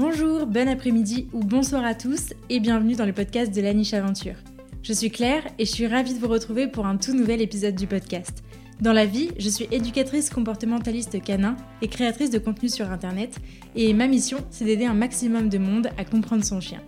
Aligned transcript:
Bonjour, 0.00 0.46
bon 0.46 0.68
après-midi 0.68 1.26
ou 1.32 1.40
bonsoir 1.40 1.84
à 1.84 1.92
tous 1.92 2.32
et 2.50 2.60
bienvenue 2.60 2.94
dans 2.94 3.04
le 3.04 3.12
podcast 3.12 3.52
de 3.52 3.60
la 3.60 3.74
niche 3.74 3.94
aventure. 3.94 4.36
Je 4.80 4.92
suis 4.92 5.10
Claire 5.10 5.42
et 5.58 5.64
je 5.64 5.72
suis 5.72 5.88
ravie 5.88 6.14
de 6.14 6.20
vous 6.20 6.28
retrouver 6.28 6.68
pour 6.68 6.86
un 6.86 6.96
tout 6.96 7.14
nouvel 7.14 7.42
épisode 7.42 7.74
du 7.74 7.88
podcast. 7.88 8.44
Dans 8.80 8.92
la 8.92 9.06
vie, 9.06 9.30
je 9.40 9.48
suis 9.48 9.66
éducatrice 9.72 10.30
comportementaliste 10.30 11.20
canin 11.20 11.56
et 11.82 11.88
créatrice 11.88 12.30
de 12.30 12.38
contenu 12.38 12.68
sur 12.68 12.92
internet 12.92 13.40
et 13.74 13.92
ma 13.92 14.06
mission, 14.06 14.38
c'est 14.50 14.64
d'aider 14.64 14.84
un 14.84 14.94
maximum 14.94 15.48
de 15.48 15.58
monde 15.58 15.88
à 15.98 16.04
comprendre 16.04 16.44
son 16.44 16.60
chien. 16.60 16.80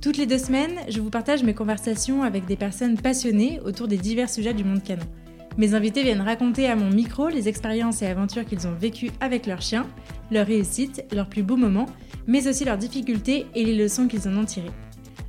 Toutes 0.00 0.16
les 0.16 0.24
deux 0.24 0.38
semaines, 0.38 0.78
je 0.88 1.02
vous 1.02 1.10
partage 1.10 1.42
mes 1.42 1.52
conversations 1.52 2.22
avec 2.22 2.46
des 2.46 2.56
personnes 2.56 2.96
passionnées 2.96 3.60
autour 3.62 3.88
des 3.88 3.98
divers 3.98 4.30
sujets 4.30 4.54
du 4.54 4.64
monde 4.64 4.82
canin. 4.82 5.04
Mes 5.58 5.74
invités 5.74 6.04
viennent 6.04 6.22
raconter 6.22 6.68
à 6.68 6.76
mon 6.76 6.88
micro 6.88 7.28
les 7.28 7.48
expériences 7.48 8.00
et 8.00 8.06
aventures 8.06 8.46
qu'ils 8.46 8.68
ont 8.68 8.74
vécues 8.74 9.10
avec 9.20 9.44
leurs 9.44 9.60
chiens, 9.60 9.86
leurs 10.30 10.46
réussites, 10.46 11.04
leurs 11.12 11.28
plus 11.28 11.42
beaux 11.42 11.56
moments, 11.56 11.86
mais 12.26 12.48
aussi 12.48 12.64
leurs 12.64 12.78
difficultés 12.78 13.46
et 13.54 13.64
les 13.64 13.76
leçons 13.76 14.08
qu'ils 14.08 14.28
en 14.28 14.36
ont 14.36 14.44
tirées. 14.44 14.70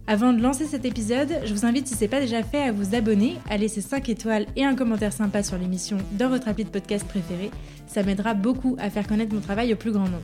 Avant 0.07 0.33
de 0.33 0.41
lancer 0.41 0.65
cet 0.65 0.85
épisode, 0.85 1.39
je 1.45 1.53
vous 1.53 1.65
invite, 1.65 1.87
si 1.87 1.93
ce 1.93 2.01
n'est 2.01 2.07
pas 2.07 2.19
déjà 2.19 2.41
fait, 2.41 2.63
à 2.63 2.71
vous 2.71 2.95
abonner, 2.95 3.35
à 3.49 3.57
laisser 3.57 3.81
5 3.81 4.09
étoiles 4.09 4.47
et 4.55 4.65
un 4.65 4.75
commentaire 4.75 5.13
sympa 5.13 5.43
sur 5.43 5.57
l'émission 5.57 5.97
dans 6.13 6.29
votre 6.29 6.47
appli 6.47 6.63
de 6.63 6.69
podcast 6.69 7.07
préféré. 7.07 7.51
Ça 7.85 8.01
m'aidera 8.01 8.33
beaucoup 8.33 8.75
à 8.79 8.89
faire 8.89 9.07
connaître 9.07 9.35
mon 9.35 9.41
travail 9.41 9.71
au 9.71 9.75
plus 9.75 9.91
grand 9.91 10.05
nombre. 10.05 10.23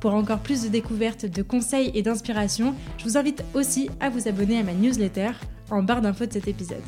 Pour 0.00 0.14
encore 0.14 0.40
plus 0.40 0.62
de 0.62 0.68
découvertes, 0.68 1.26
de 1.26 1.42
conseils 1.42 1.90
et 1.94 2.02
d'inspiration, 2.02 2.74
je 2.98 3.04
vous 3.04 3.16
invite 3.16 3.44
aussi 3.54 3.90
à 4.00 4.08
vous 4.08 4.28
abonner 4.28 4.58
à 4.58 4.62
ma 4.62 4.72
newsletter 4.72 5.30
en 5.70 5.82
barre 5.82 6.02
d'infos 6.02 6.26
de 6.26 6.32
cet 6.32 6.46
épisode 6.46 6.82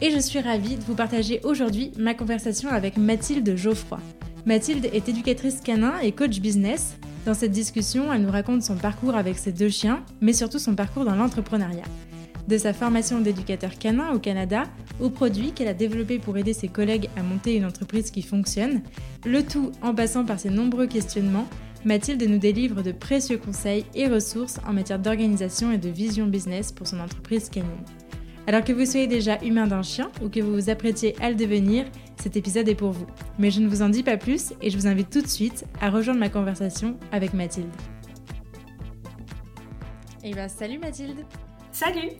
et 0.00 0.10
je 0.10 0.18
suis 0.18 0.40
ravie 0.40 0.76
de 0.76 0.82
vous 0.82 0.94
partager 0.94 1.40
aujourd'hui 1.44 1.92
ma 1.98 2.14
conversation 2.14 2.68
avec 2.68 2.96
Mathilde 2.96 3.56
Geoffroy. 3.56 3.98
Mathilde 4.46 4.90
est 4.92 5.08
éducatrice 5.08 5.62
canin 5.62 5.98
et 6.00 6.12
coach 6.12 6.40
business. 6.40 6.98
Dans 7.24 7.32
cette 7.32 7.52
discussion, 7.52 8.12
elle 8.12 8.20
nous 8.20 8.30
raconte 8.30 8.62
son 8.62 8.76
parcours 8.76 9.14
avec 9.14 9.38
ses 9.38 9.52
deux 9.52 9.70
chiens, 9.70 10.04
mais 10.20 10.34
surtout 10.34 10.58
son 10.58 10.74
parcours 10.74 11.06
dans 11.06 11.14
l'entrepreneuriat. 11.14 11.86
De 12.46 12.58
sa 12.58 12.74
formation 12.74 13.20
d'éducateur 13.20 13.78
canin 13.78 14.12
au 14.12 14.18
Canada 14.18 14.64
aux 15.00 15.08
produits 15.08 15.52
qu'elle 15.52 15.68
a 15.68 15.72
développés 15.72 16.18
pour 16.18 16.36
aider 16.36 16.52
ses 16.52 16.68
collègues 16.68 17.08
à 17.16 17.22
monter 17.22 17.56
une 17.56 17.64
entreprise 17.64 18.10
qui 18.10 18.20
fonctionne, 18.20 18.82
le 19.24 19.42
tout 19.42 19.72
en 19.80 19.94
passant 19.94 20.26
par 20.26 20.38
ses 20.38 20.50
nombreux 20.50 20.86
questionnements, 20.86 21.48
Mathilde 21.86 22.22
nous 22.28 22.38
délivre 22.38 22.82
de 22.82 22.92
précieux 22.92 23.38
conseils 23.38 23.86
et 23.94 24.08
ressources 24.08 24.60
en 24.68 24.74
matière 24.74 24.98
d'organisation 24.98 25.72
et 25.72 25.78
de 25.78 25.88
vision 25.88 26.26
business 26.26 26.70
pour 26.70 26.86
son 26.86 27.00
entreprise 27.00 27.48
canine. 27.48 27.70
Alors 28.46 28.62
que 28.62 28.74
vous 28.74 28.84
soyez 28.84 29.06
déjà 29.06 29.38
humain 29.42 29.66
d'un 29.66 29.82
chien 29.82 30.10
ou 30.22 30.28
que 30.28 30.40
vous 30.40 30.52
vous 30.52 30.70
apprêtiez 30.70 31.14
à 31.22 31.30
le 31.30 31.34
devenir, 31.34 31.86
cet 32.16 32.36
épisode 32.36 32.68
est 32.68 32.74
pour 32.74 32.90
vous. 32.90 33.06
Mais 33.38 33.50
je 33.50 33.60
ne 33.60 33.68
vous 33.68 33.82
en 33.82 33.88
dis 33.88 34.02
pas 34.02 34.16
plus 34.16 34.52
et 34.62 34.70
je 34.70 34.76
vous 34.76 34.86
invite 34.86 35.10
tout 35.10 35.22
de 35.22 35.28
suite 35.28 35.64
à 35.80 35.90
rejoindre 35.90 36.20
ma 36.20 36.28
conversation 36.28 36.98
avec 37.12 37.34
Mathilde. 37.34 37.72
Eh 40.22 40.32
ben, 40.32 40.48
salut 40.48 40.78
Mathilde 40.78 41.24
Salut 41.70 42.10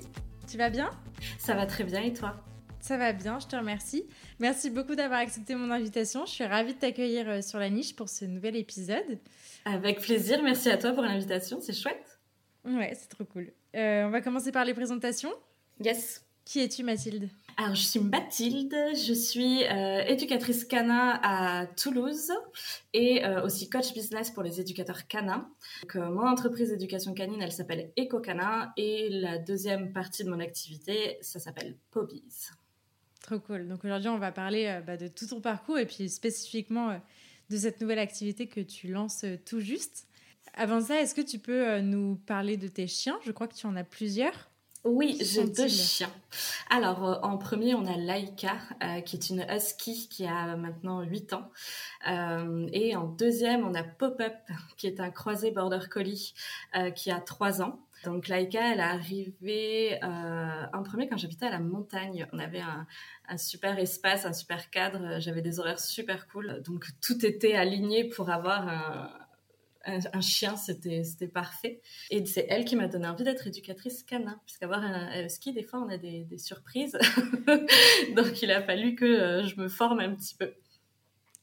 Tu 0.51 0.59
vas 0.59 0.69
bien? 0.69 0.91
Ça 1.39 1.55
va 1.55 1.65
très 1.67 1.85
bien 1.85 2.03
et 2.03 2.13
toi? 2.13 2.37
Ça 2.81 2.99
va 2.99 3.15
bien, 3.15 3.39
je 3.39 3.47
te 3.47 3.57
remercie. 3.57 4.05
Merci 4.41 4.69
beaucoup 4.69 4.95
d'avoir 4.95 5.21
accepté 5.21 5.55
mon 5.55 5.71
invitation. 5.71 6.27
Je 6.27 6.33
suis 6.33 6.45
ravie 6.45 6.75
de 6.75 6.79
t'accueillir 6.79 7.27
euh, 7.27 7.41
sur 7.41 7.59
la 7.59 7.71
niche 7.71 7.97
pour 7.97 8.11
ce 8.11 8.27
nouvel 8.27 8.57
épisode. 8.57 9.19
Avec 9.65 10.03
plaisir, 10.03 10.43
merci 10.43 10.69
à 10.69 10.77
toi 10.77 10.93
pour 10.93 11.03
l'invitation, 11.03 11.63
c'est 11.63 11.73
chouette. 11.73 12.19
Ouais, 12.67 12.93
c'est 12.95 13.09
trop 13.09 13.25
cool. 13.25 13.53
Euh, 13.75 14.05
on 14.05 14.11
va 14.11 14.21
commencer 14.21 14.53
par 14.53 14.67
les 14.67 14.75
présentations. 14.75 15.33
Yes. 15.83 16.27
Qui 16.45 16.61
es-tu, 16.61 16.83
Mathilde? 16.83 17.31
Alors, 17.57 17.75
je 17.75 17.83
suis 17.83 18.01
Mathilde, 18.01 18.75
je 18.95 19.15
suis 19.15 19.65
euh, 19.65 20.05
éducatrice 20.07 20.65
canin 20.65 21.19
à 21.23 21.67
Toulouse 21.67 22.33
et 22.93 23.25
euh, 23.25 23.45
aussi 23.45 23.71
coach 23.71 23.95
business 23.95 24.31
pour 24.31 24.43
les 24.43 24.61
éducateurs 24.61 25.07
canins. 25.07 25.49
Donc, 25.83 25.97
euh, 25.97 26.11
mon 26.11 26.27
entreprise 26.27 26.71
d'éducation 26.71 27.15
canine, 27.15 27.41
elle 27.41 27.53
s'appelle 27.53 27.93
Eco 27.99 28.21
Canin 28.21 28.73
et 28.77 29.09
la 29.09 29.39
deuxième 29.39 29.93
partie 29.93 30.25
de 30.25 30.31
mon 30.31 30.41
activité, 30.41 31.17
ça 31.23 31.39
s'appelle 31.39 31.77
Pobies. 31.91 32.51
Trop 33.23 33.39
cool. 33.39 33.69
Donc 33.69 33.85
aujourd'hui, 33.85 34.11
on 34.11 34.19
va 34.19 34.33
parler 34.33 34.81
bah, 34.87 34.99
de 34.99 35.09
tout 35.09 35.29
ton 35.29 35.41
parcours 35.41 35.79
et 35.79 35.87
puis 35.87 36.11
spécifiquement 36.11 37.01
de 37.49 37.57
cette 37.57 37.81
nouvelle 37.81 38.01
activité 38.01 38.49
que 38.49 38.61
tu 38.61 38.89
lances 38.89 39.25
tout 39.47 39.61
juste. 39.61 40.09
Avant 40.53 40.83
ça, 40.83 41.01
est-ce 41.01 41.15
que 41.15 41.23
tu 41.23 41.39
peux 41.39 41.81
nous 41.81 42.17
parler 42.27 42.59
de 42.59 42.69
tes 42.69 42.87
chiens? 42.87 43.19
Je 43.25 43.33
crois 43.33 43.49
que 43.49 43.55
tu 43.55 43.67
en 43.67 43.77
as 43.77 43.85
plusieurs. 43.85 44.51
Oui, 44.85 45.17
j'ai 45.23 45.47
deux 45.47 45.67
chiens. 45.67 46.13
Alors, 46.69 47.05
euh, 47.07 47.15
en 47.23 47.39
premier, 47.39 47.75
on 47.75 47.87
a 47.87 47.97
Laika, 47.97 48.57
euh, 48.83 49.01
qui 49.01 49.17
est 49.17 49.31
une 49.31 49.47
husky 49.49 50.09
qui 50.11 50.27
a 50.27 50.57
maintenant 50.57 51.01
8 51.01 51.33
ans. 51.33 51.51
Euh, 52.07 52.69
et 52.71 52.95
en 52.95 53.05
deuxième, 53.07 53.67
on 53.67 53.75
a 53.75 53.83
Pop-Up, 53.83 54.35
qui 54.77 54.87
est 54.87 55.01
un 55.01 55.11
croisé 55.11 55.53
border 55.53 55.89
collie 55.91 56.35
qui 56.95 57.11
a 57.11 57.19
3 57.19 57.63
ans. 57.63 57.81
Donc 58.05 58.29
Laika, 58.29 58.73
elle 58.73 58.81
est 58.81 58.83
arrivée 58.83 60.01
en 60.03 60.83
premier 60.83 61.09
quand 61.09 61.17
j'habitais 61.17 61.47
à 61.47 61.51
la 61.51 61.61
montagne. 61.61 62.27
On 62.35 62.39
avait 62.39 62.61
un, 62.61 62.87
un, 63.29 63.39
super 63.39 63.79
espace, 63.79 64.27
un 64.27 64.35
super 64.35 64.69
cadre. 64.69 65.19
J'avais 65.19 65.41
des 65.41 65.61
horaires 65.61 65.81
super 65.81 66.29
cool. 66.29 66.61
Donc 66.63 66.85
tout 67.01 67.25
était 67.25 67.55
aligné 67.55 68.05
pour 68.05 68.29
avoir 68.29 68.69
un, 68.69 69.11
un, 69.87 70.21
chien, 70.21 70.57
c'était 70.57 71.29
parfait. 71.29 71.81
Et 72.11 72.25
c'est 72.27 72.47
elle 72.49 72.65
qui 72.65 72.77
m'a 72.77 72.89
donné 72.89 73.07
envie 73.07 73.25
d'être 73.25 73.47
éducatrice 73.47 74.03
canin, 74.03 74.41
puisqu'avoir 74.47 74.83
un, 74.83 75.29
ski, 75.29 75.53
des 75.53 75.63
fois, 75.63 75.81
on 75.81 75.89
a 75.89 75.97
des, 75.97 76.27
surprises. 76.39 76.99
Donc, 78.17 78.43
il 78.43 78.51
a 78.51 78.63
fallu 78.63 78.95
que 78.95 79.05
euh, 79.05 79.47
je 79.47 79.61
me 79.61 79.69
forme 79.69 80.01
un 80.01 80.15
petit 80.15 80.35
peu. 80.35 80.53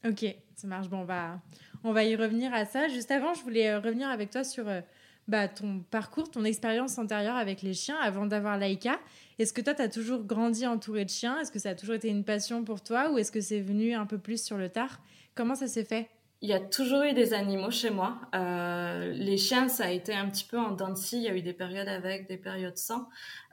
Ok, 0.06 0.26
ça 0.56 0.68
marche. 0.68 0.90
Bon, 0.90 1.00
on 1.00 1.06
va, 1.06 1.42
on 1.84 1.94
va 1.94 2.04
y 2.04 2.16
revenir 2.16 2.54
à 2.54 2.66
ça. 2.66 2.88
Juste 2.88 3.12
avant, 3.12 3.34
je 3.34 3.44
voulais 3.44 3.70
euh, 3.70 3.80
revenir 3.80 4.10
avec 4.10 4.32
toi 4.32 4.44
sur 4.44 4.68
euh, 4.68 4.82
bah, 5.28 5.48
ton 5.48 5.80
parcours, 5.92 6.30
ton 6.30 6.44
expérience 6.44 6.98
antérieure 6.98 7.36
avec 7.36 7.62
les 7.62 7.74
chiens 7.74 7.98
avant 8.02 8.26
d'avoir 8.26 8.58
Laïka. 8.58 9.00
Est-ce 9.40 9.54
que 9.54 9.62
toi, 9.62 9.74
tu 9.74 9.82
as 9.82 9.90
toujours 9.90 10.24
grandi 10.24 10.66
entouré 10.66 11.06
de 11.06 11.10
chiens? 11.10 11.40
Est-ce 11.40 11.52
que 11.52 11.60
ça 11.60 11.70
a 11.70 11.76
toujours 11.76 11.96
été 11.96 12.10
une 12.10 12.24
passion 12.24 12.64
pour 12.64 12.82
toi? 12.82 13.12
Ou 13.12 13.18
est-ce 13.18 13.32
que 13.32 13.42
c'est 13.42 13.62
venu 13.62 13.94
un 13.94 14.06
peu 14.06 14.18
plus 14.18 14.44
sur 14.44 14.58
le 14.58 14.70
tard? 14.70 15.02
Comment 15.36 15.56
ça 15.56 15.68
s'est 15.68 15.86
fait? 15.86 16.10
Il 16.42 16.50
y 16.50 16.54
a 16.54 16.60
toujours 16.60 17.04
eu 17.04 17.14
des 17.14 17.34
animaux 17.34 17.70
chez 17.70 17.92
moi. 17.92 18.18
Euh, 18.34 19.12
les 19.14 19.38
chiens, 19.38 19.68
ça 19.68 19.86
a 19.86 19.92
été 19.92 20.14
un 20.14 20.28
petit 20.28 20.44
peu 20.44 20.58
en 20.58 20.72
dents 20.72 20.96
Il 21.14 21.20
y 21.20 21.28
a 21.28 21.36
eu 21.36 21.44
des 21.44 21.54
périodes 21.54 21.88
avec, 21.88 22.28
des 22.28 22.38
périodes 22.38 22.78
sans. 22.78 23.08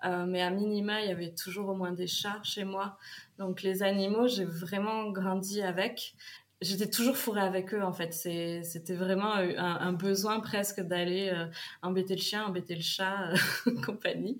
Euh, 0.06 0.24
mais 0.26 0.40
à 0.40 0.50
minima, 0.50 1.02
il 1.02 1.08
y 1.08 1.12
avait 1.12 1.34
toujours 1.34 1.68
au 1.68 1.74
moins 1.74 1.92
des 1.92 2.06
chats 2.06 2.40
chez 2.42 2.64
moi. 2.64 2.96
Donc 3.38 3.62
les 3.62 3.82
animaux, 3.82 4.26
j'ai 4.26 4.46
vraiment 4.46 5.10
grandi 5.10 5.60
avec. 5.60 6.14
J'étais 6.62 6.88
toujours 6.88 7.16
fourrée 7.16 7.42
avec 7.42 7.74
eux 7.74 7.82
en 7.82 7.92
fait. 7.92 8.12
C'était 8.14 8.94
vraiment 8.94 9.34
un, 9.34 9.92
besoin 9.92 10.40
presque 10.40 10.80
d'aller 10.80 11.28
euh, 11.28 11.44
embêter 11.82 12.16
le 12.16 12.22
chien, 12.22 12.46
embêter 12.46 12.74
le 12.74 12.80
chat, 12.80 13.34
compagnie. 13.86 14.38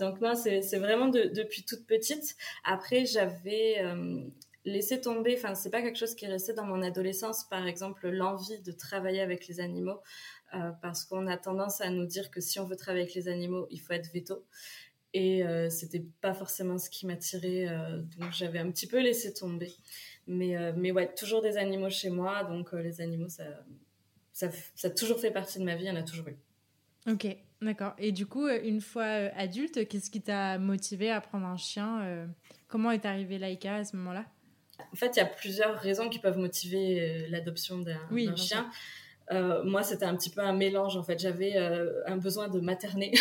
donc 0.00 0.20
moi, 0.20 0.34
c'est 0.34 0.78
vraiment 0.78 1.08
depuis 1.08 1.64
toute 1.64 1.86
petite. 1.86 2.34
Après, 2.64 3.04
j'avais 3.04 3.84
laisser 4.64 5.00
tomber, 5.00 5.34
enfin, 5.36 5.54
c'est 5.54 5.70
pas 5.70 5.82
quelque 5.82 5.98
chose 5.98 6.14
qui 6.14 6.24
est 6.24 6.28
resté 6.28 6.52
dans 6.52 6.64
mon 6.64 6.82
adolescence, 6.82 7.48
par 7.48 7.66
exemple, 7.66 8.08
l'envie 8.08 8.60
de 8.60 8.72
travailler 8.72 9.20
avec 9.20 9.46
les 9.46 9.60
animaux, 9.60 10.00
euh, 10.54 10.70
parce 10.82 11.04
qu'on 11.04 11.26
a 11.26 11.36
tendance 11.36 11.80
à 11.80 11.90
nous 11.90 12.06
dire 12.06 12.30
que 12.30 12.40
si 12.40 12.58
on 12.58 12.64
veut 12.64 12.76
travailler 12.76 13.04
avec 13.04 13.14
les 13.14 13.28
animaux, 13.28 13.66
il 13.70 13.80
faut 13.80 13.92
être 13.92 14.12
veto. 14.12 14.44
Et 15.14 15.42
euh, 15.42 15.70
c'était 15.70 16.04
pas 16.20 16.34
forcément 16.34 16.76
ce 16.76 16.90
qui 16.90 17.06
m'attirait, 17.06 17.66
euh, 17.68 18.02
donc 18.18 18.32
j'avais 18.32 18.58
un 18.58 18.70
petit 18.70 18.86
peu 18.86 19.00
laissé 19.00 19.32
tomber. 19.32 19.72
Mais, 20.26 20.56
euh, 20.56 20.72
mais 20.76 20.92
ouais, 20.92 21.12
toujours 21.14 21.40
des 21.40 21.56
animaux 21.56 21.88
chez 21.88 22.10
moi, 22.10 22.44
donc 22.44 22.72
les 22.72 23.00
animaux, 23.00 23.28
ça, 23.28 23.44
ça, 24.32 24.48
a 24.84 24.90
toujours 24.90 25.18
fait 25.18 25.30
partie 25.30 25.58
de 25.58 25.64
ma 25.64 25.76
vie, 25.76 25.84
il 25.84 25.88
y 25.88 25.90
en 25.90 25.96
a 25.96 26.02
toujours 26.02 26.28
eu. 26.28 26.36
Ok, 27.10 27.26
d'accord. 27.62 27.94
Et 27.96 28.12
du 28.12 28.26
coup, 28.26 28.46
une 28.48 28.82
fois 28.82 29.04
adulte, 29.04 29.88
qu'est-ce 29.88 30.10
qui 30.10 30.20
t'a 30.20 30.58
motivé 30.58 31.10
à 31.10 31.22
prendre 31.22 31.46
un 31.46 31.56
chien 31.56 32.28
Comment 32.66 32.90
est 32.90 33.06
arrivé 33.06 33.38
Laïka 33.38 33.76
à 33.76 33.84
ce 33.84 33.96
moment-là? 33.96 34.26
En 34.92 34.96
fait, 34.96 35.16
il 35.16 35.18
y 35.18 35.22
a 35.22 35.26
plusieurs 35.26 35.76
raisons 35.76 36.08
qui 36.08 36.18
peuvent 36.18 36.38
motiver 36.38 37.00
euh, 37.00 37.26
l'adoption 37.30 37.78
d'un 37.78 38.36
chien. 38.36 38.70
Euh, 39.30 39.62
moi, 39.62 39.82
c'était 39.82 40.06
un 40.06 40.16
petit 40.16 40.30
peu 40.30 40.40
un 40.40 40.54
mélange. 40.54 40.96
En 40.96 41.02
fait, 41.02 41.18
j'avais 41.18 41.56
euh, 41.56 42.02
un 42.06 42.16
besoin 42.16 42.48
de 42.48 42.60
materner, 42.60 43.12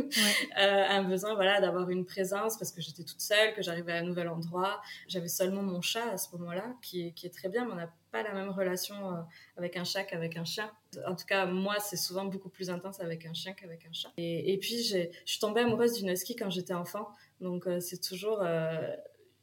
un 0.56 1.04
besoin, 1.04 1.34
voilà, 1.34 1.60
d'avoir 1.60 1.88
une 1.90 2.04
présence 2.04 2.58
parce 2.58 2.72
que 2.72 2.80
j'étais 2.80 3.04
toute 3.04 3.20
seule, 3.20 3.54
que 3.54 3.62
j'arrivais 3.62 3.92
à 3.92 3.96
un 3.98 4.02
nouvel 4.02 4.28
endroit. 4.28 4.82
J'avais 5.06 5.28
seulement 5.28 5.62
mon 5.62 5.80
chat 5.80 6.10
à 6.10 6.16
ce 6.16 6.34
moment-là, 6.36 6.74
qui, 6.82 7.12
qui, 7.12 7.26
est 7.26 7.30
très 7.30 7.48
bien, 7.48 7.66
mais 7.66 7.72
on 7.72 7.76
n'a 7.76 7.92
pas 8.10 8.24
la 8.24 8.32
même 8.32 8.50
relation 8.50 9.24
avec 9.56 9.76
un 9.76 9.84
chat 9.84 10.02
qu'avec 10.02 10.36
un 10.36 10.44
chien. 10.44 10.68
En 11.06 11.14
tout 11.14 11.26
cas, 11.26 11.46
moi, 11.46 11.76
c'est 11.78 11.96
souvent 11.96 12.24
beaucoup 12.24 12.48
plus 12.48 12.68
intense 12.68 12.98
avec 12.98 13.24
un 13.24 13.34
chien 13.34 13.52
qu'avec 13.52 13.86
un 13.86 13.92
chat. 13.92 14.08
Et, 14.16 14.52
et 14.52 14.58
puis, 14.58 14.82
je 14.82 15.06
suis 15.24 15.38
tombée 15.38 15.60
amoureuse 15.60 15.92
d'une 15.92 16.08
husky 16.08 16.34
quand 16.34 16.50
j'étais 16.50 16.74
enfant, 16.74 17.08
donc 17.40 17.68
c'est 17.78 18.00
toujours 18.00 18.42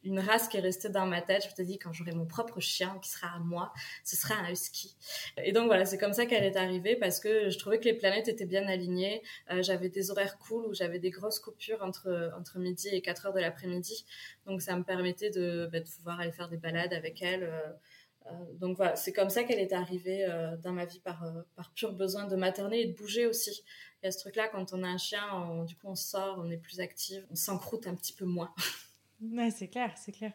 une 0.03 0.19
race 0.19 0.47
qui 0.47 0.57
est 0.57 0.61
restée 0.61 0.89
dans 0.89 1.05
ma 1.05 1.21
tête. 1.21 1.43
Je 1.43 1.53
suis 1.53 1.65
dit, 1.65 1.77
quand 1.77 1.93
j'aurai 1.93 2.11
mon 2.11 2.25
propre 2.25 2.59
chien 2.59 2.97
qui 3.01 3.09
sera 3.09 3.35
à 3.35 3.39
moi, 3.39 3.71
ce 4.03 4.15
sera 4.15 4.35
un 4.35 4.51
husky. 4.51 4.95
Et 5.43 5.51
donc 5.51 5.67
voilà, 5.67 5.85
c'est 5.85 5.97
comme 5.97 6.13
ça 6.13 6.25
qu'elle 6.25 6.43
est 6.43 6.57
arrivée 6.57 6.95
parce 6.95 7.19
que 7.19 7.49
je 7.49 7.57
trouvais 7.57 7.79
que 7.79 7.85
les 7.85 7.93
planètes 7.93 8.27
étaient 8.27 8.45
bien 8.45 8.67
alignées. 8.67 9.21
Euh, 9.51 9.61
j'avais 9.61 9.89
des 9.89 10.11
horaires 10.11 10.37
cool 10.39 10.65
où 10.65 10.73
j'avais 10.73 10.99
des 10.99 11.11
grosses 11.11 11.39
coupures 11.39 11.81
entre, 11.81 12.31
entre 12.37 12.59
midi 12.59 12.89
et 12.91 13.01
4 13.01 13.27
heures 13.27 13.33
de 13.33 13.39
l'après-midi. 13.39 14.05
Donc 14.45 14.61
ça 14.61 14.75
me 14.75 14.83
permettait 14.83 15.29
de, 15.29 15.69
bah, 15.71 15.79
de, 15.79 15.85
pouvoir 15.85 16.19
aller 16.19 16.31
faire 16.31 16.49
des 16.49 16.57
balades 16.57 16.93
avec 16.93 17.21
elle. 17.21 17.43
Euh, 17.43 18.33
donc 18.53 18.77
voilà, 18.77 18.95
c'est 18.95 19.13
comme 19.13 19.29
ça 19.29 19.43
qu'elle 19.43 19.59
est 19.59 19.73
arrivée 19.73 20.27
dans 20.61 20.71
ma 20.71 20.85
vie 20.85 20.99
par, 20.99 21.25
par 21.55 21.73
pur 21.73 21.91
besoin 21.91 22.27
de 22.27 22.35
materner 22.35 22.81
et 22.81 22.85
de 22.85 22.93
bouger 22.93 23.25
aussi. 23.25 23.63
Il 24.01 24.05
y 24.05 24.09
a 24.09 24.11
ce 24.11 24.19
truc-là, 24.19 24.47
quand 24.47 24.73
on 24.73 24.83
a 24.83 24.87
un 24.87 24.99
chien, 24.99 25.65
du 25.65 25.75
coup 25.75 25.87
on 25.87 25.95
sort, 25.95 26.39
on 26.39 26.51
est 26.51 26.57
plus 26.57 26.79
active, 26.79 27.25
on 27.31 27.35
s'encroute 27.35 27.87
un 27.87 27.95
petit 27.95 28.13
peu 28.13 28.25
moins. 28.25 28.53
Ouais, 29.21 29.51
c'est 29.51 29.67
clair, 29.67 29.91
c'est 29.95 30.11
clair. 30.11 30.31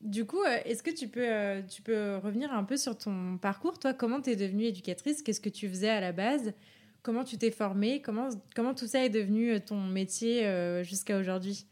Du 0.00 0.24
coup, 0.24 0.42
est-ce 0.44 0.82
que 0.82 0.90
tu 0.90 1.08
peux, 1.08 1.62
tu 1.68 1.82
peux 1.82 2.16
revenir 2.16 2.52
un 2.52 2.64
peu 2.64 2.76
sur 2.76 2.96
ton 2.96 3.38
parcours? 3.38 3.78
Toi, 3.78 3.94
comment 3.94 4.20
tu 4.20 4.30
es 4.30 4.36
devenue 4.36 4.64
éducatrice? 4.64 5.22
Qu'est-ce 5.22 5.40
que 5.40 5.48
tu 5.48 5.68
faisais 5.68 5.90
à 5.90 6.00
la 6.00 6.12
base? 6.12 6.52
Comment 7.02 7.24
tu 7.24 7.38
t'es 7.38 7.50
formée? 7.50 8.02
Comment, 8.02 8.28
comment 8.54 8.74
tout 8.74 8.86
ça 8.86 9.04
est 9.04 9.10
devenu 9.10 9.60
ton 9.60 9.80
métier 9.80 10.44
jusqu'à 10.82 11.18
aujourd'hui? 11.18 11.66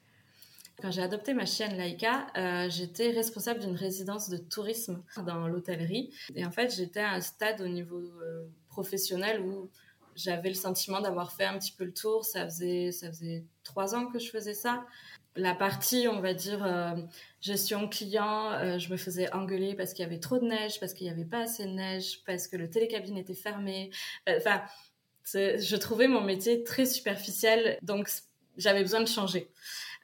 Quand 0.81 0.91
j'ai 0.91 1.03
adopté 1.03 1.35
ma 1.35 1.45
chienne 1.45 1.77
Laika, 1.77 2.27
euh, 2.37 2.71
j'étais 2.71 3.11
responsable 3.11 3.61
d'une 3.61 3.77
résidence 3.77 4.31
de 4.31 4.39
tourisme 4.39 5.03
dans 5.27 5.47
l'hôtellerie. 5.47 6.11
Et 6.35 6.47
en 6.47 6.51
fait, 6.51 6.75
j'étais 6.75 7.01
à 7.01 7.13
un 7.13 7.21
stade 7.21 7.61
au 7.61 7.69
niveau 7.69 7.99
euh, 7.99 8.47
professionnel 8.69 9.43
où 9.43 9.69
j'avais 10.17 10.49
le 10.49 10.55
sentiment 10.55 11.01
d'avoir 11.01 11.33
fait 11.33 11.45
un 11.45 11.59
petit 11.59 11.73
peu 11.73 11.85
le 11.85 11.93
tour. 11.93 12.25
Ça 12.25 12.45
faisait, 12.47 12.93
ça 12.93 13.09
faisait 13.09 13.45
trois 13.63 13.95
ans 13.95 14.07
que 14.07 14.19
je 14.19 14.31
faisais 14.31 14.55
ça. 14.55 14.87
La 15.37 15.55
partie, 15.55 16.09
on 16.09 16.21
va 16.21 16.35
dire, 16.35 16.65
euh, 16.65 16.95
gestion 17.41 17.89
client, 17.89 18.79
je 18.79 18.91
me 18.91 18.97
faisais 18.97 19.33
engueuler 19.33 19.75
parce 19.75 19.93
qu'il 19.93 20.05
y 20.05 20.07
avait 20.07 20.19
trop 20.19 20.39
de 20.39 20.47
neige, 20.47 20.81
parce 20.81 20.93
qu'il 20.93 21.07
n'y 21.07 21.13
avait 21.13 21.25
pas 21.25 21.43
assez 21.43 21.65
de 21.65 21.71
neige, 21.71 22.23
parce 22.27 22.49
que 22.49 22.57
le 22.57 22.69
télécabine 22.69 23.17
était 23.17 23.35
fermé. 23.35 23.91
Enfin, 24.29 24.63
je 25.25 25.77
trouvais 25.77 26.09
mon 26.09 26.21
métier 26.21 26.65
très 26.65 26.85
superficiel, 26.85 27.79
donc 27.83 28.11
j'avais 28.57 28.83
besoin 28.83 29.01
de 29.01 29.09
changer. 29.09 29.49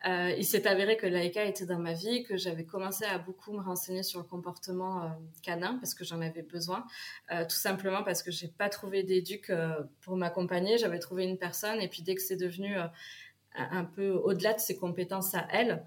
Euh, 0.07 0.33
il 0.37 0.45
s'est 0.45 0.67
avéré 0.69 0.97
que 0.97 1.07
Laika 1.07 1.45
était 1.45 1.67
dans 1.67 1.79
ma 1.79 1.93
vie, 1.93 2.23
que 2.23 2.37
j'avais 2.37 2.65
commencé 2.65 3.05
à 3.05 3.19
beaucoup 3.19 3.53
me 3.53 3.63
renseigner 3.63 4.03
sur 4.03 4.21
le 4.21 4.27
comportement 4.27 5.03
euh, 5.03 5.09
canin 5.43 5.79
parce 5.81 5.95
que 5.95 6.05
j'en 6.05 6.21
avais 6.21 6.43
besoin, 6.43 6.85
euh, 7.33 7.45
tout 7.45 7.57
simplement 7.57 8.05
parce 8.05 8.23
que 8.23 8.31
j'ai 8.31 8.49
pas 8.49 8.69
trouvé 8.69 9.03
d'éduc 9.03 9.51
pour 10.03 10.17
m'accompagner. 10.17 10.79
J'avais 10.79 10.99
trouvé 10.99 11.25
une 11.25 11.39
personne 11.39 11.81
et 11.81 11.89
puis 11.89 12.03
dès 12.03 12.15
que 12.15 12.23
c'est 12.23 12.37
devenu 12.37 12.77
un 13.57 13.85
peu 13.85 14.11
au-delà 14.11 14.55
de 14.55 14.61
ses 14.61 14.77
compétences 14.77 15.35
à 15.35 15.47
elle, 15.51 15.85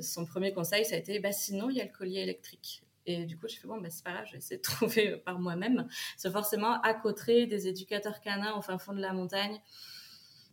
son 0.00 0.26
premier 0.26 0.52
conseil 0.52 0.84
ça 0.84 0.94
a 0.94 0.98
été 0.98 1.18
bah 1.20 1.32
sinon 1.32 1.70
il 1.70 1.76
y 1.76 1.80
a 1.80 1.84
le 1.84 1.90
collier 1.90 2.20
électrique. 2.20 2.82
Et 3.06 3.26
du 3.26 3.36
coup, 3.36 3.46
j'ai 3.48 3.56
fait, 3.56 3.68
bon, 3.68 3.78
bah, 3.82 3.90
c'est 3.90 4.02
pas 4.02 4.12
grave, 4.12 4.24
je 4.28 4.32
vais 4.32 4.38
essayer 4.38 4.56
de 4.56 4.62
trouver 4.62 5.18
par 5.18 5.38
moi-même. 5.38 5.86
C'est 6.16 6.30
forcément 6.30 6.80
à 6.80 6.94
côté 6.94 7.46
des 7.46 7.68
éducateurs 7.68 8.20
canins 8.20 8.54
au 8.56 8.62
fin 8.62 8.78
fond 8.78 8.94
de 8.94 9.00
la 9.00 9.12
montagne 9.12 9.60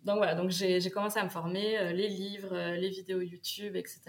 donc 0.03 0.17
voilà, 0.17 0.33
donc 0.33 0.49
j'ai 0.49 0.89
commencé 0.89 1.19
à 1.19 1.23
me 1.23 1.29
former, 1.29 1.77
euh, 1.77 1.91
les 1.91 2.07
livres, 2.07 2.53
euh, 2.53 2.75
les 2.75 2.89
vidéos 2.89 3.21
YouTube, 3.21 3.75
etc. 3.75 4.01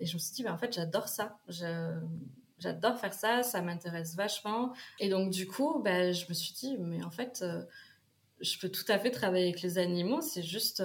Et 0.00 0.06
je 0.06 0.14
me 0.14 0.18
suis 0.18 0.32
dit, 0.32 0.42
bah, 0.42 0.52
en 0.52 0.58
fait, 0.58 0.72
j'adore 0.72 1.08
ça. 1.08 1.38
J'adore 2.58 2.98
faire 2.98 3.14
ça, 3.14 3.42
ça 3.42 3.62
m'intéresse 3.62 4.16
vachement. 4.16 4.72
Et 4.98 5.08
donc, 5.08 5.30
du 5.30 5.46
coup, 5.46 5.80
bah, 5.84 6.10
je 6.10 6.26
me 6.28 6.34
suis 6.34 6.52
dit, 6.52 6.76
mais 6.78 7.04
en 7.04 7.10
fait, 7.10 7.40
euh, 7.42 7.62
je 8.40 8.58
peux 8.58 8.68
tout 8.68 8.84
à 8.88 8.98
fait 8.98 9.12
travailler 9.12 9.48
avec 9.48 9.62
les 9.62 9.78
animaux. 9.78 10.20
C'est 10.20 10.42
juste, 10.42 10.82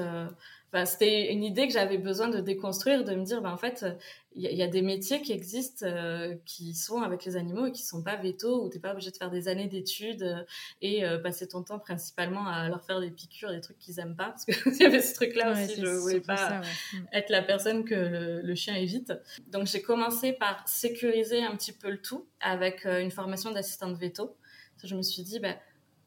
c'était 0.86 1.32
une 1.32 1.44
idée 1.44 1.68
que 1.68 1.74
j'avais 1.74 1.98
besoin 1.98 2.28
de 2.28 2.40
déconstruire, 2.40 3.04
de 3.04 3.16
me 3.16 3.24
dire, 3.24 3.42
ben, 3.42 3.52
en 3.52 3.58
fait, 3.58 3.86
il 4.36 4.44
y, 4.44 4.62
a 4.62 4.68
des 4.68 4.84
métiers 4.84 5.22
qui 5.22 5.34
existent, 5.34 5.86
euh, 5.88 6.36
qui 6.46 6.76
sont 6.76 7.02
avec 7.02 7.26
les 7.26 7.36
animaux 7.36 7.66
et 7.66 7.72
qui 7.72 7.82
sont 7.82 8.04
pas 8.04 8.16
vétos, 8.16 8.64
où 8.64 8.70
t'es 8.70 8.80
pas 8.80 8.92
obligé 8.92 9.10
de 9.10 9.18
faire 9.18 9.32
des 9.32 9.48
années 9.48 9.68
d'études 9.68 10.22
euh, 10.22 10.44
et 10.82 11.04
euh, 11.04 11.18
passer 11.18 11.48
ton 11.48 11.64
temps 11.64 11.80
principalement 11.80 12.48
à 12.48 12.70
leur 12.70 12.84
faire 12.86 13.02
des 13.02 13.10
piqûres, 13.10 13.52
des 13.52 13.60
trucs 13.60 13.80
qu'ils 13.80 14.00
aiment 14.00 14.16
pas, 14.16 14.30
parce 14.30 14.46
qu'il 14.46 14.56
y 14.80 14.86
avait 14.86 15.02
ce 15.02 15.16
truc-là 15.16 15.52
aussi, 15.52 15.82
je 15.82 15.88
voulais 15.88 16.22
pas 16.22 16.62
mm. 16.62 17.08
être 17.12 17.30
la 17.32 17.42
personne 17.42 17.84
que 17.84 17.96
le, 17.96 18.42
le 18.42 18.56
chien 18.56 18.76
évite. 18.76 19.12
Donc 19.48 19.66
j'ai 19.66 19.82
commencé 19.82 20.32
par 20.32 20.66
sécuriser 20.68 21.44
un 21.44 21.56
petit 21.56 21.74
peu 21.74 21.90
le 21.90 22.02
tout 22.02 22.28
avec 22.40 22.86
une 22.86 23.12
formation 23.12 23.52
d'assistante 23.52 23.98
veto. 23.98 24.38
Je 24.84 24.96
me 24.96 25.02
suis 25.02 25.24
dit, 25.24 25.40
ben 25.40 25.58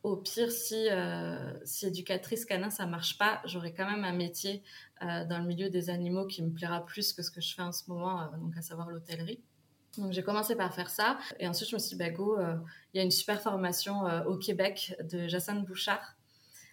au 0.03 0.17
pire, 0.17 0.51
si, 0.51 0.89
euh, 0.91 1.53
si 1.65 1.87
éducatrice 1.87 2.45
canin, 2.45 2.71
ça 2.71 2.87
marche 2.87 3.19
pas, 3.19 3.41
j'aurai 3.45 3.73
quand 3.73 3.89
même 3.89 4.05
un 4.05 4.13
métier 4.13 4.63
euh, 5.03 5.25
dans 5.25 5.39
le 5.39 5.45
milieu 5.45 5.71
des 5.71 5.91
animaux 5.91 6.27
qui 6.27 6.43
me 6.43 6.51
plaira 6.51 6.85
plus 6.85 7.13
que 7.13 7.23
ce 7.23 7.31
que 7.31 7.41
je 7.41 7.55
fais 7.55 7.63
en 7.63 7.73
ce 7.73 7.85
moment, 7.89 8.21
euh, 8.21 8.37
donc 8.39 8.57
à 8.57 8.63
savoir 8.63 8.91
l'hôtellerie. 8.91 9.41
Donc 9.99 10.13
j'ai 10.13 10.23
commencé 10.23 10.57
par 10.57 10.75
faire 10.75 10.91
ça, 10.91 11.19
et 11.39 11.47
ensuite 11.47 11.69
je 11.71 11.77
me 11.77 11.79
suis 11.79 11.91
dit, 11.91 11.97
bah 11.97 12.11
go, 12.11 12.39
il 12.95 12.97
y 12.97 13.01
a 13.01 13.03
une 13.03 13.11
super 13.11 13.43
formation 13.43 14.05
au 14.27 14.39
Québec 14.39 14.97
de 15.05 15.29
Jacinthe 15.29 15.67
Bouchard. 15.67 16.17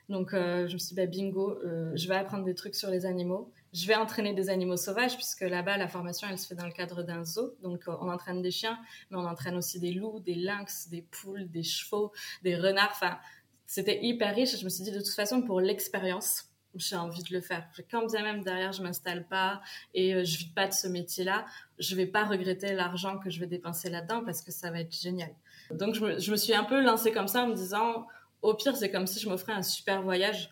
Donc 0.07 0.29
je 0.31 0.71
me 0.71 0.77
suis 0.77 0.89
dit, 0.89 0.95
bah 0.95 1.05
bingo, 1.05 1.59
je 1.95 2.07
vais 2.07 2.15
apprendre 2.15 2.45
des 2.45 2.55
trucs 2.55 2.75
sur 2.75 2.89
les 2.89 3.05
animaux 3.05 3.51
je 3.73 3.87
vais 3.87 3.95
entraîner 3.95 4.33
des 4.33 4.49
animaux 4.49 4.77
sauvages 4.77 5.15
puisque 5.15 5.41
là-bas 5.41 5.77
la 5.77 5.87
formation 5.87 6.27
elle 6.29 6.39
se 6.39 6.47
fait 6.47 6.55
dans 6.55 6.65
le 6.65 6.71
cadre 6.71 7.03
d'un 7.03 7.23
zoo. 7.23 7.55
Donc 7.61 7.87
euh, 7.87 7.95
on 8.01 8.09
entraîne 8.09 8.41
des 8.41 8.51
chiens 8.51 8.79
mais 9.09 9.17
on 9.17 9.25
entraîne 9.25 9.55
aussi 9.55 9.79
des 9.79 9.91
loups 9.91 10.19
des 10.19 10.35
lynx 10.35 10.89
des 10.89 11.01
poules 11.01 11.49
des 11.49 11.63
chevaux 11.63 12.11
des 12.43 12.55
renards. 12.55 12.91
Enfin 12.91 13.19
c'était 13.65 14.03
hyper 14.03 14.33
riche. 14.33 14.57
Je 14.57 14.63
me 14.63 14.69
suis 14.69 14.83
dit 14.83 14.91
de 14.91 14.99
toute 14.99 15.13
façon 15.13 15.41
pour 15.41 15.61
l'expérience 15.61 16.45
j'ai 16.75 16.95
envie 16.95 17.23
de 17.23 17.33
le 17.33 17.41
faire. 17.41 17.67
Quand 17.89 18.05
bien 18.05 18.23
même 18.23 18.43
derrière 18.43 18.71
je 18.71 18.81
m'installe 18.81 19.27
pas 19.27 19.61
et 19.93 20.15
euh, 20.15 20.23
je 20.23 20.37
vis 20.37 20.49
pas 20.53 20.67
de 20.67 20.73
ce 20.73 20.87
métier 20.87 21.23
là 21.23 21.45
je 21.77 21.95
vais 21.95 22.07
pas 22.07 22.25
regretter 22.25 22.73
l'argent 22.73 23.19
que 23.19 23.29
je 23.29 23.39
vais 23.39 23.47
dépenser 23.47 23.89
là-dedans 23.89 24.23
parce 24.23 24.41
que 24.41 24.51
ça 24.51 24.71
va 24.71 24.79
être 24.79 24.95
génial. 24.95 25.33
Donc 25.71 25.93
je 25.93 26.01
me, 26.03 26.19
je 26.19 26.31
me 26.31 26.37
suis 26.37 26.53
un 26.53 26.63
peu 26.63 26.81
lancée 26.83 27.11
comme 27.11 27.27
ça 27.27 27.43
en 27.43 27.47
me 27.47 27.55
disant 27.55 28.07
au 28.41 28.53
pire 28.53 28.75
c'est 28.75 28.89
comme 28.89 29.05
si 29.05 29.19
je 29.19 29.29
m'offrais 29.29 29.53
un 29.53 29.63
super 29.63 30.01
voyage 30.01 30.49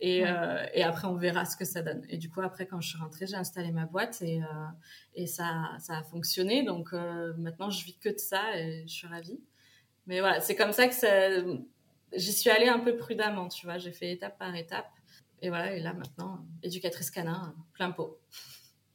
et, 0.00 0.24
euh, 0.24 0.64
et, 0.74 0.82
après, 0.82 1.08
on 1.08 1.16
verra 1.16 1.44
ce 1.44 1.56
que 1.56 1.64
ça 1.64 1.82
donne. 1.82 2.04
Et 2.08 2.18
du 2.18 2.30
coup, 2.30 2.40
après, 2.40 2.66
quand 2.66 2.80
je 2.80 2.90
suis 2.90 2.98
rentrée, 2.98 3.26
j'ai 3.26 3.36
installé 3.36 3.72
ma 3.72 3.84
boîte 3.84 4.22
et, 4.22 4.40
euh, 4.42 4.46
et 5.14 5.26
ça, 5.26 5.72
ça 5.78 5.98
a 5.98 6.02
fonctionné. 6.04 6.62
Donc 6.62 6.92
euh, 6.92 7.32
maintenant, 7.36 7.70
je 7.70 7.84
vis 7.84 7.98
que 7.98 8.08
de 8.08 8.18
ça 8.18 8.56
et 8.56 8.84
je 8.86 8.92
suis 8.92 9.08
ravie. 9.08 9.40
Mais 10.06 10.20
voilà, 10.20 10.40
c'est 10.40 10.54
comme 10.54 10.72
ça 10.72 10.86
que 10.86 10.94
ça... 10.94 11.08
j'y 12.14 12.32
suis 12.32 12.50
allée 12.50 12.68
un 12.68 12.78
peu 12.78 12.96
prudemment, 12.96 13.48
tu 13.48 13.66
vois. 13.66 13.78
J'ai 13.78 13.92
fait 13.92 14.12
étape 14.12 14.38
par 14.38 14.54
étape. 14.54 14.88
Et 15.42 15.48
voilà, 15.50 15.72
et 15.72 15.80
là 15.80 15.92
maintenant, 15.92 16.44
éducatrice 16.62 17.10
canin, 17.10 17.54
plein 17.72 17.90
pot. 17.90 18.18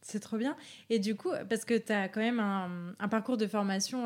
C'est 0.01 0.19
trop 0.19 0.37
bien. 0.37 0.57
Et 0.89 0.99
du 0.99 1.15
coup, 1.15 1.31
parce 1.49 1.63
que 1.63 1.77
tu 1.77 1.91
as 1.93 2.09
quand 2.09 2.19
même 2.19 2.39
un, 2.39 2.93
un 2.99 3.07
parcours 3.07 3.37
de 3.37 3.47
formation 3.47 4.05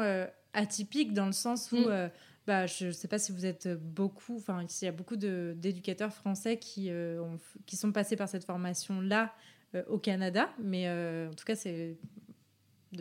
atypique 0.53 1.13
dans 1.13 1.25
le 1.25 1.31
sens 1.31 1.71
où 1.71 1.77
mm. 1.77 2.11
Bah, 2.47 2.65
je 2.65 2.85
ne 2.85 2.91
sais 2.91 3.09
pas 3.09 3.19
si 3.19 3.33
vous 3.33 3.45
êtes 3.45 3.67
beaucoup, 3.67 4.37
enfin, 4.37 4.65
il 4.81 4.85
y 4.85 4.87
a 4.87 4.93
beaucoup 4.93 5.17
d'éducateurs 5.17 6.13
français 6.13 6.57
qui, 6.57 6.89
euh, 6.89 7.21
qui 7.65 7.75
sont 7.75 7.91
passés 7.91 8.15
par 8.15 8.29
cette 8.29 8.45
formation-là 8.45 9.33
euh, 9.75 9.83
au 9.89 9.97
Canada, 9.97 10.49
mais 10.57 10.87
euh, 10.87 11.29
en 11.29 11.33
tout 11.33 11.43
cas, 11.43 11.57
c'est 11.57 11.97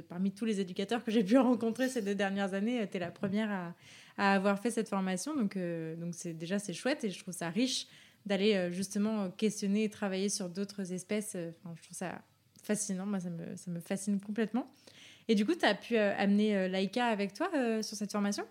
parmi 0.09 0.33
tous 0.33 0.45
les 0.45 0.59
éducateurs 0.59 1.05
que 1.05 1.13
j'ai 1.13 1.23
pu 1.23 1.39
rencontrer 1.39 1.89
ces 1.89 2.03
deux 2.03 2.17
dernières 2.17 2.55
années, 2.55 2.89
tu 2.91 2.97
es 2.97 3.01
la 3.01 3.13
première 3.13 3.49
à, 3.53 3.75
à, 4.19 4.35
avoir 4.35 4.61
fait 4.61 4.73
cette 4.73 4.89
formation, 4.89 5.37
donc 5.37 5.57
donc 5.57 6.15
déjà 6.37 6.59
c'est 6.59 6.75
chouette 6.75 7.05
et 7.05 7.11
je 7.11 7.19
trouve 7.21 7.33
ça 7.33 7.49
riche 7.49 7.87
d'aller 8.27 8.71
justement 8.73 9.31
questionner 9.31 9.85
et 9.85 9.91
travailler 9.91 10.29
sur 10.29 10.49
d'autres 10.49 10.93
espèces. 10.93 11.37
Je 11.37 11.83
trouve 11.83 11.97
ça 11.97 12.21
fascinant, 12.65 13.07
moi 13.07 13.21
ça 13.21 13.31
me, 13.31 13.55
ça 13.55 13.71
me 13.71 13.79
fascine 13.79 14.21
complètement. 14.21 14.69
Et 15.29 15.37
du 15.37 15.47
coup, 15.47 15.55
tu 15.55 15.65
as 15.65 15.75
pu 15.75 15.97
amener 15.97 16.69
Laïka 16.69 17.07
avec 17.07 17.33
toi 17.33 17.49
sur 17.81 17.97
cette 17.97 18.11
formation? 18.11 18.45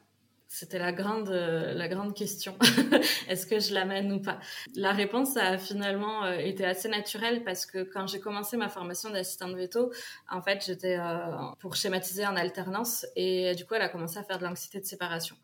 C'était 0.55 0.79
la 0.79 0.93
grande, 0.93 1.29
euh, 1.29 1.73
la 1.73 1.89
grande 1.89 2.15
question. 2.15 2.57
Est-ce 3.27 3.45
que 3.45 3.59
je 3.59 3.73
l'amène 3.73 4.13
ou 4.13 4.21
pas? 4.21 4.39
La 4.73 4.93
réponse 4.93 5.35
a 5.35 5.57
finalement 5.57 6.23
euh, 6.23 6.37
été 6.37 6.63
assez 6.63 6.87
naturelle 6.87 7.43
parce 7.43 7.65
que 7.65 7.83
quand 7.83 8.07
j'ai 8.07 8.21
commencé 8.21 8.55
ma 8.55 8.69
formation 8.69 9.09
d'assistante 9.09 9.53
veto, 9.53 9.91
en 10.31 10.41
fait, 10.41 10.63
j'étais 10.65 10.97
euh, 10.97 11.27
pour 11.59 11.75
schématiser 11.75 12.25
en 12.25 12.37
alternance 12.37 13.05
et 13.17 13.53
du 13.55 13.65
coup, 13.65 13.73
elle 13.73 13.81
a 13.81 13.89
commencé 13.89 14.17
à 14.17 14.23
faire 14.23 14.39
de 14.39 14.45
l'anxiété 14.45 14.79
de 14.79 14.85
séparation. 14.85 15.35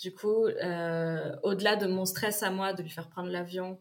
Du 0.00 0.12
coup, 0.12 0.46
au-delà 1.42 1.76
de 1.76 1.86
mon 1.86 2.04
stress 2.04 2.42
à 2.42 2.50
moi 2.50 2.72
de 2.72 2.82
lui 2.82 2.90
faire 2.90 3.08
prendre 3.08 3.30
l'avion, 3.30 3.78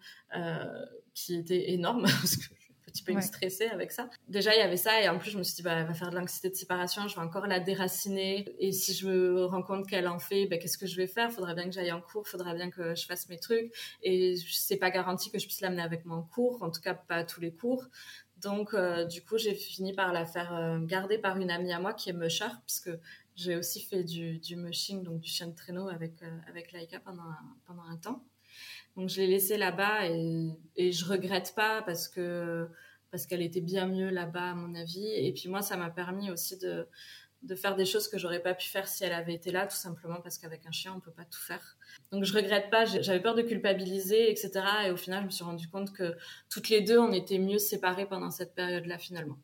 qui 1.13 1.36
était 1.36 1.72
énorme 1.72 2.01
parce 2.22 2.38
que 2.38 2.46
petit 2.94 3.04
peu 3.04 3.20
stressée 3.22 3.68
avec 3.68 3.92
ça. 3.92 4.10
Déjà, 4.28 4.54
il 4.56 4.60
y 4.60 4.62
avait 4.62 4.78
ça, 4.78 5.02
et 5.02 5.10
en 5.10 5.18
plus, 5.18 5.32
je 5.32 5.38
me 5.38 5.44
suis 5.44 5.56
dit, 5.56 5.64
bah, 5.64 5.74
elle 5.74 5.88
va 5.88 5.94
faire 5.94 6.12
de 6.12 6.16
l'anxiété 6.16 6.50
de 6.50 6.56
séparation, 6.56 7.08
je 7.08 7.16
vais 7.16 7.22
encore 7.22 7.48
la 7.48 7.60
déraciner. 7.60 8.46
Et 8.60 8.72
si 8.72 8.94
je 8.94 9.08
me 9.08 9.46
rends 9.46 9.64
compte 9.64 9.88
qu'elle 9.88 10.08
en 10.08 10.20
fait, 10.20 10.46
bah, 10.46 10.58
qu'est-ce 10.58 10.78
que 10.78 10.88
je 10.88 10.96
vais 10.96 11.08
faire? 11.08 11.32
Faudrait 11.32 11.56
bien 11.56 11.66
que 11.66 11.72
j'aille 11.72 11.92
en 11.92 12.02
cours, 12.02 12.28
faudrait 12.28 12.54
bien 12.54 12.70
que 12.70 12.96
je 12.96 13.06
fasse 13.06 13.28
mes 13.30 13.40
trucs. 13.40 13.74
Et 14.04 14.36
c'est 14.48 14.78
pas 14.78 14.92
garanti 14.92 15.32
que 15.32 15.40
je 15.40 15.46
puisse 15.46 15.62
l'amener 15.62 15.82
avec 15.82 16.06
moi 16.06 16.18
en 16.18 16.24
cours, 16.24 16.62
en 16.62 16.70
tout 16.70 16.82
cas 16.82 16.94
pas 16.94 17.16
à 17.16 17.24
tous 17.24 17.42
les 17.42 17.52
cours. 17.54 17.86
Donc, 18.38 18.74
euh, 18.74 19.06
du 19.06 19.24
coup, 19.24 19.38
j'ai 19.38 19.56
fini 19.56 19.94
par 19.94 20.12
la 20.12 20.26
faire 20.26 20.54
euh, 20.54 20.80
garder 20.80 21.18
par 21.18 21.38
une 21.38 21.50
amie 21.50 21.72
à 21.72 21.80
moi 21.80 21.94
qui 21.94 22.10
est 22.10 22.14
musher, 22.14 22.46
puisque 22.66 22.92
j'ai 23.36 23.56
aussi 23.56 23.80
fait 23.82 24.04
du, 24.04 24.38
du 24.38 24.56
mushing, 24.56 25.04
donc 25.04 25.22
du 25.22 25.30
chien 25.30 25.48
de 25.48 25.56
traîneau 25.56 25.88
avec, 25.88 26.22
euh, 26.22 26.38
avec 26.48 26.72
Laika 26.72 27.00
pendant 27.00 27.24
pendant 27.66 27.84
un 27.84 27.98
temps. 27.98 28.24
Donc 28.96 29.10
je 29.10 29.22
l'ai 29.22 29.28
laissée 29.28 29.58
là-bas 29.58 30.08
et, 30.08 30.50
et 30.76 30.92
je 30.92 31.06
regrette 31.06 31.54
pas 31.56 31.82
parce 31.82 32.08
que 32.08 32.70
parce 33.13 33.27
qu'elle 33.27 33.43
était 33.43 33.62
bien 33.62 33.86
mieux 33.86 34.10
là-bas 34.10 34.50
à 34.50 34.55
mon 34.55 34.74
avis. 34.74 35.05
Et 35.05 35.32
puis 35.34 35.48
moi, 35.50 35.62
ça 35.62 35.77
m'a 35.77 35.91
permis 35.91 36.32
aussi 36.32 36.58
de, 36.58 36.88
de 37.43 37.53
faire 37.53 37.75
des 37.75 37.86
choses 37.86 38.08
que 38.08 38.17
j'aurais 38.17 38.41
pas 38.41 38.55
pu 38.55 38.67
faire 38.67 38.88
si 38.88 39.03
elle 39.03 39.13
avait 39.13 39.36
été 39.36 39.51
là, 39.51 39.67
tout 39.67 39.75
simplement 39.75 40.20
parce 40.20 40.39
qu'avec 40.39 40.65
un 40.65 40.72
chien, 40.72 40.96
on 40.98 41.00
peut 41.00 41.12
pas 41.12 41.24
tout 41.24 41.39
faire. 41.39 41.77
Donc 42.12 42.24
je 42.24 42.34
regrette 42.34 42.72
pas, 42.72 42.86
j'avais 42.86 43.22
peur 43.22 43.36
de 43.36 43.43
culpabiliser, 43.43 44.32
etc. 44.32 44.51
Et 44.88 44.89
au 44.89 44.98
final, 44.98 45.22
je 45.22 45.25
me 45.27 45.29
suis 45.29 45.43
rendu 45.43 45.70
compte 45.70 45.93
que 45.93 46.15
toutes 46.50 46.70
les 46.70 46.82
deux, 46.82 46.98
on 46.98 47.12
était 47.12 47.38
mieux 47.38 47.60
séparées 47.60 48.08
pendant 48.08 48.32
cette 48.32 48.55
période-là 48.55 48.98
finalement. 48.98 49.38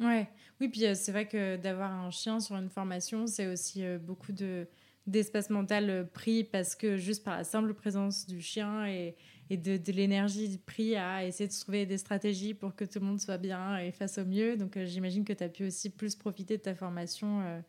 Ouais, 0.00 0.26
oui, 0.58 0.68
puis 0.70 0.86
c'est 0.96 1.12
vrai 1.12 1.28
que 1.28 1.58
d'avoir 1.58 1.92
un 1.92 2.10
chien 2.10 2.40
sur 2.40 2.56
une 2.56 2.70
formation, 2.70 3.26
c'est 3.26 3.48
aussi 3.48 3.84
beaucoup 3.98 4.32
de 4.32 4.66
d'espace 5.06 5.50
mental 5.50 6.08
pris 6.12 6.44
parce 6.44 6.74
que 6.74 6.96
juste 6.96 7.24
par 7.24 7.36
la 7.36 7.44
simple 7.44 7.74
présence 7.74 8.26
du 8.26 8.40
chien 8.40 8.86
et, 8.86 9.16
et 9.50 9.56
de, 9.56 9.76
de 9.76 9.92
l'énergie 9.92 10.58
pris 10.64 10.96
à 10.96 11.24
essayer 11.26 11.48
de 11.48 11.52
trouver 11.52 11.84
des 11.84 11.98
stratégies 11.98 12.54
pour 12.54 12.74
que 12.74 12.84
tout 12.84 13.00
le 13.00 13.06
monde 13.06 13.20
soit 13.20 13.38
bien 13.38 13.76
et 13.78 13.90
fasse 13.90 14.18
au 14.18 14.24
mieux. 14.24 14.56
Donc 14.56 14.78
j'imagine 14.84 15.24
que 15.24 15.32
tu 15.32 15.44
as 15.44 15.48
pu 15.48 15.66
aussi 15.66 15.90
plus 15.90 16.14
profiter 16.14 16.56
de 16.56 16.62
ta 16.62 16.74
formation 16.74 17.62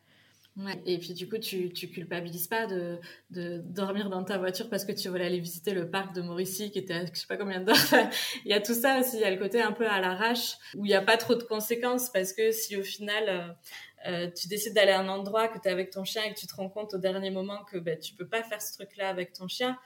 et 0.84 0.98
puis 0.98 1.14
du 1.14 1.28
coup, 1.28 1.38
tu, 1.38 1.72
tu 1.72 1.88
culpabilises 1.88 2.46
pas 2.46 2.66
de, 2.66 2.98
de, 3.30 3.62
dormir 3.64 4.10
dans 4.10 4.22
ta 4.22 4.36
voiture 4.36 4.68
parce 4.68 4.84
que 4.84 4.92
tu 4.92 5.08
voulais 5.08 5.24
aller 5.24 5.40
visiter 5.40 5.72
le 5.72 5.90
parc 5.90 6.14
de 6.14 6.20
Mauricie 6.20 6.70
qui 6.70 6.78
était 6.78 6.92
à 6.92 7.04
je 7.06 7.20
sais 7.20 7.26
pas 7.26 7.38
combien 7.38 7.60
d'heures. 7.60 7.76
il 8.44 8.50
y 8.50 8.52
a 8.54 8.60
tout 8.60 8.74
ça 8.74 9.00
aussi, 9.00 9.16
il 9.16 9.20
y 9.20 9.24
a 9.24 9.30
le 9.30 9.38
côté 9.38 9.62
un 9.62 9.72
peu 9.72 9.86
à 9.86 9.98
l'arrache 9.98 10.56
où 10.76 10.84
il 10.84 10.88
n'y 10.88 10.94
a 10.94 11.00
pas 11.00 11.16
trop 11.16 11.34
de 11.34 11.42
conséquences 11.42 12.10
parce 12.10 12.34
que 12.34 12.52
si 12.52 12.76
au 12.76 12.82
final 12.82 13.24
euh, 13.28 14.10
euh 14.10 14.30
tu 14.30 14.46
décides 14.48 14.74
d'aller 14.74 14.92
à 14.92 15.00
un 15.00 15.08
endroit 15.08 15.48
que 15.48 15.58
tu 15.58 15.68
es 15.68 15.70
avec 15.70 15.90
ton 15.90 16.04
chien 16.04 16.22
et 16.24 16.34
que 16.34 16.38
tu 16.38 16.46
te 16.46 16.54
rends 16.54 16.68
compte 16.68 16.92
au 16.92 16.98
dernier 16.98 17.30
moment 17.30 17.64
que 17.64 17.78
ben, 17.78 17.98
tu 17.98 18.14
peux 18.14 18.28
pas 18.28 18.42
faire 18.42 18.60
ce 18.60 18.74
truc-là 18.74 19.08
avec 19.08 19.32
ton 19.32 19.48
chien. 19.48 19.78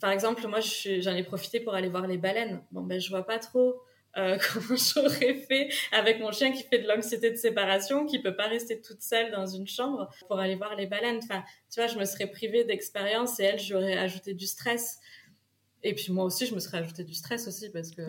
Par 0.00 0.10
exemple, 0.10 0.46
moi 0.46 0.60
j'en 0.60 1.14
ai 1.14 1.22
profité 1.22 1.60
pour 1.60 1.74
aller 1.74 1.88
voir 1.88 2.06
les 2.06 2.18
baleines. 2.18 2.62
Bon 2.72 2.82
ben 2.82 3.00
je 3.00 3.10
vois 3.10 3.26
pas 3.26 3.38
trop 3.38 3.80
euh, 4.16 4.38
comment 4.52 4.76
j'aurais 4.76 5.34
fait 5.34 5.68
avec 5.92 6.20
mon 6.20 6.32
chien 6.32 6.52
qui 6.52 6.64
fait 6.64 6.80
de 6.80 6.88
l'anxiété 6.88 7.30
de 7.30 7.36
séparation, 7.36 8.06
qui 8.06 8.18
peut 8.18 8.34
pas 8.34 8.48
rester 8.48 8.80
toute 8.80 9.02
seule 9.02 9.30
dans 9.30 9.46
une 9.46 9.68
chambre 9.68 10.08
pour 10.26 10.38
aller 10.38 10.56
voir 10.56 10.74
les 10.74 10.86
baleines. 10.86 11.20
Enfin, 11.22 11.44
tu 11.70 11.80
vois, 11.80 11.86
je 11.86 11.98
me 11.98 12.04
serais 12.04 12.26
privée 12.26 12.64
d'expérience 12.64 13.38
et 13.40 13.44
elle, 13.44 13.60
j'aurais 13.60 13.96
ajouté 13.96 14.34
du 14.34 14.46
stress. 14.46 14.98
Et 15.82 15.94
puis 15.94 16.12
moi 16.12 16.24
aussi, 16.24 16.46
je 16.46 16.54
me 16.54 16.60
serais 16.60 16.78
ajouté 16.78 17.04
du 17.04 17.14
stress 17.14 17.46
aussi 17.48 17.70
parce 17.70 17.90
que 17.90 18.02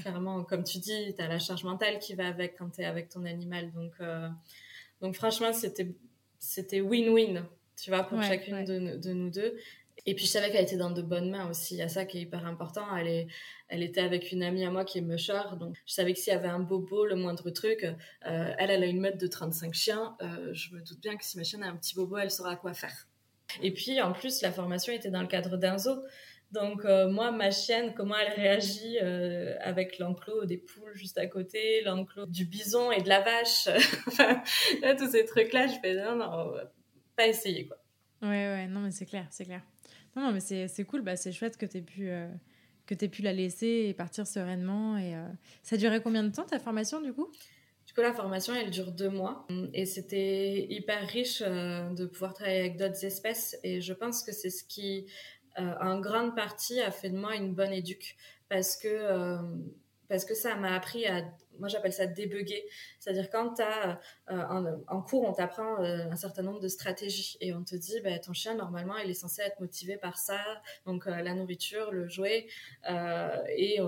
clairement, 0.00 0.44
comme 0.44 0.64
tu 0.64 0.78
dis, 0.78 1.14
tu 1.14 1.22
as 1.22 1.28
la 1.28 1.38
charge 1.38 1.64
mentale 1.64 1.98
qui 2.00 2.14
va 2.14 2.26
avec 2.26 2.56
quand 2.58 2.70
tu 2.70 2.82
es 2.82 2.84
avec 2.84 3.08
ton 3.08 3.24
animal. 3.24 3.72
Donc, 3.72 3.92
euh, 4.00 4.28
donc 5.00 5.14
franchement, 5.14 5.52
c'était 5.52 5.94
c'était 6.38 6.80
win-win, 6.80 7.44
tu 7.76 7.90
vois, 7.90 8.04
pour 8.04 8.22
chacune 8.22 8.64
de, 8.64 8.96
de, 8.96 9.12
nous 9.12 9.30
deux. 9.30 9.56
Et 10.06 10.14
puis 10.14 10.26
je 10.26 10.30
savais 10.30 10.50
qu'elle 10.50 10.64
était 10.64 10.76
dans 10.76 10.90
de 10.90 11.02
bonnes 11.02 11.30
mains 11.30 11.48
aussi. 11.48 11.74
Il 11.74 11.78
y 11.78 11.82
a 11.82 11.88
ça 11.88 12.04
qui 12.04 12.18
est 12.18 12.22
hyper 12.22 12.46
important. 12.46 12.84
Elle, 12.96 13.08
est, 13.08 13.26
elle 13.68 13.82
était 13.82 14.00
avec 14.00 14.32
une 14.32 14.42
amie 14.42 14.64
à 14.64 14.70
moi 14.70 14.84
qui 14.84 14.98
est 14.98 15.02
musher. 15.02 15.40
Donc 15.58 15.76
je 15.86 15.92
savais 15.92 16.12
que 16.12 16.18
s'il 16.18 16.32
y 16.32 16.36
avait 16.36 16.48
un 16.48 16.60
bobo, 16.60 17.04
le 17.04 17.16
moindre 17.16 17.50
truc, 17.50 17.84
euh, 17.84 17.94
elle, 18.58 18.70
elle 18.70 18.82
a 18.82 18.86
une 18.86 19.00
meute 19.00 19.18
de 19.18 19.26
35 19.26 19.74
chiens. 19.74 20.16
Euh, 20.22 20.52
je 20.52 20.74
me 20.74 20.80
doute 20.80 21.00
bien 21.00 21.16
que 21.16 21.24
si 21.24 21.36
ma 21.36 21.44
chienne 21.44 21.62
a 21.62 21.68
un 21.68 21.76
petit 21.76 21.94
bobo, 21.94 22.16
elle 22.16 22.30
saura 22.30 22.56
quoi 22.56 22.74
faire. 22.74 23.08
Et 23.62 23.72
puis 23.72 24.00
en 24.00 24.12
plus, 24.12 24.42
la 24.42 24.52
formation 24.52 24.92
était 24.92 25.10
dans 25.10 25.22
le 25.22 25.26
cadre 25.26 25.56
d'un 25.56 25.78
zoo. 25.78 26.02
Donc 26.52 26.84
euh, 26.84 27.08
moi, 27.10 27.30
ma 27.30 27.50
chienne, 27.50 27.92
comment 27.94 28.16
elle 28.16 28.32
réagit 28.32 28.98
avec 28.98 29.98
l'enclos 29.98 30.46
des 30.46 30.58
poules 30.58 30.94
juste 30.94 31.18
à 31.18 31.26
côté, 31.26 31.82
l'enclos 31.82 32.26
du 32.26 32.46
bison 32.46 32.90
et 32.92 33.02
de 33.02 33.08
la 33.08 33.20
vache, 33.20 33.68
enfin, 34.06 34.42
tous 34.96 35.10
ces 35.10 35.24
trucs-là, 35.26 35.66
je 35.66 35.78
fais 35.80 35.94
non, 35.96 36.16
non, 36.16 36.54
pas 37.16 37.26
essayer 37.26 37.66
quoi. 37.66 37.76
Ouais, 38.22 38.28
ouais, 38.28 38.66
non, 38.66 38.80
mais 38.80 38.90
c'est 38.90 39.06
clair, 39.06 39.26
c'est 39.30 39.44
clair. 39.44 39.62
Non, 40.18 40.32
mais 40.32 40.40
c'est 40.40 40.84
cool, 40.84 41.02
bah, 41.02 41.14
c'est 41.14 41.30
chouette 41.30 41.56
que 41.56 41.64
tu 41.64 41.78
aies, 41.78 41.82
pu, 41.82 42.10
euh, 42.10 42.26
aies 42.90 43.08
pu 43.08 43.22
la 43.22 43.32
laisser 43.32 43.86
et 43.88 43.94
partir 43.94 44.26
sereinement. 44.26 44.98
Et, 44.98 45.14
euh, 45.14 45.28
Ça 45.62 45.76
durait 45.76 46.02
combien 46.02 46.24
de 46.24 46.34
temps 46.34 46.44
ta 46.44 46.58
formation 46.58 47.00
du 47.00 47.12
coup? 47.12 47.28
Du 47.86 47.94
coup, 47.94 48.00
la 48.00 48.12
formation, 48.12 48.52
elle 48.52 48.70
dure 48.70 48.90
deux 48.90 49.10
mois. 49.10 49.46
Et 49.72 49.86
c'était 49.86 50.66
hyper 50.68 51.06
riche 51.06 51.42
euh, 51.46 51.88
de 51.94 52.04
pouvoir 52.04 52.34
travailler 52.34 52.58
avec 52.60 52.76
d'autres 52.76 53.04
espèces. 53.04 53.56
Et 53.62 53.80
je 53.80 53.92
pense 53.92 54.24
que 54.24 54.32
c'est 54.32 54.50
ce 54.50 54.64
qui, 54.64 55.06
en 55.56 56.00
grande 56.00 56.34
partie, 56.34 56.80
a 56.80 56.90
fait 56.90 57.10
de 57.10 57.16
moi 57.16 57.36
une 57.36 57.54
bonne 57.54 57.72
éduque. 57.72 58.16
Parce 58.48 58.76
que 58.76 59.38
parce 60.08 60.24
que 60.24 60.34
ça 60.34 60.56
m'a 60.56 60.74
appris 60.74 61.06
à, 61.06 61.22
moi 61.58 61.68
j'appelle 61.68 61.92
ça 61.92 62.06
débugger, 62.06 62.64
c'est-à-dire 62.98 63.30
quand 63.30 63.54
tu 63.54 63.62
as 63.62 64.00
euh, 64.30 64.76
en, 64.88 65.02
cours 65.02 65.24
on 65.24 65.32
t'apprend 65.32 65.82
euh, 65.82 66.10
un 66.10 66.16
certain 66.16 66.42
nombre 66.42 66.60
de 66.60 66.68
stratégies 66.68 67.36
et 67.40 67.52
on 67.52 67.62
te 67.62 67.76
dit 67.76 68.00
bah, 68.02 68.18
ton 68.18 68.32
chien 68.32 68.54
normalement 68.54 68.96
il 68.98 69.10
est 69.10 69.14
censé 69.14 69.42
être 69.42 69.60
motivé 69.60 69.96
par 69.96 70.16
ça, 70.16 70.40
donc 70.86 71.06
euh, 71.06 71.22
la 71.22 71.34
nourriture, 71.34 71.92
le 71.92 72.08
jouet 72.08 72.48
et 73.56 73.80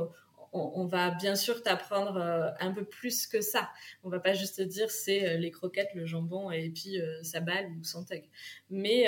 on, 0.53 0.87
va 0.87 1.13
bien 1.13 1.37
sûr 1.37 1.63
t'apprendre 1.63 2.19
un 2.59 2.73
peu 2.73 2.85
plus 2.85 3.29
que 3.29 3.41
ça. 3.41 3.71
On 4.03 4.09
va 4.09 4.19
pas 4.19 4.33
juste 4.33 4.57
te 4.57 4.63
dire 4.63 4.91
c'est 4.91 5.39
les 5.39 5.51
croquettes, 5.53 5.95
le 5.95 6.07
jambon 6.07 6.51
et 6.51 6.71
puis 6.71 6.99
sa 7.23 7.41
balle 7.41 7.71
ou 7.79 7.85
son 7.85 8.05
tug. 8.05 8.25
Mais 8.69 9.07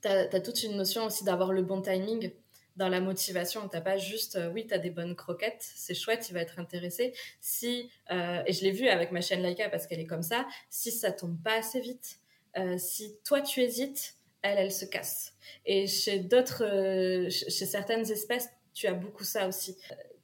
tu 0.00 0.08
as, 0.08 0.40
toute 0.40 0.62
une 0.62 0.76
notion 0.76 1.04
aussi 1.04 1.24
d'avoir 1.24 1.52
le 1.52 1.62
bon 1.62 1.82
timing 1.82 2.32
dans 2.76 2.88
la 2.88 3.00
motivation. 3.00 3.68
T'as 3.68 3.80
pas 3.80 3.96
juste, 3.96 4.36
euh, 4.36 4.50
oui, 4.52 4.66
tu 4.66 4.74
as 4.74 4.78
des 4.78 4.90
bonnes 4.90 5.16
croquettes, 5.16 5.70
c'est 5.74 5.94
chouette, 5.94 6.28
il 6.28 6.34
va 6.34 6.40
être 6.40 6.58
intéressé. 6.58 7.14
Si, 7.40 7.90
euh, 8.10 8.42
et 8.46 8.52
je 8.52 8.62
l'ai 8.62 8.70
vu 8.70 8.88
avec 8.88 9.12
ma 9.12 9.20
chaîne 9.20 9.42
Laika 9.42 9.68
parce 9.68 9.86
qu'elle 9.86 10.00
est 10.00 10.06
comme 10.06 10.22
ça, 10.22 10.46
si 10.70 10.92
ça 10.92 11.12
tombe 11.12 11.42
pas 11.42 11.58
assez 11.58 11.80
vite, 11.80 12.20
euh, 12.58 12.78
si 12.78 13.16
toi 13.24 13.40
tu 13.40 13.60
hésites, 13.60 14.16
elle, 14.42 14.58
elle 14.58 14.72
se 14.72 14.84
casse. 14.84 15.34
Et 15.64 15.86
chez 15.86 16.20
d'autres, 16.20 16.64
chez 17.30 17.66
certaines 17.66 18.10
espèces, 18.10 18.48
tu 18.74 18.86
as 18.86 18.92
beaucoup 18.92 19.24
ça 19.24 19.48
aussi. 19.48 19.76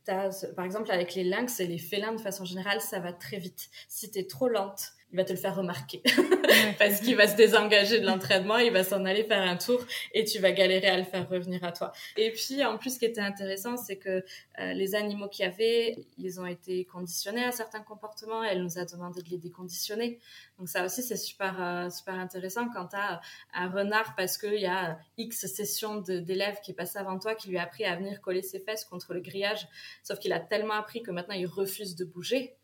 Par 0.04 0.64
exemple, 0.64 0.90
avec 0.90 1.14
les 1.14 1.24
lynx 1.24 1.60
et 1.60 1.66
les 1.66 1.78
félins, 1.78 2.12
de 2.12 2.20
façon 2.20 2.44
générale, 2.44 2.80
ça 2.80 2.98
va 2.98 3.12
très 3.12 3.38
vite. 3.38 3.70
Si 3.88 4.10
tu 4.10 4.18
es 4.18 4.26
trop 4.26 4.48
lente, 4.48 4.92
il 5.12 5.16
va 5.16 5.24
te 5.24 5.32
le 5.32 5.38
faire 5.38 5.54
remarquer 5.54 6.02
parce 6.78 7.00
qu'il 7.00 7.16
va 7.16 7.28
se 7.28 7.36
désengager 7.36 8.00
de 8.00 8.06
l'entraînement, 8.06 8.56
il 8.58 8.72
va 8.72 8.82
s'en 8.82 9.04
aller 9.04 9.24
faire 9.24 9.42
un 9.42 9.56
tour 9.56 9.84
et 10.14 10.24
tu 10.24 10.38
vas 10.38 10.52
galérer 10.52 10.88
à 10.88 10.96
le 10.96 11.04
faire 11.04 11.28
revenir 11.28 11.62
à 11.64 11.72
toi. 11.72 11.92
Et 12.16 12.32
puis 12.32 12.64
en 12.64 12.78
plus, 12.78 12.94
ce 12.94 12.98
qui 12.98 13.04
était 13.04 13.20
intéressant, 13.20 13.76
c'est 13.76 13.96
que 13.96 14.24
euh, 14.58 14.72
les 14.72 14.94
animaux 14.94 15.28
qu'il 15.28 15.44
y 15.44 15.48
avait, 15.48 15.98
ils 16.18 16.40
ont 16.40 16.46
été 16.46 16.84
conditionnés 16.86 17.44
à 17.44 17.52
certains 17.52 17.82
comportements. 17.82 18.42
Elle 18.42 18.62
nous 18.62 18.78
a 18.78 18.84
demandé 18.84 19.22
de 19.22 19.28
les 19.28 19.38
déconditionner. 19.38 20.18
Donc 20.58 20.68
ça 20.68 20.84
aussi, 20.84 21.02
c'est 21.02 21.16
super 21.16 21.56
euh, 21.60 21.90
super 21.90 22.14
intéressant 22.14 22.68
quand 22.70 22.88
tu 22.88 22.96
as 22.96 23.20
un 23.54 23.70
renard 23.70 24.14
parce 24.16 24.38
qu'il 24.38 24.60
y 24.60 24.66
a 24.66 24.98
X 25.18 25.46
sessions 25.46 25.98
d'élèves 25.98 26.60
qui 26.62 26.70
est 26.70 26.74
passé 26.74 26.98
avant 26.98 27.18
toi 27.18 27.34
qui 27.34 27.50
lui 27.50 27.58
a 27.58 27.62
appris 27.62 27.84
à 27.84 27.96
venir 27.96 28.20
coller 28.20 28.42
ses 28.42 28.60
fesses 28.60 28.84
contre 28.84 29.12
le 29.12 29.20
grillage, 29.20 29.68
sauf 30.02 30.18
qu'il 30.18 30.32
a 30.32 30.40
tellement 30.40 30.74
appris 30.74 31.02
que 31.02 31.10
maintenant 31.10 31.34
il 31.34 31.46
refuse 31.46 31.96
de 31.96 32.04
bouger 32.04 32.56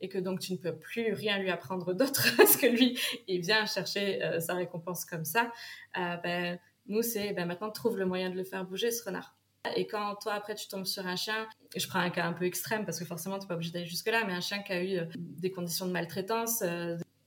et 0.00 0.08
que 0.08 0.18
donc 0.18 0.40
tu 0.40 0.52
ne 0.52 0.58
peux 0.58 0.74
plus 0.74 1.12
rien 1.12 1.38
lui 1.38 1.50
apprendre 1.50 1.94
d'autre 1.94 2.26
parce 2.36 2.56
que 2.56 2.66
lui, 2.66 2.98
il 3.28 3.40
vient 3.40 3.66
chercher 3.66 4.22
euh, 4.22 4.40
sa 4.40 4.54
récompense 4.54 5.04
comme 5.04 5.24
ça, 5.24 5.50
euh, 5.98 6.16
ben, 6.22 6.58
nous, 6.86 7.02
c'est 7.02 7.32
ben, 7.32 7.46
maintenant 7.46 7.70
trouve 7.70 7.98
le 7.98 8.06
moyen 8.06 8.30
de 8.30 8.36
le 8.36 8.44
faire 8.44 8.64
bouger, 8.64 8.90
ce 8.90 9.04
renard. 9.04 9.34
Et 9.74 9.86
quand 9.88 10.14
toi, 10.16 10.34
après, 10.34 10.54
tu 10.54 10.68
tombes 10.68 10.86
sur 10.86 11.04
un 11.06 11.16
chien, 11.16 11.48
je 11.74 11.88
prends 11.88 11.98
un 11.98 12.10
cas 12.10 12.24
un 12.24 12.32
peu 12.32 12.44
extrême 12.44 12.84
parce 12.84 13.00
que 13.00 13.04
forcément, 13.04 13.36
tu 13.38 13.42
n'es 13.42 13.48
pas 13.48 13.54
obligé 13.54 13.72
d'aller 13.72 13.86
jusque-là, 13.86 14.22
mais 14.24 14.32
un 14.32 14.40
chien 14.40 14.62
qui 14.62 14.72
a 14.72 14.82
eu 14.82 14.98
euh, 14.98 15.04
des 15.16 15.50
conditions 15.50 15.86
de 15.86 15.92
maltraitance, 15.92 16.62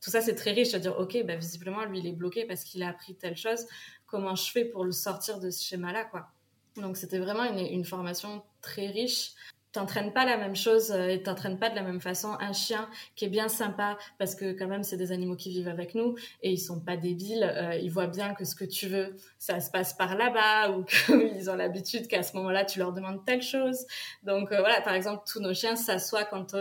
tout 0.02 0.12
ça, 0.12 0.22
c'est 0.22 0.36
très 0.36 0.52
riche 0.52 0.74
à 0.74 0.80
dire, 0.80 0.98
OK, 0.98 1.18
ben, 1.26 1.38
visiblement, 1.38 1.84
lui, 1.84 2.00
il 2.00 2.08
est 2.08 2.14
bloqué 2.14 2.46
parce 2.46 2.64
qu'il 2.64 2.82
a 2.84 2.90
appris 2.90 3.16
telle 3.16 3.36
chose. 3.36 3.66
Comment 4.06 4.36
je 4.36 4.50
fais 4.50 4.64
pour 4.64 4.86
le 4.86 4.94
sortir 4.94 5.40
de 5.40 5.50
ce 5.50 5.62
schéma-là, 5.62 6.06
quoi? 6.06 6.30
Donc, 6.78 6.96
c'était 6.96 7.20
vraiment 7.20 7.44
une 7.44 7.84
formation 7.84 8.42
très 8.62 8.88
riche 8.88 9.34
t'entraînes 9.72 10.12
pas 10.14 10.26
la 10.26 10.38
même 10.38 10.56
chose 10.56 10.92
euh, 10.92 11.10
et 11.10 11.22
t'entraînes 11.22 11.60
pas 11.60 11.70
de 11.70 11.76
la 11.76 11.84
même 11.84 12.02
façon 12.02 12.36
un 12.40 12.54
chien 12.54 12.90
qui 13.16 13.26
est 13.26 13.30
bien 13.30 13.48
sympa 13.48 13.98
parce 14.18 14.36
que 14.36 14.54
quand 14.54 14.68
même 14.68 14.84
c'est 14.84 14.98
des 14.98 15.12
animaux 15.12 15.36
qui 15.36 15.52
vivent 15.52 15.68
avec 15.68 15.94
nous 15.94 16.16
et 16.42 16.52
ils 16.52 16.58
sont 16.58 16.80
pas 16.80 16.98
débiles 16.98 17.44
euh, 17.44 17.76
ils 17.76 17.92
voient 17.92 18.08
bien 18.08 18.34
que 18.34 18.46
ce 18.46 18.56
que 18.56 18.66
tu 18.66 18.88
veux 18.88 19.16
ça 19.38 19.60
se 19.60 19.70
passe 19.70 19.94
par 19.94 20.16
là-bas 20.16 20.72
ou 20.78 20.84
qu'ils 20.84 21.50
ont 21.50 21.56
l'habitude 21.56 22.08
qu'à 22.08 22.24
ce 22.24 22.36
moment-là 22.38 22.66
tu 22.66 22.80
leur 22.80 22.94
demandes 22.94 23.24
telle 23.26 23.42
chose. 23.42 23.86
Donc 24.24 24.52
euh, 24.52 24.60
voilà 24.60 24.82
par 24.82 24.94
exemple 24.94 25.24
tous 25.32 25.40
nos 25.40 25.54
chiens 25.54 25.76
s'assoient 25.76 26.26
quand 26.26 26.56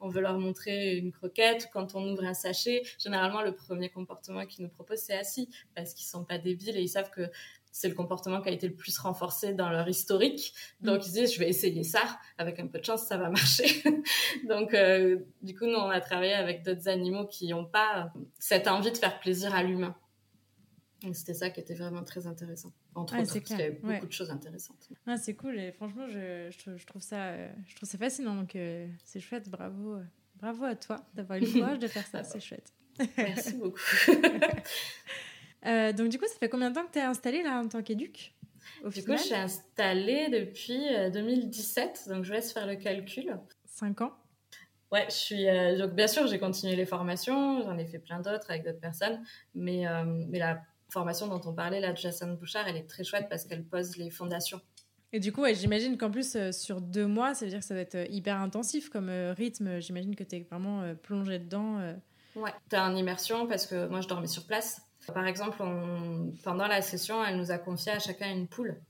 on 0.00 0.08
veut 0.08 0.20
leur 0.20 0.38
montrer 0.38 0.96
une 0.96 1.10
croquette 1.10 1.68
quand 1.72 1.94
on 1.94 2.06
ouvre 2.12 2.24
un 2.24 2.34
sachet. 2.34 2.82
Généralement 2.98 3.42
le 3.42 3.54
premier 3.54 3.90
comportement 3.90 4.46
qu'ils 4.46 4.64
nous 4.64 4.70
proposent 4.70 5.00
c'est 5.00 5.18
assis 5.18 5.48
parce 5.74 5.94
qu'ils 5.94 6.06
sont 6.06 6.24
pas 6.24 6.38
débiles 6.38 6.76
et 6.76 6.82
ils 6.82 6.88
savent 6.88 7.10
que 7.10 7.28
c'est 7.76 7.90
le 7.90 7.94
comportement 7.94 8.40
qui 8.40 8.48
a 8.48 8.52
été 8.52 8.66
le 8.66 8.74
plus 8.74 8.98
renforcé 8.98 9.52
dans 9.52 9.68
leur 9.68 9.86
historique. 9.86 10.54
Donc, 10.80 11.06
ils 11.06 11.12
disent, 11.12 11.34
je 11.34 11.38
vais 11.38 11.50
essayer 11.50 11.84
ça. 11.84 12.00
Avec 12.38 12.58
un 12.58 12.68
peu 12.68 12.78
de 12.78 12.84
chance, 12.86 13.06
ça 13.06 13.18
va 13.18 13.28
marcher. 13.28 13.82
Donc, 14.48 14.72
euh, 14.72 15.18
du 15.42 15.54
coup, 15.54 15.66
nous, 15.66 15.76
on 15.76 15.90
a 15.90 16.00
travaillé 16.00 16.32
avec 16.32 16.64
d'autres 16.64 16.88
animaux 16.88 17.26
qui 17.26 17.48
n'ont 17.48 17.66
pas 17.66 18.14
cette 18.38 18.66
envie 18.66 18.92
de 18.92 18.96
faire 18.96 19.20
plaisir 19.20 19.54
à 19.54 19.62
l'humain. 19.62 19.94
C'était 21.12 21.34
ça 21.34 21.50
qui 21.50 21.60
était 21.60 21.74
vraiment 21.74 22.02
très 22.02 22.26
intéressant. 22.26 22.72
Entre 22.94 23.12
autres, 23.14 23.30
parce 23.30 23.44
qu'il 23.44 23.58
y 23.58 23.62
avait 23.62 23.72
beaucoup 23.72 24.06
de 24.06 24.12
choses 24.12 24.30
intéressantes. 24.30 24.88
Ah, 25.06 25.18
c'est 25.18 25.34
cool. 25.34 25.58
Et 25.58 25.70
franchement, 25.72 26.08
je, 26.08 26.48
je, 26.50 26.86
trouve, 26.86 27.02
ça, 27.02 27.36
je 27.66 27.76
trouve 27.76 27.86
ça 27.86 27.98
fascinant. 27.98 28.36
Donc, 28.36 28.56
euh, 28.56 28.88
c'est 29.04 29.20
chouette. 29.20 29.50
Bravo. 29.50 29.98
Bravo 30.36 30.64
à 30.64 30.76
toi 30.76 31.04
d'avoir 31.12 31.38
eu 31.38 31.42
le 31.42 31.52
courage 31.52 31.78
de 31.78 31.88
faire 31.88 32.06
ça. 32.06 32.24
c'est 32.24 32.40
chouette. 32.40 32.72
Merci 33.18 33.52
beaucoup. 33.58 33.78
Euh, 35.66 35.92
donc, 35.92 36.08
du 36.08 36.18
coup, 36.18 36.26
ça 36.26 36.34
fait 36.38 36.48
combien 36.48 36.70
de 36.70 36.74
temps 36.74 36.86
que 36.86 36.92
tu 36.92 36.98
es 36.98 37.02
installée 37.02 37.42
là 37.42 37.60
en 37.60 37.68
tant 37.68 37.82
qu'éduc 37.82 38.34
Du 38.84 39.04
coup, 39.04 39.12
je 39.12 39.22
suis 39.22 39.34
installée 39.34 40.28
depuis 40.28 40.80
2017, 41.12 42.04
euh, 42.08 42.14
donc 42.14 42.24
je 42.24 42.32
laisse 42.32 42.52
faire 42.52 42.66
le 42.66 42.76
calcul. 42.76 43.38
Cinq 43.66 44.00
ans 44.00 44.12
Ouais, 44.92 45.06
je 45.08 45.14
suis. 45.14 45.48
Euh, 45.48 45.76
donc, 45.76 45.92
bien 45.92 46.06
sûr, 46.06 46.26
j'ai 46.28 46.38
continué 46.38 46.76
les 46.76 46.86
formations, 46.86 47.62
j'en 47.62 47.76
ai 47.76 47.86
fait 47.86 47.98
plein 47.98 48.20
d'autres 48.20 48.50
avec 48.50 48.64
d'autres 48.64 48.80
personnes, 48.80 49.22
mais, 49.54 49.84
mais 50.28 50.38
la 50.38 50.62
formation 50.88 51.26
dont 51.26 51.40
on 51.44 51.52
parlait 51.52 51.80
là 51.80 51.92
de 51.92 51.98
Jason 51.98 52.34
Bouchard, 52.34 52.68
elle 52.68 52.76
est 52.76 52.88
très 52.88 53.02
chouette 53.02 53.26
parce 53.28 53.44
qu'elle 53.44 53.64
pose 53.64 53.96
les 53.96 54.10
fondations. 54.10 54.60
Et 55.12 55.20
du 55.20 55.32
coup, 55.32 55.42
ouais, 55.42 55.54
j'imagine 55.54 55.96
qu'en 55.96 56.10
plus, 56.10 56.36
euh, 56.36 56.52
sur 56.52 56.80
deux 56.80 57.06
mois, 57.06 57.34
ça 57.34 57.44
veut 57.44 57.50
dire 57.50 57.60
que 57.60 57.64
ça 57.64 57.74
va 57.74 57.80
être 57.80 58.10
hyper 58.10 58.36
intensif 58.36 58.88
comme 58.88 59.10
rythme. 59.36 59.80
J'imagine 59.80 60.14
que 60.14 60.24
tu 60.24 60.36
es 60.36 60.40
vraiment 60.48 60.94
plongé 61.02 61.40
dedans. 61.40 61.80
Ouais, 62.36 62.52
tu 62.70 62.76
en 62.76 62.94
immersion 62.94 63.48
parce 63.48 63.66
que 63.66 63.88
moi, 63.88 64.00
je 64.00 64.08
dormais 64.08 64.26
sur 64.26 64.46
place. 64.46 64.85
Par 65.12 65.26
exemple, 65.26 65.58
pendant 66.44 66.66
la 66.66 66.82
session, 66.82 67.24
elle 67.24 67.36
nous 67.36 67.50
a 67.50 67.58
confié 67.58 67.92
à 67.92 67.98
chacun 67.98 68.30
une 68.30 68.48
poule. 68.48 68.80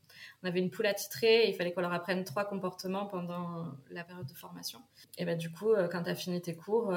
On 0.43 0.49
avait 0.49 0.61
une 0.61 0.71
poule 0.71 0.87
attitrée 0.87 1.45
et 1.45 1.51
il 1.51 1.55
fallait 1.55 1.73
qu'on 1.73 1.81
leur 1.81 1.93
apprenne 1.93 2.25
trois 2.25 2.45
comportements 2.45 3.07
pendant 3.07 3.67
la 3.91 4.05
période 4.05 4.27
de 4.27 4.35
formation. 4.35 4.81
Et 5.19 5.25
ben, 5.25 5.37
du 5.37 5.51
coup, 5.51 5.75
quand 5.91 6.03
tu 6.05 6.11
as 6.11 6.15
fini 6.15 6.41
tes 6.41 6.55
cours, 6.55 6.93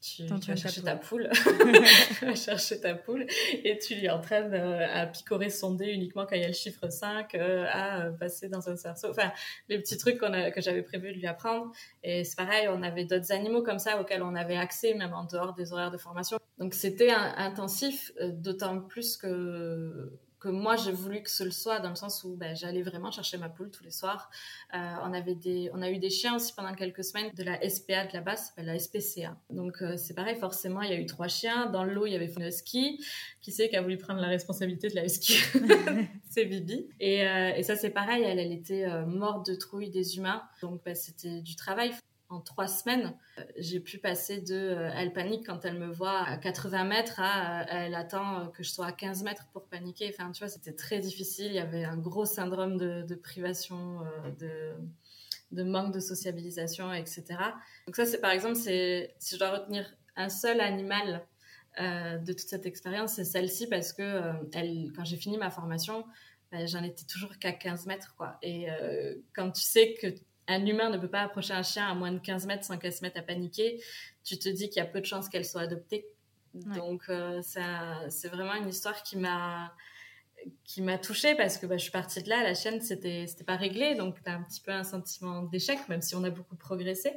tu, 0.00 0.24
vas 0.26 0.56
chercher 0.56 0.82
ta 0.82 0.94
poule, 0.94 1.28
tu 2.18 2.26
vas 2.26 2.34
chercher 2.34 2.80
ta 2.80 2.94
poule 2.94 3.26
et 3.64 3.78
tu 3.78 3.96
lui 3.96 4.08
entraînes 4.08 4.52
euh, 4.54 4.86
à 4.92 5.06
picorer 5.06 5.50
son 5.50 5.74
dé 5.74 5.86
uniquement 5.86 6.26
quand 6.26 6.36
il 6.36 6.42
y 6.42 6.44
a 6.44 6.48
le 6.48 6.54
chiffre 6.54 6.88
5, 6.88 7.34
euh, 7.34 7.66
à 7.68 8.02
euh, 8.02 8.10
passer 8.12 8.48
dans 8.48 8.68
un 8.68 8.76
cerceau. 8.76 9.10
Enfin, 9.10 9.32
les 9.68 9.78
petits 9.78 9.96
trucs 9.96 10.18
que 10.18 10.60
j'avais 10.60 10.82
prévu 10.82 11.12
de 11.12 11.18
lui 11.18 11.26
apprendre. 11.26 11.72
Et 12.04 12.24
c'est 12.24 12.36
pareil, 12.36 12.68
on 12.68 12.82
avait 12.82 13.04
d'autres 13.04 13.32
animaux 13.32 13.62
comme 13.62 13.78
ça 13.78 14.00
auxquels 14.00 14.22
on 14.22 14.34
avait 14.34 14.56
accès, 14.56 14.94
même 14.94 15.12
en 15.14 15.24
dehors 15.24 15.54
des 15.54 15.72
horaires 15.72 15.90
de 15.90 15.98
formation. 15.98 16.38
Donc 16.58 16.74
c'était 16.74 17.10
intensif, 17.10 18.12
d'autant 18.20 18.80
plus 18.80 19.16
que 19.16 20.10
que 20.38 20.48
moi 20.48 20.76
j'ai 20.76 20.92
voulu 20.92 21.22
que 21.22 21.30
ce 21.30 21.44
le 21.44 21.50
soit 21.50 21.80
dans 21.80 21.90
le 21.90 21.96
sens 21.96 22.22
où 22.24 22.36
ben, 22.36 22.54
j'allais 22.54 22.82
vraiment 22.82 23.10
chercher 23.10 23.38
ma 23.38 23.48
poule 23.48 23.70
tous 23.70 23.84
les 23.84 23.90
soirs. 23.90 24.30
Euh, 24.74 24.78
on 25.04 25.12
avait 25.12 25.34
des, 25.34 25.70
on 25.72 25.82
a 25.82 25.90
eu 25.90 25.98
des 25.98 26.10
chiens 26.10 26.36
aussi 26.36 26.52
pendant 26.54 26.74
quelques 26.74 27.04
semaines 27.04 27.30
de 27.34 27.42
la 27.42 27.58
SPA 27.68 28.06
de 28.06 28.12
la 28.12 28.20
base, 28.20 28.52
la 28.58 28.78
SPCA. 28.78 29.36
Donc 29.50 29.82
euh, 29.82 29.96
c'est 29.96 30.14
pareil, 30.14 30.36
forcément 30.36 30.82
il 30.82 30.90
y 30.90 30.92
a 30.92 31.00
eu 31.00 31.06
trois 31.06 31.28
chiens. 31.28 31.66
Dans 31.66 31.84
l'eau 31.84 32.06
il 32.06 32.12
y 32.12 32.16
avait 32.16 32.32
une 32.32 32.44
husky. 32.44 33.02
Qui 33.40 33.52
sait 33.52 33.68
qui 33.68 33.76
a 33.76 33.82
voulu 33.82 33.96
prendre 33.96 34.20
la 34.20 34.28
responsabilité 34.28 34.88
de 34.88 34.96
la 34.96 35.04
husky 35.04 35.38
C'est 36.30 36.44
Bibi. 36.44 36.88
Et, 37.00 37.26
euh, 37.26 37.62
ça 37.62 37.76
c'est 37.76 37.90
pareil, 37.90 38.22
elle, 38.22 38.38
elle 38.38 38.52
était 38.52 38.86
morte 39.06 39.46
de 39.46 39.54
trouille 39.54 39.90
des 39.90 40.16
humains. 40.16 40.42
Donc 40.60 40.82
ben, 40.84 40.94
c'était 40.94 41.40
du 41.40 41.56
travail 41.56 41.92
en 42.28 42.40
trois 42.40 42.68
semaines, 42.68 43.14
euh, 43.38 43.42
j'ai 43.56 43.80
pu 43.80 43.98
passer 43.98 44.40
de 44.40 44.54
euh, 44.54 44.90
elle 44.94 45.12
panique 45.12 45.46
quand 45.46 45.64
elle 45.64 45.78
me 45.78 45.92
voit 45.92 46.20
à 46.22 46.36
80 46.36 46.84
mètres 46.84 47.20
à 47.20 47.62
euh, 47.62 47.64
elle 47.68 47.94
attend 47.94 48.48
que 48.48 48.62
je 48.62 48.70
sois 48.70 48.86
à 48.86 48.92
15 48.92 49.22
mètres 49.22 49.46
pour 49.52 49.66
paniquer. 49.66 50.12
Enfin, 50.12 50.30
tu 50.32 50.40
vois, 50.40 50.48
c'était 50.48 50.72
très 50.74 50.98
difficile. 50.98 51.46
Il 51.46 51.54
y 51.54 51.60
avait 51.60 51.84
un 51.84 51.96
gros 51.96 52.24
syndrome 52.24 52.76
de, 52.76 53.14
privation, 53.14 54.00
de, 54.38 55.62
manque 55.62 55.92
de 55.92 56.00
sociabilisation, 56.00 56.92
etc. 56.92 57.24
Donc 57.86 57.96
ça, 57.96 58.04
c'est 58.04 58.20
par 58.20 58.32
exemple, 58.32 58.56
c'est 58.56 59.14
si 59.18 59.34
je 59.34 59.38
dois 59.38 59.50
retenir 59.50 59.96
un 60.16 60.28
seul 60.28 60.60
animal 60.60 61.26
de 61.78 62.32
toute 62.32 62.48
cette 62.48 62.64
expérience, 62.64 63.14
c'est 63.14 63.24
celle-ci 63.24 63.66
parce 63.66 63.92
que 63.92 64.32
elle, 64.54 64.92
quand 64.96 65.04
j'ai 65.04 65.18
fini 65.18 65.36
ma 65.36 65.50
formation, 65.50 66.06
ben, 66.50 66.66
j'en 66.66 66.82
étais 66.82 67.04
toujours 67.04 67.38
qu'à 67.38 67.52
15 67.52 67.86
mètres, 67.86 68.14
quoi. 68.16 68.38
Et 68.42 68.66
quand 69.34 69.50
tu 69.50 69.62
sais 69.62 69.94
que 69.94 70.08
un 70.48 70.64
humain 70.64 70.90
ne 70.90 70.98
peut 70.98 71.08
pas 71.08 71.22
approcher 71.22 71.52
un 71.54 71.62
chien 71.62 71.88
à 71.88 71.94
moins 71.94 72.12
de 72.12 72.18
15 72.18 72.46
mètres 72.46 72.64
sans 72.64 72.78
qu'elle 72.78 72.92
se 72.92 73.02
mette 73.02 73.16
à 73.16 73.22
paniquer, 73.22 73.82
tu 74.24 74.38
te 74.38 74.48
dis 74.48 74.68
qu'il 74.68 74.78
y 74.78 74.86
a 74.86 74.86
peu 74.86 75.00
de 75.00 75.06
chances 75.06 75.28
qu'elle 75.28 75.44
soit 75.44 75.62
adoptée. 75.62 76.06
Donc, 76.54 77.02
euh, 77.08 77.42
c'est 77.42 78.28
vraiment 78.28 78.54
une 78.54 78.68
histoire 78.68 79.02
qui 79.02 79.16
m'a 79.16 79.74
qui 80.64 80.82
m'a 80.82 80.98
touchée 80.98 81.34
parce 81.34 81.56
que 81.56 81.66
bah, 81.66 81.76
je 81.76 81.82
suis 81.82 81.90
partie 81.90 82.22
de 82.22 82.28
là, 82.28 82.42
la 82.42 82.54
chienne, 82.54 82.80
c'était 82.80 83.26
c'était 83.26 83.44
pas 83.44 83.56
réglé, 83.56 83.94
donc 83.94 84.22
tu 84.22 84.30
as 84.30 84.34
un 84.34 84.42
petit 84.42 84.60
peu 84.60 84.70
un 84.70 84.84
sentiment 84.84 85.42
d'échec, 85.42 85.78
même 85.88 86.02
si 86.02 86.14
on 86.14 86.22
a 86.24 86.30
beaucoup 86.30 86.56
progressé. 86.56 87.12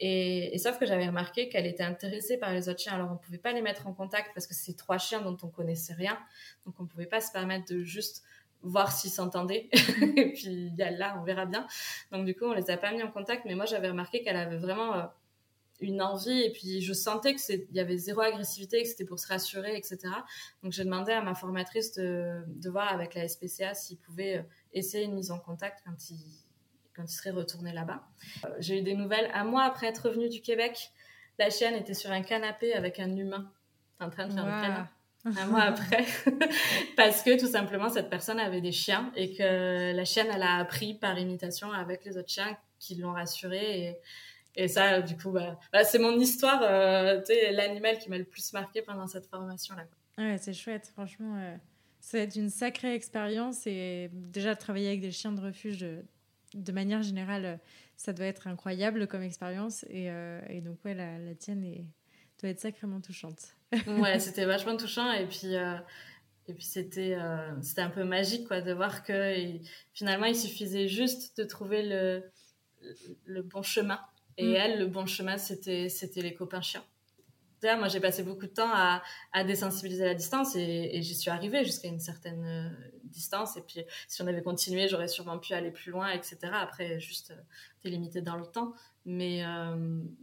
Et, 0.00 0.54
et 0.54 0.58
sauf 0.58 0.78
que 0.78 0.86
j'avais 0.86 1.06
remarqué 1.06 1.48
qu'elle 1.48 1.66
était 1.66 1.82
intéressée 1.82 2.36
par 2.36 2.52
les 2.52 2.68
autres 2.68 2.80
chiens, 2.80 2.92
alors 2.92 3.10
on 3.12 3.16
pouvait 3.16 3.38
pas 3.38 3.52
les 3.52 3.62
mettre 3.62 3.86
en 3.86 3.94
contact 3.94 4.32
parce 4.34 4.46
que 4.46 4.54
c'est 4.54 4.76
trois 4.76 4.98
chiens 4.98 5.20
dont 5.20 5.36
on 5.42 5.48
connaissait 5.48 5.94
rien, 5.94 6.18
donc 6.66 6.74
on 6.78 6.86
pouvait 6.86 7.06
pas 7.06 7.20
se 7.20 7.32
permettre 7.32 7.72
de 7.72 7.82
juste 7.82 8.22
voir 8.62 8.92
s'ils 8.92 9.10
s'entendaient. 9.10 9.68
et 10.16 10.32
puis 10.32 10.46
il 10.46 10.74
y 10.74 10.82
a 10.82 10.90
là, 10.90 11.16
on 11.20 11.24
verra 11.24 11.46
bien. 11.46 11.66
Donc 12.10 12.24
du 12.24 12.34
coup, 12.34 12.44
on 12.44 12.52
les 12.52 12.70
a 12.70 12.76
pas 12.76 12.92
mis 12.92 13.02
en 13.02 13.10
contact, 13.10 13.44
mais 13.44 13.54
moi 13.54 13.66
j'avais 13.66 13.88
remarqué 13.88 14.22
qu'elle 14.22 14.36
avait 14.36 14.56
vraiment 14.56 14.94
euh, 14.94 15.02
une 15.80 16.00
envie 16.00 16.42
et 16.42 16.52
puis 16.52 16.80
je 16.80 16.92
sentais 16.92 17.34
que 17.34 17.40
c'est 17.40 17.66
il 17.70 17.76
y 17.76 17.80
avait 17.80 17.96
zéro 17.96 18.20
agressivité, 18.20 18.82
que 18.82 18.88
c'était 18.88 19.04
pour 19.04 19.18
se 19.18 19.26
rassurer, 19.28 19.76
etc. 19.76 19.98
Donc 20.62 20.72
j'ai 20.72 20.84
demandé 20.84 21.12
à 21.12 21.22
ma 21.22 21.34
formatrice 21.34 21.92
de, 21.94 22.42
de 22.46 22.70
voir 22.70 22.92
avec 22.92 23.14
la 23.14 23.28
SPCA 23.28 23.74
s'ils 23.74 23.98
pouvaient 23.98 24.38
euh, 24.38 24.42
essayer 24.72 25.04
une 25.04 25.14
mise 25.14 25.30
en 25.30 25.38
contact 25.38 25.82
quand 25.84 26.10
ils 26.10 26.24
quand 26.94 27.04
ils 27.04 27.08
seraient 27.08 27.30
retournés 27.30 27.72
là-bas. 27.72 28.06
Euh, 28.44 28.48
j'ai 28.58 28.78
eu 28.78 28.82
des 28.82 28.94
nouvelles 28.94 29.30
un 29.34 29.44
mois 29.44 29.64
après 29.64 29.86
être 29.86 30.08
revenue 30.08 30.28
du 30.28 30.40
Québec. 30.40 30.92
La 31.38 31.48
chienne 31.48 31.74
était 31.74 31.94
sur 31.94 32.10
un 32.10 32.22
canapé 32.22 32.74
avec 32.74 33.00
un 33.00 33.16
humain 33.16 33.50
en 33.98 34.10
train 34.10 34.26
de 34.26 34.32
faire 34.34 34.44
le 34.44 34.62
câlin 34.62 34.88
un 35.24 35.46
mois 35.46 35.62
après, 35.62 36.04
parce 36.96 37.22
que 37.22 37.38
tout 37.38 37.46
simplement 37.46 37.88
cette 37.88 38.10
personne 38.10 38.40
avait 38.40 38.60
des 38.60 38.72
chiens 38.72 39.12
et 39.14 39.32
que 39.34 39.94
la 39.94 40.04
chienne 40.04 40.26
elle 40.32 40.42
a 40.42 40.56
appris 40.56 40.94
par 40.94 41.18
imitation 41.18 41.70
avec 41.72 42.04
les 42.04 42.16
autres 42.18 42.30
chiens 42.30 42.56
qui 42.80 42.96
l'ont 42.96 43.12
rassurée 43.12 43.98
et, 44.56 44.64
et 44.64 44.68
ça 44.68 45.00
du 45.00 45.16
coup 45.16 45.30
bah, 45.30 45.58
bah 45.72 45.84
c'est 45.84 46.00
mon 46.00 46.18
histoire, 46.18 46.60
euh, 46.62 47.20
l'animal 47.52 47.98
qui 47.98 48.10
m'a 48.10 48.18
le 48.18 48.24
plus 48.24 48.52
marqué 48.52 48.82
pendant 48.82 49.06
cette 49.06 49.26
formation 49.26 49.76
là. 49.76 49.84
Ouais 50.18 50.38
c'est 50.38 50.52
chouette 50.52 50.88
franchement, 50.88 51.36
euh, 51.38 51.56
c'est 52.00 52.34
une 52.34 52.50
sacrée 52.50 52.94
expérience 52.94 53.66
et 53.66 54.10
déjà 54.12 54.56
travailler 54.56 54.88
avec 54.88 55.02
des 55.02 55.12
chiens 55.12 55.32
de 55.32 55.40
refuge 55.40 55.78
de, 56.54 56.72
manière 56.72 57.02
générale 57.02 57.60
ça 57.96 58.12
doit 58.12 58.26
être 58.26 58.48
incroyable 58.48 59.06
comme 59.06 59.22
expérience 59.22 59.84
et, 59.84 60.10
euh, 60.10 60.40
et 60.48 60.60
donc 60.60 60.84
ouais 60.84 60.94
la, 60.94 61.18
la 61.18 61.34
tienne 61.36 61.64
doit 62.40 62.50
être 62.50 62.60
sacrément 62.60 63.00
touchante 63.00 63.54
ouais, 63.86 64.18
c'était 64.18 64.44
vachement 64.44 64.76
touchant 64.76 65.10
et 65.12 65.26
puis 65.26 65.56
euh, 65.56 65.76
et 66.48 66.54
puis 66.54 66.64
c'était 66.64 67.14
euh, 67.14 67.50
c'était 67.62 67.80
un 67.80 67.90
peu 67.90 68.04
magique 68.04 68.46
quoi 68.48 68.60
de 68.60 68.72
voir 68.72 69.02
que 69.02 69.34
finalement 69.94 70.26
il 70.26 70.36
suffisait 70.36 70.88
juste 70.88 71.38
de 71.38 71.44
trouver 71.44 71.82
le 71.82 72.22
le 73.24 73.42
bon 73.42 73.62
chemin 73.62 74.00
et 74.36 74.52
mm. 74.52 74.56
elle 74.56 74.78
le 74.78 74.86
bon 74.86 75.06
chemin 75.06 75.38
c'était 75.38 75.88
c'était 75.88 76.22
les 76.22 76.34
copains 76.34 76.62
chiens. 76.62 76.84
Moi, 77.78 77.86
j'ai 77.86 78.00
passé 78.00 78.24
beaucoup 78.24 78.46
de 78.46 78.52
temps 78.52 78.72
à, 78.74 79.04
à 79.32 79.44
désensibiliser 79.44 80.04
la 80.04 80.14
distance 80.14 80.56
et, 80.56 81.00
j'y 81.00 81.14
suis 81.14 81.30
arrivée 81.30 81.64
jusqu'à 81.64 81.86
une 81.86 82.00
certaine 82.00 82.44
euh, 82.44 82.68
distance. 83.04 83.56
Et 83.56 83.60
puis, 83.60 83.84
si 84.08 84.20
on 84.20 84.26
avait 84.26 84.42
continué, 84.42 84.88
j'aurais 84.88 85.06
sûrement 85.06 85.38
pu 85.38 85.52
aller 85.54 85.70
plus 85.70 85.92
loin, 85.92 86.10
etc. 86.10 86.38
Après, 86.54 86.98
juste, 86.98 87.32
t'es 87.80 87.88
limité 87.88 88.20
dans 88.20 88.34
le 88.34 88.46
temps. 88.46 88.72
Mais, 89.04 89.44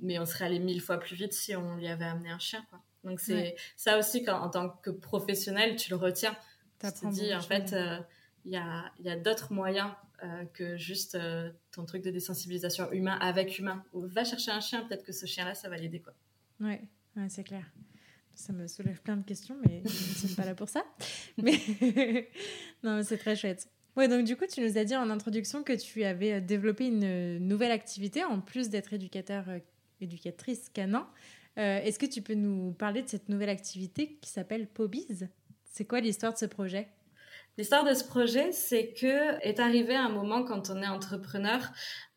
mais 0.01 0.19
on 0.19 0.25
serait 0.25 0.47
allé 0.47 0.59
mille 0.59 0.81
fois 0.81 0.97
plus 0.97 1.15
vite 1.15 1.31
si 1.31 1.55
on 1.55 1.77
lui 1.77 1.87
avait 1.87 2.03
amené 2.03 2.29
un 2.29 2.39
chien, 2.39 2.61
quoi. 2.69 2.81
Donc 3.03 3.19
c'est 3.19 3.55
ça 3.75 3.97
aussi 3.97 4.23
quand 4.23 4.39
en 4.39 4.49
tant 4.49 4.69
que 4.69 4.89
professionnel, 4.89 5.75
tu 5.75 5.89
le 5.89 5.95
retiens. 5.95 6.35
Tu 6.79 6.91
te 6.91 7.07
dis 7.11 7.33
en 7.33 7.41
fait, 7.41 7.73
euh, 7.73 7.97
il 8.45 8.51
y 8.51 8.57
a, 8.57 8.91
y 8.99 9.09
a 9.09 9.15
d'autres 9.15 9.53
moyens 9.53 9.91
euh, 10.23 10.45
que 10.53 10.77
juste 10.77 11.15
euh, 11.15 11.49
ton 11.71 11.85
truc 11.85 12.03
de 12.03 12.11
désensibilisation 12.11 12.91
humain 12.91 13.17
avec 13.21 13.57
humain. 13.57 13.83
Ou 13.93 14.01
va 14.07 14.23
chercher 14.23 14.51
un 14.51 14.59
chien, 14.59 14.85
peut-être 14.85 15.03
que 15.03 15.11
ce 15.11 15.25
chien-là, 15.25 15.55
ça 15.55 15.69
va 15.69 15.77
l'aider 15.77 16.01
quoi. 16.01 16.13
Ouais, 16.59 16.81
ouais 17.15 17.29
c'est 17.29 17.43
clair. 17.43 17.65
Ça 18.33 18.53
me 18.53 18.67
soulève 18.67 19.01
plein 19.01 19.17
de 19.17 19.23
questions, 19.23 19.57
mais 19.65 19.81
je 19.85 19.89
ne 19.89 20.27
suis 20.27 20.35
pas 20.35 20.45
là 20.45 20.55
pour 20.55 20.69
ça. 20.69 20.83
Mais 21.37 21.59
non, 22.83 23.01
c'est 23.03 23.17
très 23.17 23.35
chouette. 23.35 23.69
Ouais, 23.97 24.07
donc 24.07 24.23
du 24.23 24.37
coup, 24.37 24.45
tu 24.45 24.61
nous 24.61 24.77
as 24.77 24.85
dit 24.85 24.95
en 24.95 25.09
introduction 25.09 25.63
que 25.63 25.73
tu 25.73 26.05
avais 26.05 26.39
développé 26.39 26.87
une 26.87 27.37
nouvelle 27.39 27.71
activité 27.71 28.23
en 28.23 28.39
plus 28.39 28.69
d'être 28.69 28.93
éducateur, 28.93 29.45
éducatrice 29.99 30.69
canin. 30.69 31.09
Euh, 31.59 31.81
est-ce 31.83 31.99
que 31.99 32.05
tu 32.05 32.21
peux 32.21 32.35
nous 32.35 32.71
parler 32.71 33.01
de 33.01 33.09
cette 33.09 33.27
nouvelle 33.27 33.49
activité 33.49 34.17
qui 34.21 34.29
s'appelle 34.29 34.67
Pobiz? 34.67 35.27
C'est 35.65 35.85
quoi 35.85 35.99
l'histoire 35.99 36.33
de 36.33 36.37
ce 36.37 36.45
projet? 36.45 36.87
L'histoire 37.57 37.83
de 37.83 37.93
ce 37.93 38.05
projet, 38.05 38.51
c'est 38.51 38.93
que 38.93 39.37
est 39.45 39.59
arrivé 39.59 39.95
un 39.95 40.09
moment 40.09 40.43
quand 40.43 40.69
on 40.69 40.81
est 40.81 40.87
entrepreneur 40.87 41.59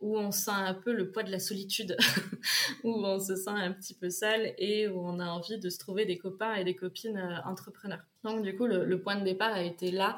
où 0.01 0.18
on 0.18 0.31
sent 0.31 0.51
un 0.53 0.75
peu 0.75 0.92
le 0.92 1.11
poids 1.11 1.23
de 1.23 1.31
la 1.31 1.38
solitude, 1.38 1.97
où 2.85 2.90
on 3.05 3.18
se 3.18 3.37
sent 3.37 3.51
un 3.51 3.73
petit 3.73 3.95
peu 3.95 4.11
seul 4.11 4.53
et 4.59 4.88
où 4.88 5.01
on 5.01 5.21
a 5.21 5.27
envie 5.27 5.59
de 5.59 5.71
se 5.71 5.79
trouver 5.79 6.05
des 6.05 6.18
copains 6.18 6.55
et 6.55 6.64
des 6.64 6.75
copines 6.75 7.16
euh, 7.16 7.40
entrepreneurs. 7.45 8.03
Donc 8.25 8.42
du 8.42 8.55
coup, 8.55 8.66
le, 8.66 9.01
point 9.01 9.16
de 9.16 9.25
départ 9.25 9.53
a 9.53 9.62
été 9.62 9.90
là. 9.90 10.16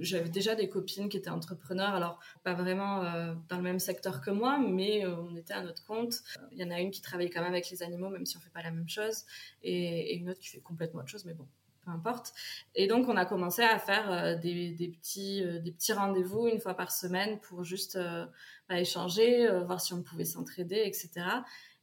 J'avais 0.00 0.28
déjà 0.28 0.56
des 0.56 0.68
copines 0.68 1.08
qui 1.08 1.16
étaient 1.16 1.30
entrepreneurs, 1.30 1.94
alors 1.94 2.18
pas 2.42 2.54
vraiment 2.54 3.04
euh, 3.04 3.34
dans 3.48 3.56
le 3.56 3.62
même 3.62 3.78
secteur 3.78 4.20
que 4.20 4.30
moi, 4.30 4.58
mais 4.58 5.04
euh, 5.04 5.14
on 5.16 5.36
était 5.36 5.54
à 5.54 5.62
notre 5.62 5.84
compte. 5.84 6.14
Il 6.52 6.58
y 6.58 6.64
en 6.64 6.70
a 6.70 6.80
une 6.80 6.90
qui 6.90 7.00
travaille 7.00 7.30
quand 7.30 7.42
même 7.42 7.52
avec 7.52 7.70
les 7.70 7.82
animaux, 7.82 8.08
même 8.08 8.26
si 8.26 8.36
on 8.36 8.40
fait 8.40 8.50
pas 8.50 8.62
la 8.62 8.72
même 8.72 8.88
chose, 8.88 9.24
et, 9.62 10.12
et 10.12 10.16
une 10.16 10.30
autre 10.30 10.40
qui 10.40 10.48
fait 10.48 10.60
complètement 10.60 11.00
autre 11.00 11.10
chose, 11.10 11.24
mais 11.24 11.34
bon, 11.34 11.46
peu 11.84 11.90
importe. 11.90 12.32
Et 12.74 12.86
donc, 12.86 13.08
on 13.08 13.16
a 13.16 13.24
commencé 13.24 13.62
à 13.62 13.78
faire 13.78 14.10
euh, 14.10 14.36
des, 14.36 14.92
petits, 15.00 15.42
euh, 15.44 15.60
petits 15.60 15.92
rendez-vous 15.92 16.48
une 16.48 16.60
fois 16.60 16.74
par 16.74 16.92
semaine 16.92 17.38
pour 17.40 17.64
juste 17.64 17.96
euh, 17.96 18.26
bah, 18.68 18.80
échanger, 18.80 19.48
voir 19.66 19.80
si 19.80 19.92
on 19.92 20.02
pouvait 20.02 20.24
s'entraider, 20.24 20.82
etc. 20.84 21.10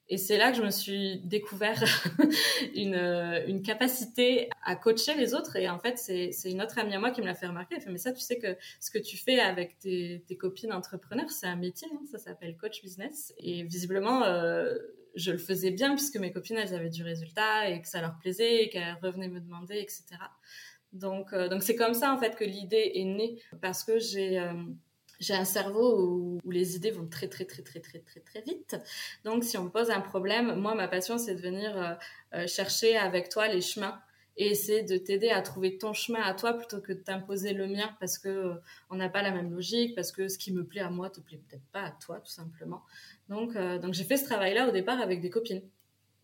Et 0.10 0.18
c'est 0.18 0.38
là 0.38 0.52
que 0.52 0.58
je 0.58 0.64
me 0.64 0.72
suis 0.72 1.20
découvert 1.20 1.82
une, 2.76 2.96
une 3.48 3.62
capacité 3.62 4.50
à 4.66 4.76
coacher 4.76 5.16
les 5.16 5.34
autres. 5.34 5.56
Et 5.56 5.70
en 5.70 5.80
fait, 5.80 5.98
c'est 5.98 6.52
une 6.52 6.62
autre 6.62 6.78
amie 6.80 6.94
à 6.94 7.00
moi 7.00 7.12
qui 7.12 7.22
me 7.22 7.28
l'a 7.28 7.34
fait 7.36 7.48
remarquer. 7.48 7.76
Elle 7.76 7.82
fait, 7.82 7.92
mais 7.92 7.98
ça, 7.98 8.12
tu 8.12 8.20
sais 8.20 8.38
que 8.38 8.58
ce 8.82 8.92
que 8.92 8.98
tu 8.98 9.16
fais 9.18 9.40
avec 9.40 9.80
tes, 9.80 10.22
tes 10.28 10.36
copines 10.36 10.74
entrepreneurs, 10.74 11.30
c'est 11.30 11.48
un 11.48 11.56
métier. 11.56 11.88
Hein, 11.94 12.02
ça 12.12 12.18
s'appelle 12.18 12.58
coach 12.58 12.82
business. 12.82 13.34
Et 13.38 13.64
visiblement, 13.64 14.24
je 15.16 15.32
le 15.32 15.38
faisais 15.38 15.72
bien 15.72 15.96
puisque 15.96 16.18
mes 16.18 16.32
copines 16.32 16.58
elles 16.58 16.74
avaient 16.74 16.90
du 16.90 17.04
résultat 17.04 17.70
et 17.70 17.82
que 17.82 17.88
ça 17.88 18.02
leur 18.02 18.18
plaisait 18.18 18.64
et 18.64 18.70
qu'elles 18.70 18.98
revenaient 19.02 19.30
me 19.30 19.40
demander 19.40 19.76
etc 19.76 20.18
donc 20.94 21.32
euh, 21.34 21.48
donc 21.48 21.64
c'est 21.64 21.76
comme 21.76 21.94
ça 21.94 22.14
en 22.14 22.18
fait 22.18 22.36
que 22.36 22.44
l'idée 22.44 22.92
est 22.96 23.06
née 23.06 23.42
parce 23.62 23.84
que 23.84 24.00
j'ai 24.00 24.40
euh, 24.40 24.54
j'ai 25.20 25.36
un 25.36 25.46
cerveau 25.46 26.40
où, 26.44 26.52
les 26.52 26.76
idées 26.76 26.92
vont 26.92 27.08
très 27.08 27.28
très 27.28 27.46
très 27.46 27.62
très 27.62 27.80
très 27.80 28.00
très 28.00 28.20
très 28.22 28.42
vite. 28.42 28.76
Donc 29.24 29.44
si 29.44 29.58
on 29.58 29.66
me 29.66 29.70
pose 29.70 29.92
un 29.92 30.02
problème, 30.02 30.56
moi 30.56 30.74
ma 30.76 30.88
passion 30.88 31.18
c'est 31.18 31.36
de 31.36 31.42
venir 31.42 31.98
euh, 32.34 32.48
chercher 32.48 32.98
avec 32.98 33.30
toi 33.30 33.48
les 33.48 33.62
chemins 33.62 34.02
et 34.38 34.48
essayer 34.52 34.84
de 34.84 34.98
t'aider 34.98 35.30
à 35.30 35.42
trouver 35.42 35.78
ton 35.78 35.94
chemin 35.94 36.22
à 36.22 36.34
toi 36.34 36.54
plutôt 36.54 36.80
que 36.80 36.94
de 36.94 37.00
t'imposer 37.00 37.54
le 37.54 37.68
mien 37.68 37.96
parce 38.00 38.18
que 38.18 38.30
euh, 38.30 38.54
on 38.90 38.96
n'a 38.96 39.10
pas 39.10 39.22
la 39.22 39.32
même 39.32 39.52
logique, 39.52 39.96
parce 39.96 40.12
que 40.12 40.28
ce 40.28 40.38
qui 40.38 40.52
me 40.54 40.66
plaît 40.66 40.82
à 40.82 40.90
moi 40.90 41.10
te 41.10 41.20
plaît 41.20 41.42
peut-être 41.50 41.66
pas 41.72 41.84
à 41.84 41.92
toi 41.92 42.20
tout 42.20 42.32
simplement. 42.32 42.84
Donc 43.30 43.56
donc 43.56 43.94
j'ai 43.94 44.04
fait 44.04 44.18
ce 44.18 44.26
travail 44.26 44.54
là 44.54 44.68
au 44.68 44.72
départ 44.72 45.00
avec 45.00 45.22
des 45.22 45.30
copines. 45.30 45.62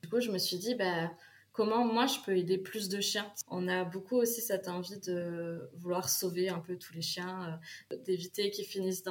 Du 0.02 0.10
coup 0.10 0.20
je 0.20 0.32
me 0.32 0.38
suis 0.38 0.58
dit 0.58 0.76
bah 0.76 1.12
comment 1.58 1.84
moi 1.84 2.06
je 2.06 2.20
peux 2.24 2.38
aider 2.38 2.60
plus 2.60 2.88
de 2.88 3.02
chiens? 3.02 3.26
On 3.48 3.68
a 3.68 3.84
beaucoup 3.84 4.16
aussi 4.16 4.42
cette 4.42 4.68
envie 4.68 5.00
de 5.00 5.70
vouloir 5.74 6.08
sauver 6.08 6.50
un 6.50 6.60
peu 6.60 6.78
tous 6.78 6.94
les 6.94 7.02
chiens, 7.02 7.60
euh, 7.92 7.98
d'éviter 8.06 8.52
qu'ils 8.52 8.66
finissent 8.66 9.04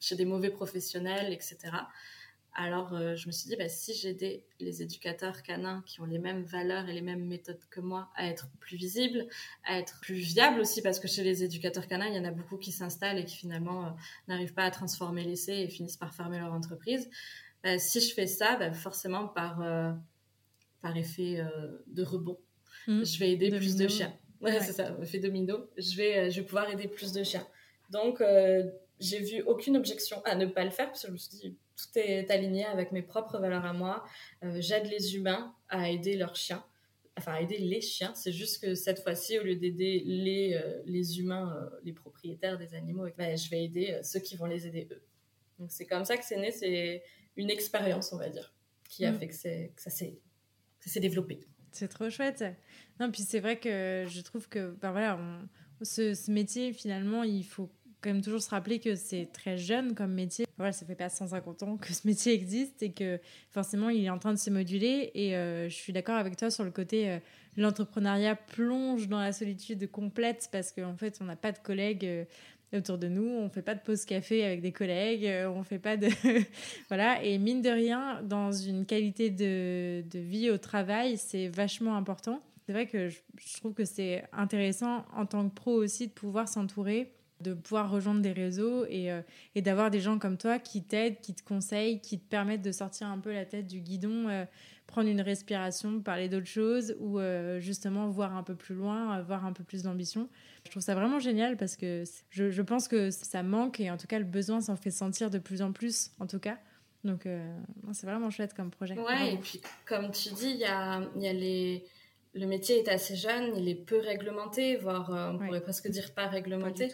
chez 0.00 0.16
des 0.16 0.24
mauvais 0.24 0.48
professionnels, 0.48 1.32
etc. 1.34 1.58
Alors 2.54 2.94
euh, 2.94 3.16
je 3.16 3.26
me 3.26 3.32
suis 3.32 3.48
dit, 3.48 3.56
bah, 3.56 3.68
si 3.68 3.94
j'aidais 3.94 4.44
les 4.60 4.82
éducateurs 4.82 5.42
canins 5.42 5.82
qui 5.86 6.00
ont 6.00 6.04
les 6.04 6.18
mêmes 6.18 6.44
valeurs 6.44 6.88
et 6.88 6.92
les 6.92 7.02
mêmes 7.02 7.24
méthodes 7.24 7.60
que 7.70 7.80
moi 7.80 8.10
à 8.14 8.26
être 8.28 8.48
plus 8.60 8.76
visibles, 8.76 9.26
à 9.64 9.78
être 9.78 9.98
plus 10.00 10.14
viables 10.14 10.60
aussi, 10.60 10.80
parce 10.80 11.00
que 11.00 11.08
chez 11.08 11.24
les 11.24 11.42
éducateurs 11.42 11.88
canins, 11.88 12.06
il 12.06 12.14
y 12.14 12.18
en 12.18 12.24
a 12.24 12.30
beaucoup 12.30 12.56
qui 12.56 12.70
s'installent 12.70 13.18
et 13.18 13.24
qui 13.24 13.36
finalement 13.36 13.86
euh, 13.86 13.90
n'arrivent 14.28 14.54
pas 14.54 14.64
à 14.64 14.70
transformer 14.70 15.24
l'essai 15.24 15.54
et 15.54 15.68
finissent 15.68 15.96
par 15.96 16.14
fermer 16.14 16.38
leur 16.38 16.52
entreprise. 16.52 17.10
Bah, 17.62 17.78
si 17.78 18.00
je 18.00 18.14
fais 18.14 18.26
ça, 18.26 18.56
bah, 18.56 18.72
forcément 18.72 19.26
par 19.26 19.60
par 20.84 20.96
effet 20.98 21.40
euh, 21.40 21.46
de 21.86 22.02
rebond. 22.02 22.38
Mmh. 22.86 23.04
Je 23.04 23.18
vais 23.18 23.32
aider 23.32 23.50
plus 23.50 23.74
de 23.74 23.88
chiens. 23.88 24.14
Ouais, 24.42 24.60
c'est 24.60 24.74
ça, 24.74 24.94
effet 25.02 25.18
domino. 25.18 25.70
Je 25.78 25.96
vais, 25.96 26.18
euh, 26.18 26.30
je 26.30 26.40
vais 26.40 26.46
pouvoir 26.46 26.70
aider 26.70 26.88
plus 26.88 27.12
de 27.12 27.24
chiens. 27.24 27.46
Donc, 27.88 28.20
euh, 28.20 28.64
j'ai 29.00 29.20
vu 29.20 29.42
aucune 29.46 29.78
objection 29.78 30.22
à 30.26 30.34
ne 30.34 30.44
pas 30.44 30.62
le 30.62 30.70
faire 30.70 30.88
parce 30.88 31.00
que 31.00 31.08
je 31.08 31.12
me 31.12 31.16
suis 31.16 31.30
dit, 31.30 31.56
tout 31.76 31.98
est 31.98 32.30
aligné 32.30 32.64
avec 32.64 32.92
mes 32.92 33.02
propres 33.02 33.38
valeurs 33.38 33.64
à 33.64 33.72
moi. 33.72 34.04
J'aide 34.42 34.86
les 34.86 35.16
humains 35.16 35.54
à 35.68 35.90
aider 35.90 36.16
leurs 36.16 36.36
chiens. 36.36 36.64
Enfin, 37.16 37.34
à 37.34 37.40
aider 37.40 37.58
les 37.58 37.80
chiens. 37.80 38.12
C'est 38.14 38.32
juste 38.32 38.62
que 38.62 38.74
cette 38.74 39.00
fois-ci, 39.00 39.38
au 39.38 39.44
lieu 39.44 39.56
d'aider 39.56 40.02
les, 40.04 40.60
les 40.84 41.20
humains, 41.20 41.70
les 41.84 41.92
propriétaires 41.92 42.58
des 42.58 42.74
animaux, 42.74 43.06
ben, 43.16 43.36
je 43.36 43.48
vais 43.50 43.64
aider 43.64 43.98
ceux 44.02 44.20
qui 44.20 44.36
vont 44.36 44.46
les 44.46 44.66
aider 44.66 44.88
eux. 44.90 45.02
Donc, 45.58 45.70
c'est 45.70 45.86
comme 45.86 46.04
ça 46.04 46.16
que 46.16 46.24
c'est 46.24 46.38
né. 46.38 46.50
C'est 46.50 47.02
une 47.36 47.50
expérience, 47.50 48.12
on 48.12 48.18
va 48.18 48.28
dire, 48.28 48.54
qui 48.88 49.04
a 49.04 49.12
mmh. 49.12 49.18
fait 49.18 49.28
que, 49.28 49.66
que 49.74 49.82
ça 49.82 49.90
s'est 49.90 51.00
développé. 51.00 51.40
C'est 51.74 51.88
trop 51.88 52.08
chouette. 52.08 52.44
Non, 53.00 53.10
puis 53.10 53.22
c'est 53.22 53.40
vrai 53.40 53.58
que 53.58 54.04
je 54.08 54.20
trouve 54.20 54.48
que 54.48 54.70
ben 54.80 54.92
voilà, 54.92 55.18
ce, 55.82 56.30
métier, 56.30 56.72
finalement, 56.72 57.24
il 57.24 57.44
faut 57.44 57.70
quand 58.04 58.12
même 58.12 58.22
toujours 58.22 58.42
se 58.42 58.50
rappeler 58.50 58.80
que 58.80 58.94
c'est 58.96 59.30
très 59.32 59.56
jeune 59.56 59.94
comme 59.94 60.12
métier. 60.12 60.44
Voilà, 60.58 60.72
ça 60.72 60.84
fait 60.84 60.94
pas 60.94 61.08
150 61.08 61.62
ans 61.62 61.76
que 61.78 61.92
ce 61.94 62.06
métier 62.06 62.34
existe 62.34 62.82
et 62.82 62.92
que 62.92 63.18
forcément, 63.50 63.88
il 63.88 64.04
est 64.04 64.10
en 64.10 64.18
train 64.18 64.34
de 64.34 64.38
se 64.38 64.50
moduler. 64.50 65.10
Et 65.14 65.34
euh, 65.34 65.70
je 65.70 65.74
suis 65.74 65.92
d'accord 65.92 66.16
avec 66.16 66.36
toi 66.36 66.50
sur 66.50 66.64
le 66.64 66.70
côté, 66.70 67.10
euh, 67.10 67.18
l'entrepreneuriat 67.56 68.36
plonge 68.36 69.08
dans 69.08 69.20
la 69.20 69.32
solitude 69.32 69.90
complète 69.90 70.50
parce 70.52 70.70
qu'en 70.70 70.96
fait, 70.96 71.18
on 71.22 71.24
n'a 71.24 71.36
pas 71.36 71.52
de 71.52 71.58
collègues. 71.58 72.04
Euh, 72.04 72.24
autour 72.74 72.98
de 72.98 73.06
nous, 73.06 73.28
on 73.28 73.48
fait 73.48 73.62
pas 73.62 73.76
de 73.76 73.80
pause 73.80 74.04
café 74.04 74.44
avec 74.44 74.60
des 74.60 74.72
collègues, 74.72 75.30
on 75.46 75.62
fait 75.62 75.78
pas 75.78 75.96
de 75.96 76.08
voilà 76.88 77.22
et 77.22 77.38
mine 77.38 77.62
de 77.62 77.70
rien 77.70 78.20
dans 78.24 78.50
une 78.50 78.84
qualité 78.84 79.30
de 79.30 80.02
vie 80.18 80.50
au 80.50 80.58
travail, 80.58 81.16
c'est 81.16 81.46
vachement 81.46 81.94
important. 81.94 82.42
C'est 82.66 82.72
vrai 82.72 82.86
que 82.86 83.08
je, 83.10 83.20
trouve 83.58 83.74
que 83.74 83.84
c'est 83.84 84.24
intéressant 84.32 85.04
en 85.14 85.26
tant 85.26 85.48
que 85.48 85.54
pro 85.54 85.72
aussi 85.72 86.06
de 86.08 86.12
pouvoir 86.12 86.48
s'entourer, 86.48 87.12
de 87.40 87.54
pouvoir 87.54 87.90
rejoindre 87.90 88.22
des 88.22 88.32
réseaux 88.32 88.84
et, 88.86 89.10
euh, 89.10 89.20
et 89.54 89.62
d'avoir 89.62 89.90
des 89.90 90.00
gens 90.00 90.18
comme 90.18 90.38
toi 90.38 90.58
qui 90.58 90.82
t'aident, 90.82 91.20
qui 91.20 91.34
te 91.34 91.42
conseillent, 91.42 92.00
qui 92.00 92.18
te 92.18 92.28
permettent 92.28 92.62
de 92.62 92.72
sortir 92.72 93.08
un 93.08 93.18
peu 93.18 93.32
la 93.32 93.44
tête 93.44 93.66
du 93.66 93.80
guidon, 93.80 94.28
euh, 94.28 94.44
prendre 94.86 95.08
une 95.08 95.20
respiration, 95.20 96.00
parler 96.00 96.28
d'autres 96.28 96.46
choses 96.46 96.94
ou 97.00 97.18
justement 97.58 98.08
voir 98.08 98.36
un 98.36 98.42
peu 98.42 98.54
plus 98.54 98.74
loin, 98.74 99.10
avoir 99.12 99.46
un 99.46 99.52
peu 99.52 99.64
plus 99.64 99.82
d'ambition. 99.82 100.28
Je 100.64 100.70
trouve 100.70 100.82
ça 100.82 100.94
vraiment 100.94 101.18
génial 101.18 101.56
parce 101.56 101.76
que 101.76 102.04
je, 102.30 102.62
pense 102.62 102.88
que 102.88 103.10
ça 103.10 103.42
manque 103.42 103.80
et 103.80 103.90
en 103.90 103.96
tout 103.96 104.06
cas 104.06 104.18
le 104.18 104.24
besoin 104.24 104.60
s'en 104.60 104.76
fait 104.76 104.90
sentir 104.90 105.30
de 105.30 105.38
plus 105.38 105.62
en 105.62 105.72
plus 105.72 106.10
en 106.20 106.26
tout 106.26 106.38
cas. 106.38 106.58
Donc 107.04 107.26
euh, 107.26 107.54
c'est 107.92 108.06
vraiment 108.06 108.30
chouette 108.30 108.54
comme 108.54 108.70
projet. 108.70 108.98
Ouais, 108.98 109.34
et 109.34 109.36
puis 109.36 109.60
comme 109.84 110.10
tu 110.10 110.30
dis, 110.30 110.50
il 110.50 110.56
y 110.56 110.64
a, 110.64 111.02
y 111.16 111.28
a 111.28 111.32
les... 111.32 111.84
le 112.34 112.46
métier 112.46 112.78
est 112.78 112.88
assez 112.88 113.14
jeune, 113.14 113.56
il 113.56 113.68
est 113.68 113.74
peu 113.74 113.98
réglementé, 113.98 114.76
voire 114.76 115.14
euh, 115.14 115.30
on 115.32 115.38
pourrait 115.38 115.62
presque 115.62 115.88
dire 115.88 116.12
pas 116.14 116.26
réglementé. 116.26 116.92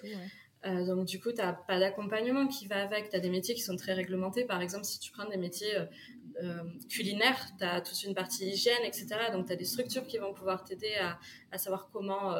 Euh, 0.67 0.85
donc 0.85 1.07
du 1.07 1.19
coup, 1.19 1.31
tu 1.31 1.39
n'as 1.39 1.55
pas 1.55 1.79
d'accompagnement 1.79 2.47
qui 2.47 2.67
va 2.67 2.83
avec. 2.83 3.09
Tu 3.09 3.17
as 3.17 3.21
des 3.21 3.31
métiers 3.31 3.55
qui 3.55 3.63
sont 3.63 3.77
très 3.77 3.95
réglementés. 3.95 4.45
Par 4.45 4.61
exemple, 4.61 4.85
si 4.85 4.99
tu 4.99 5.11
prends 5.11 5.27
des 5.27 5.39
métiers 5.39 5.75
euh, 6.43 6.63
culinaire, 6.91 7.39
tu 7.59 7.65
as 7.65 7.81
toute 7.81 8.03
une 8.03 8.15
partie 8.15 8.51
hygiène, 8.51 8.83
etc. 8.85 9.07
Donc, 9.33 9.47
tu 9.47 9.55
as 9.55 9.57
des 9.57 9.65
structures 9.65 10.07
qui 10.07 10.19
vont 10.19 10.35
pouvoir 10.35 10.63
t'aider 10.63 10.95
à, 11.01 11.19
à, 11.51 11.57
savoir 11.57 11.89
comment, 11.91 12.35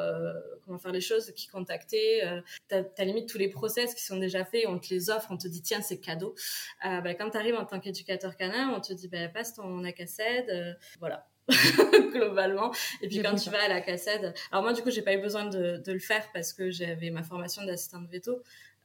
comment 0.63 0.77
faire 0.77 0.91
les 0.91 1.01
choses, 1.01 1.31
qui 1.31 1.47
contacter. 1.47 2.21
Tu 2.69 2.75
as, 2.75 3.03
limite 3.03 3.27
tous 3.27 3.39
les 3.39 3.49
process 3.49 3.95
qui 3.95 4.03
sont 4.03 4.17
déjà 4.17 4.45
faits, 4.45 4.65
on 4.67 4.77
te 4.77 4.93
les 4.93 5.09
offre, 5.09 5.29
on 5.31 5.37
te 5.37 5.47
dit 5.47 5.63
tiens, 5.63 5.81
c'est 5.81 5.99
cadeau. 5.99 6.35
Bah, 6.83 7.15
quand 7.15 7.31
tu 7.31 7.37
arrives 7.37 7.55
en 7.55 7.65
tant 7.65 7.79
qu'éducateur 7.79 8.37
canin, 8.37 8.69
on 8.69 8.81
te 8.81 8.93
dit 8.93 9.07
bah, 9.07 9.29
passe 9.29 9.55
ton 9.55 9.83
ACACED. 9.83 10.77
voilà. 10.99 11.30
globalement. 12.11 12.71
Et 13.01 13.07
puis 13.07 13.21
quand 13.21 13.35
tu 13.35 13.49
vas 13.49 13.63
à 13.63 13.67
la 13.67 13.81
cassette, 13.81 14.35
alors 14.51 14.63
moi 14.63 14.73
du 14.73 14.81
coup 14.81 14.91
j'ai 14.91 15.01
pas 15.01 15.13
eu 15.13 15.21
besoin 15.21 15.45
de, 15.45 15.77
de 15.77 15.91
le 15.91 15.99
faire 15.99 16.23
parce 16.33 16.53
que 16.53 16.69
j'avais 16.71 17.09
ma 17.09 17.23
formation 17.23 17.63
d'assistante 17.65 18.09
veto 18.09 18.41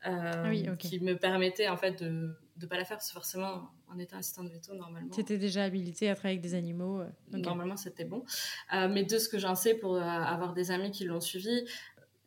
euh, 0.07 0.48
oui, 0.48 0.68
qui 0.79 1.00
me 1.00 1.14
permettait 1.14 1.68
en 1.68 1.76
fait 1.76 2.02
de 2.02 2.37
ne 2.61 2.66
pas 2.66 2.76
la 2.76 2.85
faire 2.85 2.96
parce 2.96 3.09
que 3.09 3.14
forcément 3.14 3.70
en 3.88 3.98
étant 3.98 4.18
assistante 4.18 4.50
veto 4.50 4.74
normalement. 4.74 5.11
Tu 5.11 5.20
étais 5.20 5.38
déjà 5.38 5.64
habilitée 5.64 6.09
à 6.09 6.14
travailler 6.14 6.38
avec 6.38 6.48
des 6.48 6.55
animaux. 6.55 7.00
Euh, 7.00 7.09
normalement 7.33 7.76
c'était 7.76 8.05
bon. 8.05 8.24
Euh, 8.72 8.88
mais 8.88 9.05
de 9.05 9.18
ce 9.18 9.29
que 9.29 9.38
j'en 9.38 9.55
sais 9.55 9.74
pour 9.74 9.96
avoir 9.96 10.52
des 10.52 10.70
amis 10.70 10.90
qui 10.90 11.05
l'ont 11.05 11.20
suivi, 11.20 11.66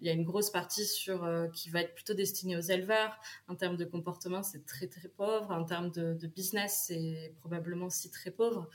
il 0.01 0.07
y 0.07 0.09
a 0.09 0.13
une 0.13 0.23
grosse 0.23 0.49
partie 0.49 0.85
sur 0.85 1.27
qui 1.53 1.69
va 1.69 1.81
être 1.81 1.93
plutôt 1.93 2.13
destinée 2.13 2.55
aux 2.57 2.62
éleveurs. 2.62 3.17
En 3.47 3.55
termes 3.55 3.77
de 3.77 3.85
comportement, 3.85 4.43
c'est 4.43 4.65
très 4.65 4.88
très 4.88 5.09
pauvre. 5.09 5.51
En 5.51 5.63
termes 5.63 5.91
de, 5.91 6.13
de 6.13 6.27
business, 6.27 6.85
c'est 6.88 7.33
probablement 7.41 7.88
aussi 7.88 8.09
très 8.09 8.31
pauvre. 8.31 8.69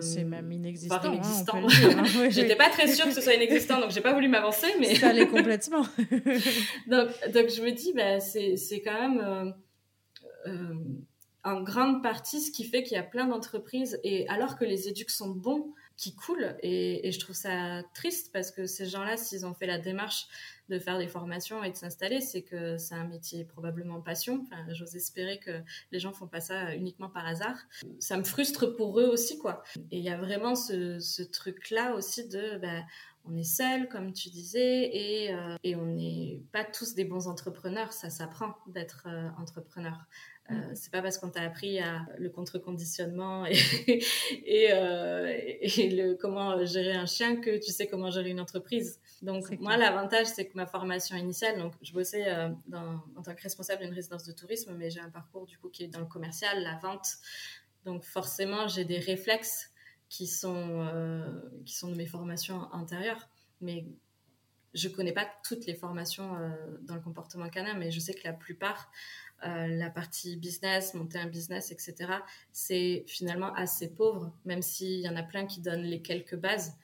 C'est 0.00 0.24
même 0.24 0.50
inexistant. 0.52 1.12
inexistant. 1.12 1.56
Hein, 1.56 2.04
J'étais 2.30 2.56
pas 2.56 2.70
très 2.70 2.88
sûre 2.88 3.06
que 3.06 3.12
ce 3.12 3.20
soit 3.20 3.34
inexistant, 3.34 3.80
donc 3.80 3.90
j'ai 3.90 4.00
pas 4.00 4.14
voulu 4.14 4.28
m'avancer, 4.28 4.68
mais 4.78 4.94
ça 4.94 5.08
allait 5.08 5.26
complètement. 5.26 5.82
donc, 6.86 7.08
donc 7.32 7.48
je 7.48 7.62
me 7.62 7.72
dis, 7.72 7.92
bah, 7.92 8.20
c'est 8.20 8.80
quand 8.82 9.00
même 9.00 9.20
euh, 9.20 9.50
euh, 10.46 10.74
en 11.44 11.62
grande 11.62 12.02
partie 12.02 12.40
ce 12.40 12.50
qui 12.50 12.64
fait 12.64 12.82
qu'il 12.82 12.96
y 12.96 13.00
a 13.00 13.02
plein 13.02 13.26
d'entreprises 13.26 13.98
et 14.04 14.28
alors 14.28 14.56
que 14.56 14.64
les 14.64 14.88
éducs 14.88 15.10
sont 15.10 15.30
bons, 15.30 15.74
qui 15.98 16.14
coulent 16.14 16.56
et, 16.62 17.10
je 17.10 17.18
trouve 17.18 17.34
ça 17.34 17.82
triste 17.92 18.30
parce 18.32 18.52
que 18.52 18.66
ces 18.66 18.86
gens-là, 18.86 19.16
s'ils 19.16 19.44
ont 19.44 19.52
fait 19.52 19.66
la 19.66 19.78
démarche 19.78 20.28
de 20.68 20.78
faire 20.78 20.96
des 20.96 21.08
formations 21.08 21.64
et 21.64 21.70
de 21.70 21.76
s'installer, 21.76 22.20
c'est 22.20 22.42
que 22.42 22.78
c'est 22.78 22.94
un 22.94 23.06
métier 23.06 23.44
probablement 23.44 24.00
passion. 24.00 24.46
J'ose 24.68 24.94
espérer 24.94 25.40
que 25.40 25.60
les 25.90 25.98
gens 25.98 26.12
font 26.12 26.28
pas 26.28 26.40
ça 26.40 26.74
uniquement 26.74 27.08
par 27.08 27.26
hasard. 27.26 27.56
Ça 27.98 28.16
me 28.16 28.22
frustre 28.22 28.66
pour 28.76 29.00
eux 29.00 29.06
aussi, 29.06 29.38
quoi. 29.38 29.62
Et 29.90 29.98
il 29.98 30.04
y 30.04 30.10
a 30.10 30.16
vraiment 30.16 30.54
ce, 30.54 31.00
ce 31.00 31.22
truc-là 31.22 31.94
aussi 31.94 32.28
de, 32.28 32.58
bah, 32.58 32.84
on 33.24 33.36
est 33.36 33.42
seul, 33.42 33.88
comme 33.88 34.12
tu 34.12 34.30
disais, 34.30 34.90
et, 34.92 35.34
euh, 35.34 35.56
et 35.62 35.76
on 35.76 35.86
n'est 35.86 36.42
pas 36.52 36.64
tous 36.64 36.94
des 36.94 37.04
bons 37.04 37.28
entrepreneurs. 37.28 37.92
Ça 37.92 38.10
s'apprend 38.10 38.54
d'être 38.66 39.06
euh, 39.06 39.28
entrepreneur. 39.38 40.06
Euh, 40.50 40.54
c'est 40.74 40.90
pas 40.90 41.02
parce 41.02 41.18
qu'on 41.18 41.28
t'a 41.28 41.42
appris 41.42 41.78
à, 41.78 42.06
le 42.16 42.30
contre-conditionnement 42.30 43.44
et, 43.44 43.52
et, 44.46 44.68
euh, 44.72 45.26
et, 45.60 45.90
le, 45.90 46.14
comment 46.14 46.64
gérer 46.64 46.92
un 46.92 47.04
chien 47.04 47.36
que 47.36 47.58
tu 47.58 47.70
sais 47.70 47.86
comment 47.86 48.10
gérer 48.10 48.30
une 48.30 48.40
entreprise. 48.40 48.98
Donc 49.20 49.50
moi, 49.60 49.76
l'avantage, 49.76 50.26
c'est 50.26 50.46
que 50.46 50.56
ma 50.56 50.66
formation 50.66 51.16
initiale, 51.16 51.58
donc 51.58 51.74
je 51.82 51.92
bossais 51.92 52.28
euh, 52.28 52.48
dans, 52.66 53.02
en 53.16 53.22
tant 53.22 53.34
que 53.34 53.42
responsable 53.42 53.82
d'une 53.82 53.92
résidence 53.92 54.24
de 54.24 54.32
tourisme, 54.32 54.74
mais 54.74 54.88
j'ai 54.88 55.00
un 55.00 55.10
parcours 55.10 55.44
du 55.44 55.58
coup 55.58 55.68
qui 55.68 55.84
est 55.84 55.88
dans 55.88 56.00
le 56.00 56.06
commercial, 56.06 56.62
la 56.62 56.78
vente. 56.78 57.16
Donc 57.84 58.04
forcément, 58.04 58.68
j'ai 58.68 58.86
des 58.86 58.98
réflexes 58.98 59.70
qui 60.08 60.26
sont, 60.26 60.86
euh, 60.94 61.40
qui 61.66 61.74
sont 61.74 61.90
de 61.90 61.96
mes 61.96 62.06
formations 62.06 62.68
antérieures. 62.72 63.28
Mais 63.60 63.84
je 64.72 64.88
connais 64.88 65.12
pas 65.12 65.28
toutes 65.46 65.66
les 65.66 65.74
formations 65.74 66.32
dans 66.82 66.94
le 66.94 67.00
comportement 67.00 67.48
canin, 67.48 67.74
mais 67.74 67.90
je 67.90 68.00
sais 68.00 68.14
que 68.14 68.20
la 68.24 68.32
plupart, 68.32 68.90
la 69.42 69.90
partie 69.90 70.36
business, 70.36 70.94
monter 70.94 71.18
un 71.18 71.26
business, 71.26 71.70
etc., 71.70 71.94
c'est 72.52 73.04
finalement 73.06 73.52
assez 73.54 73.88
pauvre, 73.94 74.32
même 74.44 74.62
s'il 74.62 75.00
y 75.00 75.08
en 75.08 75.16
a 75.16 75.22
plein 75.22 75.46
qui 75.46 75.60
donnent 75.60 75.82
les 75.84 76.02
quelques 76.02 76.36
bases 76.36 76.76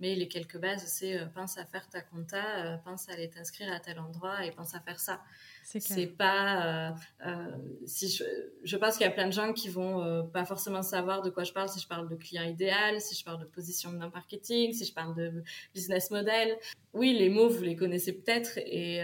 Mais 0.00 0.14
les 0.16 0.28
quelques 0.28 0.58
bases, 0.58 0.84
c'est 0.86 1.18
pense 1.34 1.56
à 1.56 1.64
faire 1.64 1.88
ta 1.88 2.00
compta, 2.02 2.78
pense 2.84 3.08
à 3.08 3.12
aller 3.12 3.30
t'inscrire 3.30 3.72
à 3.72 3.80
tel 3.80 3.98
endroit 4.00 4.44
et 4.44 4.50
pense 4.50 4.74
à 4.74 4.80
faire 4.80 5.00
ça. 5.00 5.22
C'est 5.64 6.06
pas. 6.06 6.90
Euh, 6.90 6.90
euh, 7.26 7.56
si 7.86 8.08
je, 8.08 8.24
je 8.62 8.76
pense 8.76 8.96
qu'il 8.96 9.06
y 9.06 9.08
a 9.08 9.12
plein 9.12 9.26
de 9.26 9.32
gens 9.32 9.52
qui 9.54 9.68
vont 9.68 10.02
euh, 10.02 10.22
pas 10.22 10.44
forcément 10.44 10.82
savoir 10.82 11.22
de 11.22 11.30
quoi 11.30 11.44
je 11.44 11.52
parle 11.52 11.68
si 11.68 11.80
je 11.80 11.88
parle 11.88 12.08
de 12.08 12.16
client 12.16 12.42
idéal, 12.42 13.00
si 13.00 13.14
je 13.14 13.24
parle 13.24 13.40
de 13.40 13.46
position 13.46 13.92
de 13.92 13.96
marketing, 13.96 14.74
si 14.74 14.84
je 14.84 14.92
parle 14.92 15.14
de 15.14 15.42
business 15.72 16.10
model. 16.10 16.56
Oui, 16.92 17.14
les 17.14 17.30
mots 17.30 17.48
vous 17.48 17.62
les 17.62 17.76
connaissez 17.76 18.12
peut-être 18.12 18.58
et, 18.58 18.98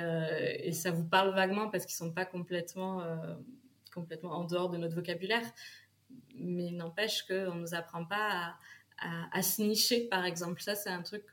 et 0.63 0.73
ça 0.73 0.91
vous 0.91 1.05
parle 1.05 1.35
vaguement 1.35 1.71
parce 1.71 1.87
qu'ils 1.87 1.97
sont 1.97 2.13
pas 2.13 2.25
complètement 2.25 3.03
complètement 3.93 4.33
en 4.33 4.45
dehors 4.45 4.69
de 4.69 4.77
notre 4.77 4.95
vocabulaire. 4.95 5.43
Mais 6.37 6.71
n'empêche 6.71 7.23
qu'on 7.27 7.55
nous 7.55 7.75
apprend 7.75 8.05
pas 8.05 8.55
à, 8.99 9.39
à, 9.39 9.43
se 9.43 9.63
nicher, 9.63 10.07
par 10.09 10.25
exemple. 10.25 10.63
Ça, 10.63 10.75
c'est 10.75 10.91
un 10.91 11.03
truc 11.03 11.25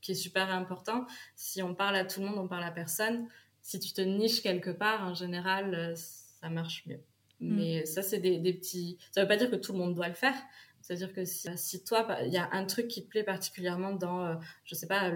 qui 0.00 0.12
est 0.12 0.16
super 0.16 0.50
important. 0.50 1.06
Si 1.36 1.62
on 1.62 1.74
parle 1.74 1.96
à 1.96 2.04
tout 2.04 2.20
le 2.20 2.26
monde, 2.26 2.38
on 2.38 2.48
parle 2.48 2.64
à 2.64 2.72
personne 2.72 3.28
si 3.62 3.78
tu 3.78 3.92
te 3.92 4.00
niches 4.00 4.42
quelque 4.42 4.70
part, 4.70 5.04
en 5.04 5.14
général, 5.14 5.74
euh, 5.74 5.94
ça 5.94 6.48
marche 6.48 6.84
mieux. 6.86 7.00
Mm. 7.40 7.56
Mais 7.56 7.86
ça, 7.86 8.02
c'est 8.02 8.18
des, 8.18 8.52
petits. 8.52 8.98
Ça 9.12 9.20
ne 9.20 9.24
veut 9.24 9.28
pas 9.28 9.36
dire 9.36 9.50
que 9.50 9.56
tout 9.56 9.72
le 9.72 9.78
monde 9.78 9.94
doit 9.94 10.08
le 10.08 10.14
faire. 10.14 10.34
C'est-à-dire 10.80 11.12
que 11.12 11.24
si, 11.24 11.84
toi, 11.84 12.18
il 12.26 12.32
y 12.32 12.38
a 12.38 12.48
un 12.50 12.64
truc 12.64 12.88
qui 12.88 13.04
te 13.04 13.08
plaît 13.08 13.22
particulièrement 13.22 13.92
dans, 13.92 14.32
je 14.32 14.36
euh, 14.36 14.40
je 14.64 14.74
sais 14.74 14.88
pas, 14.88 15.12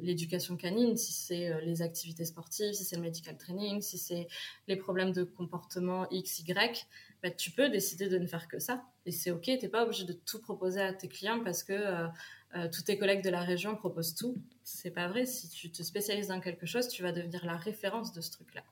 l'éducation 0.00 0.56
canine, 0.56 0.96
si 0.96 1.12
c'est 1.12 1.52
euh, 1.52 1.60
les 1.60 1.82
activités 1.82 2.24
sportives, 2.24 2.72
si 2.72 2.84
c'est 2.84 2.96
le 2.96 3.02
medical 3.02 3.36
training, 3.36 3.82
si 3.82 3.98
c'est 3.98 4.28
les 4.66 4.76
problèmes 4.76 5.12
de 5.12 5.22
comportement 5.22 6.08
X, 6.10 6.38
Y, 6.40 6.86
bah, 7.22 7.30
tu 7.30 7.50
peux 7.50 7.68
décider 7.68 8.08
de 8.08 8.18
ne 8.18 8.26
faire 8.26 8.48
que 8.48 8.58
ça. 8.58 8.84
Et 9.06 9.12
c'est 9.12 9.30
OK, 9.30 9.42
tu 9.42 9.52
n'es 9.52 9.68
pas 9.68 9.84
obligé 9.84 10.04
de 10.04 10.12
tout 10.12 10.40
proposer 10.40 10.80
à 10.80 10.92
tes 10.92 11.08
clients 11.08 11.42
parce 11.44 11.62
que 11.62 11.72
euh, 12.56 12.68
tous 12.72 12.82
tes 12.82 12.98
collègues 12.98 13.22
de 13.22 13.30
la 13.30 13.42
région 13.42 13.76
proposent 13.76 14.14
tout. 14.14 14.36
C'est 14.64 14.90
pas 14.90 15.08
vrai. 15.08 15.26
Si 15.26 15.48
tu 15.48 15.70
te 15.70 15.82
spécialises 15.82 16.28
dans 16.28 16.40
quelque 16.40 16.66
chose, 16.66 16.88
tu 16.88 17.02
vas 17.02 17.12
devenir 17.12 17.44
la 17.44 17.56
référence 17.56 18.12
de 18.12 18.20
ce 18.20 18.30
truc-là. 18.32 18.62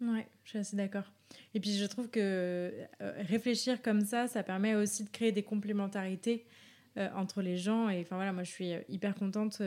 Ouais, 0.00 0.28
je 0.44 0.50
suis 0.50 0.58
assez 0.58 0.76
d'accord. 0.76 1.10
Et 1.54 1.60
puis 1.60 1.76
je 1.76 1.84
trouve 1.86 2.10
que 2.10 2.72
euh, 3.00 3.12
réfléchir 3.22 3.80
comme 3.82 4.02
ça, 4.02 4.26
ça 4.28 4.42
permet 4.42 4.74
aussi 4.74 5.04
de 5.04 5.10
créer 5.10 5.32
des 5.32 5.42
complémentarités 5.42 6.46
euh, 6.96 7.08
entre 7.14 7.42
les 7.42 7.56
gens. 7.56 7.88
Et 7.88 8.02
enfin 8.02 8.16
voilà, 8.16 8.32
moi 8.32 8.44
je 8.44 8.50
suis 8.50 8.72
hyper 8.88 9.14
contente 9.14 9.62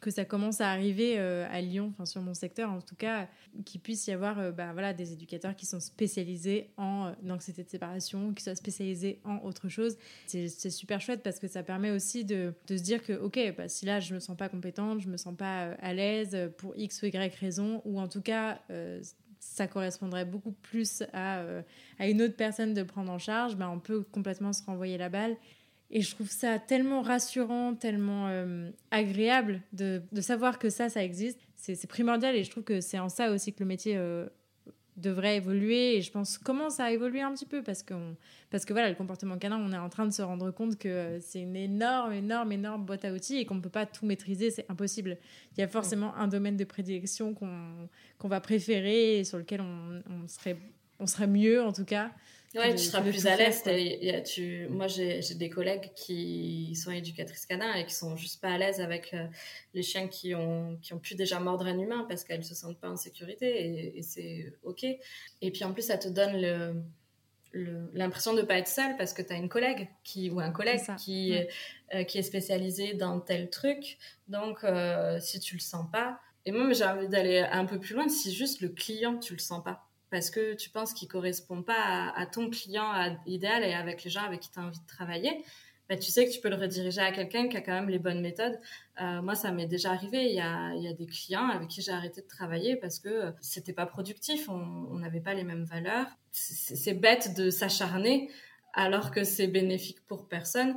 que 0.00 0.10
ça 0.10 0.24
commence 0.24 0.60
à 0.60 0.70
arriver 0.70 1.18
euh, 1.18 1.46
à 1.50 1.60
Lyon, 1.60 1.92
sur 2.04 2.22
mon 2.22 2.34
secteur 2.34 2.70
en 2.70 2.80
tout 2.80 2.94
cas, 2.94 3.28
qu'il 3.64 3.80
puisse 3.80 4.06
y 4.06 4.12
avoir 4.12 4.38
euh, 4.38 4.52
bah, 4.52 4.92
des 4.92 5.12
éducateurs 5.12 5.54
qui 5.54 5.66
sont 5.66 5.80
spécialisés 5.80 6.70
en 6.76 7.06
euh, 7.06 7.32
anxiété 7.32 7.64
de 7.64 7.70
séparation, 7.70 8.32
qui 8.34 8.42
soient 8.42 8.54
spécialisés 8.54 9.20
en 9.24 9.38
autre 9.38 9.68
chose. 9.68 9.96
C'est 10.26 10.70
super 10.70 11.00
chouette 11.00 11.22
parce 11.22 11.38
que 11.38 11.48
ça 11.48 11.62
permet 11.62 11.90
aussi 11.90 12.24
de, 12.24 12.54
se 12.68 12.74
dire 12.74 13.02
que, 13.02 13.12
ok, 13.12 13.54
bah, 13.56 13.68
si 13.68 13.86
là 13.86 14.00
je 14.00 14.14
me 14.14 14.20
sens 14.20 14.36
pas 14.36 14.48
compétente, 14.48 15.00
je 15.00 15.08
me 15.08 15.16
sens 15.16 15.36
pas 15.36 15.72
à 15.80 15.92
l'aise 15.92 16.36
pour 16.58 16.76
X 16.76 17.02
ou 17.02 17.06
Y 17.06 17.34
raison, 17.36 17.82
ou 17.84 18.00
en 18.00 18.08
tout 18.08 18.22
cas 18.22 18.60
ça 19.38 19.66
correspondrait 19.68 20.24
beaucoup 20.24 20.52
plus 20.52 21.02
à, 21.12 21.42
à, 21.98 22.08
une 22.08 22.22
autre 22.22 22.36
personne 22.36 22.74
de 22.74 22.82
prendre 22.82 23.12
en 23.12 23.18
charge, 23.18 23.56
bah, 23.56 23.70
on 23.72 23.78
peut 23.78 24.02
complètement 24.02 24.52
se 24.52 24.64
renvoyer 24.64 24.98
la 24.98 25.08
balle. 25.08 25.36
Et 25.90 26.00
je 26.02 26.10
trouve 26.14 26.30
ça 26.30 26.58
tellement 26.58 27.00
rassurant, 27.00 27.74
tellement 27.74 28.26
euh, 28.28 28.70
agréable 28.90 29.62
de, 29.72 30.02
savoir 30.20 30.58
que 30.58 30.68
ça, 30.68 30.88
ça 30.88 31.02
existe. 31.02 31.40
C'est 31.54 31.86
primordial 31.86 32.34
et 32.36 32.44
je 32.44 32.50
trouve 32.50 32.64
que 32.64 32.80
c'est 32.80 32.98
en 32.98 33.08
ça 33.08 33.30
aussi 33.32 33.52
que 33.52 33.60
le 33.60 33.66
métier 33.66 33.96
euh, 33.96 34.26
devrait 34.96 35.36
évoluer. 35.36 35.96
Et 35.96 36.02
je 36.02 36.10
pense 36.10 36.38
commence 36.38 36.80
à 36.80 36.90
évoluer 36.90 37.22
un 37.22 37.32
petit 37.32 37.46
peu 37.46 37.62
parce 37.62 37.82
que, 37.82 37.94
parce 38.50 38.64
que 38.64 38.72
voilà, 38.72 38.88
le 38.88 38.94
comportement 38.96 39.38
canin, 39.38 39.58
on 39.58 39.72
est 39.72 39.78
en 39.78 39.88
train 39.88 40.06
de 40.06 40.12
se 40.12 40.22
rendre 40.22 40.50
compte 40.50 40.76
que 40.76 40.88
euh, 40.88 41.20
c'est 41.20 41.40
une 41.40 41.56
énorme, 41.56 42.12
énorme, 42.12 42.52
énorme 42.52 42.84
boîte 42.84 43.04
à 43.04 43.12
outils 43.12 43.38
et 43.38 43.46
qu'on 43.46 43.56
ne 43.56 43.60
peut 43.60 43.68
pas 43.68 43.86
tout 43.86 44.06
maîtriser. 44.06 44.50
C'est 44.50 44.66
impossible. 44.68 45.16
Il 45.56 45.60
y 45.60 45.64
a 45.64 45.68
forcément 45.68 46.14
un 46.16 46.26
domaine 46.26 46.56
de 46.56 46.64
prédilection 46.64 47.32
qu'on 47.32 47.88
qu'on 48.18 48.28
va 48.28 48.40
préférer 48.40 49.20
et 49.20 49.24
sur 49.24 49.38
lequel 49.38 49.60
on, 49.60 50.02
on, 50.10 50.26
serait, 50.26 50.56
on 50.98 51.06
serait 51.06 51.28
mieux 51.28 51.62
en 51.62 51.72
tout 51.72 51.84
cas. 51.84 52.10
Ouais, 52.54 52.74
tu 52.74 52.84
seras 52.84 53.02
plus 53.02 53.26
à 53.26 53.36
l'aise. 53.36 53.62
Tu... 54.24 54.66
Moi, 54.68 54.86
j'ai 54.86 55.34
des 55.34 55.50
collègues 55.50 55.92
qui 55.94 56.74
sont 56.74 56.90
éducatrices 56.90 57.46
canins 57.46 57.74
et 57.74 57.84
qui 57.84 57.94
sont 57.94 58.16
juste 58.16 58.40
pas 58.40 58.48
à 58.48 58.58
l'aise 58.58 58.80
avec 58.80 59.12
euh, 59.12 59.26
les 59.74 59.82
chiens 59.82 60.08
qui 60.08 60.34
ont, 60.34 60.78
qui 60.80 60.94
ont 60.94 60.98
pu 60.98 61.14
déjà 61.14 61.38
mordre 61.38 61.66
un 61.66 61.78
humain 61.78 62.06
parce 62.08 62.24
qu'elles 62.24 62.44
se 62.44 62.54
sentent 62.54 62.78
pas 62.78 62.88
en 62.88 62.96
sécurité 62.96 63.96
et, 63.96 64.02
c'est 64.02 64.52
OK. 64.62 64.84
Et 64.84 65.50
puis 65.50 65.64
en 65.64 65.72
plus, 65.72 65.82
ça 65.82 65.98
te 65.98 66.08
donne 66.08 66.40
le 66.40 66.82
l'impression 67.94 68.34
de 68.34 68.42
ne 68.42 68.46
pas 68.46 68.58
être 68.58 68.68
seule 68.68 68.96
parce 68.96 69.12
que 69.12 69.22
tu 69.22 69.32
as 69.32 69.36
une 69.36 69.48
collègue 69.48 69.88
qui, 70.04 70.30
ou 70.30 70.40
un 70.40 70.50
collègue 70.50 70.80
qui, 70.98 71.34
euh, 71.94 72.04
qui 72.04 72.18
est 72.18 72.22
spécialisé 72.22 72.94
dans 72.94 73.20
tel 73.20 73.50
truc. 73.50 73.98
Donc, 74.28 74.62
euh, 74.64 75.18
si 75.20 75.40
tu 75.40 75.54
le 75.54 75.60
sens 75.60 75.86
pas, 75.90 76.20
et 76.44 76.52
moi 76.52 76.72
j'ai 76.72 76.84
envie 76.84 77.08
d'aller 77.08 77.38
un 77.38 77.64
peu 77.64 77.78
plus 77.78 77.94
loin, 77.94 78.08
si 78.08 78.34
juste 78.34 78.60
le 78.60 78.68
client, 78.68 79.18
tu 79.18 79.32
le 79.32 79.38
sens 79.38 79.64
pas 79.64 79.85
parce 80.10 80.30
que 80.30 80.54
tu 80.54 80.70
penses 80.70 80.92
qu'il 80.92 81.08
correspond 81.08 81.62
pas 81.62 82.12
à, 82.14 82.26
ton 82.26 82.50
client 82.50 83.18
idéal 83.26 83.64
et 83.64 83.74
avec 83.74 84.04
les 84.04 84.10
gens 84.10 84.22
avec 84.22 84.40
qui 84.40 84.50
tu 84.50 84.58
as 84.58 84.62
envie 84.62 84.78
de 84.78 84.86
travailler, 84.86 85.44
bah, 85.88 85.96
tu 85.96 86.10
sais 86.10 86.26
que 86.26 86.32
tu 86.32 86.40
peux 86.40 86.48
le 86.48 86.56
rediriger 86.56 87.00
à 87.00 87.12
quelqu'un 87.12 87.48
qui 87.48 87.56
a 87.56 87.60
quand 87.60 87.72
même 87.72 87.88
les 87.88 88.00
bonnes 88.00 88.20
méthodes. 88.20 88.58
Euh, 89.00 89.22
moi, 89.22 89.36
ça 89.36 89.52
m'est 89.52 89.66
déjà 89.66 89.92
arrivé. 89.92 90.24
Il 90.26 90.34
y, 90.34 90.40
a, 90.40 90.74
il 90.74 90.82
y 90.82 90.88
a, 90.88 90.92
des 90.92 91.06
clients 91.06 91.48
avec 91.48 91.68
qui 91.68 91.80
j'ai 91.80 91.92
arrêté 91.92 92.22
de 92.22 92.26
travailler 92.26 92.76
parce 92.76 92.98
que 92.98 93.32
c'était 93.40 93.72
pas 93.72 93.86
productif. 93.86 94.48
On 94.48 94.98
n'avait 94.98 95.20
pas 95.20 95.34
les 95.34 95.44
mêmes 95.44 95.64
valeurs. 95.64 96.06
C'est 96.32 96.94
bête 96.94 97.36
de 97.36 97.50
s'acharner 97.50 98.30
alors 98.74 99.10
que 99.10 99.24
c'est 99.24 99.46
bénéfique 99.46 100.04
pour 100.06 100.28
personne 100.28 100.76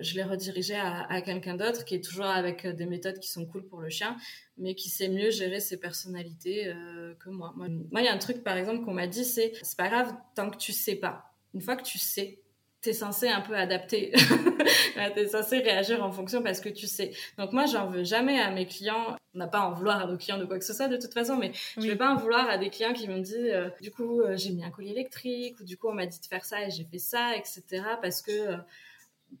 je 0.00 0.14
l'ai 0.14 0.22
redirigé 0.22 0.74
à, 0.74 1.20
quelqu'un 1.22 1.54
d'autre 1.54 1.84
qui 1.84 1.94
est 1.94 2.04
toujours 2.04 2.26
avec 2.26 2.64
euh, 2.64 2.72
des 2.72 2.86
méthodes 2.86 3.18
qui 3.18 3.28
sont 3.28 3.46
cool 3.46 3.66
pour 3.66 3.80
le 3.80 3.88
chien, 3.88 4.16
mais 4.58 4.74
qui 4.74 4.88
sait 4.88 5.08
mieux 5.08 5.30
gérer 5.30 5.60
ses 5.60 5.78
personnalités 5.78 6.68
euh, 6.68 7.14
que 7.14 7.30
moi. 7.30 7.52
Moi, 7.56 7.68
il 8.00 8.04
y 8.04 8.08
a 8.08 8.12
un 8.12 8.18
truc, 8.18 8.42
par 8.42 8.56
exemple, 8.56 8.84
qu'on 8.84 8.94
m'a 8.94 9.06
dit, 9.06 9.24
c'est 9.24 9.52
c'est 9.62 9.76
pas 9.76 9.88
grave 9.88 10.14
tant 10.34 10.50
que 10.50 10.56
tu 10.56 10.72
sais 10.72 10.96
pas. 10.96 11.32
Une 11.54 11.60
fois 11.60 11.76
que 11.76 11.82
tu 11.82 11.98
sais, 11.98 12.40
tu 12.82 12.90
es 12.90 12.92
censé 12.92 13.28
un 13.28 13.40
peu 13.40 13.56
adapter. 13.56 14.12
tu 15.14 15.20
es 15.20 15.28
censé 15.28 15.58
réagir 15.58 16.02
en 16.04 16.12
fonction 16.12 16.42
parce 16.42 16.60
que 16.60 16.68
tu 16.68 16.86
sais. 16.86 17.12
Donc 17.38 17.52
moi, 17.52 17.66
j'en 17.66 17.88
veux 17.88 18.04
jamais 18.04 18.38
à 18.40 18.50
mes 18.50 18.66
clients. 18.66 19.16
On 19.34 19.38
n'a 19.38 19.48
pas 19.48 19.58
à 19.58 19.66
en 19.66 19.72
vouloir 19.72 20.00
à 20.00 20.06
nos 20.06 20.16
clients 20.16 20.38
de 20.38 20.44
quoi 20.44 20.58
que 20.58 20.64
ce 20.64 20.72
soit 20.72 20.88
de 20.88 20.96
toute 20.96 21.12
façon, 21.12 21.36
mais 21.36 21.52
je 21.76 21.82
je 21.82 21.88
vais 21.88 21.96
pas 21.96 22.10
en 22.10 22.16
vouloir 22.16 22.48
à 22.48 22.56
des 22.56 22.70
clients 22.70 22.94
qui 22.94 23.06
me 23.06 23.20
disent, 23.20 23.36
euh, 23.36 23.68
du 23.82 23.90
coup, 23.90 24.22
j'ai 24.34 24.50
mis 24.50 24.64
un 24.64 24.70
collier 24.70 24.92
électrique, 24.92 25.60
ou 25.60 25.64
du 25.64 25.76
coup, 25.76 25.88
on 25.88 25.94
m'a 25.94 26.06
dit 26.06 26.20
de 26.20 26.26
faire 26.26 26.44
ça 26.44 26.66
et 26.66 26.70
j'ai 26.70 26.84
fait 26.84 26.98
ça, 26.98 27.36
etc. 27.36 27.62
Parce 28.00 28.22
que 28.22 28.56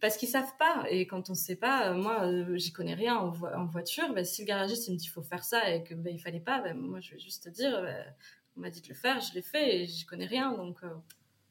parce 0.00 0.16
qu'ils 0.16 0.28
savent 0.28 0.56
pas. 0.58 0.84
Et 0.90 1.06
quand 1.06 1.30
on 1.30 1.34
sait 1.34 1.56
pas, 1.56 1.90
euh, 1.90 1.94
moi, 1.94 2.24
euh, 2.24 2.56
j'y 2.56 2.72
connais 2.72 2.94
rien 2.94 3.16
en, 3.16 3.66
voiture. 3.66 4.12
Bah, 4.14 4.24
si 4.24 4.42
le 4.42 4.46
garagiste 4.46 4.88
il 4.88 4.92
me 4.92 4.96
dit 4.96 5.06
il 5.06 5.10
faut 5.10 5.22
faire 5.22 5.44
ça 5.44 5.70
et 5.70 5.82
que 5.84 5.94
bah, 5.94 6.10
il 6.10 6.18
fallait 6.18 6.40
pas, 6.40 6.60
bah, 6.60 6.74
moi 6.74 7.00
je 7.00 7.12
vais 7.12 7.18
juste 7.18 7.44
te 7.44 7.48
dire, 7.48 7.72
on 8.56 8.60
m'a 8.60 8.70
dit 8.70 8.80
de 8.80 8.88
le 8.88 8.94
faire, 8.94 9.20
je 9.20 9.34
l'ai 9.34 9.42
fait 9.42 9.76
et 9.76 9.86
j'y 9.86 10.04
connais 10.06 10.26
rien. 10.26 10.52
Donc 10.52 10.82
euh, 10.82 10.88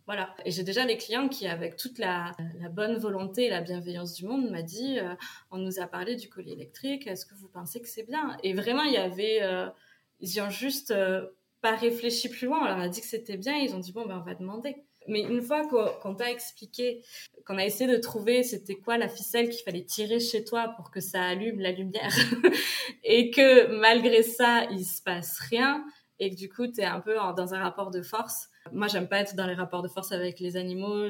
voilà. 0.05 0.35
Et 0.45 0.51
j'ai 0.51 0.63
déjà 0.63 0.85
des 0.85 0.97
clients 0.97 1.27
qui, 1.27 1.47
avec 1.47 1.77
toute 1.77 1.97
la, 1.97 2.35
bonne 2.71 2.97
volonté 2.97 3.45
et 3.45 3.49
la 3.49 3.61
bienveillance 3.61 4.13
du 4.13 4.25
monde, 4.25 4.49
m'a 4.49 4.61
dit 4.61 4.97
on 5.51 5.57
nous 5.57 5.79
a 5.79 5.87
parlé 5.87 6.15
du 6.15 6.29
collier 6.29 6.53
électrique. 6.53 7.07
Est-ce 7.07 7.25
que 7.25 7.35
vous 7.35 7.47
pensez 7.47 7.81
que 7.81 7.87
c'est 7.87 8.07
bien? 8.07 8.37
Et 8.43 8.53
vraiment, 8.53 8.83
il 8.83 8.93
y 8.93 8.97
avait, 8.97 9.41
ils 10.19 10.41
ont 10.41 10.49
juste 10.51 10.93
pas 11.61 11.75
réfléchi 11.75 12.29
plus 12.29 12.45
loin. 12.45 12.61
On 12.61 12.65
leur 12.65 12.79
a 12.79 12.87
dit 12.87 13.01
que 13.01 13.07
c'était 13.07 13.37
bien. 13.37 13.55
ils 13.55 13.73
ont 13.73 13.79
dit 13.79 13.91
bon 13.91 14.05
ben 14.05 14.19
on 14.19 14.23
va 14.23 14.35
demander. 14.35 14.84
Mais 15.07 15.21
une 15.21 15.41
fois 15.41 15.67
qu'on 15.67 16.15
t'a 16.15 16.31
expliqué, 16.31 17.03
qu'on 17.45 17.57
a 17.57 17.65
essayé 17.65 17.91
de 17.91 17.97
trouver 17.97 18.43
c'était 18.43 18.75
quoi 18.75 18.97
la 18.97 19.07
ficelle 19.07 19.49
qu'il 19.49 19.63
fallait 19.63 19.85
tirer 19.85 20.19
chez 20.19 20.43
toi 20.43 20.73
pour 20.75 20.91
que 20.91 20.99
ça 20.99 21.23
allume 21.23 21.59
la 21.59 21.71
lumière, 21.71 22.13
et 23.03 23.31
que 23.31 23.67
malgré 23.79 24.23
ça, 24.23 24.65
il 24.71 24.85
se 24.85 25.01
passe 25.01 25.39
rien, 25.39 25.85
et 26.19 26.29
que 26.29 26.35
du 26.35 26.49
coup, 26.49 26.67
tu 26.67 26.81
es 26.81 26.85
un 26.85 26.99
peu 26.99 27.15
dans 27.15 27.53
un 27.53 27.59
rapport 27.59 27.91
de 27.91 28.01
force. 28.01 28.49
Moi, 28.71 28.87
j'aime 28.87 29.07
pas 29.07 29.19
être 29.19 29.35
dans 29.35 29.47
les 29.47 29.53
rapports 29.53 29.83
de 29.83 29.87
force 29.87 30.11
avec 30.11 30.39
les 30.39 30.57
animaux, 30.57 31.09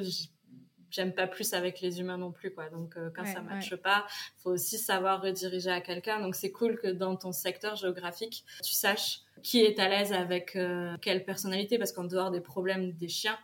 j'aime 0.95 1.13
pas 1.13 1.27
plus 1.27 1.53
avec 1.53 1.81
les 1.81 1.99
humains 1.99 2.17
non 2.17 2.31
plus 2.31 2.53
quoi 2.53 2.69
donc 2.69 2.95
euh, 2.95 3.09
quand 3.13 3.25
ça 3.25 3.41
marche 3.41 3.75
pas 3.75 4.05
faut 4.37 4.51
aussi 4.51 4.77
savoir 4.77 5.21
rediriger 5.21 5.69
à 5.69 5.81
quelqu'un 5.81 6.21
donc 6.21 6.35
c'est 6.35 6.51
cool 6.51 6.79
que 6.79 6.87
dans 6.87 7.15
ton 7.15 7.31
secteur 7.31 7.75
géographique 7.75 8.45
tu 8.63 8.73
saches 8.73 9.19
qui 9.43 9.61
est 9.61 9.77
à 9.79 9.89
l'aise 9.89 10.13
avec 10.13 10.55
euh, 10.55 10.95
quelle 11.01 11.25
personnalité 11.25 11.77
parce 11.77 11.91
qu'en 11.91 12.05
dehors 12.05 12.31
des 12.31 12.39
problèmes 12.39 12.93
des 12.93 13.09
chiens 13.09 13.37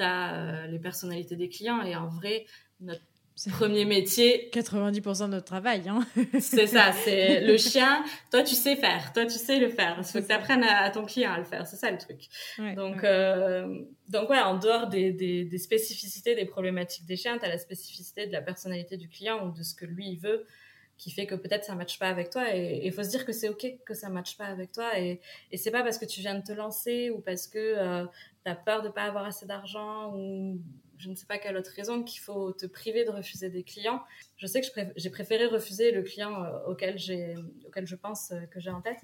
euh, 0.00 0.66
les 0.66 0.78
personnalités 0.78 1.36
des 1.36 1.48
clients. 1.48 1.82
Et 1.82 1.96
en 1.96 2.08
vrai, 2.08 2.46
notre 2.80 3.02
premier 3.50 3.84
métier. 3.84 4.50
90% 4.52 5.26
de 5.26 5.30
notre 5.32 5.44
travail. 5.44 5.88
Hein. 5.88 6.06
c'est 6.40 6.66
ça, 6.66 6.92
c'est 6.92 7.40
le 7.46 7.56
chien. 7.56 8.04
Toi, 8.30 8.42
tu 8.42 8.54
sais 8.54 8.76
faire. 8.76 9.12
Toi, 9.12 9.26
tu 9.26 9.38
sais 9.38 9.58
le 9.58 9.68
faire. 9.68 9.96
Il 9.98 10.04
faut 10.04 10.20
que 10.20 10.26
tu 10.26 10.32
apprennes 10.32 10.64
à, 10.64 10.90
ton 10.90 11.04
client 11.04 11.32
à 11.32 11.38
le 11.38 11.44
faire. 11.44 11.66
C'est 11.66 11.76
ça 11.76 11.90
le 11.90 11.98
truc. 11.98 12.28
donc, 12.76 13.04
Euh, 13.04 13.82
donc 14.08 14.30
ouais, 14.30 14.40
en 14.40 14.58
dehors 14.58 14.88
des, 14.88 15.12
des, 15.12 15.44
des, 15.44 15.58
spécificités, 15.58 16.34
des 16.34 16.46
problématiques 16.46 17.06
des 17.06 17.16
chiens, 17.16 17.38
tu 17.38 17.44
as 17.44 17.48
la 17.48 17.58
spécificité 17.58 18.26
de 18.26 18.32
la 18.32 18.42
personnalité 18.42 18.96
du 18.96 19.08
client 19.08 19.46
ou 19.46 19.52
de 19.52 19.62
ce 19.62 19.74
que 19.74 19.84
lui, 19.84 20.08
il 20.08 20.18
veut 20.18 20.46
qui 20.98 21.12
fait 21.12 21.26
que 21.26 21.36
peut-être 21.36 21.64
ça 21.64 21.72
ne 21.74 21.78
matche 21.78 21.98
pas 21.98 22.08
avec 22.08 22.30
toi 22.30 22.54
et 22.54 22.80
il 22.84 22.92
faut 22.92 23.04
se 23.04 23.10
dire 23.10 23.24
que 23.24 23.32
c'est 23.32 23.48
ok 23.48 23.66
que 23.86 23.94
ça 23.94 24.08
ne 24.08 24.14
matche 24.14 24.36
pas 24.36 24.46
avec 24.46 24.72
toi 24.72 24.98
et, 24.98 25.20
et 25.52 25.56
c'est 25.56 25.70
pas 25.70 25.84
parce 25.84 25.96
que 25.96 26.04
tu 26.04 26.20
viens 26.20 26.34
de 26.34 26.42
te 26.42 26.52
lancer 26.52 27.10
ou 27.10 27.20
parce 27.20 27.46
que 27.46 27.58
euh, 27.58 28.04
as 28.48 28.56
peur 28.56 28.82
de 28.82 28.88
pas 28.88 29.04
avoir 29.04 29.24
assez 29.24 29.46
d'argent 29.46 30.14
ou 30.14 30.60
je 30.98 31.08
ne 31.08 31.14
sais 31.14 31.26
pas 31.26 31.38
quelle 31.38 31.56
autre 31.56 31.70
raison 31.74 32.02
qu'il 32.02 32.20
faut 32.20 32.52
te 32.52 32.66
priver 32.66 33.04
de 33.04 33.10
refuser 33.10 33.50
des 33.50 33.62
clients. 33.62 34.02
Je 34.36 34.46
sais 34.46 34.60
que 34.60 34.66
j'ai 34.96 35.10
préféré 35.10 35.46
refuser 35.46 35.92
le 35.92 36.02
client 36.02 36.42
euh, 36.42 36.58
auquel, 36.66 36.96
auquel 37.66 37.86
je 37.86 37.96
pense 37.96 38.32
euh, 38.32 38.40
que 38.46 38.60
j'ai 38.60 38.70
en 38.70 38.80
tête 38.80 39.00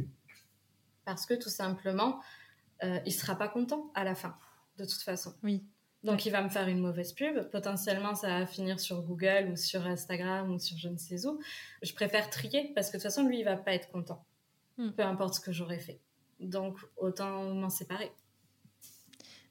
parce 1.05 1.27
que 1.27 1.35
tout 1.35 1.51
simplement, 1.51 2.21
euh, 2.83 2.99
il 3.07 3.13
sera 3.13 3.37
pas 3.37 3.49
content 3.49 3.91
à 3.95 4.05
la 4.05 4.15
fin, 4.15 4.37
de 4.79 4.85
toute 4.85 5.03
façon. 5.03 5.35
Oui. 5.43 5.65
Donc 6.03 6.27
il 6.27 6.31
va 6.31 6.43
me 6.43 6.51
faire 6.51 6.69
une 6.69 6.81
mauvaise 6.81 7.13
pub. 7.15 7.51
Potentiellement, 7.51 8.15
ça 8.15 8.41
va 8.41 8.47
finir 8.47 8.79
sur 8.79 9.03
Google 9.03 9.51
ou 9.53 9.57
sur 9.57 9.87
Instagram 9.87 10.53
ou 10.53 10.59
sur 10.59 10.77
je 10.77 10.89
ne 10.89 10.99
sais 10.99 11.27
où. 11.27 11.41
Je 11.83 11.95
préfère 11.95 12.29
trier 12.29 12.73
parce 12.75 12.89
que 12.89 12.97
de 12.97 13.03
toute 13.03 13.11
façon, 13.11 13.27
lui, 13.27 13.41
il 13.41 13.45
va 13.45 13.57
pas 13.57 13.73
être 13.73 13.91
content. 13.91 14.25
Hmm. 14.77 14.91
Peu 14.91 15.03
importe 15.03 15.35
ce 15.35 15.41
que 15.41 15.53
j'aurais 15.53 15.79
fait. 15.79 16.01
Donc 16.41 16.79
autant 16.97 17.55
m'en 17.55 17.71
séparer. 17.71 18.13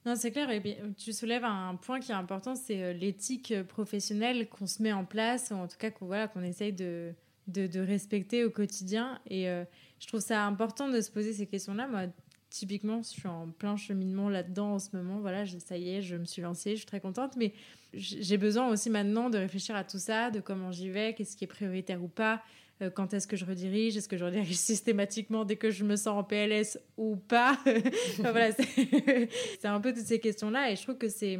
Non, 0.06 0.16
c'est 0.16 0.30
clair. 0.30 0.50
Et 0.50 0.62
tu 0.98 1.12
soulèves 1.12 1.44
un 1.44 1.76
point 1.76 1.98
qui 1.98 2.12
est 2.12 2.14
important, 2.14 2.54
c'est 2.54 2.82
euh, 2.82 2.92
l'éthique 2.92 3.52
euh, 3.52 3.64
professionnelle 3.64 4.48
qu'on 4.48 4.66
se 4.66 4.82
met 4.82 4.92
en 4.92 5.04
place, 5.04 5.50
ou 5.50 5.54
en 5.54 5.66
tout 5.66 5.78
cas 5.78 5.90
qu'on 5.90 6.06
voilà, 6.06 6.28
qu'on 6.28 6.42
essaye 6.42 6.74
de, 6.74 7.14
de, 7.48 7.80
respecter 7.80 8.44
au 8.44 8.50
quotidien. 8.50 9.18
Et 9.28 9.48
euh, 9.48 9.64
je 10.00 10.06
trouve 10.06 10.20
ça 10.20 10.44
important 10.44 10.88
de 10.88 11.00
se 11.00 11.10
poser 11.10 11.32
ces 11.32 11.46
questions-là. 11.46 11.88
Moi, 11.88 12.02
typiquement, 12.50 13.02
je 13.02 13.08
suis 13.08 13.28
en 13.28 13.48
plein 13.48 13.76
cheminement 13.76 14.28
là-dedans 14.28 14.74
en 14.74 14.78
ce 14.78 14.94
moment. 14.94 15.20
Voilà, 15.20 15.46
ça 15.46 15.78
y 15.78 15.96
est, 15.96 16.02
je 16.02 16.16
me 16.16 16.26
suis 16.26 16.42
lancée, 16.42 16.72
je 16.72 16.76
suis 16.76 16.86
très 16.86 17.00
contente. 17.00 17.36
Mais 17.36 17.54
j'ai 17.94 18.36
besoin 18.36 18.68
aussi 18.68 18.90
maintenant 18.90 19.30
de 19.30 19.38
réfléchir 19.38 19.74
à 19.74 19.84
tout 19.84 19.98
ça, 19.98 20.30
de 20.30 20.40
comment 20.40 20.70
j'y 20.70 20.90
vais, 20.90 21.14
qu'est-ce 21.14 21.34
qui 21.36 21.44
est 21.44 21.48
prioritaire 21.48 22.02
ou 22.02 22.08
pas. 22.08 22.42
Euh, 22.82 22.90
quand 22.90 23.14
est-ce 23.14 23.26
que 23.26 23.36
je 23.36 23.44
redirige? 23.44 23.96
Est-ce 23.96 24.08
que 24.08 24.16
je 24.16 24.24
redirige 24.24 24.56
systématiquement 24.56 25.44
dès 25.44 25.56
que 25.56 25.70
je 25.70 25.84
me 25.84 25.96
sens 25.96 26.18
en 26.18 26.24
PLS 26.24 26.78
ou 26.96 27.16
pas? 27.16 27.58
Voilà, 28.18 28.50
C'est 29.60 29.68
un 29.68 29.80
peu 29.80 29.92
toutes 29.92 30.04
ces 30.04 30.20
questions-là 30.20 30.70
et 30.70 30.76
je 30.76 30.82
trouve 30.82 30.98
que 30.98 31.08
c'est 31.08 31.38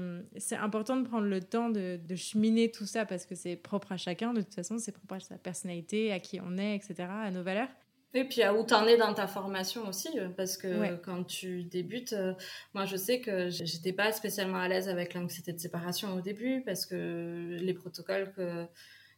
important 0.52 0.96
de 0.96 1.06
prendre 1.06 1.26
le 1.26 1.40
temps 1.40 1.70
de, 1.70 1.98
de 2.06 2.16
cheminer 2.16 2.70
tout 2.70 2.86
ça 2.86 3.04
parce 3.04 3.26
que 3.26 3.34
c'est 3.34 3.56
propre 3.56 3.92
à 3.92 3.96
chacun. 3.96 4.32
De 4.32 4.42
toute 4.42 4.54
façon, 4.54 4.78
c'est 4.78 4.92
propre 4.92 5.14
à 5.14 5.20
sa 5.20 5.36
personnalité, 5.36 6.12
à 6.12 6.20
qui 6.20 6.40
on 6.40 6.58
est, 6.58 6.76
etc., 6.76 7.08
à 7.08 7.30
nos 7.30 7.42
valeurs. 7.42 7.68
Et 8.16 8.22
puis 8.22 8.42
à 8.42 8.54
où 8.54 8.62
t'en 8.62 8.86
es 8.86 8.96
dans 8.96 9.12
ta 9.12 9.26
formation 9.26 9.88
aussi, 9.88 10.08
euh, 10.20 10.28
parce 10.28 10.56
que 10.56 10.94
quand 10.96 11.24
tu 11.24 11.64
débutes, 11.64 12.12
euh, 12.12 12.32
moi 12.72 12.84
je 12.84 12.96
sais 12.96 13.20
que 13.20 13.48
j'étais 13.50 13.92
pas 13.92 14.12
spécialement 14.12 14.58
à 14.58 14.68
l'aise 14.68 14.88
avec 14.88 15.14
l'anxiété 15.14 15.52
de 15.52 15.58
séparation 15.58 16.14
au 16.14 16.20
début, 16.20 16.62
parce 16.64 16.86
que 16.86 17.56
les 17.60 17.74
protocoles 17.74 18.32
que 18.32 18.66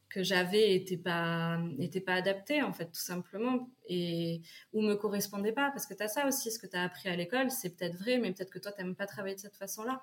que 0.08 0.22
j'avais 0.22 0.68
n'était 0.68 0.96
pas 0.96 1.58
était 1.78 2.00
pas 2.00 2.14
adapté 2.14 2.62
en 2.62 2.72
fait 2.72 2.86
tout 2.86 3.00
simplement 3.00 3.68
et 3.88 4.40
ou 4.72 4.82
me 4.82 4.94
correspondait 4.94 5.52
pas 5.52 5.70
parce 5.70 5.86
que 5.86 5.94
tu 5.94 6.02
as 6.02 6.08
ça 6.08 6.26
aussi 6.26 6.50
ce 6.50 6.58
que 6.58 6.66
tu 6.66 6.76
as 6.76 6.82
appris 6.82 7.08
à 7.08 7.16
l'école 7.16 7.50
c'est 7.50 7.76
peut-être 7.76 7.96
vrai 7.96 8.18
mais 8.18 8.32
peut-être 8.32 8.50
que 8.50 8.58
toi 8.58 8.72
tu 8.72 8.82
n'aimes 8.82 8.94
pas 8.94 9.06
travailler 9.06 9.34
de 9.34 9.40
cette 9.40 9.56
façon-là. 9.56 10.00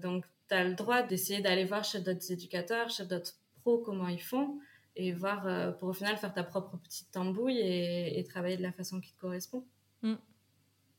Donc 0.00 0.24
tu 0.48 0.54
as 0.54 0.64
le 0.64 0.74
droit 0.74 1.02
d'essayer 1.02 1.40
d'aller 1.40 1.64
voir 1.64 1.84
chez 1.84 2.00
d'autres 2.00 2.30
éducateurs 2.30 2.90
chez 2.90 3.06
d'autres 3.06 3.34
pros 3.60 3.78
comment 3.78 4.08
ils 4.08 4.22
font 4.22 4.58
et 4.94 5.12
voir 5.12 5.46
euh, 5.46 5.72
pour 5.72 5.88
au 5.88 5.92
final 5.92 6.16
faire 6.16 6.32
ta 6.32 6.44
propre 6.44 6.76
petite 6.78 7.10
tambouille 7.10 7.60
et, 7.60 8.24
travailler 8.24 8.56
de 8.56 8.62
la 8.62 8.72
façon 8.72 9.00
qui 9.00 9.12
te 9.12 9.20
correspond. 9.20 9.64
Mm. 10.02 10.14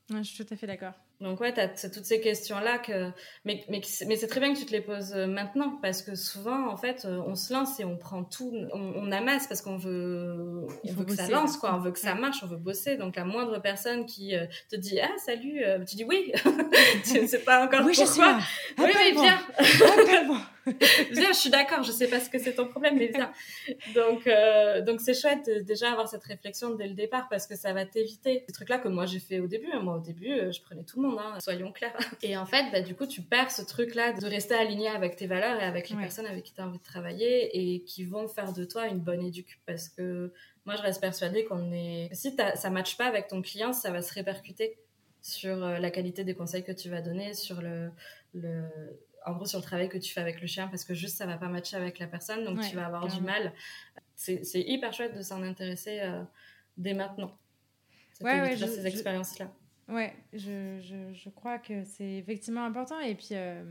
je 0.09 0.23
suis 0.23 0.45
tout 0.45 0.53
à 0.53 0.57
fait 0.57 0.67
d'accord 0.67 0.93
donc 1.19 1.41
ouais, 1.41 1.51
tu 1.51 1.59
as 1.59 1.89
toutes 1.89 2.05
ces 2.05 2.21
questions-là 2.21 2.77
que 2.77 3.09
mais 3.43 3.63
mais 3.69 3.81
mais 4.05 4.15
c'est 4.15 4.27
très 4.27 4.39
bien 4.39 4.53
que 4.53 4.59
tu 4.59 4.67
te 4.67 4.71
les 4.71 4.81
poses 4.81 5.13
euh, 5.15 5.25
maintenant 5.25 5.79
parce 5.81 6.03
que 6.03 6.13
souvent 6.13 6.67
en 6.67 6.77
fait 6.77 7.05
euh, 7.05 7.19
on 7.25 7.33
se 7.33 7.51
lance 7.51 7.79
et 7.79 7.85
on 7.85 7.97
prend 7.97 8.23
tout 8.23 8.53
on, 8.71 9.11
amasse 9.11 9.47
parce 9.47 9.63
qu'on 9.63 9.77
veut 9.77 10.67
on 10.83 10.93
veut 10.93 11.05
que 11.05 11.15
ça 11.15 11.27
lance 11.27 11.57
quoi, 11.57 11.73
on 11.73 11.79
veut 11.79 11.91
que 11.91 11.97
ça 11.97 12.13
marche, 12.13 12.43
on 12.43 12.47
veut 12.47 12.57
bosser. 12.57 12.97
Donc 12.97 13.15
la 13.15 13.25
moindre 13.25 13.59
personne 13.59 14.05
qui 14.05 14.35
euh, 14.35 14.45
te 14.69 14.75
dit 14.75 14.99
"Ah, 14.99 15.09
salut", 15.17 15.63
tu 15.87 15.95
dis 15.95 16.03
"Oui". 16.03 16.31
tu 17.03 17.27
sais 17.27 17.39
pas 17.39 17.65
encore 17.65 17.83
oui, 17.83 17.93
pourquoi. 17.95 18.37
Je 18.37 18.83
suis 18.83 18.83
Oui, 18.83 18.91
oui, 18.95 19.13
viens. 19.13 19.39
viens, 21.11 21.31
je 21.31 21.37
suis 21.37 21.49
d'accord, 21.49 21.83
je 21.83 21.91
sais 21.91 22.07
pas 22.07 22.19
ce 22.19 22.29
que 22.29 22.37
c'est 22.37 22.53
ton 22.53 22.67
problème 22.67 22.97
mais 22.97 23.07
viens. 23.07 23.31
Donc 23.95 24.27
euh, 24.27 24.81
donc 24.81 25.01
c'est 25.01 25.19
chouette 25.19 25.47
de 25.47 25.61
déjà 25.61 25.91
avoir 25.91 26.07
cette 26.07 26.23
réflexion 26.23 26.75
dès 26.75 26.87
le 26.87 26.93
départ 26.93 27.27
parce 27.29 27.47
que 27.47 27.55
ça 27.55 27.73
va 27.73 27.85
t'éviter 27.85 28.43
ces 28.47 28.53
trucs 28.53 28.69
là 28.69 28.77
que 28.77 28.87
moi 28.87 29.05
j'ai 29.05 29.19
fait 29.19 29.39
au 29.39 29.47
début. 29.47 29.71
Hein. 29.73 29.79
Moi 29.79 29.95
au 29.95 29.99
début, 29.99 30.51
je 30.51 30.61
prenais 30.61 30.83
tout 30.83 31.01
le 31.01 31.03
monde 31.03 31.06
Hein, 31.17 31.39
soyons 31.39 31.71
clairs. 31.71 31.97
Et 32.21 32.37
en 32.37 32.45
fait, 32.45 32.71
bah, 32.71 32.81
du 32.81 32.95
coup, 32.95 33.05
tu 33.05 33.21
perds 33.21 33.51
ce 33.51 33.61
truc-là 33.61 34.13
de 34.13 34.25
rester 34.25 34.55
aligné 34.55 34.87
avec 34.87 35.15
tes 35.15 35.27
valeurs 35.27 35.59
et 35.61 35.63
avec 35.63 35.89
les 35.89 35.95
personnes 35.95 36.25
avec 36.25 36.43
qui 36.43 36.53
tu 36.53 36.61
as 36.61 36.65
envie 36.65 36.79
de 36.79 36.83
travailler 36.83 37.75
et 37.75 37.83
qui 37.83 38.03
vont 38.03 38.27
faire 38.27 38.53
de 38.53 38.65
toi 38.65 38.87
une 38.87 38.99
bonne 38.99 39.23
éduque. 39.23 39.59
Parce 39.65 39.89
que 39.89 40.33
moi, 40.65 40.75
je 40.75 40.81
reste 40.81 41.01
persuadée 41.01 41.45
qu'on 41.45 41.71
est. 41.71 42.09
Si 42.13 42.35
ça 42.35 42.69
ne 42.69 42.73
matche 42.73 42.97
pas 42.97 43.05
avec 43.05 43.27
ton 43.27 43.41
client, 43.41 43.73
ça 43.73 43.91
va 43.91 44.01
se 44.01 44.13
répercuter 44.13 44.77
sur 45.21 45.63
euh, 45.63 45.79
la 45.79 45.91
qualité 45.91 46.23
des 46.23 46.35
conseils 46.35 46.63
que 46.63 46.71
tu 46.71 46.89
vas 46.89 47.01
donner, 47.01 47.33
sur 47.33 47.61
le, 47.61 47.89
le, 48.33 48.63
en 49.27 49.33
gros 49.33 49.45
sur 49.45 49.59
le 49.59 49.63
travail 49.63 49.89
que 49.89 49.97
tu 49.97 50.13
fais 50.13 50.21
avec 50.21 50.41
le 50.41 50.47
chien 50.47 50.67
parce 50.67 50.85
que 50.85 50.93
juste 50.93 51.17
ça 51.17 51.25
va 51.25 51.37
pas 51.37 51.49
matcher 51.49 51.75
avec 51.75 51.99
la 51.99 52.07
personne 52.07 52.45
donc 52.45 52.61
tu 52.61 52.75
vas 52.75 52.85
avoir 52.85 53.07
du 53.07 53.21
mal 53.21 53.53
c'est 54.15 54.41
hyper 54.55 54.93
chouette 54.93 55.15
de 55.15 55.21
s'en 55.21 55.43
intéresser 55.43 55.99
euh, 55.99 56.23
dès 56.77 56.93
maintenant 56.93 57.37
ça 58.13 58.25
ouais, 58.25 58.55
ces 58.55 58.87
expériences 58.87 59.37
là 59.37 59.51
Ouais, 59.89 60.13
je, 60.33 60.79
je, 60.81 61.13
je, 61.13 61.29
crois 61.29 61.59
que 61.59 61.83
c'est 61.83 62.15
effectivement 62.15 62.65
important. 62.65 62.99
Et 62.99 63.15
puis, 63.15 63.29
euh, 63.31 63.63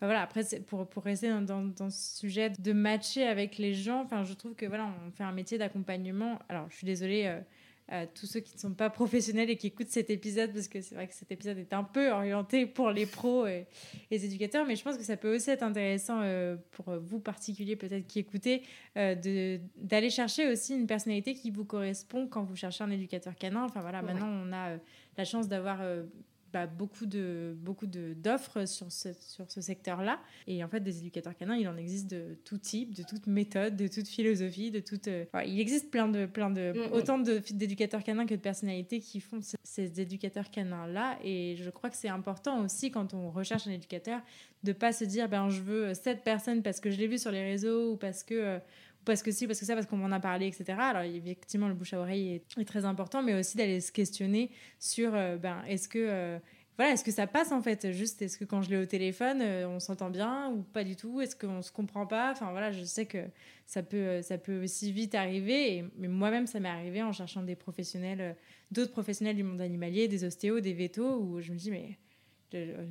voilà, 0.00 0.22
après, 0.22 0.42
pour, 0.66 0.88
pour 0.88 1.02
rester 1.02 1.28
dans, 1.28 1.42
dans, 1.42 1.90
ce 1.90 2.18
sujet 2.18 2.50
de 2.50 2.72
matcher 2.72 3.26
avec 3.26 3.58
les 3.58 3.74
gens, 3.74 4.00
enfin, 4.02 4.24
je 4.24 4.32
trouve 4.32 4.54
que 4.54 4.64
voilà, 4.66 4.90
on 5.06 5.10
fait 5.10 5.24
un 5.24 5.32
métier 5.32 5.58
d'accompagnement. 5.58 6.38
Alors, 6.48 6.66
je 6.70 6.76
suis 6.76 6.86
désolée. 6.86 7.26
Euh, 7.26 7.40
à 7.88 8.06
tous 8.06 8.26
ceux 8.26 8.40
qui 8.40 8.54
ne 8.54 8.60
sont 8.60 8.72
pas 8.72 8.88
professionnels 8.88 9.50
et 9.50 9.56
qui 9.56 9.66
écoutent 9.66 9.90
cet 9.90 10.08
épisode, 10.08 10.52
parce 10.54 10.68
que 10.68 10.80
c'est 10.80 10.94
vrai 10.94 11.06
que 11.06 11.12
cet 11.14 11.30
épisode 11.30 11.58
est 11.58 11.72
un 11.74 11.84
peu 11.84 12.10
orienté 12.10 12.64
pour 12.64 12.90
les 12.90 13.04
pros 13.04 13.46
et 13.46 13.66
les 14.10 14.24
éducateurs, 14.24 14.64
mais 14.66 14.74
je 14.74 14.82
pense 14.82 14.96
que 14.96 15.02
ça 15.02 15.18
peut 15.18 15.34
aussi 15.34 15.50
être 15.50 15.62
intéressant 15.62 16.20
euh, 16.22 16.56
pour 16.70 16.96
vous 16.96 17.20
particuliers 17.20 17.76
peut-être 17.76 18.06
qui 18.06 18.20
écoutez, 18.20 18.62
euh, 18.96 19.58
d'aller 19.76 20.08
chercher 20.08 20.50
aussi 20.50 20.74
une 20.74 20.86
personnalité 20.86 21.34
qui 21.34 21.50
vous 21.50 21.66
correspond 21.66 22.26
quand 22.26 22.42
vous 22.42 22.56
cherchez 22.56 22.82
un 22.82 22.90
éducateur 22.90 23.34
canin. 23.34 23.64
Enfin 23.64 23.80
voilà, 23.82 24.00
maintenant 24.00 24.28
on 24.28 24.50
a 24.52 24.78
la 25.16 25.24
chance 25.24 25.48
d'avoir 25.48 25.80
euh, 25.80 26.04
bah, 26.54 26.68
beaucoup 26.68 27.04
de 27.04 27.56
beaucoup 27.62 27.88
d'offres 27.88 28.64
sur 28.64 28.92
ce, 28.92 29.08
sur 29.12 29.50
ce 29.50 29.60
secteur-là. 29.60 30.20
Et 30.46 30.62
en 30.62 30.68
fait, 30.68 30.78
des 30.78 30.98
éducateurs 30.98 31.34
canins, 31.34 31.56
il 31.56 31.66
en 31.66 31.76
existe 31.76 32.08
de 32.08 32.38
tout 32.44 32.58
type, 32.58 32.94
de 32.94 33.02
toute 33.02 33.26
méthode, 33.26 33.76
de 33.76 33.88
toute 33.88 34.06
philosophie, 34.06 34.70
de 34.70 34.78
toute. 34.78 35.08
Euh, 35.08 35.24
il 35.44 35.58
existe 35.58 35.90
plein 35.90 36.06
de 36.06 36.26
plein 36.26 36.50
de 36.50 36.72
mm, 36.72 36.90
mm. 36.90 36.92
autant 36.92 37.18
d'éducateurs 37.18 38.04
canins 38.04 38.24
que 38.24 38.36
de 38.36 38.40
personnalités 38.40 39.00
qui 39.00 39.18
font 39.18 39.40
ces, 39.64 40.00
éducateurs 40.00 40.48
canins-là. 40.48 41.18
Et 41.24 41.56
je 41.56 41.70
crois 41.70 41.90
que 41.90 41.96
c'est 41.96 42.08
important 42.08 42.64
aussi 42.64 42.92
quand 42.92 43.14
on 43.14 43.32
recherche 43.32 43.66
un 43.66 43.72
éducateur 43.72 44.20
de 44.62 44.72
pas 44.72 44.92
se 44.92 45.04
dire 45.04 45.28
ben 45.28 45.48
je 45.48 45.60
veux 45.60 45.92
cette 45.92 46.22
personne 46.22 46.62
parce 46.62 46.78
que 46.78 46.88
je 46.88 46.98
l'ai 46.98 47.08
vu 47.08 47.18
sur 47.18 47.32
les 47.32 47.42
réseaux 47.42 47.94
ou 47.94 47.96
parce 47.96 48.22
que 48.22 48.34
euh, 48.34 48.58
parce 49.04 49.22
que 49.22 49.30
si, 49.30 49.46
parce 49.46 49.60
que 49.60 49.66
ça, 49.66 49.74
parce 49.74 49.86
qu'on 49.86 49.96
m'en 49.96 50.12
a 50.12 50.20
parlé, 50.20 50.46
etc. 50.46 50.78
Alors, 50.78 51.02
effectivement, 51.02 51.68
le 51.68 51.74
bouche 51.74 51.92
à 51.92 52.00
oreille 52.00 52.42
est, 52.58 52.64
très 52.64 52.84
important, 52.84 53.22
mais 53.22 53.34
aussi 53.34 53.56
d'aller 53.56 53.80
se 53.80 53.92
questionner 53.92 54.50
sur, 54.78 55.14
euh, 55.14 55.36
ben, 55.36 55.62
est-ce 55.68 55.88
que, 55.88 55.98
euh, 55.98 56.38
voilà, 56.76 56.92
est-ce 56.92 57.04
que 57.04 57.12
ça 57.12 57.26
passe 57.26 57.52
en 57.52 57.62
fait? 57.62 57.92
Juste, 57.92 58.20
est-ce 58.22 58.36
que 58.36 58.44
quand 58.44 58.62
je 58.62 58.70
l'ai 58.70 58.78
au 58.78 58.86
téléphone, 58.86 59.40
euh, 59.42 59.68
on 59.68 59.78
s'entend 59.80 60.10
bien 60.10 60.50
ou 60.50 60.62
pas 60.62 60.84
du 60.84 60.96
tout? 60.96 61.20
Est-ce 61.20 61.36
qu'on 61.36 61.62
se 61.62 61.70
comprend 61.70 62.06
pas? 62.06 62.32
Enfin, 62.32 62.50
voilà, 62.50 62.72
je 62.72 62.82
sais 62.82 63.06
que 63.06 63.24
ça 63.66 63.82
peut, 63.82 64.22
ça 64.22 64.38
peut 64.38 64.62
aussi 64.62 64.90
vite 64.92 65.14
arriver. 65.14 65.84
Mais 65.96 66.08
moi-même, 66.08 66.46
ça 66.46 66.58
m'est 66.60 66.68
arrivé 66.68 67.02
en 67.02 67.12
cherchant 67.12 67.42
des 67.42 67.56
professionnels, 67.56 68.36
d'autres 68.70 68.92
professionnels 68.92 69.36
du 69.36 69.44
monde 69.44 69.60
animalier, 69.60 70.08
des 70.08 70.24
ostéos, 70.24 70.60
des 70.60 70.72
vétos, 70.72 71.18
où 71.18 71.40
je 71.40 71.52
me 71.52 71.56
dis, 71.58 71.70
mais 71.70 71.98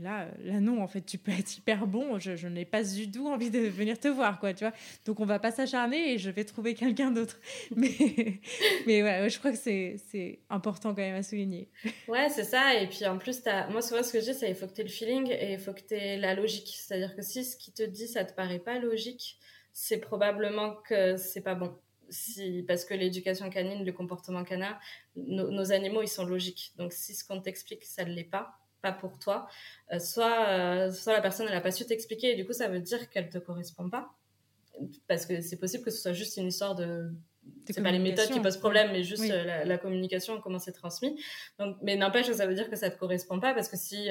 là, 0.02 0.28
là 0.44 0.60
non, 0.60 0.82
en 0.82 0.88
fait, 0.88 1.02
tu 1.02 1.18
peux 1.18 1.32
être 1.32 1.58
hyper 1.58 1.88
bon. 1.88 2.20
Je, 2.20 2.48
n'ai 2.48 2.66
pas 2.66 2.84
du 2.84 3.10
tout 3.10 3.28
envie 3.28 3.50
de 3.50 3.60
venir 3.60 4.00
te 4.00 4.08
voir, 4.08 4.40
quoi, 4.40 4.54
tu 4.54 4.64
vois. 4.64 4.74
Donc, 5.06 5.20
on 5.20 5.26
va 5.26 5.40
pas 5.40 5.52
s'acharner 5.52 6.14
et 6.14 6.18
je 6.18 6.30
vais 6.30 6.44
trouver 6.44 6.74
quelqu'un 6.74 7.12
d'autre. 7.12 7.40
Mais, 7.76 8.40
mais 8.86 9.04
ouais, 9.04 9.30
je 9.30 9.40
crois 9.40 9.52
que 9.52 9.58
c'est 9.58 10.40
important 10.50 10.90
quand 10.90 11.02
même 11.02 11.16
à 11.16 11.24
souligner. 11.24 11.68
Ouais, 12.08 12.30
c'est 12.30 12.44
ça. 12.44 12.76
Et 12.76 12.88
puis, 12.88 13.06
en 13.06 13.18
plus, 13.18 13.42
moi, 13.72 13.82
souvent, 13.82 14.04
ce 14.04 14.14
que 14.14 14.20
je 14.20 14.32
dis, 14.32 14.34
c'est 14.34 14.48
qu'il 14.48 14.56
faut 14.56 14.68
que 14.68 14.74
tu 14.74 14.82
aies 14.82 14.86
le 14.86 14.90
feeling 14.90 15.32
et 15.32 15.54
il 15.54 15.60
faut 15.60 15.74
que 15.74 15.82
tu 15.82 15.96
aies 15.96 16.18
la 16.18 16.34
logique. 16.34 16.70
C'est-à-dire 16.76 17.16
que 17.16 17.22
si 17.22 17.44
ce 17.44 17.58
qui 17.58 17.72
te 17.72 17.84
dit, 17.84 18.08
ça 18.08 18.26
te 18.26 18.34
paraît 18.34 18.60
pas 18.60 18.80
logique, 18.80 19.40
c'est 19.74 19.98
probablement 19.98 20.76
que 20.88 21.18
c'est 21.18 21.42
pas 21.42 21.56
bon. 21.56 21.76
Si, 22.10 22.64
parce 22.68 22.86
que 22.86 22.94
l'éducation 22.94 23.50
canine, 23.50 23.84
le 23.84 23.92
comportement 23.92 24.44
canin, 24.44 24.78
nos 25.16 25.72
animaux, 25.72 26.04
ils 26.04 26.08
sont 26.08 26.26
logiques. 26.26 26.74
Donc, 26.78 26.94
si 26.94 27.16
ce 27.16 27.24
qu'on 27.24 27.42
t'explique, 27.42 27.84
ça 27.84 28.06
ne 28.06 28.14
l'est 28.14 28.24
pas, 28.24 28.60
pas 28.84 28.92
pour 28.92 29.18
toi, 29.18 29.48
euh, 29.92 29.98
soit, 29.98 30.48
euh, 30.50 30.92
soit 30.92 31.14
la 31.14 31.22
personne 31.22 31.48
n'a 31.48 31.62
pas 31.62 31.72
su 31.72 31.86
t'expliquer 31.86 32.34
et 32.34 32.36
du 32.36 32.46
coup 32.46 32.54
ça 32.54 32.68
veut 32.68 32.82
dire 32.82 33.10
qu'elle 33.10 33.30
te 33.30 33.40
correspond 33.40 33.90
pas. 33.90 34.14
Parce 35.08 35.26
que 35.26 35.42
c'est 35.42 35.58
possible 35.58 35.84
que 35.84 35.92
ce 35.92 36.02
soit 36.02 36.14
juste 36.14 36.38
une 36.38 36.48
histoire 36.48 36.76
de 36.76 37.10
c'est 37.66 37.82
pas 37.84 37.92
les 37.92 38.00
méthodes 38.00 38.30
qui 38.30 38.40
posent 38.40 38.58
problème, 38.58 38.92
mais 38.92 39.04
juste 39.04 39.30
euh, 39.30 39.66
la, 39.66 39.78
communication, 39.78 40.40
comment 40.40 40.60
c'est 40.60 40.72
transmis. 40.72 41.22
Donc, 41.60 41.76
mais 41.82 41.98
n'empêche 41.98 42.28
que 42.28 42.34
ça 42.34 42.48
veut 42.48 42.56
dire 42.56 42.70
que 42.70 42.78
ça 42.78 42.90
te 42.90 42.98
correspond 42.98 43.40
pas, 43.40 43.54
parce 43.54 43.68
que 43.68 43.76
si 43.76 44.10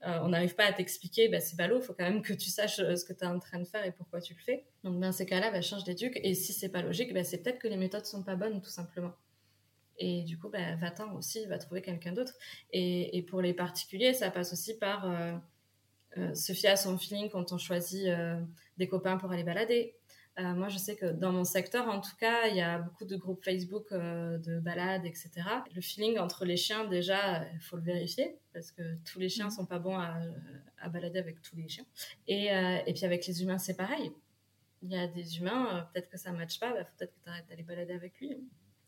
on 0.00 0.28
n'arrive 0.28 0.56
pas 0.56 0.64
à 0.64 0.72
t'expliquer, 0.72 1.28
bah, 1.28 1.38
c'est 1.38 1.56
ballot, 1.56 1.78
il 1.78 1.84
faut 1.84 1.94
quand 1.94 2.04
même 2.04 2.22
que 2.22 2.32
tu 2.32 2.50
saches 2.50 2.76
ce 2.76 3.04
que 3.04 3.12
tu 3.12 3.24
es 3.24 3.26
en 3.26 3.38
train 3.38 3.60
de 3.60 3.64
faire 3.64 3.84
et 3.84 3.92
pourquoi 3.92 4.20
tu 4.20 4.34
le 4.34 4.40
fais. 4.40 4.64
Donc 4.82 4.98
dans 4.98 5.12
ces 5.12 5.26
cas-là, 5.26 5.52
bah, 5.52 5.62
change 5.62 5.84
d'éduc, 5.84 6.18
et 6.22 6.34
si 6.34 6.52
c'est 6.52 6.68
pas 6.68 6.82
logique, 6.82 7.14
bah, 7.14 7.22
c'est 7.22 7.38
peut-être 7.38 7.60
que 7.60 7.68
les 7.68 7.76
méthodes 7.76 8.04
sont 8.04 8.24
pas 8.24 8.34
bonnes, 8.34 8.60
tout 8.60 8.70
simplement. 8.70 9.12
Et 9.98 10.22
du 10.22 10.38
coup, 10.38 10.48
bah, 10.48 10.76
va-t'en 10.76 11.14
aussi, 11.14 11.44
va 11.46 11.58
trouver 11.58 11.82
quelqu'un 11.82 12.12
d'autre. 12.12 12.34
Et, 12.72 13.16
et, 13.16 13.22
pour 13.22 13.40
les 13.40 13.54
particuliers, 13.54 14.14
ça 14.14 14.30
passe 14.30 14.52
aussi 14.52 14.76
par 14.78 15.04
euh, 16.16 16.34
se 16.34 16.52
fier 16.52 16.70
à 16.70 16.76
son 16.76 16.98
feeling 16.98 17.30
quand 17.30 17.52
on 17.52 17.58
choisit 17.58 18.08
des 18.78 18.88
copains 18.88 19.16
pour 19.16 19.30
aller 19.32 19.44
balader. 19.44 19.94
Euh, 20.38 20.54
moi, 20.54 20.68
je 20.68 20.78
sais 20.78 20.96
que 20.96 21.06
dans 21.06 21.30
mon 21.30 21.44
secteur, 21.44 21.88
en 21.88 22.00
tout 22.00 22.16
cas, 22.18 22.46
il 22.46 22.56
y 22.56 22.62
a 22.62 22.78
beaucoup 22.78 23.04
de 23.04 23.16
groupes 23.16 23.44
Facebook 23.44 23.92
euh, 23.92 24.38
de 24.38 24.60
balades, 24.60 25.04
etc. 25.04 25.30
Le 25.74 25.80
feeling 25.82 26.18
entre 26.18 26.46
les 26.46 26.56
chiens, 26.56 26.86
déjà, 26.86 27.46
il 27.52 27.60
faut 27.60 27.76
le 27.76 27.82
vérifier 27.82 28.38
parce 28.54 28.72
que 28.72 28.82
tous 29.04 29.18
les 29.18 29.28
chiens 29.28 29.46
ne 29.46 29.50
mm. 29.50 29.54
sont 29.54 29.66
pas 29.66 29.78
bons 29.78 29.98
à, 29.98 30.18
balader 30.88 31.18
avec 31.18 31.42
tous 31.42 31.54
les 31.56 31.68
chiens. 31.68 31.84
Et, 32.26 32.50
euh, 32.50 32.78
et 32.86 32.94
puis 32.94 33.04
avec 33.04 33.26
les 33.26 33.42
humains, 33.42 33.58
c'est 33.58 33.76
pareil. 33.76 34.10
Il 34.82 34.90
y 34.90 34.96
a 34.96 35.06
des 35.06 35.38
humains, 35.38 35.86
peut-être 35.92 36.08
que 36.08 36.18
ça 36.18 36.32
ne 36.32 36.38
matche 36.38 36.58
pas, 36.58 36.72
bah, 36.72 36.84
faut 36.84 36.90
peut-être 36.98 37.14
que 37.14 37.22
tu 37.22 37.28
arrêtes 37.28 37.48
d'aller 37.48 37.62
balader 37.62 37.92
avec 37.92 38.18
lui. 38.18 38.36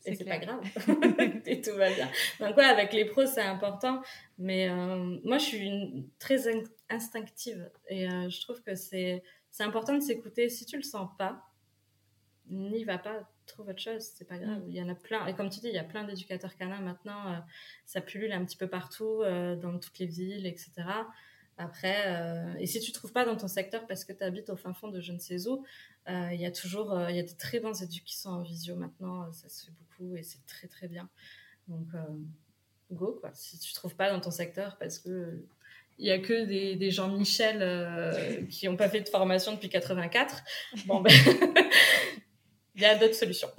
Et 0.07 0.15
c'est 0.15 0.25
pas 0.25 0.39
grave. 0.39 0.61
et 1.47 1.61
tout 1.61 1.75
va 1.77 1.91
bien. 1.91 2.11
Donc, 2.41 2.57
ouais, 2.57 2.65
avec 2.65 2.93
les 2.93 3.05
pros, 3.05 3.27
c'est 3.27 3.43
important. 3.43 4.03
Mais 4.39 4.69
moi, 5.25 5.39
je 5.39 5.45
suis 5.45 5.67
une, 5.67 6.09
très 6.19 6.45
instinctive. 6.91 7.71
Et 7.89 8.07
je 8.07 8.41
trouve 8.43 8.63
que 8.63 8.75
c'est 8.75 9.23
c'est 9.55 9.63
important 9.63 9.95
de 9.95 10.01
s'écouter. 10.01 10.49
Si 10.49 10.67
tu 10.67 10.77
le 10.77 10.83
sens 10.83 11.09
pas, 11.17 11.49
n'y 12.51 12.83
va 12.83 12.99
pas, 12.99 13.31
trouve 13.47 13.69
autre 13.69 13.81
chose, 13.81 14.03
c'est 14.03 14.25
pas 14.25 14.37
grave. 14.37 14.65
Mm. 14.65 14.69
Il 14.69 14.75
y 14.75 14.83
en 14.83 14.89
a 14.89 14.97
plein. 14.97 15.25
Et 15.29 15.35
comme 15.35 15.49
tu 15.49 15.61
dis, 15.61 15.69
il 15.69 15.75
y 15.75 15.79
a 15.79 15.85
plein 15.85 16.03
d'éducateurs 16.03 16.57
canins 16.57 16.81
maintenant. 16.81 17.33
Euh, 17.33 17.39
ça 17.85 18.01
pullule 18.01 18.33
un 18.33 18.45
petit 18.45 18.57
peu 18.57 18.67
partout, 18.67 19.23
euh, 19.23 19.55
dans 19.55 19.79
toutes 19.79 20.01
les 20.01 20.07
villes, 20.07 20.47
etc. 20.47 20.73
Après, 21.57 22.05
euh, 22.07 22.55
et 22.59 22.67
si 22.67 22.81
tu 22.81 22.91
trouves 22.93 23.13
pas 23.13 23.25
dans 23.25 23.37
ton 23.37 23.49
secteur 23.49 23.87
parce 23.87 24.05
que 24.05 24.13
tu 24.13 24.25
habites 24.25 24.51
au 24.51 24.57
fin 24.57 24.73
fond 24.73 24.89
de 24.89 25.01
je 25.01 25.13
ne 25.13 25.19
sais 25.19 25.47
où, 25.49 25.65
il 26.09 26.41
y 26.41 26.47
a 26.47 26.51
toujours, 26.51 26.99
il 27.09 27.17
y 27.17 27.21
a 27.21 27.23
de 27.23 27.37
très 27.39 27.61
bons 27.61 27.81
éducs 27.83 28.05
qui 28.05 28.17
sont 28.17 28.31
en 28.31 28.43
visio 28.43 28.77
maintenant. 28.77 29.33
ça 29.33 29.49
se 29.49 29.67
fait 29.67 29.73
beaucoup 29.73 30.17
et 30.17 30.23
c'est 30.23 30.45
très 30.47 30.67
très 30.67 30.89
bien. 30.89 31.09
Donc, 31.69 31.87
go 32.91 33.19
quoi. 33.21 33.31
Si 33.33 33.59
tu 33.59 33.73
trouves 33.73 33.95
pas 33.95 34.11
dans 34.11 34.21
ton 34.21 34.31
secteur 34.31 34.77
parce 34.79 34.99
que 34.99 35.43
il 35.99 36.07
y 36.07 36.11
a 36.11 36.19
que 36.19 36.45
des, 36.45 36.77
des 36.77 36.91
gens 36.91 37.09
Michel 37.09 37.59
euh, 37.61 38.45
qui 38.47 38.69
n'ont 38.69 38.77
pas 38.77 38.89
fait 38.89 39.01
de 39.01 39.09
formation 39.09 39.53
depuis 39.53 39.69
84. 39.69 40.43
Bon, 40.87 41.01
ben, 41.01 41.13
il 42.75 42.83
y 42.83 42.85
a 42.85 42.97
d'autres 42.97 43.15
solutions. 43.15 43.51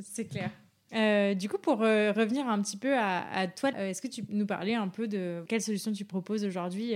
C'est 0.00 0.26
clair. 0.26 0.50
Euh, 0.94 1.34
du 1.34 1.48
coup, 1.48 1.58
pour 1.58 1.82
euh, 1.82 2.12
revenir 2.12 2.48
un 2.48 2.62
petit 2.62 2.76
peu 2.76 2.96
à, 2.96 3.46
toi, 3.48 3.70
est-ce 3.72 4.00
que 4.00 4.08
tu 4.08 4.24
nous 4.28 4.46
parlais 4.46 4.74
un 4.74 4.88
peu 4.88 5.06
de 5.06 5.44
quelles 5.48 5.62
solutions 5.62 5.92
tu 5.92 6.04
proposes 6.04 6.44
aujourd'hui 6.44 6.94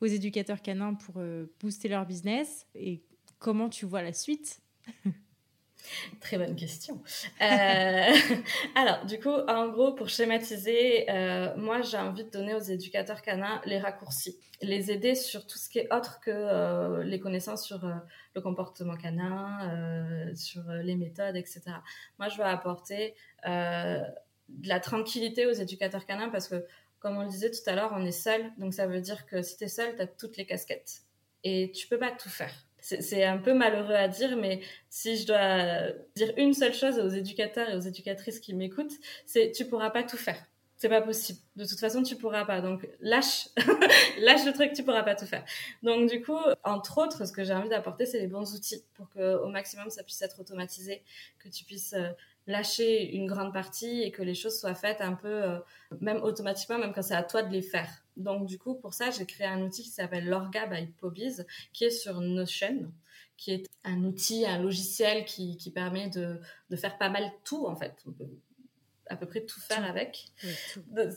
aux 0.00 0.06
éducateurs 0.06 0.62
canins 0.62 0.94
pour 0.94 1.22
booster 1.60 1.88
leur 1.88 2.06
business 2.06 2.66
et 2.74 3.02
comment 3.38 3.68
tu 3.68 3.86
vois 3.86 4.02
la 4.02 4.12
suite? 4.12 4.60
Très 6.20 6.38
bonne 6.38 6.56
question. 6.56 7.02
Euh, 7.40 7.44
alors, 8.74 9.04
du 9.06 9.18
coup, 9.18 9.30
en 9.30 9.68
gros, 9.68 9.92
pour 9.92 10.08
schématiser, 10.08 11.10
euh, 11.10 11.54
moi, 11.56 11.82
j'ai 11.82 11.96
envie 11.96 12.24
de 12.24 12.30
donner 12.30 12.54
aux 12.54 12.60
éducateurs 12.60 13.22
canins 13.22 13.60
les 13.64 13.78
raccourcis, 13.78 14.38
les 14.62 14.90
aider 14.90 15.14
sur 15.14 15.46
tout 15.46 15.58
ce 15.58 15.68
qui 15.68 15.78
est 15.78 15.92
autre 15.92 16.20
que 16.20 16.30
euh, 16.30 17.02
les 17.04 17.20
connaissances 17.20 17.64
sur 17.64 17.80
le 18.34 18.40
comportement 18.40 18.96
canin, 18.96 20.34
sur 20.34 20.62
les 20.82 20.96
méthodes, 20.96 21.36
etc. 21.36 21.62
Moi, 22.18 22.28
je 22.28 22.36
veux 22.36 22.44
apporter 22.44 23.14
de 23.44 24.68
la 24.68 24.80
tranquillité 24.80 25.46
aux 25.46 25.52
éducateurs 25.52 26.06
canins 26.06 26.28
parce 26.28 26.48
que, 26.48 26.66
comme 26.98 27.16
on 27.16 27.22
le 27.22 27.28
disait 27.28 27.50
tout 27.50 27.68
à 27.68 27.74
l'heure, 27.74 27.92
on 27.94 28.04
est 28.04 28.12
seul. 28.12 28.52
Donc, 28.58 28.74
ça 28.74 28.86
veut 28.86 29.00
dire 29.00 29.26
que 29.26 29.42
si 29.42 29.56
tu 29.56 29.64
es 29.64 29.68
seul, 29.68 29.96
tu 29.96 30.02
as 30.02 30.06
toutes 30.06 30.36
les 30.36 30.46
casquettes. 30.46 31.02
Et 31.42 31.72
tu 31.72 31.88
peux 31.88 31.98
pas 31.98 32.10
tout 32.10 32.28
faire 32.28 32.52
c'est 32.80 33.24
un 33.24 33.38
peu 33.38 33.54
malheureux 33.54 33.94
à 33.94 34.08
dire, 34.08 34.36
mais 34.36 34.60
si 34.88 35.16
je 35.16 35.26
dois 35.26 35.92
dire 36.16 36.32
une 36.36 36.54
seule 36.54 36.74
chose 36.74 36.98
aux 36.98 37.08
éducateurs 37.08 37.68
et 37.70 37.76
aux 37.76 37.80
éducatrices 37.80 38.40
qui 38.40 38.54
m'écoutent, 38.54 38.94
c'est 39.26 39.52
tu 39.52 39.66
pourras 39.66 39.90
pas 39.90 40.02
tout 40.02 40.16
faire. 40.16 40.44
C'est 40.80 40.88
pas 40.88 41.02
possible. 41.02 41.38
De 41.56 41.66
toute 41.66 41.78
façon, 41.78 42.02
tu 42.02 42.16
pourras 42.16 42.46
pas. 42.46 42.62
Donc, 42.62 42.88
lâche, 43.00 43.48
lâche 44.18 44.46
le 44.46 44.52
truc, 44.54 44.72
tu 44.72 44.82
pourras 44.82 45.02
pas 45.02 45.14
tout 45.14 45.26
faire. 45.26 45.44
Donc, 45.82 46.08
du 46.08 46.22
coup, 46.22 46.38
entre 46.64 46.96
autres, 46.96 47.26
ce 47.26 47.32
que 47.32 47.44
j'ai 47.44 47.52
envie 47.52 47.68
d'apporter, 47.68 48.06
c'est 48.06 48.18
les 48.18 48.26
bons 48.26 48.54
outils 48.54 48.82
pour 48.94 49.10
que, 49.10 49.36
au 49.36 49.48
maximum, 49.48 49.90
ça 49.90 50.02
puisse 50.02 50.22
être 50.22 50.40
automatisé, 50.40 51.02
que 51.38 51.50
tu 51.50 51.64
puisses 51.64 51.92
euh, 51.92 52.08
lâcher 52.46 53.14
une 53.14 53.26
grande 53.26 53.52
partie 53.52 54.00
et 54.00 54.10
que 54.10 54.22
les 54.22 54.34
choses 54.34 54.58
soient 54.58 54.74
faites 54.74 55.02
un 55.02 55.12
peu, 55.12 55.28
euh, 55.28 55.58
même 56.00 56.22
automatiquement, 56.22 56.78
même 56.78 56.94
quand 56.94 57.02
c'est 57.02 57.14
à 57.14 57.24
toi 57.24 57.42
de 57.42 57.52
les 57.52 57.60
faire. 57.60 57.90
Donc, 58.20 58.46
du 58.46 58.58
coup, 58.58 58.74
pour 58.74 58.94
ça, 58.94 59.10
j'ai 59.10 59.26
créé 59.26 59.46
un 59.46 59.62
outil 59.62 59.82
qui 59.82 59.90
s'appelle 59.90 60.26
Lorga 60.26 60.66
by 60.66 60.86
Pobiz, 60.86 61.46
qui 61.72 61.84
est 61.84 61.90
sur 61.90 62.20
Notion, 62.20 62.92
qui 63.36 63.52
est 63.52 63.66
un 63.84 64.04
outil, 64.04 64.46
un 64.46 64.58
logiciel 64.58 65.24
qui, 65.24 65.56
qui 65.56 65.70
permet 65.70 66.08
de, 66.10 66.38
de, 66.68 66.76
faire 66.76 66.98
pas 66.98 67.08
mal 67.08 67.32
tout, 67.44 67.66
en 67.66 67.76
fait 67.76 68.04
à 69.10 69.16
peu 69.16 69.26
près 69.26 69.40
tout 69.40 69.60
faire 69.60 69.84
avec. 69.84 70.26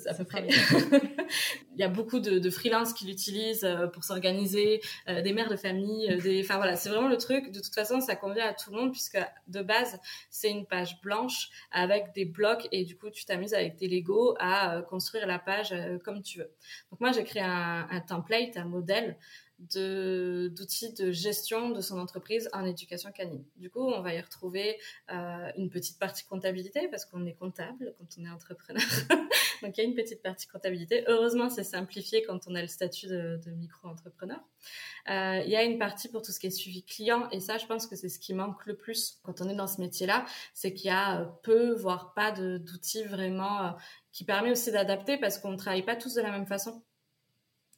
À 0.07 0.13
peu 0.15 0.25
près. 0.25 0.47
Il 1.75 1.79
y 1.79 1.83
a 1.83 1.87
beaucoup 1.87 2.19
de, 2.19 2.39
de 2.39 2.49
freelances 2.49 2.93
qui 2.93 3.05
l'utilisent 3.05 3.63
euh, 3.63 3.87
pour 3.87 4.03
s'organiser, 4.03 4.81
euh, 5.07 5.21
des 5.21 5.31
mères 5.31 5.49
de 5.49 5.55
famille, 5.55 6.11
euh, 6.11 6.19
des. 6.19 6.41
Enfin 6.43 6.57
voilà, 6.57 6.75
c'est 6.75 6.89
vraiment 6.89 7.07
le 7.07 7.17
truc. 7.17 7.51
De 7.51 7.59
toute 7.59 7.73
façon, 7.73 8.01
ça 8.01 8.15
convient 8.15 8.47
à 8.47 8.53
tout 8.53 8.71
le 8.71 8.77
monde 8.77 8.91
puisque 8.91 9.19
de 9.47 9.61
base, 9.61 9.99
c'est 10.31 10.49
une 10.49 10.65
page 10.65 10.99
blanche 11.01 11.49
avec 11.71 12.13
des 12.15 12.25
blocs 12.25 12.67
et 12.71 12.83
du 12.83 12.97
coup, 12.97 13.11
tu 13.11 13.25
t'amuses 13.25 13.53
avec 13.53 13.77
tes 13.77 13.87
Lego 13.87 14.35
à 14.39 14.81
construire 14.89 15.27
la 15.27 15.37
page 15.37 15.73
comme 16.03 16.23
tu 16.23 16.39
veux. 16.39 16.51
Donc 16.89 16.99
moi, 16.99 17.11
j'ai 17.11 17.23
créé 17.23 17.43
un, 17.43 17.87
un 17.89 17.99
template, 18.01 18.57
un 18.57 18.65
modèle 18.65 19.17
d'outils 19.71 20.93
de, 20.93 21.11
gestion 21.11 21.69
de 21.69 21.81
son 21.81 21.99
entreprise 21.99 22.49
en 22.53 22.65
éducation 22.65 23.11
canine. 23.11 23.43
Du 23.55 23.69
coup, 23.69 23.81
on 23.81 24.01
va 24.01 24.13
y 24.13 24.21
retrouver 24.21 24.79
euh, 25.11 25.51
une 25.57 25.69
petite 25.69 25.99
partie 25.99 26.25
comptabilité 26.25 26.87
parce 26.89 27.05
qu'on 27.05 27.25
est 27.25 27.33
comptable 27.33 27.95
quand 27.97 28.05
on 28.19 28.25
est 28.25 28.29
entrepreneur. 28.29 28.81
Donc, 29.61 29.77
il 29.77 29.81
y 29.81 29.83
a 29.85 29.87
une 29.87 29.95
petite 29.95 30.21
partie 30.21 30.47
comptabilité. 30.47 31.05
Heureusement, 31.07 31.49
c'est 31.49 31.63
simplifié 31.63 32.21
quand 32.23 32.47
on 32.47 32.55
a 32.55 32.61
le 32.61 32.67
statut 32.67 33.07
de, 33.07 33.39
micro-entrepreneur. 33.57 34.39
Euh, 35.09 35.41
il 35.45 35.49
y 35.49 35.55
a 35.55 35.63
une 35.63 35.79
partie 35.79 36.09
pour 36.09 36.21
tout 36.21 36.31
ce 36.31 36.39
qui 36.39 36.47
est 36.47 36.51
suivi 36.51 36.83
client 36.83 37.29
et 37.31 37.39
ça, 37.39 37.57
je 37.57 37.65
pense 37.65 37.87
que 37.87 37.95
c'est 37.95 38.09
ce 38.09 38.19
qui 38.19 38.33
manque 38.33 38.65
le 38.65 38.75
plus 38.75 39.19
quand 39.23 39.41
on 39.41 39.49
est 39.49 39.55
dans 39.55 39.67
ce 39.67 39.79
métier-là, 39.79 40.25
c'est 40.53 40.73
qu'il 40.73 40.87
y 40.87 40.89
a 40.89 41.21
euh, 41.21 41.25
peu, 41.43 41.73
voire 41.73 42.13
pas 42.13 42.31
d'outils 42.31 43.03
vraiment 43.03 43.75
qui 44.11 44.23
permet 44.23 44.51
aussi 44.51 44.71
d'adapter 44.71 45.17
parce 45.17 45.39
qu'on 45.39 45.51
ne 45.51 45.57
travaille 45.57 45.83
pas 45.83 45.95
tous 45.95 46.13
de 46.13 46.21
la 46.21 46.31
même 46.31 46.45
façon. 46.45 46.83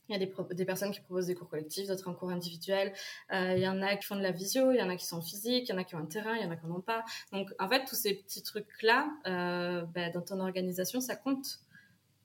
Il 0.10 0.14
y 0.14 0.16
a 0.16 0.20
des, 0.20 0.66
personnes 0.66 0.92
qui 0.92 1.00
proposent 1.00 1.28
des 1.28 1.36
cours 1.36 1.50
collectifs, 1.50 1.88
d'autres 1.88 2.08
en 2.08 2.14
cours 2.14 2.30
individuels. 2.30 2.94
Euh, 3.34 3.54
il 3.56 3.64
y 3.64 3.68
en 3.68 3.82
a 3.82 3.96
qui 3.96 4.06
font 4.06 4.16
de 4.16 4.22
la 4.22 4.32
visio, 4.32 4.72
il 4.72 4.78
y 4.78 4.82
en 4.82 4.90
a 4.90 4.96
qui 4.96 5.06
sont 5.06 5.22
physiques, 5.22 5.70
il 5.70 5.72
y 5.72 5.74
en 5.74 5.78
a 5.78 5.84
qui 5.84 5.96
ont 5.96 6.00
un 6.00 6.06
terrain, 6.06 6.36
il 6.36 6.44
y 6.44 6.46
en 6.46 6.52
a 6.52 6.56
qui 6.56 6.68
n'en 6.68 6.80
pas. 6.80 7.04
Donc, 7.32 7.50
en 7.60 7.68
fait, 7.68 7.86
tous 7.86 7.96
ces 7.96 8.14
petits 8.14 8.44
trucs-là, 8.44 9.10
euh, 9.28 9.82
ben, 9.86 10.12
dans 10.12 10.22
ton 10.22 10.40
organisation, 10.40 11.02
ça 11.02 11.16
compte. 11.16 11.60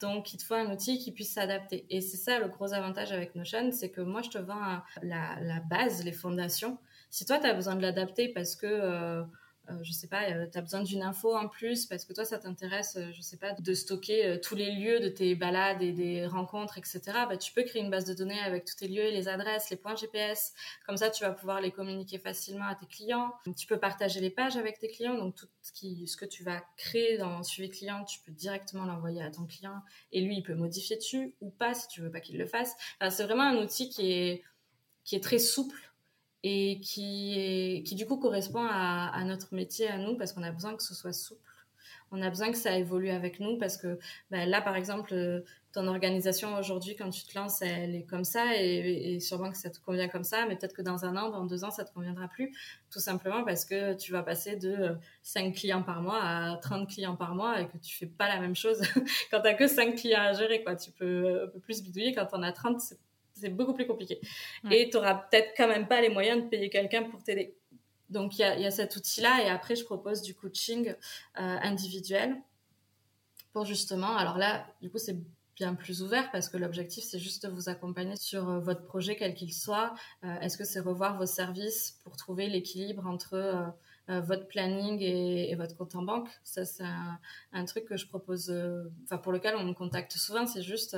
Donc, 0.00 0.32
il 0.32 0.38
te 0.38 0.44
faut 0.44 0.54
un 0.54 0.70
outil 0.72 0.98
qui 0.98 1.12
puisse 1.12 1.32
s'adapter. 1.32 1.86
Et 1.90 2.00
c'est 2.00 2.16
ça 2.16 2.38
le 2.38 2.48
gros 2.48 2.72
avantage 2.72 3.12
avec 3.12 3.34
Notion, 3.34 3.70
c'est 3.72 3.90
que 3.90 4.00
moi, 4.00 4.22
je 4.22 4.30
te 4.30 4.38
vends 4.38 4.80
la, 5.02 5.38
la 5.40 5.60
base, 5.60 6.04
les 6.04 6.12
fondations. 6.12 6.78
Si 7.10 7.24
toi, 7.26 7.38
tu 7.38 7.46
as 7.46 7.54
besoin 7.54 7.76
de 7.76 7.82
l'adapter 7.82 8.28
parce 8.28 8.56
que... 8.56 8.66
Euh, 8.66 9.22
euh, 9.68 9.74
je 9.82 9.92
sais 9.92 10.08
pas, 10.08 10.30
euh, 10.30 10.46
tu 10.50 10.58
as 10.58 10.62
besoin 10.62 10.82
d'une 10.82 11.02
info 11.02 11.34
en 11.36 11.48
plus 11.48 11.86
parce 11.86 12.04
que 12.04 12.12
toi, 12.12 12.24
ça 12.24 12.38
t'intéresse, 12.38 12.96
euh, 12.96 13.10
je 13.12 13.20
sais 13.20 13.36
pas, 13.36 13.52
de 13.52 13.74
stocker 13.74 14.38
tous 14.42 14.54
les 14.54 14.72
lieux 14.72 15.00
de 15.00 15.08
tes 15.08 15.34
balades 15.34 15.82
et 15.82 15.92
des 15.92 16.26
rencontres, 16.26 16.78
etc. 16.78 17.00
Bah, 17.28 17.36
tu 17.36 17.52
peux 17.52 17.62
créer 17.62 17.82
une 17.82 17.90
base 17.90 18.04
de 18.04 18.14
données 18.14 18.40
avec 18.40 18.64
tous 18.64 18.76
tes 18.76 18.88
lieux, 18.88 19.10
les 19.10 19.28
adresses, 19.28 19.70
les 19.70 19.76
points 19.76 19.94
GPS. 19.94 20.54
Comme 20.86 20.96
ça, 20.96 21.10
tu 21.10 21.24
vas 21.24 21.30
pouvoir 21.32 21.60
les 21.60 21.70
communiquer 21.70 22.18
facilement 22.18 22.66
à 22.66 22.74
tes 22.74 22.86
clients. 22.86 23.32
Tu 23.56 23.66
peux 23.66 23.78
partager 23.78 24.20
les 24.20 24.30
pages 24.30 24.56
avec 24.56 24.78
tes 24.78 24.88
clients. 24.88 25.16
Donc, 25.16 25.34
tout 25.34 25.46
ce 25.62 26.16
que 26.16 26.24
tu 26.24 26.42
vas 26.42 26.62
créer 26.76 27.18
dans 27.18 27.42
suivi 27.42 27.70
client, 27.70 28.04
tu 28.04 28.20
peux 28.20 28.32
directement 28.32 28.84
l'envoyer 28.84 29.22
à 29.22 29.30
ton 29.30 29.44
client 29.46 29.82
et 30.12 30.20
lui, 30.20 30.36
il 30.36 30.42
peut 30.42 30.54
modifier 30.54 30.96
dessus 30.96 31.34
ou 31.40 31.50
pas 31.50 31.74
si 31.74 31.88
tu 31.88 32.00
veux 32.00 32.10
pas 32.10 32.20
qu'il 32.20 32.38
le 32.38 32.46
fasse. 32.46 32.74
c'est 33.10 33.24
vraiment 33.24 33.44
un 33.44 33.56
outil 33.62 33.88
qui 33.88 34.10
est, 34.10 34.42
qui 35.04 35.16
est 35.16 35.20
très 35.20 35.38
souple 35.38 35.89
et 36.42 36.80
qui, 36.80 37.34
est, 37.38 37.82
qui 37.82 37.94
du 37.94 38.06
coup 38.06 38.16
correspond 38.16 38.66
à, 38.68 39.22
notre 39.24 39.54
métier, 39.54 39.88
à 39.88 39.98
nous, 39.98 40.16
parce 40.16 40.32
qu'on 40.32 40.42
a 40.42 40.52
besoin 40.52 40.74
que 40.74 40.82
ce 40.82 40.94
soit 40.94 41.12
souple. 41.12 41.40
On 42.12 42.22
a 42.22 42.28
besoin 42.28 42.50
que 42.50 42.56
ça 42.56 42.76
évolue 42.76 43.10
avec 43.10 43.38
nous 43.38 43.56
parce 43.56 43.76
que 43.76 43.98
ben 44.32 44.48
là, 44.48 44.60
par 44.60 44.74
exemple, 44.74 45.14
euh, 45.14 45.42
ton 45.72 45.86
organisation 45.86 46.56
aujourd'hui, 46.58 46.96
quand 46.96 47.08
tu 47.10 47.24
te 47.24 47.38
lances, 47.38 47.62
elle 47.62 47.94
est 47.94 48.02
comme 48.02 48.24
ça 48.24 48.56
et, 48.56 49.20
sûrement 49.20 49.52
que 49.52 49.56
ça 49.56 49.70
te 49.70 49.78
convient 49.78 50.08
comme 50.08 50.24
ça, 50.24 50.44
mais 50.48 50.56
peut-être 50.56 50.74
que 50.74 50.82
dans 50.82 51.04
un 51.04 51.16
an, 51.16 51.30
dans 51.30 51.44
deux 51.44 51.62
ans, 51.62 51.70
ça 51.70 51.84
te 51.84 51.92
conviendra 51.94 52.26
plus, 52.26 52.52
tout 52.90 52.98
simplement 52.98 53.44
parce 53.44 53.64
que 53.64 53.94
tu 53.94 54.10
vas 54.10 54.24
passer 54.24 54.56
de 54.56 54.96
5 55.22 55.46
euh, 55.46 55.50
clients 55.52 55.82
par 55.84 56.02
mois 56.02 56.20
à 56.20 56.56
30 56.56 56.88
clients 56.88 57.14
par 57.14 57.36
mois 57.36 57.60
et 57.60 57.68
que 57.68 57.78
tu 57.78 57.96
fais 57.96 58.06
pas 58.06 58.26
la 58.26 58.40
même 58.40 58.56
chose 58.56 58.80
quand 59.30 59.40
tu 59.40 59.46
as 59.46 59.54
que 59.54 59.68
5 59.68 59.94
clients 59.94 60.22
à 60.22 60.32
gérer. 60.32 60.64
Quoi. 60.64 60.74
Tu 60.74 60.90
peux 60.90 61.44
un 61.44 61.46
peu 61.46 61.60
plus 61.60 61.80
bidouiller 61.80 62.12
quand 62.12 62.26
on 62.32 62.42
a 62.42 62.50
30, 62.50 62.80
c'est 62.80 62.98
c'est 63.40 63.48
beaucoup 63.50 63.74
plus 63.74 63.86
compliqué. 63.86 64.20
Et 64.70 64.88
tu 64.90 64.96
n'auras 64.96 65.14
peut-être 65.14 65.52
quand 65.56 65.68
même 65.68 65.88
pas 65.88 66.00
les 66.00 66.08
moyens 66.08 66.42
de 66.42 66.48
payer 66.48 66.70
quelqu'un 66.70 67.04
pour 67.04 67.22
t'aider. 67.22 67.56
Donc 68.10 68.38
il 68.38 68.42
y 68.42 68.66
a, 68.66 68.70
cet 68.70 68.96
outil-là 68.96 69.44
et 69.44 69.48
après 69.48 69.76
je 69.76 69.84
propose 69.84 70.20
du 70.22 70.34
coaching 70.34 70.88
euh, 70.88 70.94
individuel 71.36 72.36
pour 73.52 73.64
justement, 73.64 74.16
alors 74.16 74.36
là 74.36 74.66
du 74.82 74.90
coup 74.90 74.98
c'est 74.98 75.16
bien 75.54 75.74
plus 75.74 76.02
ouvert 76.02 76.30
parce 76.32 76.48
que 76.48 76.56
l'objectif 76.56 77.04
c'est 77.04 77.20
juste 77.20 77.46
de 77.46 77.52
vous 77.52 77.68
accompagner 77.68 78.16
sur 78.16 78.48
euh, 78.48 78.58
votre 78.58 78.84
projet 78.84 79.14
quel 79.14 79.34
qu'il 79.34 79.54
soit. 79.54 79.94
Euh, 80.24 80.40
est-ce 80.40 80.58
que 80.58 80.64
c'est 80.64 80.80
revoir 80.80 81.18
vos 81.18 81.26
services 81.26 82.00
pour 82.02 82.16
trouver 82.16 82.48
l'équilibre 82.48 83.06
entre 83.06 83.72
votre 84.08 84.48
planning 84.48 85.00
et, 85.00 85.54
votre 85.54 85.76
compte 85.76 85.94
en 85.94 86.02
banque? 86.02 86.28
Ça 86.42 86.64
c'est 86.64 86.82
un, 87.52 87.64
truc 87.64 87.84
que 87.84 87.96
je 87.96 88.08
propose, 88.08 88.52
enfin 89.04 89.18
pour 89.18 89.30
lequel 89.30 89.54
on 89.54 89.62
me 89.62 89.72
contacte 89.72 90.16
souvent, 90.16 90.46
c'est 90.46 90.62
juste 90.62 90.96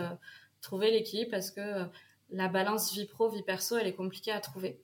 trouver 0.63 0.91
l'équilibre 0.91 1.31
parce 1.31 1.51
que 1.51 1.87
la 2.33 2.49
balance 2.49 2.93
vie 2.93 3.07
pro, 3.07 3.29
vie 3.29 3.43
perso, 3.43 3.77
elle 3.77 3.87
est 3.87 3.95
compliquée 3.95 4.33
à 4.33 4.41
trouver. 4.41 4.83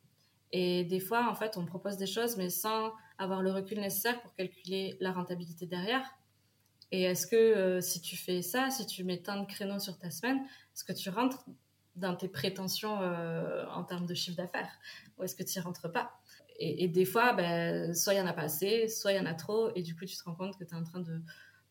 Et 0.53 0.85
des 0.85 1.01
fois, 1.01 1.29
en 1.29 1.35
fait, 1.35 1.57
on 1.57 1.65
propose 1.65 1.97
des 1.97 2.07
choses, 2.07 2.37
mais 2.37 2.51
sans 2.51 2.93
avoir 3.19 3.43
le 3.43 3.51
recul 3.51 3.81
nécessaire 3.81 4.21
pour 4.23 4.35
calculer 4.35 4.97
la 5.01 5.13
rentabilité 5.13 5.67
derrière. 5.67 6.05
Et 6.91 7.03
est-ce 7.03 7.27
que 7.27 7.37
euh, 7.37 7.81
si 7.81 8.01
tu 8.01 8.17
fais 8.17 8.41
ça, 8.41 8.71
si 8.71 8.87
tu 8.87 9.05
mets 9.05 9.19
tant 9.19 9.41
de 9.41 9.47
créneaux 9.47 9.79
sur 9.79 9.99
ta 9.99 10.11
semaine, 10.11 10.39
est-ce 10.75 10.85
que 10.85 10.93
tu 10.93 11.11
rentres 11.11 11.45
dans 11.97 12.17
tes 12.17 12.29
prétentions 12.29 13.03
euh, 13.03 13.67
en 13.69 13.85
termes 13.85 14.07
de 14.07 14.15
chiffre 14.15 14.37
d'affaires? 14.37 14.73
Ou 15.19 15.25
est-ce 15.25 15.35
que 15.35 15.43
tu 15.43 15.59
n'y 15.59 15.65
rentres 15.65 15.91
pas? 15.93 16.13
Et, 16.61 16.89
des 16.89 17.05
fois, 17.05 17.35
ben, 17.35 17.95
soit 17.95 18.15
il 18.15 18.17
y 18.17 18.21
en 18.21 18.27
a 18.27 18.33
pas 18.33 18.43
assez, 18.43 18.89
soit 18.89 19.13
il 19.13 19.17
y 19.17 19.21
en 19.21 19.27
a 19.27 19.35
trop, 19.35 19.71
et 19.77 19.83
du 19.83 19.95
coup, 19.95 20.05
tu 20.07 20.17
te 20.17 20.25
rends 20.25 20.35
compte 20.35 20.59
que 20.59 20.65
tu 20.65 20.75
es 20.75 20.77
en 20.77 20.83
train 20.83 20.99
de, 20.99 21.23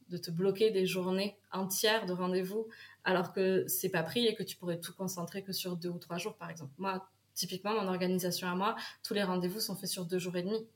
de 0.09 0.17
te 0.17 0.31
bloquer 0.31 0.71
des 0.71 0.85
journées 0.85 1.37
entières 1.51 2.05
de 2.05 2.13
rendez-vous, 2.13 2.67
alors 3.03 3.33
que 3.33 3.65
c'est 3.67 3.89
pas 3.89 4.03
pris 4.03 4.25
et 4.25 4.35
que 4.35 4.43
tu 4.43 4.57
pourrais 4.57 4.79
tout 4.79 4.93
concentrer 4.93 5.43
que 5.43 5.51
sur 5.51 5.75
deux 5.75 5.89
ou 5.89 5.99
trois 5.99 6.17
jours, 6.17 6.35
par 6.35 6.49
exemple. 6.49 6.71
Moi, 6.77 7.07
typiquement, 7.33 7.73
mon 7.73 7.87
organisation 7.87 8.47
à 8.47 8.55
moi, 8.55 8.75
tous 9.03 9.13
les 9.13 9.23
rendez-vous 9.23 9.59
sont 9.59 9.75
faits 9.75 9.89
sur 9.89 10.05
deux 10.05 10.19
jours 10.19 10.35
et 10.35 10.43
demi. 10.43 10.67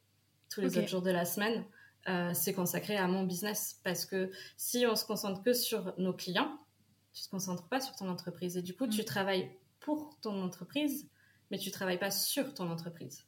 Tous 0.50 0.62
les 0.62 0.78
autres 0.78 0.88
jours 0.88 1.02
de 1.02 1.12
la 1.12 1.26
semaine, 1.26 1.66
euh, 2.10 2.32
c'est 2.34 2.54
consacré 2.54 2.98
à 2.98 3.08
mon 3.08 3.24
business. 3.24 3.80
Parce 3.84 4.06
que 4.06 4.32
si 4.58 4.86
on 4.86 4.96
se 4.96 5.06
concentre 5.06 5.42
que 5.44 5.54
sur 5.54 5.94
nos 5.98 6.14
clients, 6.14 6.58
tu 7.14 7.24
te 7.24 7.30
concentres 7.30 7.68
pas 7.68 7.82
sur 7.82 7.96
ton 7.96 8.10
entreprise. 8.10 8.58
Et 8.58 8.62
du 8.62 8.74
coup, 8.74 8.88
tu 8.88 9.02
mm. 9.02 9.06
travailles 9.06 9.52
pour 9.80 10.18
ton 10.22 10.42
entreprise, 10.44 11.10
mais 11.50 11.58
tu 11.58 11.72
travailles 11.72 12.00
pas 12.00 12.12
sur 12.12 12.54
ton 12.54 12.70
entreprise. 12.70 13.26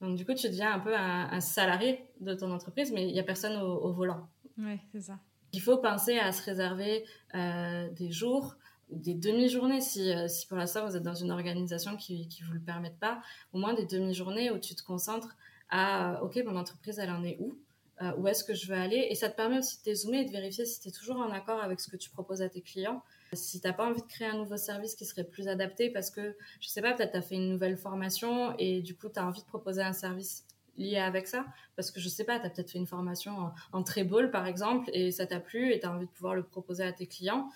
Donc, 0.00 0.16
du 0.16 0.26
coup, 0.26 0.34
tu 0.34 0.48
deviens 0.48 0.72
un 0.72 0.80
peu 0.80 0.96
un, 0.96 1.40
salarié 1.40 2.04
de 2.20 2.34
ton 2.34 2.50
entreprise, 2.50 2.90
mais 2.92 3.06
il 3.08 3.12
n'y 3.12 3.20
a 3.20 3.24
personne 3.24 3.56
au, 3.56 3.92
volant. 3.92 4.28
Ouais, 4.58 4.80
c'est 4.90 5.02
ça. 5.02 5.20
Il 5.52 5.60
faut 5.60 5.78
penser 5.78 6.18
à 6.18 6.32
se 6.32 6.42
réserver 6.42 7.04
euh, 7.34 7.88
des 7.90 8.10
jours 8.10 8.56
ou 8.90 8.98
des 8.98 9.14
demi-journées, 9.14 9.80
si, 9.80 10.12
euh, 10.12 10.28
si 10.28 10.46
pour 10.46 10.56
l'instant 10.56 10.86
vous 10.86 10.96
êtes 10.96 11.02
dans 11.02 11.14
une 11.14 11.30
organisation 11.30 11.96
qui 11.96 12.28
ne 12.40 12.46
vous 12.46 12.52
le 12.54 12.60
permette 12.60 12.98
pas, 12.98 13.22
au 13.52 13.58
moins 13.58 13.74
des 13.74 13.86
demi-journées 13.86 14.50
où 14.50 14.58
tu 14.58 14.74
te 14.74 14.82
concentres 14.82 15.36
à, 15.70 16.22
OK, 16.22 16.38
mon 16.44 16.56
entreprise, 16.56 16.98
elle 16.98 17.10
en 17.10 17.24
est 17.24 17.36
où 17.40 17.58
euh, 18.02 18.12
où 18.16 18.26
est-ce 18.26 18.42
que 18.42 18.54
je 18.54 18.66
veux 18.66 18.76
aller? 18.76 19.06
Et 19.10 19.14
ça 19.14 19.28
te 19.28 19.36
permet 19.36 19.58
aussi 19.58 19.78
de 19.78 19.84
dézoomer 19.84 20.20
et 20.20 20.24
de 20.24 20.30
vérifier 20.30 20.64
si 20.64 20.80
tu 20.80 20.88
es 20.88 20.90
toujours 20.90 21.18
en 21.18 21.30
accord 21.30 21.62
avec 21.62 21.78
ce 21.78 21.88
que 21.88 21.96
tu 21.96 22.10
proposes 22.10 22.42
à 22.42 22.48
tes 22.48 22.62
clients. 22.62 23.02
Si 23.32 23.60
tu 23.60 23.66
n'as 23.66 23.72
pas 23.72 23.86
envie 23.86 24.00
de 24.02 24.06
créer 24.06 24.28
un 24.28 24.36
nouveau 24.36 24.56
service 24.56 24.94
qui 24.94 25.04
serait 25.04 25.24
plus 25.24 25.46
adapté 25.46 25.88
parce 25.90 26.10
que, 26.10 26.36
je 26.60 26.68
sais 26.68 26.82
pas, 26.82 26.94
peut-être 26.94 27.12
tu 27.12 27.18
as 27.18 27.22
fait 27.22 27.36
une 27.36 27.48
nouvelle 27.48 27.76
formation 27.76 28.54
et 28.58 28.82
du 28.82 28.96
coup, 28.96 29.08
tu 29.08 29.20
as 29.20 29.26
envie 29.26 29.42
de 29.42 29.46
proposer 29.46 29.82
un 29.82 29.92
service 29.92 30.44
lié 30.76 30.98
avec 30.98 31.26
ça 31.26 31.44
parce 31.76 31.90
que 31.90 32.00
je 32.00 32.08
sais 32.08 32.24
pas, 32.24 32.38
tu 32.38 32.46
as 32.46 32.50
peut-être 32.50 32.70
fait 32.70 32.78
une 32.78 32.86
formation 32.86 33.32
en, 33.72 33.80
en 33.80 33.84
par 34.30 34.46
exemple 34.46 34.90
et 34.92 35.10
ça 35.10 35.26
t'a 35.26 35.40
plu 35.40 35.72
et 35.72 35.80
tu 35.80 35.86
as 35.86 35.92
envie 35.92 36.06
de 36.06 36.10
pouvoir 36.10 36.34
le 36.34 36.42
proposer 36.42 36.84
à 36.84 36.92
tes 36.92 37.06
clients. 37.06 37.48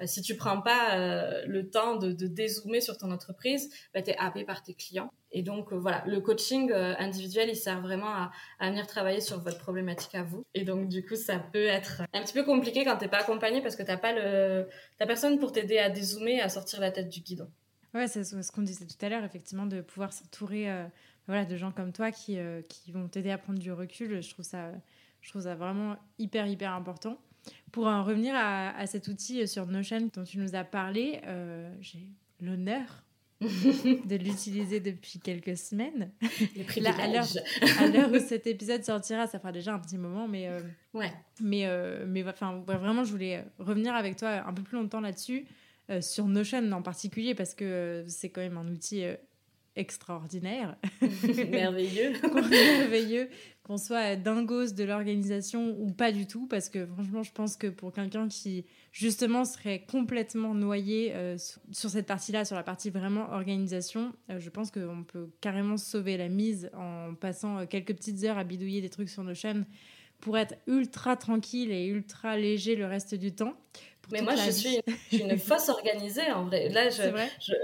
Euh, 0.00 0.06
si 0.06 0.22
tu 0.22 0.36
prends 0.36 0.60
pas 0.60 0.98
euh, 0.98 1.44
le 1.46 1.68
temps 1.68 1.96
de, 1.96 2.12
de, 2.12 2.26
dézoomer 2.26 2.80
sur 2.80 2.96
ton 2.96 3.10
entreprise, 3.10 3.70
bah, 3.94 4.02
tu 4.02 4.10
es 4.10 4.16
happé 4.16 4.44
par 4.44 4.62
tes 4.62 4.74
clients. 4.74 5.12
Et 5.32 5.42
donc 5.42 5.72
euh, 5.72 5.76
voilà, 5.76 6.02
le 6.06 6.20
coaching 6.20 6.72
individuel, 6.72 7.48
il 7.50 7.56
sert 7.56 7.80
vraiment 7.80 8.08
à, 8.08 8.32
à, 8.58 8.70
venir 8.70 8.86
travailler 8.86 9.20
sur 9.20 9.40
votre 9.40 9.58
problématique 9.58 10.14
à 10.14 10.22
vous. 10.22 10.44
Et 10.54 10.64
donc 10.64 10.88
du 10.88 11.04
coup, 11.04 11.16
ça 11.16 11.38
peut 11.38 11.66
être 11.66 12.02
un 12.12 12.22
petit 12.22 12.34
peu 12.34 12.44
compliqué 12.44 12.84
quand 12.84 12.96
t'es 12.96 13.08
pas 13.08 13.18
accompagné 13.18 13.60
parce 13.60 13.76
que 13.76 13.82
t'as 13.82 13.96
pas 13.96 14.12
le, 14.12 14.68
t'as 14.98 15.06
personne 15.06 15.38
pour 15.38 15.52
t'aider 15.52 15.78
à 15.78 15.90
dézoomer, 15.90 16.40
à 16.40 16.48
sortir 16.48 16.80
la 16.80 16.90
tête 16.90 17.08
du 17.08 17.20
guidon. 17.20 17.48
Ouais, 17.92 18.06
c'est 18.06 18.22
ce 18.22 18.52
qu'on 18.52 18.62
disait 18.62 18.86
tout 18.86 19.04
à 19.04 19.08
l'heure, 19.08 19.24
effectivement, 19.24 19.66
de 19.66 19.80
pouvoir 19.80 20.12
s'entourer, 20.12 20.70
voilà, 21.30 21.44
de 21.44 21.56
gens 21.56 21.70
comme 21.72 21.92
toi 21.92 22.10
qui, 22.10 22.38
qui 22.68 22.92
vont 22.92 23.08
t'aider 23.08 23.30
à 23.30 23.38
prendre 23.38 23.58
du 23.58 23.72
recul. 23.72 24.22
Je 24.22 24.30
trouve 24.30 24.44
ça, 24.44 24.72
je 25.20 25.30
trouve 25.30 25.42
ça 25.42 25.54
vraiment 25.54 25.96
hyper 26.18 26.46
hyper 26.46 26.72
important. 26.72 27.18
Pour 27.72 27.86
en 27.86 28.02
revenir 28.04 28.34
à, 28.36 28.86
cet 28.86 29.08
outil 29.08 29.46
sur 29.46 29.66
Notion 29.66 30.10
dont 30.12 30.24
tu 30.24 30.38
nous 30.38 30.54
as 30.54 30.64
parlé, 30.64 31.20
euh, 31.26 31.72
j'ai 31.80 32.00
l'honneur 32.40 33.04
de 33.40 34.16
l'utiliser 34.16 34.80
depuis 34.80 35.18
quelques 35.20 35.56
semaines. 35.56 36.10
Là, 36.76 36.90
à 37.00 37.86
l'heure 37.86 38.12
où 38.12 38.18
cet 38.18 38.46
épisode 38.46 38.84
sortira, 38.84 39.26
ça 39.26 39.38
fera 39.38 39.52
déjà 39.52 39.72
un 39.72 39.78
petit 39.78 39.98
moment, 39.98 40.26
mais 40.28 40.48
euh, 40.48 40.60
ouais. 40.94 41.12
Mais 41.40 41.66
euh, 41.66 42.04
mais 42.06 42.26
enfin 42.28 42.62
vraiment, 42.66 43.04
je 43.04 43.12
voulais 43.12 43.44
revenir 43.58 43.94
avec 43.94 44.16
toi 44.16 44.46
un 44.46 44.52
peu 44.52 44.62
plus 44.62 44.76
longtemps 44.76 45.00
là-dessus 45.00 45.46
sur 46.00 46.26
Notion 46.26 46.70
en 46.70 46.82
particulier 46.82 47.34
parce 47.34 47.52
que 47.52 48.04
c'est 48.06 48.30
quand 48.30 48.40
même 48.40 48.56
un 48.56 48.68
outil 48.68 49.04
extraordinaire. 49.76 50.76
Merveilleux. 51.50 52.12
Merveilleux. 52.50 53.28
Qu'on 53.62 53.76
soit 53.76 54.16
dingos 54.16 54.72
de 54.72 54.84
l'organisation 54.84 55.76
ou 55.78 55.92
pas 55.92 56.12
du 56.12 56.26
tout, 56.26 56.46
parce 56.46 56.68
que 56.68 56.86
franchement, 56.86 57.22
je 57.22 57.32
pense 57.32 57.56
que 57.56 57.68
pour 57.68 57.92
quelqu'un 57.92 58.26
qui, 58.28 58.64
justement, 58.90 59.44
serait 59.44 59.84
complètement 59.88 60.54
noyé 60.54 61.12
euh, 61.14 61.36
sur 61.70 61.90
cette 61.90 62.06
partie-là, 62.06 62.44
sur 62.44 62.56
la 62.56 62.64
partie 62.64 62.90
vraiment 62.90 63.30
organisation, 63.30 64.12
euh, 64.30 64.40
je 64.40 64.50
pense 64.50 64.70
qu'on 64.70 65.04
peut 65.04 65.30
carrément 65.40 65.76
sauver 65.76 66.16
la 66.16 66.28
mise 66.28 66.70
en 66.74 67.14
passant 67.14 67.58
euh, 67.58 67.66
quelques 67.66 67.94
petites 67.94 68.24
heures 68.24 68.38
à 68.38 68.44
bidouiller 68.44 68.80
des 68.80 68.90
trucs 68.90 69.08
sur 69.08 69.22
nos 69.22 69.34
chaînes 69.34 69.66
pour 70.20 70.38
être 70.38 70.54
ultra 70.66 71.16
tranquille 71.16 71.70
et 71.72 71.86
ultra 71.86 72.36
léger 72.36 72.76
le 72.76 72.86
reste 72.86 73.14
du 73.14 73.32
temps. 73.32 73.54
Mais 74.12 74.22
moi, 74.22 74.34
je 74.34 74.50
suis, 74.50 74.80
une, 75.12 75.38
fausse 75.38 75.68
organisée 75.68 76.32
en 76.32 76.44
vrai. 76.44 76.68
Là, 76.68 76.90
je, 76.90 77.02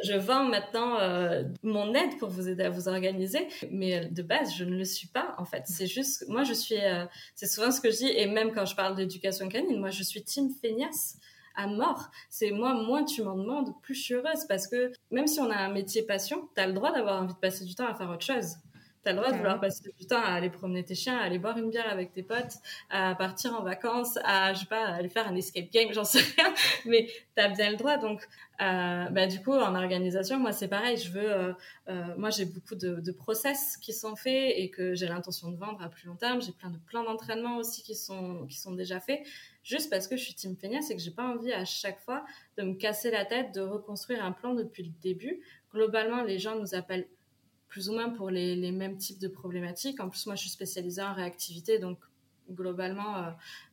je, 0.05 0.15
vends 0.15 0.45
maintenant 0.45 0.99
euh, 1.01 1.43
mon 1.63 1.93
aide 1.95 2.19
pour 2.19 2.29
vous 2.29 2.49
aider 2.49 2.65
à 2.65 2.71
vous 2.71 2.89
organiser. 2.89 3.49
Mais 3.71 3.97
euh, 3.97 4.09
de 4.09 4.23
base, 4.23 4.55
je 4.57 4.65
ne 4.65 4.77
le 4.77 4.85
suis 4.85 5.09
pas 5.09 5.35
en 5.39 5.45
fait. 5.45 5.65
C'est 5.67 5.87
juste, 5.87 6.25
moi, 6.29 6.45
je 6.45 6.53
suis, 6.53 6.81
euh, 6.81 7.05
c'est 7.35 7.47
souvent 7.47 7.71
ce 7.71 7.81
que 7.81 7.91
je 7.91 7.97
dis. 7.97 8.09
Et 8.09 8.27
même 8.27 8.53
quand 8.53 8.65
je 8.65 8.77
parle 8.77 8.95
d'éducation 8.95 9.49
canine, 9.49 9.81
moi, 9.81 9.91
je 9.91 10.03
suis 10.03 10.23
team 10.23 10.51
feignasse 10.63 11.17
à 11.57 11.67
mort. 11.67 12.11
C'est 12.31 12.51
moi, 12.51 12.75
moins 12.75 13.05
tu 13.05 13.23
m'en 13.23 13.37
demandes, 13.37 13.73
plus 13.83 13.95
je 13.95 14.03
suis 14.03 14.15
heureuse 14.15 14.45
parce 14.49 14.69
que 14.69 14.93
même 15.11 15.27
si 15.27 15.41
on 15.41 15.51
a 15.51 15.57
un 15.57 15.73
métier 15.73 16.03
passion, 16.03 16.49
tu 16.55 16.61
as 16.61 16.67
le 16.67 16.75
droit 16.75 16.93
d'avoir 16.93 17.23
envie 17.23 17.35
de 17.35 17.39
passer 17.39 17.65
du 17.65 17.75
temps 17.75 17.87
à 17.87 17.95
faire 17.95 18.11
autre 18.11 18.25
chose. 18.25 18.57
T'as 19.07 19.13
le 19.13 19.19
droit 19.19 19.31
de 19.31 19.37
vouloir 19.37 19.61
passer 19.61 19.89
du 19.97 20.05
temps 20.05 20.21
à 20.21 20.33
aller 20.33 20.51
promener 20.51 20.85
tes 20.85 20.97
chiens, 20.97 21.17
à 21.17 21.23
aller 21.23 21.39
boire 21.39 21.57
une 21.59 21.71
bière 21.71 21.89
avec 21.89 22.13
tes 22.13 22.25
potes, 22.25 22.55
à 22.91 23.15
partir 23.15 23.55
en 23.55 23.63
vacances, 23.63 24.19
à, 24.25 24.53
je 24.53 24.59
sais 24.59 24.67
pas, 24.67 24.85
aller 24.85 25.09
faire 25.09 25.29
un 25.29 25.37
escape 25.37 25.71
game, 25.71 25.91
j'en 25.93 26.03
sais 26.03 26.19
rien, 26.19 26.53
mais 26.87 27.07
t'as 27.37 27.47
bien 27.51 27.71
le 27.71 27.77
droit. 27.77 27.99
Donc, 27.99 28.27
euh, 28.61 29.05
bah, 29.11 29.29
du 29.29 29.41
coup, 29.41 29.53
en 29.53 29.77
organisation, 29.77 30.41
moi, 30.41 30.51
c'est 30.51 30.67
pareil. 30.67 30.97
Je 30.97 31.13
veux, 31.13 31.33
euh, 31.33 31.53
euh, 31.89 32.17
moi, 32.17 32.31
j'ai 32.31 32.47
beaucoup 32.47 32.75
de, 32.75 32.97
de, 32.97 33.13
process 33.13 33.77
qui 33.77 33.93
sont 33.93 34.17
faits 34.17 34.55
et 34.57 34.71
que 34.71 34.97
j'ai 34.97 35.07
l'intention 35.07 35.53
de 35.53 35.57
vendre 35.57 35.81
à 35.85 35.89
plus 35.89 36.09
long 36.09 36.17
terme. 36.17 36.43
J'ai 36.43 36.51
plein 36.51 36.71
de 36.71 36.79
plans 36.79 37.05
d'entraînement 37.05 37.59
aussi 37.59 37.85
qui 37.85 37.95
sont, 37.95 38.45
qui 38.49 38.59
sont 38.59 38.73
déjà 38.73 38.99
faits. 38.99 39.21
Juste 39.63 39.89
parce 39.89 40.09
que 40.09 40.17
je 40.17 40.25
suis 40.25 40.35
team 40.35 40.57
feignasse 40.57 40.91
et 40.91 40.97
que 40.97 41.03
j'ai 41.03 41.13
pas 41.13 41.29
envie 41.29 41.53
à 41.53 41.65
chaque 41.65 42.01
fois 42.01 42.25
de 42.59 42.65
me 42.65 42.75
casser 42.75 43.13
la 43.13 43.25
tête, 43.25 43.55
de 43.55 43.61
reconstruire 43.61 44.25
un 44.25 44.33
plan 44.33 44.53
depuis 44.53 44.83
le 44.83 44.91
début. 45.01 45.43
Globalement, 45.73 46.25
les 46.25 46.41
gens 46.41 46.59
nous 46.59 46.75
appellent 46.75 47.07
plus 47.77 47.91
ou 47.91 47.93
moins 47.93 48.09
pour 48.09 48.31
les, 48.31 48.57
les, 48.57 48.73
mêmes 48.73 48.97
types 48.97 49.19
de 49.19 49.29
problématiques. 49.29 50.01
En 50.01 50.09
plus, 50.09 50.25
moi, 50.25 50.35
je 50.35 50.41
suis 50.41 50.49
spécialisée 50.49 51.03
en 51.03 51.13
réactivité, 51.13 51.79
donc 51.79 51.99
globalement, 52.51 53.19
euh, 53.19 53.31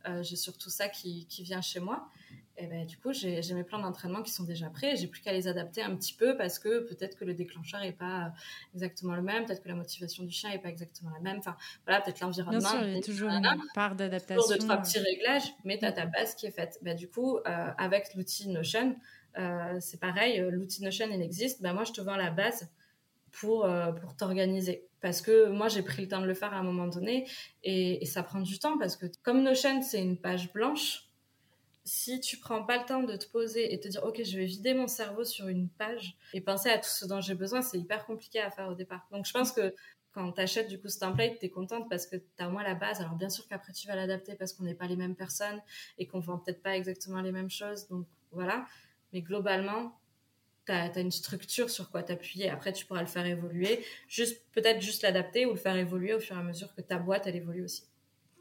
euh, 0.09 0.23
j'ai 0.23 0.35
surtout 0.35 0.69
ça 0.69 0.89
qui, 0.89 1.25
qui, 1.27 1.41
vient 1.41 1.61
chez 1.61 1.79
moi. 1.79 2.09
Et 2.57 2.67
ben, 2.67 2.85
du 2.85 2.97
coup, 2.97 3.13
j'ai 3.13 3.41
mes 3.53 3.63
plans 3.63 3.79
d'entraînement 3.79 4.21
qui 4.21 4.31
sont 4.31 4.43
déjà 4.43 4.69
prêts. 4.69 4.97
J'ai 4.97 5.07
plus 5.07 5.21
qu'à 5.21 5.31
les 5.31 5.47
adapter 5.47 5.81
un 5.81 5.95
petit 5.95 6.13
peu 6.13 6.35
parce 6.35 6.59
que 6.59 6.81
peut-être 6.81 7.17
que 7.17 7.23
le 7.23 7.33
déclencheur 7.33 7.81
est 7.81 7.93
pas 7.93 8.33
exactement 8.73 9.15
le 9.15 9.21
même, 9.21 9.45
peut-être 9.45 9.63
que 9.63 9.69
la 9.69 9.75
motivation 9.75 10.25
du 10.25 10.31
chien 10.31 10.51
est 10.51 10.59
pas 10.59 10.67
exactement 10.67 11.11
la 11.11 11.21
même. 11.21 11.37
Enfin, 11.37 11.55
voilà, 11.85 12.01
peut-être 12.01 12.19
l'environnement. 12.19 12.59
Bien 12.59 12.69
sûr, 12.69 12.83
il 12.83 12.95
y 12.95 12.97
a 12.97 13.01
toujours 13.01 13.29
une 13.29 13.47
part 13.73 13.95
d'adaptation. 13.95 14.43
Toujours 14.43 14.57
deux, 14.57 14.65
trois 14.65 14.81
petits 14.81 14.99
réglages, 14.99 15.49
mais 15.63 15.79
tu 15.79 15.85
as 15.85 15.93
ta 15.93 16.07
base 16.07 16.35
qui 16.35 16.45
est 16.45 16.51
faite. 16.51 16.77
Ben, 16.81 16.97
du 16.97 17.07
coup, 17.07 17.37
euh, 17.37 17.71
avec 17.77 18.13
l'outil 18.15 18.49
Notion, 18.49 18.97
euh, 19.37 19.77
c'est 19.79 20.01
pareil. 20.01 20.43
L'outil 20.51 20.83
Notion, 20.83 21.07
il 21.09 21.21
existe. 21.21 21.61
Ben, 21.61 21.71
moi, 21.71 21.85
je 21.85 21.93
te 21.93 22.01
vends 22.01 22.17
la 22.17 22.31
base 22.31 22.69
pour, 23.33 23.65
euh, 23.65 23.91
pour 23.91 24.15
t'organiser. 24.15 24.87
Parce 25.01 25.21
que 25.21 25.49
moi, 25.49 25.67
j'ai 25.67 25.81
pris 25.81 26.03
le 26.03 26.07
temps 26.07 26.21
de 26.21 26.27
le 26.27 26.33
faire 26.33 26.53
à 26.53 26.57
un 26.57 26.63
moment 26.63 26.87
donné 26.87 27.27
et, 27.63 28.05
ça 28.05 28.23
prend 28.23 28.39
du 28.39 28.57
temps 28.59 28.77
parce 28.77 28.95
que 28.95 29.07
comme 29.21 29.43
Notion, 29.43 29.81
c'est 29.81 30.01
une 30.01 30.17
page 30.17 30.53
blanche, 30.53 31.09
si 31.83 32.21
tu 32.21 32.37
prends 32.37 32.63
pas 32.63 32.77
le 32.77 32.85
temps 32.85 33.03
de 33.03 33.17
te 33.17 33.25
poser 33.27 33.73
et 33.73 33.79
te 33.79 33.89
dire, 33.89 34.01
OK, 34.05 34.21
je 34.23 34.37
vais 34.37 34.45
vider 34.45 34.73
mon 34.73 34.87
cerveau 34.87 35.25
sur 35.25 35.49
une 35.49 35.67
page 35.67 36.15
et 36.33 36.39
penser 36.39 36.69
à 36.69 36.77
tout 36.77 36.87
ce 36.87 37.05
dont 37.05 37.19
j'ai 37.19 37.35
besoin, 37.35 37.61
c'est 37.61 37.77
hyper 37.77 38.05
compliqué 38.05 38.39
à 38.39 38.49
faire 38.49 38.69
au 38.69 38.75
départ. 38.75 39.05
Donc, 39.11 39.25
je 39.25 39.33
pense 39.33 39.51
que 39.51 39.75
quand 40.13 40.31
tu 40.31 40.39
achètes 40.39 40.69
du 40.69 40.79
coup 40.79 40.87
ce 40.87 40.99
template, 40.99 41.39
tu 41.39 41.47
es 41.47 41.49
contente 41.49 41.89
parce 41.89 42.05
que 42.05 42.15
tu 42.15 42.23
as 42.37 42.47
au 42.47 42.51
moins 42.51 42.63
la 42.63 42.75
base. 42.75 43.01
Alors, 43.01 43.15
bien 43.15 43.29
sûr 43.29 43.45
qu'après, 43.49 43.73
tu 43.73 43.87
vas 43.87 43.95
l'adapter 43.95 44.35
parce 44.35 44.53
qu'on 44.53 44.63
n'est 44.63 44.75
pas 44.75 44.87
les 44.87 44.95
mêmes 44.95 45.15
personnes 45.15 45.59
et 45.97 46.07
qu'on 46.07 46.19
vend 46.19 46.37
peut-être 46.37 46.61
pas 46.61 46.77
exactement 46.77 47.19
les 47.19 47.33
mêmes 47.33 47.49
choses. 47.49 47.87
Donc, 47.89 48.05
voilà. 48.31 48.65
Mais 49.11 49.21
globalement, 49.21 49.99
tu 50.65 50.71
as, 50.71 50.99
une 50.99 51.11
structure 51.11 51.69
sur 51.69 51.89
quoi 51.89 52.03
t'appuyer. 52.03 52.49
Après, 52.49 52.73
tu 52.73 52.85
pourras 52.85 53.01
le 53.01 53.07
faire 53.07 53.25
évoluer, 53.25 53.83
juste 54.07 54.41
peut-être 54.51 54.81
juste 54.81 55.01
l'adapter 55.03 55.45
ou 55.45 55.51
le 55.51 55.57
faire 55.57 55.75
évoluer 55.75 56.13
au 56.13 56.19
fur 56.19 56.35
et 56.35 56.39
à 56.39 56.43
mesure 56.43 56.73
que 56.75 56.81
ta 56.81 56.97
boîte, 56.97 57.27
elle 57.27 57.35
évolue 57.35 57.63
aussi. 57.63 57.83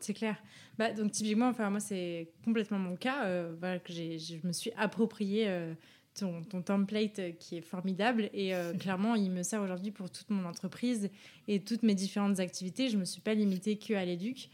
C'est 0.01 0.15
clair. 0.15 0.37
Bah, 0.79 0.93
donc, 0.93 1.13
typiquement, 1.13 1.49
enfin, 1.49 1.71
moi, 1.71 1.81
c'est 1.81 2.33
complètement 2.45 2.79
mon 2.79 2.97
cas. 2.97 3.25
Euh, 3.27 3.55
voilà, 3.59 3.79
que 3.79 3.93
je 3.93 4.47
me 4.47 4.53
suis 4.53 4.73
approprié 4.77 5.49
euh, 5.49 5.75
ton, 6.19 6.43
ton, 6.43 6.61
template 6.61 7.19
euh, 7.21 7.33
qui 7.33 7.57
est 7.57 7.63
formidable. 7.63 8.29
Et 8.33 8.53
clairement, 8.81 9.15
il 9.15 9.31
me 9.31 9.43
sert 9.43 9.63
aujourd'hui 9.63 9.93
pour 9.93 10.11
toute 10.11 10.31
mon 10.31 10.45
entreprise 10.45 11.09
et 11.47 11.61
toutes 11.61 11.85
mes 11.85 11.95
différentes 11.95 12.41
activités. 12.41 12.89
Je 12.89 12.97
ne 12.97 13.01
me 13.01 13.05
suis 13.05 13.21
pas 13.21 13.35
limitée 13.35 13.79
que 13.79 13.95
à 13.95 14.05
l'éduc. 14.05 14.51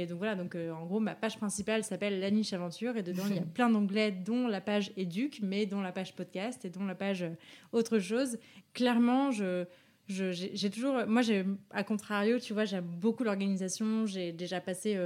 Et 0.00 0.06
donc 0.06 0.18
voilà, 0.18 0.34
donc 0.34 0.54
en 0.54 0.86
gros, 0.86 1.00
ma 1.00 1.14
page 1.14 1.36
principale 1.36 1.84
s'appelle 1.84 2.20
La 2.20 2.30
Niche 2.30 2.52
Aventure 2.52 2.96
et 2.96 3.02
dedans, 3.02 3.24
il 3.28 3.36
y 3.36 3.38
a 3.38 3.42
plein 3.54 3.70
d'onglets, 3.70 4.10
dont 4.10 4.48
la 4.48 4.60
page 4.60 4.92
éduque, 4.96 5.40
mais 5.42 5.66
dont 5.66 5.80
la 5.80 5.92
page 5.92 6.14
podcast 6.14 6.64
et 6.64 6.70
dont 6.70 6.84
la 6.84 6.94
page 6.94 7.24
autre 7.72 7.98
chose. 7.98 8.38
Clairement, 8.74 9.30
je 9.30 9.64
j'ai 10.08 10.68
toujours 10.68 11.06
moi 11.06 11.22
à 11.70 11.84
contrario 11.84 12.38
tu 12.38 12.52
vois 12.52 12.66
j'aime 12.66 12.84
beaucoup 12.84 13.24
l'organisation 13.24 14.04
j'ai 14.04 14.32
déjà 14.32 14.60
passé 14.60 14.98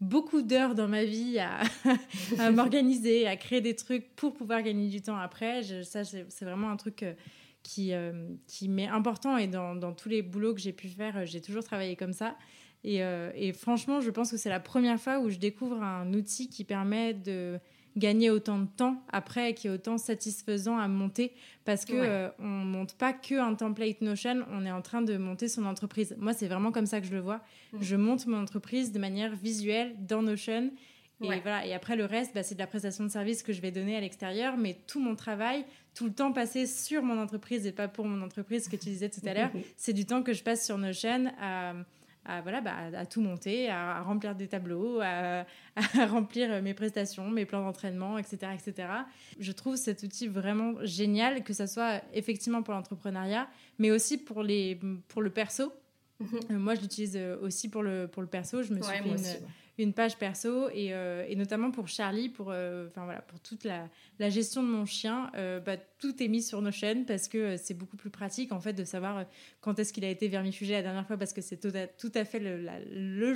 beaucoup 0.00 0.42
d'heures 0.42 0.74
dans 0.74 0.88
ma 0.88 1.04
vie 1.04 1.38
à, 1.38 1.62
m'organiser, 2.52 3.26
à 3.26 3.36
créer 3.36 3.60
des 3.60 3.74
trucs 3.74 4.14
pour 4.14 4.34
pouvoir 4.34 4.62
gagner 4.62 4.88
du 4.88 5.00
temps 5.00 5.16
après. 5.16 5.62
ça, 5.84 6.04
c'est 6.04 6.44
vraiment 6.44 6.70
un 6.70 6.76
truc 6.76 7.02
euh, 7.02 7.14
qui, 7.62 7.92
euh, 7.92 8.28
qui 8.46 8.68
m'est 8.68 8.88
important 8.88 9.36
et 9.36 9.46
dans, 9.46 9.74
dans, 9.74 9.92
tous 9.92 10.08
les 10.08 10.22
boulots 10.22 10.54
que 10.54 10.60
j'ai 10.60 10.72
pu 10.72 10.88
faire, 10.88 11.18
euh, 11.18 11.24
j'ai 11.24 11.40
toujours 11.40 11.64
travaillé 11.64 11.96
comme 11.96 12.12
ça. 12.12 12.36
Et, 12.84 13.00
et 13.34 13.52
franchement, 13.52 14.00
je 14.00 14.10
pense 14.10 14.30
que 14.30 14.36
c'est 14.36 14.48
la 14.48 14.60
première 14.60 15.00
fois 15.00 15.18
où 15.18 15.30
je 15.30 15.38
découvre 15.38 15.82
un 15.82 16.12
outil 16.14 16.48
qui 16.48 16.64
permet 16.64 17.12
de 17.12 17.58
gagner 17.98 18.30
autant 18.30 18.58
de 18.58 18.66
temps 18.66 19.02
après 19.10 19.54
qui 19.54 19.66
est 19.66 19.70
autant 19.70 19.98
satisfaisant 19.98 20.78
à 20.78 20.88
monter 20.88 21.32
parce 21.64 21.84
que 21.84 21.92
euh, 21.94 22.28
on 22.38 22.46
monte 22.46 22.94
pas 22.94 23.12
que 23.12 23.34
un 23.34 23.54
template 23.54 24.00
Notion, 24.00 24.44
on 24.50 24.64
est 24.64 24.70
en 24.70 24.80
train 24.80 25.02
de 25.02 25.16
monter 25.16 25.48
son 25.48 25.66
entreprise. 25.66 26.16
Moi, 26.18 26.32
c'est 26.32 26.46
vraiment 26.46 26.72
comme 26.72 26.86
ça 26.86 27.00
que 27.00 27.06
je 27.06 27.12
le 27.12 27.20
vois. 27.20 27.40
Mm. 27.72 27.78
Je 27.80 27.96
monte 27.96 28.26
mon 28.26 28.40
entreprise 28.40 28.92
de 28.92 28.98
manière 28.98 29.34
visuelle 29.34 29.94
dans 29.98 30.22
Notion. 30.22 30.70
Et 31.20 31.40
voilà. 31.40 31.66
Et 31.66 31.74
après 31.74 31.96
le 31.96 32.04
reste, 32.04 32.32
bah, 32.32 32.44
c'est 32.44 32.54
de 32.54 32.60
la 32.60 32.68
prestation 32.68 33.02
de 33.02 33.08
service 33.08 33.42
que 33.42 33.52
je 33.52 33.60
vais 33.60 33.72
donner 33.72 33.96
à 33.96 34.00
l'extérieur, 34.00 34.56
mais 34.56 34.76
tout 34.86 35.00
mon 35.00 35.16
travail, 35.16 35.64
tout 35.92 36.04
le 36.04 36.12
temps 36.12 36.32
passé 36.32 36.64
sur 36.64 37.02
mon 37.02 37.20
entreprise 37.20 37.66
et 37.66 37.72
pas 37.72 37.88
pour 37.88 38.06
mon 38.06 38.24
entreprise, 38.24 38.66
ce 38.66 38.68
que 38.68 38.76
tu 38.76 38.88
disais 38.88 39.08
tout 39.08 39.20
à 39.26 39.34
l'heure, 39.34 39.50
c'est 39.76 39.92
du 39.92 40.06
temps 40.06 40.22
que 40.22 40.32
je 40.32 40.44
passe 40.44 40.64
sur 40.64 40.78
Notion 40.78 41.32
à 41.40 41.74
à, 42.28 42.42
voilà, 42.42 42.60
bah, 42.60 42.74
à 42.94 43.06
tout 43.06 43.20
monter, 43.20 43.70
à, 43.70 44.02
remplir 44.02 44.34
des 44.34 44.46
tableaux, 44.46 45.00
à, 45.02 45.44
remplir 46.06 46.62
mes 46.62 46.74
prestations, 46.74 47.28
mes 47.30 47.46
plans 47.46 47.64
d'entraînement, 47.64 48.18
etc., 48.18 48.52
etc. 48.54 48.88
Je 49.40 49.52
trouve 49.52 49.76
cet 49.76 50.02
outil 50.02 50.28
vraiment 50.28 50.74
génial, 50.82 51.42
que 51.42 51.52
ce 51.52 51.66
soit 51.66 52.02
effectivement 52.12 52.62
pour 52.62 52.74
l'entrepreneuriat, 52.74 53.48
mais 53.78 53.90
aussi 53.90 54.18
pour, 54.18 54.42
les, 54.42 54.78
pour 55.08 55.22
le 55.22 55.30
perso. 55.30 55.72
Mhm. 56.20 56.40
Euh, 56.50 56.58
moi, 56.58 56.74
je 56.74 56.82
l'utilise 56.82 57.16
euh, 57.16 57.38
aussi 57.40 57.68
pour 57.68 57.82
le, 57.82 58.08
pour 58.08 58.22
le 58.22 58.28
perso. 58.28 58.62
Je 58.62 58.72
me 58.72 58.82
suis 58.82 58.92
fait 58.92 59.08
une, 59.08 59.16
une 59.78 59.92
page 59.92 60.16
perso 60.18 60.68
et, 60.70 60.92
euh, 60.92 61.24
et, 61.28 61.36
notamment 61.36 61.70
pour 61.70 61.86
Charlie, 61.86 62.28
pour, 62.28 62.50
euh, 62.50 62.88
enfin 62.88 63.04
voilà, 63.04 63.20
pour 63.22 63.38
toute 63.40 63.64
la, 63.64 63.88
la, 64.18 64.28
gestion 64.28 64.62
de 64.62 64.68
mon 64.68 64.84
chien, 64.84 65.30
euh, 65.36 65.60
bah, 65.60 65.76
tout 65.98 66.20
est 66.22 66.26
mis 66.26 66.42
sur 66.42 66.60
nos 66.62 66.72
chaînes 66.72 67.06
parce 67.06 67.28
que 67.28 67.56
c'est 67.56 67.74
beaucoup 67.74 67.96
plus 67.96 68.10
pratique 68.10 68.50
en 68.50 68.58
fait 68.58 68.72
de 68.72 68.84
savoir 68.84 69.24
quand 69.60 69.78
est-ce 69.78 69.92
qu'il 69.92 70.04
a 70.04 70.10
été 70.10 70.26
vermifugé 70.26 70.72
la 70.72 70.82
dernière 70.82 71.06
fois 71.06 71.16
parce 71.16 71.32
que 71.32 71.40
c'est 71.40 71.58
tout, 71.58 71.72
tout, 71.96 72.12
à 72.16 72.24
fait 72.24 72.40
le, 72.40 72.60
la, 72.60 72.80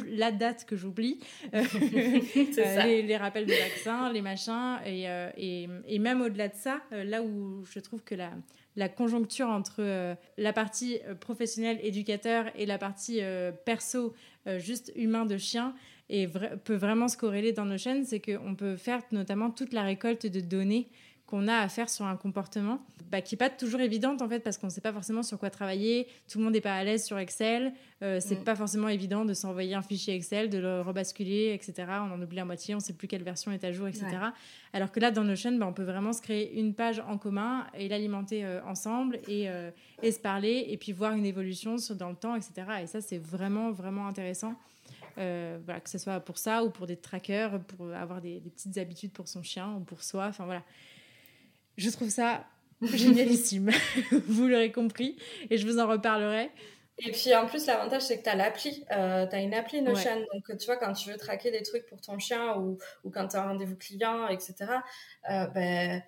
la, 0.08 0.32
date 0.32 0.64
que 0.64 0.76
j'oublie, 0.76 1.20
les, 1.52 3.02
les, 3.02 3.16
rappels 3.16 3.46
de 3.46 3.52
vaccins, 3.52 4.12
les 4.12 4.22
machins 4.22 4.78
et, 4.84 5.04
et, 5.36 5.68
et 5.86 5.98
même 6.00 6.22
au-delà 6.22 6.48
de 6.48 6.56
ça, 6.56 6.80
là 6.90 7.22
où 7.22 7.64
je 7.64 7.78
trouve 7.78 8.02
que 8.02 8.16
la, 8.16 8.32
la 8.74 8.88
conjoncture 8.88 9.48
entre 9.48 10.16
la 10.38 10.52
partie 10.52 10.98
professionnelle 11.20 11.78
éducateur 11.82 12.46
et 12.56 12.66
la 12.66 12.78
partie 12.78 13.20
perso 13.64 14.14
juste 14.58 14.92
humain 14.96 15.26
de 15.26 15.36
chien 15.36 15.74
et 16.12 16.28
peut 16.28 16.76
vraiment 16.76 17.08
se 17.08 17.16
corréler 17.16 17.52
dans 17.52 17.64
nos 17.64 17.78
chaînes, 17.78 18.04
c'est 18.04 18.20
qu'on 18.20 18.54
peut 18.54 18.76
faire 18.76 19.00
notamment 19.12 19.50
toute 19.50 19.72
la 19.72 19.82
récolte 19.82 20.26
de 20.26 20.40
données 20.40 20.88
qu'on 21.24 21.48
a 21.48 21.56
à 21.56 21.68
faire 21.70 21.88
sur 21.88 22.04
un 22.04 22.16
comportement, 22.16 22.84
bah, 23.10 23.22
qui 23.22 23.34
n'est 23.34 23.38
pas 23.38 23.48
toujours 23.48 23.80
évidente 23.80 24.20
en 24.20 24.28
fait 24.28 24.40
parce 24.40 24.58
qu'on 24.58 24.66
ne 24.66 24.70
sait 24.70 24.82
pas 24.82 24.92
forcément 24.92 25.22
sur 25.22 25.38
quoi 25.38 25.48
travailler, 25.48 26.06
tout 26.30 26.36
le 26.36 26.44
monde 26.44 26.52
n'est 26.52 26.60
pas 26.60 26.74
à 26.74 26.84
l'aise 26.84 27.06
sur 27.06 27.16
Excel, 27.18 27.72
euh, 28.02 28.20
c'est 28.20 28.40
mm. 28.40 28.44
pas 28.44 28.54
forcément 28.54 28.88
évident 28.88 29.24
de 29.24 29.32
s'envoyer 29.32 29.74
un 29.74 29.80
fichier 29.80 30.14
Excel, 30.14 30.50
de 30.50 30.58
le 30.58 30.82
rebasculer, 30.82 31.54
etc. 31.54 31.88
On 31.88 32.12
en 32.12 32.20
oublie 32.20 32.36
la 32.36 32.44
moitié, 32.44 32.74
on 32.74 32.78
ne 32.78 32.82
sait 32.82 32.92
plus 32.92 33.08
quelle 33.08 33.22
version 33.22 33.50
est 33.50 33.64
à 33.64 33.72
jour, 33.72 33.88
etc. 33.88 34.08
Alors 34.74 34.92
que 34.92 35.00
là, 35.00 35.10
dans 35.10 35.24
Notion, 35.24 35.52
bah, 35.52 35.66
on 35.66 35.72
peut 35.72 35.84
vraiment 35.84 36.12
se 36.12 36.20
créer 36.20 36.58
une 36.60 36.74
page 36.74 37.00
en 37.08 37.16
commun 37.16 37.66
et 37.72 37.88
l'alimenter 37.88 38.44
euh, 38.44 38.60
ensemble 38.66 39.18
et, 39.26 39.48
euh, 39.48 39.70
et, 40.02 40.12
se 40.12 40.20
parler 40.20 40.66
et 40.68 40.76
puis 40.76 40.92
voir 40.92 41.14
une 41.14 41.24
évolution 41.24 41.78
sur, 41.78 41.96
dans 41.96 42.10
le 42.10 42.16
temps, 42.16 42.36
etc. 42.36 42.52
Et 42.82 42.86
ça, 42.86 43.00
c'est 43.00 43.16
vraiment, 43.16 43.70
vraiment 43.70 44.06
intéressant. 44.06 44.54
Euh, 45.18 45.58
voilà, 45.64 45.80
que 45.80 45.90
ce 45.90 45.98
soit 45.98 46.20
pour 46.20 46.38
ça 46.38 46.64
ou 46.64 46.70
pour 46.70 46.86
des 46.86 46.96
trackers, 46.96 47.60
pour 47.60 47.92
avoir 47.92 48.20
des, 48.20 48.40
petites 48.40 48.78
habitudes 48.78 49.12
pour 49.12 49.28
son 49.28 49.42
chien 49.42 49.74
ou 49.74 49.80
pour 49.80 50.02
soi. 50.02 50.26
Enfin 50.26 50.44
voilà. 50.44 50.62
Je 51.76 51.90
trouve 51.90 52.08
ça 52.08 52.44
génialissime. 52.82 53.70
vous 54.26 54.48
l'aurez 54.48 54.72
compris 54.72 55.16
et 55.50 55.56
je 55.56 55.66
vous 55.66 55.78
en 55.78 55.86
reparlerai. 55.86 56.50
Et 56.98 57.10
puis 57.10 57.34
en 57.34 57.46
plus, 57.46 57.66
l'avantage, 57.66 58.02
c'est 58.02 58.18
que 58.18 58.24
tu 58.24 58.28
as 58.28 58.34
l'appli. 58.34 58.84
Euh, 58.92 59.26
tu 59.26 59.34
as 59.34 59.40
une 59.40 59.54
appli 59.54 59.80
Notion. 59.80 60.24
Donc, 60.32 60.56
tu 60.58 60.66
vois, 60.66 60.76
quand 60.76 60.92
tu 60.92 61.10
veux 61.10 61.16
traquer 61.16 61.50
des 61.50 61.62
trucs 61.62 61.86
pour 61.86 62.00
ton 62.00 62.18
chien 62.18 62.56
ou, 62.58 62.78
ou 63.04 63.10
quand 63.10 63.28
tu 63.28 63.36
as 63.36 63.42
un 63.42 63.48
rendez-vous 63.48 63.76
client, 63.76 64.28
etc., 64.28 64.54
euh, 65.30 65.46
ben, 65.48 66.02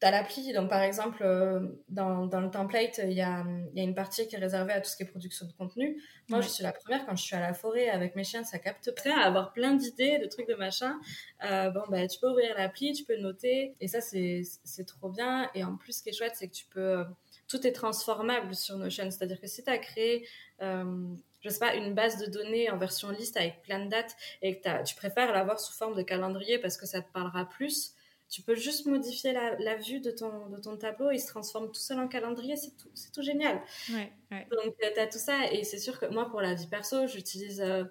tu 0.00 0.10
l'appli. 0.10 0.52
Donc, 0.52 0.68
par 0.70 0.82
exemple, 0.82 1.22
euh, 1.22 1.60
dans, 1.88 2.26
dans, 2.26 2.40
le 2.40 2.50
template, 2.50 3.00
il 3.04 3.12
y 3.12 3.20
a, 3.20 3.44
y 3.74 3.80
a, 3.80 3.82
une 3.82 3.94
partie 3.94 4.26
qui 4.26 4.36
est 4.36 4.38
réservée 4.38 4.72
à 4.72 4.80
tout 4.80 4.88
ce 4.88 4.96
qui 4.96 5.02
est 5.02 5.06
production 5.06 5.46
de 5.46 5.52
contenu. 5.52 6.02
Moi, 6.28 6.40
je 6.40 6.48
suis 6.48 6.62
la 6.62 6.72
première, 6.72 7.04
quand 7.06 7.16
je 7.16 7.22
suis 7.22 7.36
à 7.36 7.40
la 7.40 7.52
forêt 7.52 7.88
avec 7.88 8.16
mes 8.16 8.24
chiens, 8.24 8.42
ça 8.42 8.58
capte 8.58 8.94
prêt 8.94 9.10
à 9.10 9.20
avoir 9.20 9.52
plein 9.52 9.74
d'idées, 9.74 10.18
de 10.18 10.26
trucs 10.26 10.48
de 10.48 10.54
machin. 10.54 10.98
Euh, 11.44 11.70
bon, 11.70 11.82
bah, 11.88 12.06
tu 12.08 12.18
peux 12.18 12.30
ouvrir 12.30 12.54
l'appli, 12.56 12.92
tu 12.92 13.04
peux 13.04 13.16
noter. 13.18 13.74
Et 13.80 13.88
ça, 13.88 14.00
c'est 14.00 14.84
trop 14.86 15.10
bien. 15.10 15.50
Et 15.54 15.64
en 15.64 15.76
plus, 15.76 15.98
ce 15.98 16.02
qui 16.02 16.08
est 16.08 16.12
chouette, 16.12 16.34
c'est 16.34 16.48
que 16.48 16.54
tu 16.54 16.66
peux. 16.66 17.04
Tout 17.48 17.66
est 17.66 17.72
transformable 17.72 18.54
sur 18.54 18.76
Notion. 18.76 19.10
C'est-à-dire 19.10 19.40
que 19.40 19.46
si 19.46 19.62
tu 19.62 19.70
as 19.70 19.78
créé. 19.78 20.26
Euh, 20.62 21.14
je 21.42 21.48
sais 21.48 21.58
pas, 21.58 21.74
une 21.74 21.94
base 21.94 22.18
de 22.18 22.26
données 22.26 22.70
en 22.70 22.76
version 22.76 23.10
liste 23.10 23.36
avec 23.38 23.62
plein 23.62 23.82
de 23.82 23.88
dates 23.88 24.14
et 24.42 24.60
que 24.60 24.84
tu 24.84 24.94
préfères 24.94 25.32
l'avoir 25.32 25.58
sous 25.58 25.72
forme 25.72 25.96
de 25.96 26.02
calendrier 26.02 26.58
parce 26.58 26.76
que 26.76 26.84
ça 26.84 27.00
te 27.00 27.10
parlera 27.12 27.48
plus, 27.48 27.94
tu 28.30 28.42
peux 28.42 28.54
juste 28.54 28.86
modifier 28.86 29.32
la, 29.32 29.76
vue 29.76 30.00
de 30.00 30.12
ton, 30.12 30.48
de 30.48 30.56
ton 30.58 30.76
tableau, 30.76 31.10
il 31.10 31.18
se 31.18 31.26
transforme 31.26 31.66
tout 31.66 31.80
seul 31.80 31.98
en 31.98 32.06
calendrier, 32.06 32.56
c'est 32.56 32.70
tout, 32.76 32.88
tout 33.12 33.22
génial. 33.22 33.60
Donc, 33.90 34.76
tu 34.78 35.00
as 35.00 35.06
tout 35.08 35.18
ça, 35.18 35.50
et 35.52 35.64
c'est 35.64 35.80
sûr 35.80 35.98
que 35.98 36.06
moi, 36.06 36.30
pour 36.30 36.40
la 36.40 36.54
vie 36.54 36.68
perso, 36.68 37.08
j'utilise 37.08 37.60
euh, 37.60 37.84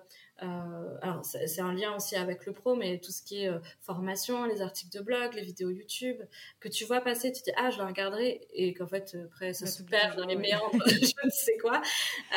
euh, 0.43 0.97
alors, 1.01 1.23
c'est 1.23 1.61
un 1.61 1.73
lien 1.73 1.95
aussi 1.95 2.15
avec 2.15 2.45
le 2.45 2.53
pro, 2.53 2.75
mais 2.75 2.99
tout 2.99 3.11
ce 3.11 3.21
qui 3.21 3.43
est 3.43 3.49
euh, 3.49 3.59
formation, 3.81 4.45
les 4.45 4.61
articles 4.61 4.97
de 4.97 5.03
blog, 5.03 5.33
les 5.33 5.41
vidéos 5.41 5.69
YouTube, 5.69 6.17
que 6.59 6.69
tu 6.69 6.85
vois 6.85 7.01
passer, 7.01 7.31
tu 7.31 7.41
dis 7.43 7.51
ah 7.57 7.69
je 7.69 7.77
le 7.77 7.85
regarderai 7.85 8.47
et 8.53 8.73
qu'en 8.73 8.87
fait 8.87 9.17
après 9.25 9.53
ça 9.53 9.65
se 9.65 9.83
perd 9.83 10.17
dans 10.17 10.25
les 10.25 10.35
méandres, 10.35 10.71
je 10.87 11.25
ne 11.25 11.29
sais 11.29 11.57
quoi. 11.57 11.81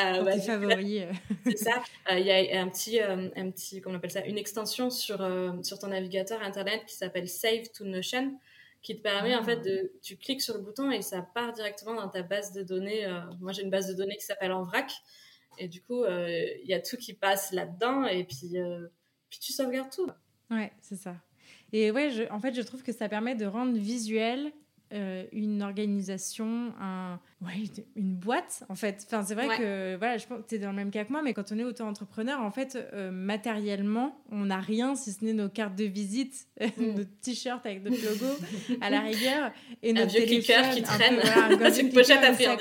Euh, 0.03 0.23
bah, 0.23 0.39
favoris. 0.39 1.05
c'est 1.45 1.59
ça. 1.59 1.83
Il 2.11 2.27
y 2.27 2.31
a 2.31 2.61
un 2.61 2.69
petit, 2.69 3.01
un 3.01 3.51
petit, 3.51 3.81
comment 3.81 3.95
on 3.95 3.99
appelle 3.99 4.11
ça, 4.11 4.25
une 4.25 4.39
extension 4.39 4.91
sur 4.91 5.19
sur 5.63 5.79
ton 5.79 5.89
navigateur 5.89 6.43
internet 6.43 6.83
qui 6.87 6.97
s'appelle 6.97 7.29
Save 7.29 7.69
to 7.77 7.85
Notion 7.85 8.39
qui 8.83 8.97
te 8.97 9.03
permet 9.03 9.37
en 9.37 9.45
fait 9.45 9.59
ah. 9.61 9.65
de 9.65 9.93
tu 10.03 10.17
cliques 10.17 10.43
sur 10.43 10.55
le 10.55 10.61
bouton 10.61 10.91
et 10.91 11.03
ça 11.03 11.23
part 11.23 11.53
directement 11.53 11.95
dans 11.95 12.09
ta 12.09 12.23
base 12.23 12.53
de 12.53 12.63
données 12.65 13.07
moi 13.41 13.53
j'ai 13.53 13.63
une 13.63 13.71
base 13.71 13.87
de 13.87 13.95
données 13.95 14.17
qui 14.17 14.25
s'appelle 14.25 14.51
en 14.51 14.63
vrac 14.65 14.91
et 15.59 15.69
du 15.69 15.83
coup, 15.83 16.03
euh, 16.03 16.47
il 16.63 16.69
y 16.69 16.75
a 16.75 16.81
tout 16.81 16.97
qui 16.97 17.15
passe 17.15 17.53
là-dedans 17.53 18.05
et 18.05 18.25
puis, 18.25 18.59
euh, 18.59 18.87
puis 19.31 19.39
tu 19.41 19.53
sauvegardes 19.53 19.91
tout. 19.91 20.09
Ouais, 20.51 20.73
c'est 20.81 20.97
ça. 20.97 21.17
Et 21.73 21.91
ouais, 21.91 22.31
en 22.31 22.41
fait, 22.41 22.55
je 22.55 22.63
trouve 22.63 22.83
que 22.83 22.93
ça 22.93 23.09
permet 23.09 23.35
de 23.35 23.47
rendre 23.47 23.77
visuel 23.79 24.53
euh, 24.93 25.25
une 25.33 25.63
organisation, 25.63 26.73
un, 26.81 27.19
ouais, 27.41 27.65
une 27.97 28.15
boîte 28.15 28.65
en 28.69 28.75
fait. 28.75 29.07
Enfin, 29.07 29.25
c'est 29.25 29.35
vrai 29.35 29.49
que 29.57 29.97
voilà, 29.97 30.19
je 30.19 30.27
pense 30.27 30.43
que 30.43 30.49
tu 30.49 30.55
es 30.57 30.59
dans 30.59 30.71
le 30.71 30.77
même 30.77 30.91
cas 30.91 31.05
que 31.05 31.13
moi, 31.13 31.23
mais 31.23 31.35
quand 31.35 31.53
on 31.53 31.59
est 31.59 31.65
auto-entrepreneur, 31.65 32.41
en 32.41 32.51
fait, 32.51 32.79
matériellement, 33.13 34.23
on 34.31 34.47
n'a 34.47 34.61
rien 34.61 34.95
si 34.95 35.13
ce 35.13 35.25
n'est 35.25 35.33
nos 35.33 35.49
cartes 35.49 35.77
de 35.77 35.85
visite, 35.85 36.47
mm. 36.61 36.83
nos 36.97 37.05
t-shirts 37.23 37.65
avec 37.67 37.83
notre 37.83 38.05
logo 38.05 38.35
à 38.81 38.91
la 38.91 39.01
rigueur 39.01 39.51
et 39.83 39.93
notre 39.93 40.07
un 40.07 40.19
vieux 40.19 40.27
téléphone 40.27 40.71
qui 40.75 40.83
traîne, 40.83 41.17
peu, 41.59 41.81
une 41.81 41.91
pochette 41.91 42.23
à 42.23 42.35
ça. 42.35 42.57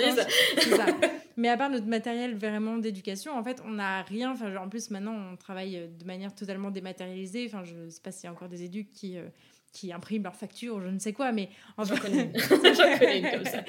Mais 1.38 1.49
à 1.49 1.57
part 1.57 1.69
notre 1.69 1.88
matériel 1.88 2.36
vraiment 2.36 2.77
d'éducation, 2.77 3.38
en 3.38 3.43
fait, 3.43 3.61
on 3.65 3.71
n'a 3.71 4.03
rien. 4.03 4.32
Enfin, 4.32 4.55
en 4.57 4.69
plus, 4.69 4.91
maintenant, 4.91 5.15
on 5.32 5.38
travaille 5.38 5.77
euh, 5.77 5.88
de 5.88 6.05
manière 6.05 6.36
totalement 6.36 6.71
dématérialisée. 6.71 7.45
Enfin, 7.47 7.63
je 7.63 7.73
ne 7.73 7.89
sais 7.89 8.01
pas 8.01 8.11
s'il 8.11 8.25
y 8.25 8.27
a 8.27 8.32
encore 8.32 8.49
des 8.49 8.63
éducs 8.63 8.91
qui, 8.91 9.17
euh, 9.17 9.27
qui 9.72 9.93
impriment 9.93 10.24
leurs 10.24 10.36
factures 10.36 10.76
ou 10.76 10.82
je 10.82 10.88
ne 10.88 10.99
sais 10.99 11.13
quoi, 11.13 11.32
mais 11.32 11.49
en 11.78 11.84
J'en 11.84 11.95
connais, 11.97 12.32
connais 12.49 13.32
comme 13.32 13.45
ça. 13.45 13.63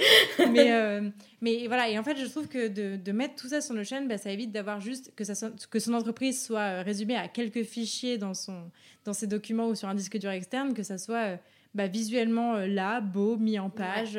mais, 0.50 0.72
euh, 0.72 1.08
mais 1.40 1.66
voilà, 1.66 1.88
et 1.88 1.98
en 1.98 2.02
fait, 2.02 2.16
je 2.16 2.26
trouve 2.26 2.48
que 2.48 2.68
de, 2.68 2.96
de 2.96 3.12
mettre 3.12 3.36
tout 3.36 3.48
ça 3.48 3.60
sur 3.60 3.74
nos 3.74 3.84
chaînes, 3.84 4.08
bah, 4.08 4.18
ça 4.18 4.30
évite 4.30 4.52
d'avoir 4.52 4.80
juste 4.80 5.14
que, 5.14 5.24
ça 5.24 5.50
que 5.70 5.78
son 5.78 5.94
entreprise 5.94 6.44
soit 6.44 6.82
résumée 6.82 7.16
à 7.16 7.28
quelques 7.28 7.62
fichiers 7.62 8.18
dans, 8.18 8.34
son, 8.34 8.70
dans 9.04 9.12
ses 9.12 9.26
documents 9.26 9.68
ou 9.68 9.74
sur 9.74 9.88
un 9.88 9.94
disque 9.94 10.18
dur 10.18 10.30
externe, 10.30 10.74
que 10.74 10.82
ça 10.82 10.98
soit 10.98 11.38
bah, 11.74 11.86
visuellement 11.86 12.56
là, 12.56 13.00
beau, 13.00 13.36
mis 13.36 13.58
en 13.58 13.70
page, 13.70 14.18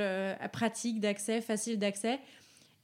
pratique 0.52 1.00
d'accès, 1.00 1.42
facile 1.42 1.78
d'accès. 1.80 2.20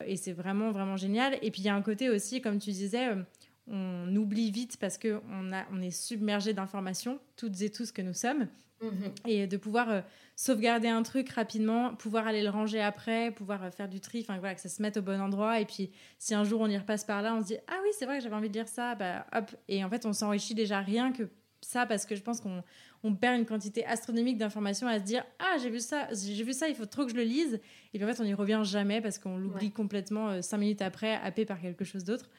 Et 0.06 0.16
c'est 0.16 0.32
vraiment, 0.32 0.72
vraiment 0.72 0.98
génial. 0.98 1.38
Et 1.42 1.52
puis 1.52 1.62
il 1.62 1.66
y 1.66 1.70
a 1.70 1.76
un 1.76 1.82
côté 1.82 2.10
aussi, 2.10 2.42
comme 2.42 2.60
tu 2.60 2.72
disais, 2.72 3.10
euh, 3.10 3.22
on 3.68 4.16
oublie 4.16 4.52
vite 4.52 4.78
parce 4.80 4.98
qu'on 4.98 5.22
on 5.32 5.82
est 5.82 5.92
submergé 5.92 6.54
d'informations, 6.54 7.20
toutes 7.36 7.62
et 7.62 7.70
tous 7.70 7.92
que 7.92 8.02
nous 8.02 8.14
sommes. 8.14 8.48
Mhm. 8.82 9.14
Et 9.26 9.48
de 9.48 9.58
pouvoir 9.58 9.90
euh, 9.90 10.02
sauvegarder 10.36 10.88
un 10.88 11.04
truc 11.04 11.30
rapidement, 11.32 11.96
pouvoir 11.96 12.28
aller 12.28 12.42
le 12.42 12.50
ranger 12.50 12.82
après, 12.82 13.32
pouvoir 13.32 13.64
euh, 13.64 13.72
faire 13.72 13.90
du 13.90 14.00
tri, 14.00 14.22
enfin 14.22 14.40
voilà, 14.40 14.56
que 14.56 14.62
ça 14.62 14.70
se 14.70 14.82
mette 14.82 14.98
au 14.98 15.02
bon 15.02 15.20
endroit. 15.20 15.60
Et 15.60 15.66
puis 15.66 15.92
si 16.18 16.34
un 16.34 16.44
jour 16.46 16.62
on 16.62 16.68
y 16.68 16.78
repasse 16.78 17.04
par 17.04 17.22
là, 17.22 17.36
on 17.36 17.42
se 17.42 17.48
dit 17.48 17.58
Ah 17.68 17.80
oui, 17.84 17.90
c'est 17.98 18.06
vrai 18.06 18.18
que 18.18 18.24
j'avais 18.24 18.36
envie 18.36 18.50
de 18.50 18.54
lire 18.54 18.68
ça, 18.68 18.96
bah 18.96 19.26
hop. 19.34 19.52
Et 19.68 19.84
en 19.84 19.90
fait, 19.90 20.06
on 20.06 20.14
s'enrichit 20.14 20.56
déjà 20.56 20.80
rien 20.80 21.12
que 21.12 21.24
ça 21.62 21.86
parce 21.86 22.06
que 22.06 22.16
je 22.16 22.22
pense 22.22 22.40
qu'on 22.40 22.64
on 23.04 23.16
perd 23.16 23.38
une 23.38 23.46
quantité 23.46 23.86
astronomique 23.86 24.38
d'informations 24.38 24.88
à 24.88 25.00
se 25.00 25.04
dire 25.04 25.26
Ah, 25.40 25.58
j'ai 25.62 25.70
vu 25.70 25.82
ça, 25.82 26.08
j'ai 26.14 26.44
vu 26.44 26.54
ça, 26.54 26.70
il 26.70 26.76
faut 26.76 26.86
trop 26.86 27.04
que 27.04 27.12
je 27.12 27.18
le 27.18 27.24
lise. 27.24 27.60
Et 27.94 28.00
puis 28.00 28.10
en 28.10 28.14
fait, 28.14 28.22
on 28.22 28.26
n'y 28.26 28.34
revient 28.34 28.62
jamais 28.64 29.02
parce 29.02 29.20
qu'on 29.20 29.38
l'oublie 29.38 29.72
complètement 29.72 30.30
euh, 30.30 30.42
cinq 30.42 30.60
minutes 30.60 30.82
après, 30.82 31.16
happé 31.16 31.44
par 31.44 31.60
quelque 31.60 31.84
chose 31.84 32.06
d'autre. 32.06 32.30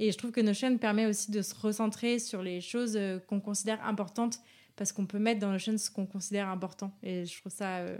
Et 0.00 0.10
je 0.10 0.18
trouve 0.18 0.32
que 0.32 0.40
Notion 0.40 0.76
permet 0.76 1.06
aussi 1.06 1.30
de 1.30 1.40
se 1.40 1.54
recentrer 1.54 2.18
sur 2.18 2.42
les 2.42 2.60
choses 2.60 2.98
qu'on 3.28 3.38
considère 3.38 3.80
importantes 3.86 4.40
parce 4.76 4.92
qu'on 4.92 5.06
peut 5.06 5.18
mettre 5.18 5.40
dans 5.40 5.50
Notion 5.50 5.76
ce 5.78 5.90
qu'on 5.90 6.06
considère 6.06 6.48
important. 6.48 6.96
Et 7.02 7.24
je 7.24 7.40
trouve 7.40 7.52
ça 7.52 7.78
euh, 7.78 7.98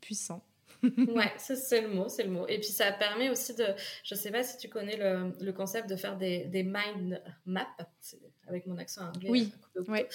puissant. 0.00 0.44
ouais, 0.82 1.32
c'est 1.36 1.82
le 1.82 1.88
mot, 1.88 2.08
c'est 2.08 2.22
le 2.22 2.30
mot. 2.30 2.46
Et 2.48 2.58
puis 2.58 2.70
ça 2.70 2.90
permet 2.92 3.28
aussi 3.28 3.54
de, 3.54 3.66
je 4.02 4.14
sais 4.14 4.30
pas 4.30 4.42
si 4.42 4.56
tu 4.56 4.68
connais 4.68 4.96
le, 4.96 5.34
le 5.40 5.52
concept 5.52 5.90
de 5.90 5.96
faire 5.96 6.16
des, 6.16 6.44
des 6.46 6.62
mind 6.62 7.22
maps, 7.44 7.66
avec 8.48 8.66
mon 8.66 8.78
accent 8.78 9.08
anglais. 9.08 9.28
Oui, 9.30 9.52
ouais. 9.88 10.08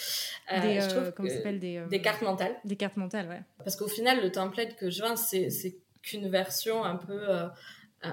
Euh, 0.52 0.62
des, 0.62 0.80
euh, 0.94 1.12
comment 1.12 1.30
s'appelle 1.30 1.60
des, 1.60 1.86
des 1.90 2.02
cartes 2.02 2.24
mentales. 2.24 2.56
Des 2.66 2.76
cartes 2.76 2.98
mentales, 2.98 3.28
ouais. 3.28 3.42
Parce 3.60 3.76
qu'au 3.76 3.88
final, 3.88 4.24
le 4.24 4.32
template 4.32 4.76
que 4.76 4.90
je 4.90 5.04
vends, 5.04 5.16
c'est 5.16 5.78
qu'une 6.02 6.30
version 6.30 6.84
un 6.84 6.96
peu 6.96 7.28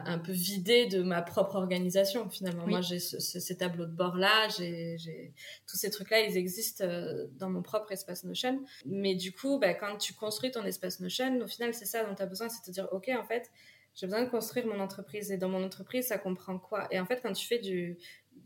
un 0.07 0.18
peu 0.18 0.32
vidé 0.32 0.86
de 0.86 1.03
ma 1.03 1.22
propre 1.22 1.57
organisation 1.57 2.28
finalement. 2.28 2.66
Moi, 2.66 2.80
j'ai 2.80 2.99
ces 2.99 3.57
tableaux 3.57 3.86
de 3.86 3.93
bord 3.93 4.16
là, 4.16 4.49
j'ai 4.49 5.32
tous 5.66 5.76
ces 5.76 5.90
trucs 5.90 6.11
là, 6.11 6.20
ils 6.20 6.36
existent 6.36 6.84
euh, 6.84 7.26
dans 7.38 7.51
mon 7.51 7.62
propre 7.62 7.93
espace 7.93 8.24
Notion. 8.24 8.62
Mais 8.86 9.14
du 9.14 9.32
coup, 9.32 9.59
bah, 9.59 9.74
quand 9.74 9.97
tu 9.97 10.14
construis 10.14 10.51
ton 10.51 10.64
espace 10.64 11.01
Notion, 11.01 11.40
au 11.40 11.47
final, 11.47 11.74
c'est 11.74 11.86
ça 11.86 12.05
dont 12.05 12.14
tu 12.14 12.22
as 12.22 12.26
besoin, 12.26 12.49
c'est 12.49 12.66
de 12.66 12.72
dire, 12.72 12.88
ok, 12.93 13.11
en 13.18 13.24
fait, 13.24 13.51
j'ai 13.95 14.07
besoin 14.07 14.24
de 14.24 14.30
construire 14.30 14.66
mon 14.66 14.80
entreprise 14.80 15.30
et 15.30 15.36
dans 15.36 15.49
mon 15.49 15.62
entreprise, 15.62 16.07
ça 16.07 16.18
comprend 16.18 16.59
quoi? 16.59 16.88
Et 16.90 16.99
en 16.99 17.07
fait, 17.07 17.20
quand 17.22 17.32
tu 17.32 17.47
fais 17.47 17.59
du 17.59 17.99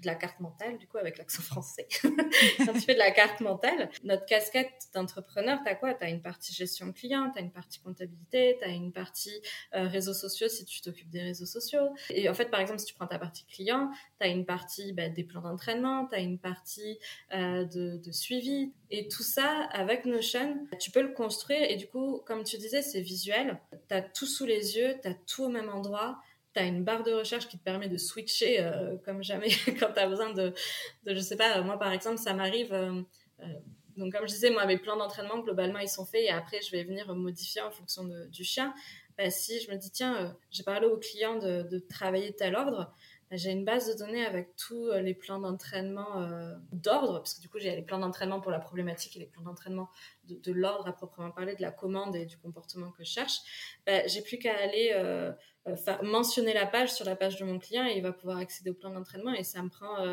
de 0.07 0.13
la 0.13 0.15
carte 0.15 0.39
mentale, 0.39 0.79
du 0.79 0.87
coup, 0.87 0.99
avec 0.99 1.19
l'accent 1.19 1.43
français. 1.43 1.89
Quand 2.03 2.73
tu 2.73 2.81
fais 2.81 2.95
de 2.95 2.99
la 2.99 3.11
carte 3.11 3.41
mentale, 3.41 3.91
notre 4.05 4.25
casquette 4.25 4.89
d'entrepreneur, 4.95 5.59
tu 5.65 5.69
as 5.69 5.75
quoi? 5.75 5.95
Tu 5.95 6.05
as 6.05 6.09
une 6.09 6.23
partie 6.23 6.55
gestion 6.55 6.93
client, 6.93 7.31
tu 7.33 7.41
as 7.41 7.43
une 7.43 7.51
partie 7.51 7.81
comptabilité, 7.81 8.57
tu 8.61 8.65
as 8.65 8.73
une 8.73 8.93
partie 8.93 9.43
euh, 9.75 9.89
réseaux 9.89 10.15
sociaux 10.15 10.49
si 10.49 10.65
tu 10.65 10.81
t'occupes 10.81 11.11
des 11.11 11.23
réseaux 11.23 11.47
sociaux. 11.47 11.89
Et 12.11 12.29
en 12.29 12.35
fait, 12.35 12.51
par 12.51 12.61
exemple, 12.61 12.79
si 12.79 12.87
tu 12.87 12.95
prends 12.95 13.09
ta 13.09 13.19
partie 13.19 13.45
client, 13.47 13.91
tu 14.21 14.27
as 14.27 14.29
une 14.29 14.47
partie 14.47 14.93
bah, 14.93 15.09
des 15.09 15.25
plans 15.25 15.43
d'entraînement, 15.43 16.07
tu 16.07 16.15
as 16.15 16.21
une 16.21 16.39
partie 16.39 16.99
euh, 17.35 17.65
de, 17.65 17.97
de, 17.97 18.13
suivi. 18.13 18.73
Et 18.91 19.09
tout 19.09 19.25
ça, 19.25 19.65
avec 19.73 20.05
Notion, 20.05 20.67
tu 20.79 20.93
peux 20.93 21.03
le 21.03 21.13
construire. 21.13 21.69
Et 21.69 21.77
du 21.77 21.89
coup, 21.89 22.23
comme 22.27 22.45
tu 22.45 22.57
disais, 22.59 22.83
c'est 22.83 23.01
visuel. 23.01 23.61
Tu 23.89 23.95
as 23.95 24.03
tout 24.03 24.27
sous 24.27 24.47
les 24.47 24.77
yeux, 24.77 24.95
tu 25.03 25.09
as 25.09 25.15
tout 25.15 25.45
au 25.45 25.49
même 25.49 25.69
endroit 25.69 26.19
tu 26.57 26.63
as 26.63 26.67
une 26.67 26.85
barre 26.85 27.03
de 27.03 27.13
recherche 27.13 27.49
qui 27.49 27.59
te 27.59 27.65
permet 27.65 27.89
de 27.89 27.99
switcher 27.99 28.61
euh, 28.61 28.97
comme 29.05 29.23
jamais 29.23 29.49
quand 29.79 29.93
tu 29.93 30.01
as 30.01 30.09
besoin 30.09 30.33
de, 30.33 30.55
de, 31.05 31.15
je 31.15 31.21
sais 31.21 31.37
pas, 31.37 31.61
moi 31.63 31.79
par 31.79 31.93
exemple, 31.93 32.19
ça 32.19 32.33
m'arrive. 32.35 32.73
Euh, 32.73 33.03
euh, 33.41 33.45
donc, 33.97 34.13
comme 34.13 34.27
je 34.29 34.35
disais, 34.35 34.51
moi, 34.51 34.67
mes 34.67 34.77
plans 34.77 34.97
d'entraînement, 34.97 35.39
globalement, 35.39 35.79
ils 35.79 35.89
sont 35.89 36.05
faits 36.05 36.23
et 36.23 36.29
après, 36.29 36.61
je 36.61 36.71
vais 36.71 36.85
venir 36.85 37.15
modifier 37.15 37.63
en 37.63 37.71
fonction 37.71 38.05
du 38.31 38.45
chien. 38.45 38.75
Bah, 39.17 39.31
si 39.31 39.59
je 39.63 39.71
me 39.71 39.77
dis, 39.77 39.91
tiens, 39.91 40.37
j'ai 40.51 40.63
parlé 40.63 40.87
au 40.87 40.99
client 40.99 41.39
de, 41.39 41.79
travailler 41.89 42.35
tel 42.35 42.57
ordre, 42.57 42.93
j'ai 43.31 43.51
une 43.51 43.65
base 43.65 43.93
de 43.93 43.99
données 43.99 44.25
avec 44.25 44.55
tous 44.57 44.91
les 44.93 45.15
plans 45.15 45.39
d'entraînement 45.39 46.29
d'ordre, 46.73 47.19
parce 47.19 47.35
que 47.35 47.41
du 47.41 47.49
coup, 47.49 47.59
j'ai 47.59 47.75
les 47.75 47.83
plans 47.83 47.99
d'entraînement 47.99 48.41
pour 48.41 48.53
la 48.53 48.61
problématique 48.61 49.17
et 49.17 49.19
les 49.19 49.27
plans 49.27 49.43
d'entraînement 49.43 49.89
de, 50.25 50.37
de 50.37 50.53
l'ordre 50.53 50.87
à 50.87 50.93
proprement 50.93 51.31
parler, 51.31 51.55
de 51.57 51.63
la 51.63 51.73
commande 51.73 52.15
et 52.15 52.27
du 52.27 52.39
comportement 52.39 52.91
que 52.93 53.05
je 53.05 53.11
cherche. 53.11 53.39
Bah, 53.87 54.07
j'ai 54.07 54.23
plus 54.23 54.39
qu'à 54.39 54.57
aller 54.57 54.93
euh, 54.95 55.33
mentionner 56.03 56.55
la 56.55 56.67
page 56.67 56.93
sur 56.93 57.05
la 57.05 57.17
page 57.17 57.39
de 57.39 57.45
mon 57.45 57.59
client 57.59 57.85
et 57.87 57.97
il 57.97 58.03
va 58.03 58.13
pouvoir 58.13 58.39
accéder 58.39 58.71
au 58.71 58.75
plan 58.75 58.91
d'entraînement 58.91 59.33
et 59.33 59.43
ça 59.43 59.63
me 59.63 59.69
prend 59.69 60.05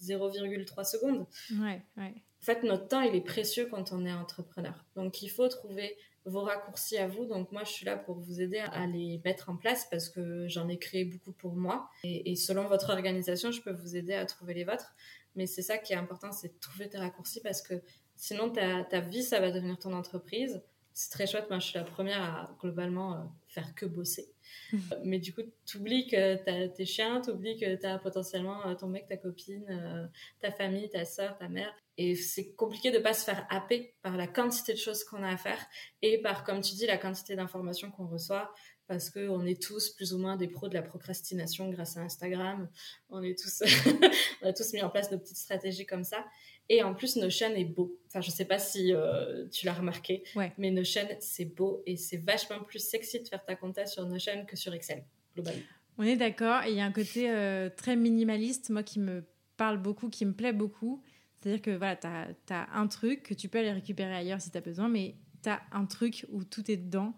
0,3 0.00 0.80
euh, 0.80 0.84
secondes. 0.84 1.26
Ouais, 1.60 1.82
ouais. 1.96 2.14
En 2.42 2.44
fait, 2.44 2.62
notre 2.62 2.88
temps, 2.88 3.00
il 3.00 3.14
est 3.14 3.20
précieux 3.20 3.66
quand 3.66 3.92
on 3.92 4.06
est 4.06 4.12
entrepreneur. 4.12 4.84
Donc, 4.94 5.20
il 5.22 5.28
faut 5.28 5.48
trouver 5.48 5.96
vos 6.26 6.42
raccourcis 6.42 6.98
à 6.98 7.08
vous. 7.08 7.24
Donc, 7.26 7.52
moi, 7.52 7.64
je 7.64 7.70
suis 7.70 7.86
là 7.86 7.96
pour 7.96 8.18
vous 8.18 8.40
aider 8.40 8.58
à 8.58 8.86
les 8.86 9.20
mettre 9.24 9.48
en 9.48 9.56
place 9.56 9.86
parce 9.90 10.08
que 10.08 10.46
j'en 10.48 10.68
ai 10.68 10.78
créé 10.78 11.04
beaucoup 11.04 11.32
pour 11.32 11.54
moi. 11.54 11.88
Et, 12.04 12.32
et, 12.32 12.36
selon 12.36 12.68
votre 12.68 12.90
organisation, 12.90 13.50
je 13.50 13.62
peux 13.62 13.72
vous 13.72 13.96
aider 13.96 14.14
à 14.14 14.26
trouver 14.26 14.54
les 14.54 14.64
vôtres. 14.64 14.94
Mais 15.36 15.46
c'est 15.46 15.62
ça 15.62 15.78
qui 15.78 15.92
est 15.92 15.96
important, 15.96 16.32
c'est 16.32 16.48
de 16.48 16.58
trouver 16.60 16.88
tes 16.88 16.98
raccourcis 16.98 17.40
parce 17.40 17.62
que 17.62 17.74
sinon, 18.16 18.50
ta, 18.50 18.84
ta 18.84 19.00
vie, 19.00 19.22
ça 19.22 19.40
va 19.40 19.50
devenir 19.50 19.78
ton 19.78 19.92
entreprise. 19.92 20.62
C'est 20.92 21.10
très 21.10 21.26
chouette. 21.26 21.48
Moi, 21.48 21.60
je 21.60 21.66
suis 21.66 21.78
la 21.78 21.84
première 21.84 22.22
à 22.22 22.56
globalement 22.60 23.14
euh, 23.14 23.18
faire 23.46 23.74
que 23.74 23.86
bosser. 23.86 24.28
Mais 25.04 25.18
du 25.18 25.32
coup, 25.32 25.42
tu 25.64 25.78
oublies 25.78 26.06
que 26.08 26.36
tu 26.42 26.50
as 26.50 26.68
tes 26.68 26.84
chiens, 26.84 27.20
tu 27.20 27.30
oublies 27.30 27.56
que 27.56 27.76
tu 27.76 27.86
as 27.86 27.98
potentiellement 27.98 28.66
euh, 28.66 28.74
ton 28.74 28.88
mec, 28.88 29.06
ta 29.06 29.16
copine, 29.16 29.64
euh, 29.70 30.06
ta 30.40 30.50
famille, 30.50 30.90
ta 30.90 31.04
soeur, 31.04 31.38
ta 31.38 31.48
mère. 31.48 31.72
Et 32.02 32.16
c'est 32.16 32.54
compliqué 32.54 32.90
de 32.90 32.98
pas 32.98 33.12
se 33.12 33.24
faire 33.24 33.46
happer 33.50 33.92
par 34.00 34.16
la 34.16 34.26
quantité 34.26 34.72
de 34.72 34.78
choses 34.78 35.04
qu'on 35.04 35.22
a 35.22 35.28
à 35.28 35.36
faire 35.36 35.58
et 36.00 36.16
par, 36.22 36.44
comme 36.44 36.62
tu 36.62 36.74
dis, 36.74 36.86
la 36.86 36.96
quantité 36.96 37.36
d'informations 37.36 37.90
qu'on 37.90 38.06
reçoit 38.06 38.54
parce 38.86 39.10
qu'on 39.10 39.44
est 39.44 39.60
tous 39.60 39.90
plus 39.90 40.14
ou 40.14 40.18
moins 40.18 40.38
des 40.38 40.48
pros 40.48 40.70
de 40.70 40.72
la 40.72 40.80
procrastination 40.80 41.68
grâce 41.68 41.98
à 41.98 42.00
Instagram. 42.00 42.70
On 43.10 43.22
est 43.22 43.38
tous, 43.38 43.62
on 44.42 44.46
a 44.46 44.54
tous 44.54 44.72
mis 44.72 44.80
en 44.80 44.88
place 44.88 45.10
nos 45.12 45.18
petites 45.18 45.36
stratégies 45.36 45.84
comme 45.84 46.02
ça. 46.02 46.24
Et 46.70 46.82
en 46.82 46.94
plus, 46.94 47.16
Notion 47.16 47.54
est 47.54 47.66
beau. 47.66 48.00
Enfin, 48.06 48.22
je 48.22 48.30
sais 48.30 48.46
pas 48.46 48.58
si 48.58 48.94
euh, 48.94 49.46
tu 49.48 49.66
l'as 49.66 49.74
remarqué, 49.74 50.24
mais 50.56 50.70
Notion, 50.70 51.06
c'est 51.18 51.54
beau 51.54 51.82
et 51.84 51.98
c'est 51.98 52.16
vachement 52.16 52.64
plus 52.64 52.78
sexy 52.78 53.20
de 53.20 53.28
faire 53.28 53.44
ta 53.44 53.56
compta 53.56 53.84
sur 53.84 54.06
Notion 54.06 54.46
que 54.46 54.56
sur 54.56 54.72
Excel, 54.72 55.04
globalement. 55.34 55.60
On 55.98 56.04
est 56.04 56.16
d'accord. 56.16 56.62
il 56.66 56.76
y 56.76 56.80
a 56.80 56.84
un 56.86 56.92
côté 56.92 57.30
euh, 57.30 57.68
très 57.68 57.94
minimaliste, 57.94 58.70
moi, 58.70 58.82
qui 58.82 59.00
me 59.00 59.22
parle 59.58 59.76
beaucoup, 59.76 60.08
qui 60.08 60.24
me 60.24 60.32
plaît 60.32 60.54
beaucoup. 60.54 61.02
C'est-à-dire 61.40 61.62
que 61.62 61.70
voilà, 61.70 61.96
tu 61.96 62.06
as, 62.06 62.68
un 62.74 62.86
truc 62.86 63.22
que 63.22 63.34
tu 63.34 63.48
peux 63.48 63.58
aller 63.58 63.72
récupérer 63.72 64.14
ailleurs 64.14 64.40
si 64.40 64.50
tu 64.50 64.58
as 64.58 64.60
besoin, 64.60 64.88
mais 64.88 65.14
tu 65.42 65.48
as 65.48 65.60
un 65.72 65.86
truc 65.86 66.26
où 66.30 66.44
tout 66.44 66.70
est 66.70 66.76
dedans. 66.76 67.14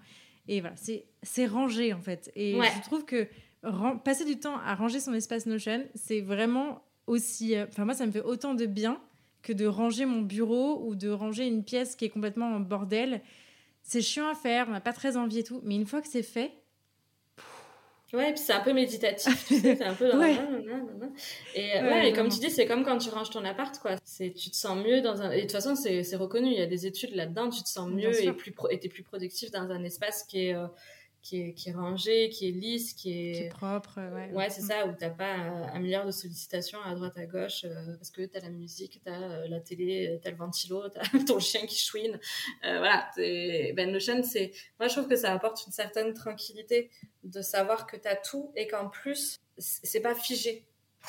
Et 0.49 0.61
voilà, 0.61 0.77
c'est 1.23 1.47
rangé 1.47 1.93
en 1.93 2.01
fait. 2.01 2.31
Et 2.35 2.55
je 2.55 2.83
trouve 2.83 3.05
que 3.05 3.29
passer 4.05 4.25
du 4.25 4.39
temps 4.39 4.59
à 4.59 4.75
ranger 4.75 5.01
son 5.01 5.14
espace 5.14 5.47
Notion, 5.47 5.85
c'est 5.95 6.20
vraiment 6.20 6.83
aussi. 7.07 7.57
Euh, 7.57 7.66
enfin, 7.68 7.85
moi, 7.85 7.95
ça 7.95 8.07
me 8.07 8.12
fait 8.12 8.23
autant 8.23 8.55
de 8.55 8.66
bien 8.66 9.01
que 9.43 9.53
de 9.53 9.66
ranger 9.66 10.07
mon 10.07 10.23
bureau 10.23 10.87
ou 10.87 10.95
de 10.95 11.09
ranger 11.09 11.47
une 11.47 11.64
pièce 11.64 11.97
qui 11.97 12.05
est 12.05 12.11
complètement 12.11 12.55
en 12.55 12.61
bordel. 12.61 13.23
C'est 13.83 14.01
chiant 14.01 14.29
à 14.29 14.35
faire, 14.35 14.66
on 14.68 14.73
n'a 14.73 14.81
pas 14.81 14.93
très 14.93 15.16
envie 15.16 15.41
et 15.41 15.45
tout, 15.45 15.61
mais 15.64 15.75
une 15.75 15.87
fois 15.87 16.01
que 16.01 16.07
c'est 16.07 16.23
fait. 16.23 16.53
Ouais, 18.13 18.29
et 18.29 18.33
puis 18.35 18.43
c'est 18.43 18.53
un 18.53 18.61
peu 18.61 18.75
méditatif, 18.75 19.47
tu 19.47 19.59
sais, 19.59 19.77
c'est 19.77 19.85
un 19.85 19.95
peu. 19.95 20.15
ouais. 20.19 20.37
Et, 21.55 21.81
ouais, 21.81 22.09
et 22.11 22.13
comme 22.13 22.29
tu 22.29 22.41
dis, 22.41 22.51
c'est 22.51 22.67
comme 22.67 22.85
quand 22.85 22.99
tu 22.99 23.09
ranges 23.09 23.31
ton 23.31 23.45
appart, 23.45 23.79
quoi. 23.79 23.97
C'est, 24.05 24.33
tu 24.35 24.51
te 24.51 24.57
sens 24.57 24.77
mieux 24.85 25.01
dans 25.01 25.23
un. 25.23 25.31
Et 25.31 25.37
de 25.37 25.43
toute 25.43 25.53
façon, 25.53 25.75
c'est, 25.75 26.05
reconnu, 26.17 26.49
il 26.49 26.59
y 26.59 26.63
a 26.63 26.67
des 26.67 26.87
études 26.87 27.15
là-dedans, 27.15 27.49
tu 27.49 27.63
te 27.63 27.69
sens 27.69 27.89
mieux 27.91 28.13
et 28.23 28.33
plus 28.33 28.53
pro... 28.53 28.69
et 28.69 28.79
t'es 28.79 28.89
plus 28.89 29.03
productif 29.03 29.51
dans 29.51 29.71
un 29.71 29.83
espace 29.85 30.25
qui 30.25 30.47
est. 30.49 30.55
Euh, 30.55 30.67
qui 31.23 31.41
est, 31.41 31.55
qui 31.55 31.70
est 31.70 31.73
rangé, 31.73 32.29
qui 32.31 32.49
est 32.49 32.51
lisse, 32.51 32.93
qui 32.95 33.12
est, 33.12 33.33
qui 33.33 33.39
est 33.45 33.49
propre. 33.49 34.01
Ouais, 34.12 34.33
ouais 34.33 34.51
c'est 34.51 34.61
ça, 34.61 34.87
où 34.87 34.93
t'as 34.93 35.11
pas 35.11 35.33
un, 35.33 35.79
milliard 35.79 36.05
de 36.05 36.11
sollicitations 36.11 36.81
à 36.83 36.95
droite, 36.97 37.16
à 37.16 37.27
gauche, 37.27 37.64
euh, 37.64 37.97
parce 37.97 38.11
que 38.11 38.27
t'as 38.27 38.41
la 38.41 38.51
musique, 38.51 39.01
t'as 39.05 39.20
euh, 39.20 39.49
la 39.49 39.61
télé, 39.61 40.18
t'as 40.20 40.31
le 40.31 40.37
ventilo, 40.37 40.89
t'as 40.89 41.03
ton 41.25 41.39
chien 41.39 41.64
qui 41.66 41.79
chouine. 41.79 42.18
Euh, 42.64 42.79
voilà, 42.79 43.09
Ben 43.16 43.93
Notion, 43.93 44.23
c'est. 44.25 44.51
Moi, 44.81 44.89
je 44.89 44.95
trouve 44.95 45.09
que 45.09 45.16
ça 45.16 45.33
apporte 45.33 45.64
une 45.64 45.73
certaine 45.73 46.12
tranquillité 46.12 46.91
de 47.23 47.41
savoir 47.41 47.87
que 47.87 47.97
t'as 47.97 48.16
tout 48.16 48.53
et 48.57 48.66
qu'en 48.66 48.89
plus, 48.89 49.41
c'est 49.59 50.01
pas 50.01 50.16
figé. 50.16 50.66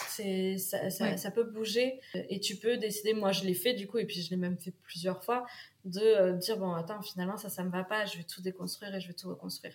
C'est 0.07 0.57
ça, 0.57 0.89
ça, 0.89 1.17
ça, 1.17 1.29
peut 1.29 1.43
bouger 1.43 1.99
et 2.15 2.39
tu 2.39 2.55
peux 2.55 2.77
décider. 2.77 3.13
Moi, 3.13 3.31
je 3.31 3.43
l'ai 3.43 3.53
fait 3.53 3.73
du 3.73 3.87
coup, 3.87 3.99
et 3.99 4.05
puis 4.05 4.23
je 4.23 4.29
l'ai 4.31 4.37
même 4.37 4.57
fait 4.57 4.73
plusieurs 4.83 5.23
fois, 5.23 5.45
de 5.85 6.35
dire 6.37 6.57
bon, 6.57 6.73
attends, 6.73 7.01
finalement, 7.01 7.37
ça, 7.37 7.49
ça 7.49 7.63
me 7.63 7.69
va 7.69 7.83
pas, 7.83 8.05
je 8.05 8.17
vais 8.17 8.23
tout 8.23 8.41
déconstruire 8.41 8.93
et 8.95 8.99
je 8.99 9.07
vais 9.07 9.13
tout 9.13 9.29
reconstruire. 9.29 9.73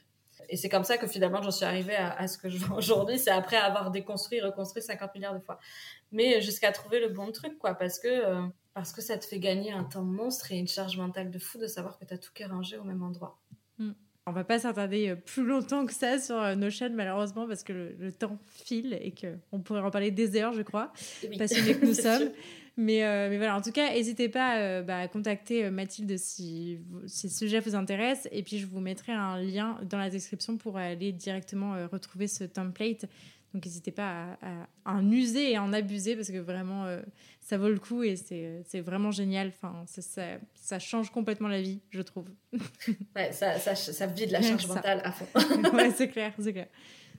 Et 0.49 0.57
c'est 0.57 0.69
comme 0.69 0.85
ça 0.85 0.99
que 0.99 1.07
finalement 1.07 1.43
j'en 1.43 1.51
suis 1.51 1.65
arrivée 1.65 1.97
à, 1.97 2.27
ce 2.27 2.39
que 2.39 2.49
je 2.49 2.59
vois 2.59 2.79
aujourd'hui. 2.79 3.19
C'est 3.19 3.31
après 3.31 3.57
avoir 3.57 3.91
déconstruit, 3.91 4.41
reconstruit 4.41 4.83
50 4.83 5.15
milliards 5.15 5.35
de 5.35 5.41
fois. 5.41 5.59
Mais 6.13 6.41
jusqu'à 6.41 6.73
trouver 6.73 7.01
le 7.01 7.09
bon 7.09 7.31
truc, 7.33 7.59
quoi. 7.59 7.75
Parce 7.75 7.99
que, 7.99 8.09
euh, 8.09 8.43
parce 8.75 8.93
que 8.93 9.03
ça 9.03 9.19
te 9.19 9.25
fait 9.25 9.39
gagner 9.39 9.73
un 9.73 9.85
temps 9.85 10.03
monstre 10.03 10.53
et 10.53 10.59
une 10.59 10.69
charge 10.69 10.97
mentale 10.97 11.31
de 11.31 11.39
fou 11.39 11.59
de 11.59 11.67
savoir 11.67 11.99
que 11.99 12.05
tu 12.05 12.15
as 12.15 12.19
tout 12.19 12.31
qui 12.35 12.43
est 12.43 12.47
rangé 12.47 12.77
au 12.77 12.85
même 12.85 13.03
endroit. 13.03 13.39
Mm. 13.79 13.93
On 14.27 14.33
va 14.33 14.45
pas 14.45 14.59
s'attarder 14.59 15.09
euh, 15.09 15.17
plus 15.17 15.45
longtemps 15.45 15.87
que 15.87 15.93
ça 15.95 16.19
sur 16.19 16.37
euh, 16.37 16.55
nos 16.55 16.69
chaînes, 16.69 16.95
malheureusement, 16.95 17.47
parce 17.47 17.63
que 17.63 17.73
le, 17.73 18.13
temps 18.13 18.39
file 18.47 18.99
et 19.01 19.15
qu'on 19.15 19.61
pourrait 19.61 19.81
en 19.81 19.91
parler 19.91 20.11
des 20.11 20.37
heures, 20.37 20.53
je 20.53 20.63
crois, 20.63 20.93
oui. 21.29 21.39
passionnés 21.39 21.79
que 21.79 21.87
nous 21.87 21.95
sommes. 21.95 22.31
Mais, 22.81 23.05
euh, 23.05 23.29
mais, 23.29 23.37
voilà, 23.37 23.57
en 23.57 23.61
tout 23.61 23.73
cas, 23.73 23.93
n'hésitez 23.93 24.29
pas 24.29 24.83
bah, 24.83 25.01
à 25.01 25.09
contacter 25.09 25.69
Mathilde 25.69 26.17
si, 26.17 26.79
si, 27.07 27.29
ce 27.29 27.37
sujet 27.37 27.61
vous 27.61 27.75
intéresse. 27.75 28.29
Et 28.31 28.43
puis, 28.43 28.59
je 28.59 28.67
vous 28.67 28.81
mettrai 28.81 29.13
un 29.13 29.37
lien 29.39 29.79
dans 29.83 29.99
la 29.99 30.09
description 30.09 30.57
pour 30.57 30.79
aller 30.79 31.13
directement 31.13 31.77
retrouver 31.91 32.29
ce 32.29 32.45
template 32.45 33.05
Donc 33.53 33.65
n'hésitez 33.65 33.91
pas 33.91 34.39
à, 34.43 34.93
en 34.93 35.11
user 35.11 35.53
et 35.53 35.59
en 35.59 35.73
abuser 35.73 36.17
parce 36.17 36.29
que 36.29 36.39
vraiment, 36.39 36.85
euh, 36.85 37.01
ça 37.41 37.57
vaut 37.57 37.71
le 37.71 37.79
coup 37.79 38.03
et 38.03 38.17
c'est 38.17 38.81
vraiment 38.81 39.11
génial. 39.11 39.49
Enfin, 39.49 39.85
ça, 39.87 40.39
ça, 40.55 40.79
change 40.79 41.11
complètement 41.11 41.49
la 41.49 41.63
vie, 41.63 41.81
je 41.91 42.03
trouve. 42.03 42.29
ouais, 43.17 43.33
ça, 43.33 43.59
ça, 43.59 43.75
ça 43.75 44.07
vide 44.07 44.31
la 44.31 44.43
charge 44.43 44.67
mentale 44.67 45.01
à 45.03 45.13
fond. 45.13 45.27
ouais, 45.75 45.91
c'est 45.97 46.09
clair, 46.09 46.33
c'est 46.39 46.53
clair. 46.53 46.69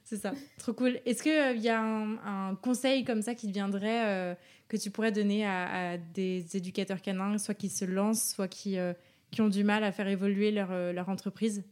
C'est 0.03 0.17
ça. 0.17 0.33
Trop 0.57 0.73
cool. 0.73 0.99
Est-ce 1.05 1.21
qu'il 1.21 1.57
il 1.57 1.63
y 1.63 1.69
a 1.69 1.81
un, 1.81 2.55
conseil 2.55 3.03
comme 3.03 3.21
ça 3.21 3.35
qui 3.35 3.51
viendrait, 3.51 4.07
euh, 4.07 4.35
que 4.69 4.77
tu 4.77 4.91
pourrais 4.91 5.11
donner 5.11 5.45
à, 5.45 5.97
des 5.97 6.55
éducateurs 6.55 7.01
canins, 7.01 7.37
soit 7.37 7.55
qui 7.55 7.69
se 7.69 7.83
lancent, 7.83 8.33
soit 8.33 8.47
qui, 8.47 8.79
euh, 8.79 8.93
qui 9.31 9.41
ont 9.41 9.49
du 9.49 9.65
mal 9.65 9.83
à 9.83 9.91
faire 9.91 10.07
évoluer 10.07 10.51
leur, 10.51 10.71
leur 10.93 11.09
entreprise? 11.09 11.63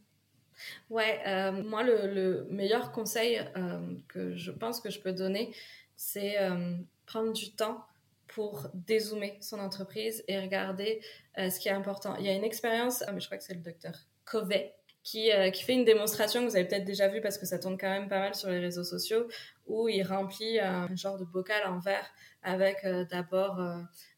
Ouais, 0.90 1.20
euh, 1.26 1.52
moi, 1.62 1.82
le, 1.82 2.46
meilleur 2.50 2.92
conseil 2.92 3.40
euh, 3.56 3.78
que 4.08 4.34
je 4.34 4.50
pense 4.50 4.80
que 4.80 4.90
je 4.90 5.00
peux 5.00 5.12
donner, 5.12 5.54
c'est 5.96 6.40
euh, 6.40 6.76
prendre 7.06 7.32
du 7.32 7.52
temps 7.52 7.84
pour 8.28 8.68
dézoomer 8.74 9.38
son 9.40 9.58
entreprise 9.58 10.22
et 10.28 10.38
regarder 10.38 11.00
ce 11.36 11.58
qui 11.58 11.68
est 11.68 11.72
important. 11.72 12.14
Il 12.18 12.26
y 12.26 12.28
a 12.28 12.34
une 12.34 12.44
expérience, 12.44 13.02
ah, 13.06 13.12
mais 13.12 13.20
je 13.20 13.26
crois 13.26 13.38
que 13.38 13.44
c'est 13.44 13.54
le 13.54 13.60
docteur 13.60 13.94
Covey, 14.26 14.74
qui, 15.02 15.30
qui, 15.54 15.64
fait 15.64 15.72
une 15.72 15.86
démonstration 15.86 16.44
que 16.44 16.50
vous 16.50 16.56
avez 16.56 16.66
peut-être 16.66 16.84
déjà 16.84 17.08
vue 17.08 17.22
parce 17.22 17.38
que 17.38 17.46
ça 17.46 17.58
tourne 17.58 17.78
quand 17.78 17.88
même 17.88 18.08
pas 18.08 18.18
mal 18.18 18.34
sur 18.34 18.50
les 18.50 18.58
réseaux 18.58 18.84
sociaux, 18.84 19.28
où 19.68 19.88
il 19.88 20.02
remplit 20.02 20.58
un 20.58 20.94
genre 20.96 21.18
de 21.18 21.24
bocal 21.24 21.66
en 21.66 21.78
verre 21.78 22.06
avec 22.42 22.84
d'abord 23.10 23.60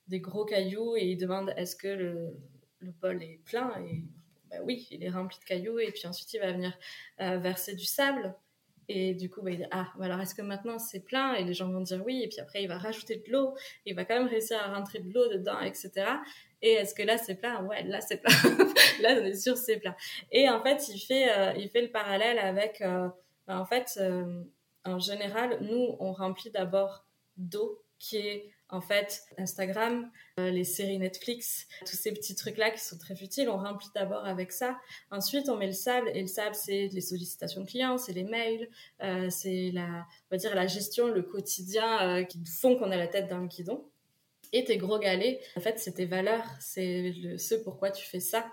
des 0.08 0.20
gros 0.20 0.44
cailloux 0.44 0.96
et 0.96 1.06
il 1.06 1.16
demande 1.16 1.52
est-ce 1.56 1.76
que 1.76 1.88
le, 1.88 2.36
le 2.80 2.92
bol 2.92 3.22
est 3.22 3.40
plein? 3.44 3.72
Et 3.84 4.02
bah 4.50 4.56
oui, 4.64 4.88
il 4.90 5.04
est 5.04 5.10
rempli 5.10 5.38
de 5.38 5.44
cailloux 5.44 5.78
et 5.78 5.92
puis 5.92 6.06
ensuite 6.06 6.32
il 6.34 6.40
va 6.40 6.52
venir 6.52 6.76
euh, 7.20 7.38
verser 7.38 7.74
du 7.74 7.84
sable. 7.84 8.34
Et 8.92 9.14
du 9.14 9.30
coup, 9.30 9.40
bah, 9.40 9.52
il 9.52 9.58
dit, 9.58 9.66
ah, 9.70 9.86
bah 9.96 10.06
alors 10.06 10.20
est-ce 10.20 10.34
que 10.34 10.42
maintenant 10.42 10.80
c'est 10.80 11.04
plein? 11.04 11.34
Et 11.34 11.44
les 11.44 11.54
gens 11.54 11.70
vont 11.70 11.80
dire 11.80 12.02
oui. 12.04 12.22
Et 12.24 12.28
puis 12.28 12.40
après, 12.40 12.64
il 12.64 12.66
va 12.66 12.76
rajouter 12.76 13.22
de 13.24 13.30
l'eau. 13.30 13.54
Il 13.86 13.94
va 13.94 14.04
quand 14.04 14.18
même 14.18 14.26
réussir 14.26 14.58
à 14.58 14.74
rentrer 14.74 14.98
de 14.98 15.12
l'eau 15.12 15.28
dedans, 15.28 15.60
etc. 15.60 15.92
Et 16.60 16.72
est-ce 16.72 16.94
que 16.94 17.04
là 17.04 17.16
c'est 17.16 17.36
plein? 17.36 17.64
Ouais, 17.64 17.84
là 17.84 18.00
c'est 18.00 18.16
plein. 18.16 18.34
là, 19.02 19.16
on 19.20 19.24
est 19.24 19.34
sûr 19.34 19.56
c'est 19.56 19.78
plein. 19.78 19.94
Et 20.32 20.48
en 20.48 20.60
fait, 20.60 20.88
il 20.88 20.98
fait, 20.98 21.30
euh, 21.30 21.52
il 21.56 21.68
fait 21.68 21.82
le 21.82 21.90
parallèle 21.90 22.40
avec, 22.40 22.80
euh, 22.80 23.08
en 23.46 23.64
fait, 23.64 24.00
en 24.84 24.98
général, 24.98 25.58
nous, 25.62 25.96
on 26.00 26.12
remplit 26.12 26.50
d'abord 26.50 27.04
d'eau 27.36 27.82
qui 27.98 28.16
est 28.16 28.50
en 28.72 28.80
fait, 28.80 29.22
Instagram, 29.36 30.10
euh, 30.38 30.50
les 30.50 30.64
séries 30.64 30.98
Netflix, 30.98 31.66
tous 31.80 31.96
ces 31.96 32.12
petits 32.12 32.34
trucs-là 32.34 32.70
qui 32.70 32.80
sont 32.80 32.98
très 32.98 33.16
futiles, 33.16 33.48
on 33.48 33.56
remplit 33.56 33.88
d'abord 33.94 34.24
avec 34.24 34.52
ça. 34.52 34.78
Ensuite, 35.10 35.48
on 35.48 35.56
met 35.56 35.66
le 35.66 35.72
sable, 35.72 36.10
et 36.14 36.20
le 36.20 36.26
sable, 36.26 36.54
c'est 36.54 36.88
les 36.92 37.00
sollicitations 37.00 37.64
clients, 37.64 37.98
c'est 37.98 38.12
les 38.12 38.24
mails, 38.24 38.68
euh, 39.02 39.28
c'est 39.28 39.70
la, 39.72 40.06
on 40.30 40.34
va 40.34 40.36
dire, 40.36 40.54
la 40.54 40.66
gestion, 40.66 41.08
le 41.08 41.22
quotidien 41.22 42.20
euh, 42.20 42.24
qui 42.24 42.42
font 42.44 42.76
qu'on 42.76 42.90
a 42.90 42.96
la 42.96 43.08
tête 43.08 43.28
dans 43.28 43.38
le 43.38 43.48
guidon. 43.48 43.84
Et 44.52 44.64
tes 44.64 44.78
gros 44.78 44.98
galets, 44.98 45.40
en 45.56 45.60
fait, 45.60 45.78
c'est 45.78 45.92
tes 45.92 46.06
valeurs, 46.06 46.44
c'est 46.60 47.12
ce 47.38 47.54
pourquoi 47.54 47.90
tu 47.90 48.06
fais 48.06 48.20
ça. 48.20 48.50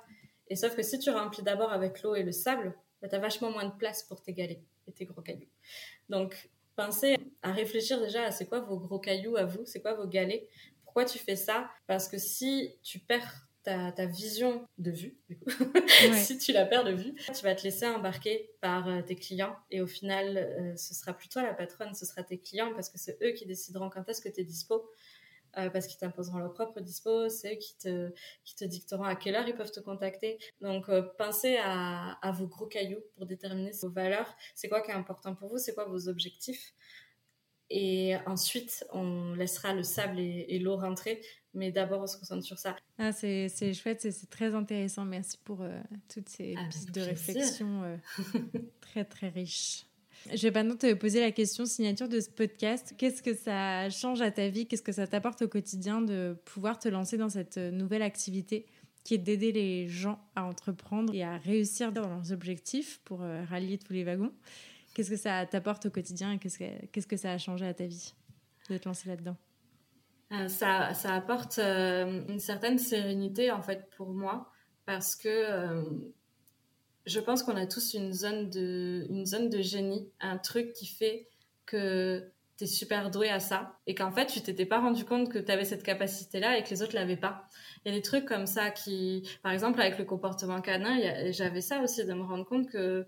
Et 0.47 0.55
sauf 0.55 0.75
que 0.75 0.83
si 0.83 0.99
tu 0.99 1.09
remplis 1.09 1.43
d'abord 1.43 1.71
avec 1.71 2.01
l'eau 2.03 2.15
et 2.15 2.23
le 2.23 2.31
sable, 2.31 2.75
bah, 3.01 3.07
tu 3.07 3.15
as 3.15 3.19
vachement 3.19 3.51
moins 3.51 3.65
de 3.65 3.75
place 3.75 4.03
pour 4.03 4.21
tes 4.21 4.33
galets 4.33 4.61
et 4.87 4.91
tes 4.91 5.05
gros 5.05 5.21
cailloux. 5.21 5.49
Donc, 6.09 6.49
pensez 6.75 7.17
à 7.41 7.51
réfléchir 7.51 7.99
déjà 7.99 8.23
à 8.23 8.31
c'est 8.31 8.45
quoi 8.45 8.59
vos 8.59 8.77
gros 8.77 8.99
cailloux 8.99 9.35
à 9.35 9.45
vous, 9.45 9.65
c'est 9.65 9.81
quoi 9.81 9.93
vos 9.93 10.07
galets, 10.07 10.47
pourquoi 10.83 11.05
tu 11.05 11.19
fais 11.19 11.35
ça 11.35 11.69
Parce 11.85 12.07
que 12.07 12.17
si 12.17 12.75
tu 12.81 12.99
perds 12.99 13.47
ta, 13.63 13.91
ta, 13.91 14.05
vision 14.05 14.65
de 14.77 14.91
vue, 14.91 15.17
si 16.15 16.37
tu 16.37 16.53
la 16.53 16.65
perds 16.65 16.85
de 16.85 16.93
vue, 16.93 17.13
tu 17.13 17.43
vas 17.43 17.53
te 17.53 17.63
laisser 17.63 17.85
embarquer 17.85 18.49
par 18.61 18.87
euh, 18.87 19.01
tes 19.01 19.15
clients 19.15 19.55
et 19.69 19.81
au 19.81 19.87
final, 19.87 20.37
euh, 20.37 20.75
ce 20.77 20.93
sera 20.93 21.13
plus 21.13 21.27
toi 21.27 21.43
la 21.43 21.53
patronne, 21.53 21.93
ce 21.93 22.05
sera 22.05 22.23
tes 22.23 22.39
clients 22.39 22.73
parce 22.73 22.89
que 22.89 22.97
c'est 22.97 23.17
eux 23.21 23.31
qui 23.31 23.45
décideront 23.45 23.89
quand 23.89 24.07
est-ce 24.07 24.21
que 24.21 24.29
tu 24.29 24.41
es 24.41 24.43
dispo. 24.43 24.89
Euh, 25.57 25.69
parce 25.69 25.87
qu'ils 25.87 25.97
t'imposeront 25.97 26.37
leur 26.37 26.53
propre 26.53 26.79
dispo, 26.81 27.29
c'est 27.29 27.53
eux 27.53 27.57
qui 27.57 27.75
te, 27.77 28.11
qui 28.43 28.55
te 28.55 28.65
dicteront 28.65 29.03
à 29.03 29.15
quelle 29.15 29.35
heure 29.35 29.47
ils 29.47 29.55
peuvent 29.55 29.71
te 29.71 29.79
contacter. 29.79 30.37
Donc, 30.61 30.89
euh, 30.89 31.01
pensez 31.17 31.57
à, 31.57 32.17
à, 32.21 32.31
vos 32.31 32.47
gros 32.47 32.67
cailloux 32.67 33.01
pour 33.15 33.25
déterminer 33.25 33.71
vos 33.81 33.89
valeurs. 33.89 34.35
C'est 34.53 34.69
quoi 34.69 34.81
qui 34.81 34.91
est 34.91 34.95
important 34.95 35.33
pour 35.35 35.49
vous? 35.49 35.57
C'est 35.57 35.73
quoi 35.73 35.85
vos 35.85 36.09
objectifs? 36.09 36.73
Et 37.69 38.15
ensuite, 38.25 38.85
on 38.93 39.33
laissera 39.33 39.73
le 39.73 39.83
sable 39.83 40.19
et, 40.19 40.59
l'eau 40.59 40.77
rentrer. 40.77 41.21
Mais 41.53 41.71
d'abord, 41.71 42.01
on 42.01 42.07
se 42.07 42.17
concentre 42.17 42.43
sur 42.43 42.59
ça. 42.59 42.75
Ah, 42.97 43.11
c'est 43.11 43.73
chouette, 43.73 44.01
c'est 44.01 44.29
très 44.29 44.53
intéressant. 44.53 45.05
Merci 45.05 45.37
pour 45.43 45.61
euh, 45.61 45.79
toutes 46.07 46.29
ces 46.29 46.55
pistes 46.69 46.93
de 46.93 47.01
réflexion 47.01 47.99
très, 48.79 49.03
très 49.03 49.29
riches. 49.29 49.87
Je 50.33 50.41
vais 50.47 50.51
maintenant 50.51 50.75
te 50.75 50.93
poser 50.93 51.21
la 51.21 51.31
question 51.31 51.65
signature 51.65 52.09
de 52.09 52.19
ce 52.19 52.29
podcast. 52.29 52.93
Qu'est-ce 52.97 53.23
que 53.23 53.33
ça 53.33 53.89
change 53.89 54.21
à 54.21 54.31
ta 54.31 54.49
vie? 54.49 54.67
Qu'est-ce 54.67 54.81
que 54.81 54.91
ça 54.91 55.07
t'apporte 55.07 55.41
au 55.43 55.47
quotidien 55.47 56.01
de 56.01 56.37
pouvoir 56.45 56.79
te 56.79 56.89
lancer 56.89 57.17
dans 57.17 57.29
cette 57.29 57.57
nouvelle 57.57 58.01
activité 58.01 58.65
qui 59.03 59.13
est 59.13 59.19
d'aider 59.19 59.53
les 59.53 59.87
gens 59.87 60.19
à 60.35 60.43
entreprendre 60.43 61.13
et 61.15 61.23
à 61.23 61.37
réussir 61.37 61.93
dans 61.93 62.09
leurs 62.09 62.33
objectifs 62.33 62.99
pour 63.05 63.21
euh, 63.21 63.43
rallier 63.45 63.77
tous 63.77 63.93
les 63.93 64.03
wagons? 64.03 64.33
Qu'est-ce 64.93 65.11
que 65.11 65.15
ça 65.15 65.45
t'apporte 65.45 65.85
au 65.85 65.89
quotidien 65.89 66.33
et 66.33 66.39
qu'est-ce 66.39 66.59
que, 66.59 66.85
qu'est-ce 66.87 67.07
que 67.07 67.15
ça 67.15 67.31
a 67.31 67.37
changé 67.37 67.65
à 67.65 67.73
ta 67.73 67.85
vie 67.85 68.13
de 68.69 68.77
te 68.77 68.85
lancer 68.85 69.07
là-dedans? 69.07 69.37
Euh, 70.33 70.49
ça, 70.49 70.93
ça, 70.93 71.13
apporte 71.13 71.57
euh, 71.59 72.21
une 72.27 72.39
certaine 72.39 72.79
sérénité 72.79 73.49
en 73.49 73.61
fait 73.61 73.89
pour 73.95 74.09
moi 74.09 74.51
parce 74.85 75.15
que 75.15 76.03
je 77.07 77.19
pense 77.19 77.41
qu'on 77.41 77.55
a 77.55 77.65
tous 77.65 77.93
une 77.93 78.13
zone 78.13 78.49
de, 78.49 79.07
une 79.09 79.25
zone 79.25 79.49
de 79.49 79.61
génie, 79.61 80.09
un 80.19 80.37
truc 80.37 80.73
qui 80.73 80.85
fait 80.85 81.27
que 81.65 82.29
tu 82.57 82.65
es 82.65 82.67
super 82.67 83.09
doué 83.11 83.29
à 83.29 83.39
ça 83.39 83.77
et 83.87 83.95
qu'en 83.95 84.11
fait 84.11 84.25
tu 84.25 84.41
t'étais 84.41 84.65
pas 84.65 84.79
rendu 84.79 85.05
compte 85.05 85.29
que 85.29 85.39
tu 85.39 85.51
avais 85.51 85.63
cette 85.63 85.83
capacité 85.83 86.39
là 86.39 86.57
et 86.57 86.63
que 86.63 86.69
les 86.69 86.81
autres 86.81 86.95
l'avaient 86.95 87.17
pas. 87.17 87.47
Il 87.85 87.91
y 87.91 87.95
a 87.95 87.97
des 87.97 88.01
trucs 88.01 88.25
comme 88.25 88.45
ça 88.45 88.71
qui 88.71 89.27
par 89.41 89.53
exemple 89.53 89.79
avec 89.79 89.97
le 89.97 90.05
comportement 90.05 90.61
canin, 90.61 91.31
j'avais 91.31 91.61
ça 91.61 91.81
aussi 91.81 92.05
de 92.05 92.13
me 92.13 92.23
rendre 92.23 92.45
compte 92.45 92.69
que 92.69 93.07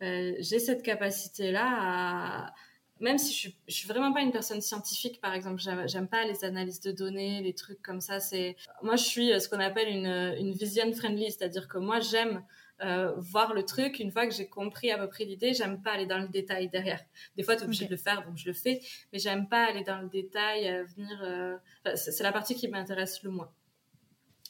ben, 0.00 0.34
j'ai 0.38 0.58
cette 0.58 0.82
capacité 0.82 1.52
là 1.52 2.52
même 3.00 3.18
si 3.18 3.32
je 3.32 3.38
suis, 3.38 3.56
je 3.66 3.74
suis 3.74 3.88
vraiment 3.88 4.12
pas 4.12 4.20
une 4.20 4.30
personne 4.30 4.60
scientifique, 4.60 5.20
par 5.20 5.34
exemple, 5.34 5.60
j'aime 5.86 6.06
pas 6.06 6.24
les 6.24 6.44
analyses 6.44 6.80
de 6.80 6.92
données, 6.92 7.42
les 7.42 7.52
trucs 7.52 7.82
comme 7.82 8.00
ça. 8.00 8.20
C'est 8.20 8.56
moi, 8.82 8.94
je 8.94 9.02
suis 9.02 9.40
ce 9.40 9.48
qu'on 9.48 9.58
appelle 9.58 9.88
une, 9.88 10.36
une 10.38 10.52
vision 10.52 10.90
friendly, 10.92 11.30
c'est-à-dire 11.32 11.66
que 11.66 11.78
moi, 11.78 11.98
j'aime 11.98 12.42
euh, 12.82 13.12
voir 13.18 13.54
le 13.54 13.64
truc. 13.64 13.98
Une 14.00 14.10
fois 14.10 14.26
que 14.26 14.34
j'ai 14.34 14.48
compris 14.48 14.90
à 14.90 14.98
peu 14.98 15.08
près 15.08 15.24
l'idée, 15.24 15.54
j'aime 15.54 15.80
pas 15.80 15.92
aller 15.92 16.06
dans 16.06 16.18
le 16.18 16.28
détail 16.28 16.68
derrière. 16.68 17.00
Des 17.36 17.42
fois, 17.42 17.56
tu 17.56 17.62
es 17.62 17.64
obligé 17.64 17.86
de 17.86 17.90
le 17.90 17.96
faire, 17.96 18.24
donc 18.26 18.36
je 18.36 18.46
le 18.46 18.52
fais, 18.52 18.80
mais 19.12 19.18
j'aime 19.18 19.48
pas 19.48 19.64
aller 19.66 19.84
dans 19.84 20.00
le 20.00 20.08
détail, 20.08 20.68
euh, 20.68 20.84
venir. 20.96 21.20
Euh, 21.22 21.56
c'est 21.94 22.22
la 22.22 22.32
partie 22.32 22.54
qui 22.54 22.68
m'intéresse 22.68 23.22
le 23.22 23.30
moins. 23.30 23.50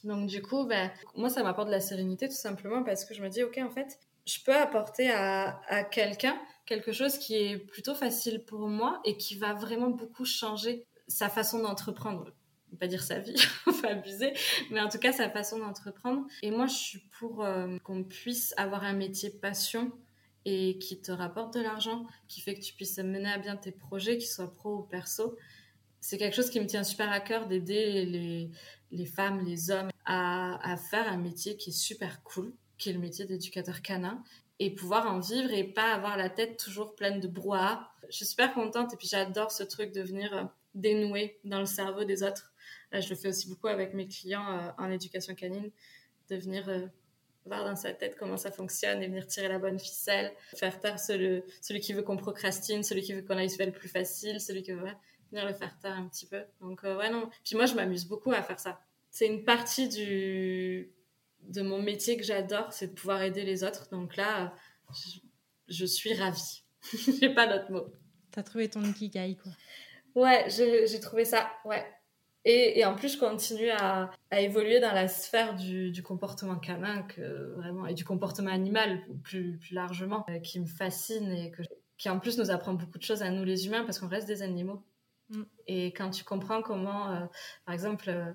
Donc 0.05 0.27
du 0.27 0.43
coup, 0.43 0.65
ben, 0.67 0.91
moi, 1.15 1.29
ça 1.29 1.43
m'apporte 1.43 1.69
de 1.69 1.73
la 1.73 1.81
sérénité 1.81 2.29
tout 2.29 2.35
simplement 2.35 2.83
parce 2.83 3.05
que 3.05 3.15
je 3.15 3.23
me 3.23 3.29
dis, 3.29 3.43
ok, 3.43 3.59
en 3.59 3.71
fait, 3.71 3.99
je 4.27 4.39
peux 4.45 4.55
apporter 4.55 5.11
à, 5.11 5.61
à 5.69 5.85
quelqu'un 5.85 6.39
quelque 6.67 6.93
chose 6.93 7.19
qui 7.19 7.37
est 7.37 7.59
plutôt 7.59 7.95
facile 7.95 8.43
pour 8.45 8.69
moi 8.69 9.01
et 9.05 9.17
qui 9.17 9.37
va 9.37 9.55
vraiment 9.55 9.91
beaucoup 9.91 10.25
changer 10.25 10.87
sa 11.09 11.29
façon 11.29 11.59
d'entreprendre 11.61 12.33
pas 12.77 12.87
dire 12.87 13.03
sa 13.03 13.19
vie, 13.19 13.37
on 13.67 13.71
va 13.71 13.91
abuser, 13.91 14.33
mais 14.71 14.81
en 14.81 14.89
tout 14.89 14.99
cas 14.99 15.13
sa 15.13 15.31
façon 15.31 15.59
d'entreprendre. 15.59 16.27
Et 16.43 16.51
moi, 16.51 16.67
je 16.67 16.75
suis 16.75 16.99
pour 17.19 17.45
euh, 17.45 17.79
qu'on 17.85 18.05
puisse 18.05 18.55
avoir 18.57 18.85
un 18.85 18.93
métier 18.93 19.31
passion 19.31 19.93
et 20.45 20.79
qui 20.79 21.01
te 21.01 21.11
rapporte 21.11 21.55
de 21.55 21.61
l'argent, 21.61 22.07
qui 22.29 22.41
fait 22.41 22.55
que 22.55 22.61
tu 22.61 22.75
puisses 22.75 22.99
mener 22.99 23.31
à 23.31 23.39
bien 23.39 23.57
tes 23.57 23.73
projets, 23.73 24.19
qu'ils 24.19 24.29
soient 24.29 24.55
pro 24.55 24.79
ou 24.79 24.83
perso. 24.83 25.37
C'est 26.01 26.19
quelque 26.19 26.37
chose 26.37 26.51
qui 26.51 26.61
me 26.61 26.67
tient 26.67 26.85
super 26.85 27.11
à 27.11 27.21
cœur 27.21 27.47
d'aider 27.47 28.05
les, 28.05 28.51
les, 28.93 29.07
femmes, 29.07 29.43
les 29.43 29.71
hommes 29.71 29.89
à, 30.05 30.73
à 30.73 30.77
faire 30.77 31.09
un 31.09 31.17
métier 31.17 31.57
qui 31.57 31.71
est 31.71 31.73
super 31.73 32.23
cool, 32.23 32.53
qui 32.77 32.91
est 32.91 32.93
le 32.93 32.99
métier 32.99 33.25
d'éducateur 33.25 33.81
canin, 33.81 34.23
et 34.59 34.75
pouvoir 34.75 35.11
en 35.11 35.19
vivre 35.19 35.51
et 35.53 35.65
pas 35.65 35.95
avoir 35.95 36.17
la 36.17 36.29
tête 36.29 36.59
toujours 36.59 36.95
pleine 36.95 37.21
de 37.21 37.29
brouhaha. 37.29 37.91
Je 38.11 38.17
suis 38.17 38.27
super 38.27 38.53
contente 38.53 38.93
et 38.93 38.97
puis 38.97 39.09
j'adore 39.09 39.51
ce 39.51 39.63
truc 39.63 39.93
de 39.93 40.03
venir 40.03 40.49
dénouer 40.75 41.39
dans 41.45 41.61
le 41.61 41.67
cerveau 41.67 42.05
des 42.05 42.23
autres 42.23 42.53
je 43.01 43.09
le 43.11 43.17
fais 43.17 43.29
aussi 43.29 43.49
beaucoup 43.49 43.69
avec 43.69 43.95
mes 43.95 44.07
clients 44.07 44.59
euh, 44.59 44.71
en 44.79 44.91
éducation 44.91 45.35
canine, 45.35 45.71
de 46.31 46.37
venir 46.37 46.69
euh, 46.69 46.87
voir 47.47 47.65
dans 47.65 47.77
sa 47.77 47.93
tête 47.93 48.17
comment 48.19 48.37
ça 48.37 48.51
fonctionne 48.51 49.03
et 49.03 49.07
venir 49.07 49.27
tirer 49.27 49.49
la 49.49 49.59
bonne 49.59 49.79
ficelle, 49.79 50.33
faire 50.57 50.81
taire 50.81 50.99
celui, 50.99 51.43
celui 51.61 51.81
qui 51.81 51.93
veut 51.93 52.03
qu'on 52.03 52.17
procrastine, 52.17 52.83
celui 52.83 53.03
qui 53.03 53.13
veut 53.13 53.23
qu'on 53.23 53.37
aille 53.37 53.51
se 53.51 53.57
faire 53.57 53.67
le 53.67 53.73
plus 53.73 53.89
facile, 53.89 54.41
celui 54.41 54.63
qui 54.63 54.73
veut 54.73 54.91
venir 55.31 55.47
le 55.47 55.55
faire 55.55 55.79
taire 55.79 55.97
un 55.97 56.09
petit 56.09 56.27
peu. 56.27 56.43
Donc, 56.61 56.85
euh, 56.85 56.97
ouais, 56.97 57.11
non. 57.11 57.29
Puis 57.45 57.57
moi, 57.57 57.67
je 57.67 57.75
m'amuse 57.75 58.07
beaucoup 58.07 58.33
à 58.33 58.43
faire 58.43 58.61
ça. 58.61 58.81
C'est 59.11 59.27
une 59.27 59.45
partie 59.45 59.89
du, 59.89 60.91
de 61.43 61.63
mon 61.63 61.81
métier 61.83 62.17
que 62.17 62.25
j'adore, 62.25 62.73
c'est 62.73 62.89
de 62.89 62.93
pouvoir 62.93 63.23
aider 63.23 63.45
les 63.45 63.65
autres. 63.65 63.89
Donc 63.91 64.17
là, 64.17 64.55
je, 65.69 65.85
suis 65.85 66.15
ravie. 66.15 66.65
j'ai 67.21 67.33
pas 67.33 67.47
d'autre 67.47 67.71
mot. 67.71 67.87
T'as 68.31 68.43
trouvé 68.43 68.69
ton 68.69 68.83
ikigai, 68.83 69.37
quoi. 69.41 69.53
Ouais, 70.15 70.47
j'ai 70.49 71.01
trouvé 71.01 71.25
ça, 71.25 71.51
ouais. 71.65 71.85
Et, 72.45 72.79
et, 72.79 72.85
en 72.85 72.95
plus, 72.95 73.15
je 73.15 73.19
continue 73.19 73.71
à, 73.71 74.11
à, 74.31 74.41
évoluer 74.41 74.79
dans 74.79 74.93
la 74.93 75.09
sphère 75.09 75.55
du, 75.55 75.91
du, 75.91 76.03
comportement 76.03 76.57
canin 76.57 77.03
que, 77.03 77.55
vraiment, 77.57 77.87
et 77.87 77.95
du 77.95 78.05
comportement 78.05 78.51
animal 78.51 79.01
plus, 79.23 79.57
plus 79.57 79.75
largement, 79.75 80.27
euh, 80.29 80.39
qui 80.41 80.61
me 80.61 80.67
fascine 80.67 81.31
et 81.33 81.51
que 81.51 81.63
qui 81.97 82.09
en 82.11 82.19
plus 82.19 82.39
nous 82.39 82.51
apprend 82.51 82.75
beaucoup 82.75 82.99
de 82.99 83.03
choses 83.03 83.23
à 83.23 83.31
nous 83.31 83.45
les 83.45 83.67
humains 83.67 83.85
parce 83.85 83.99
qu'on 83.99 84.09
reste 84.09 84.27
des 84.27 84.43
animaux. 84.43 84.83
Mm. 85.31 85.43
Et 85.69 85.87
quand 85.93 86.11
tu 86.11 86.25
comprends 86.25 86.61
comment, 86.61 87.11
euh, 87.13 87.25
par 87.65 87.73
exemple, 87.73 88.07
euh, 88.09 88.33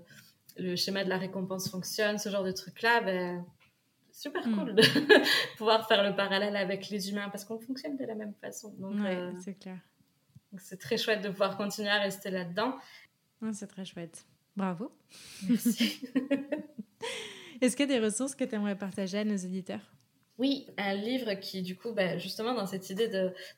le 0.58 0.76
schéma 0.76 1.04
de 1.04 1.10
la 1.10 1.18
récompense 1.18 1.70
fonctionne, 1.70 2.18
ce 2.18 2.30
genre 2.30 2.44
de 2.44 2.52
trucs-là, 2.52 3.02
ben, 3.02 3.46
super 4.12 4.48
mm. 4.48 4.56
cool 4.56 4.76
de 4.76 4.82
pouvoir 5.58 5.88
faire 5.88 6.04
le 6.04 6.16
parallèle 6.16 6.56
avec 6.56 6.90
les 6.90 7.12
humains 7.12 7.30
parce 7.30 7.46
qu'on 7.46 7.60
fonctionne 7.60 7.96
de 7.96 8.06
la 8.06 8.16
même 8.16 8.34
façon. 8.42 8.74
Donc, 8.80 8.96
c'est 9.44 9.60
clair. 9.60 9.78
C'est 10.58 10.80
très 10.80 10.98
chouette 10.98 11.22
de 11.22 11.30
pouvoir 11.30 11.58
continuer 11.58 11.90
à 11.90 12.00
rester 12.00 12.32
là-dedans. 12.32 12.76
C'est 13.54 13.68
très 13.68 13.86
chouette. 13.86 14.26
Bravo. 14.56 14.92
Merci. 15.48 16.02
Est-ce 17.62 17.76
qu'il 17.76 17.90
y 17.90 17.94
a 17.94 18.00
des 18.00 18.06
ressources 18.06 18.36
que 18.36 18.44
tu 18.44 18.56
aimerais 18.56 18.78
partager 18.78 19.20
à 19.20 19.26
nos 19.26 19.36
éditeurs 19.36 19.82
oui, 20.40 20.68
un 20.78 20.94
livre 20.94 21.34
qui, 21.34 21.62
du 21.62 21.76
coup, 21.76 21.92
bah, 21.92 22.18
justement, 22.18 22.54
dans 22.54 22.66
cette 22.66 22.90
idée 22.90 23.10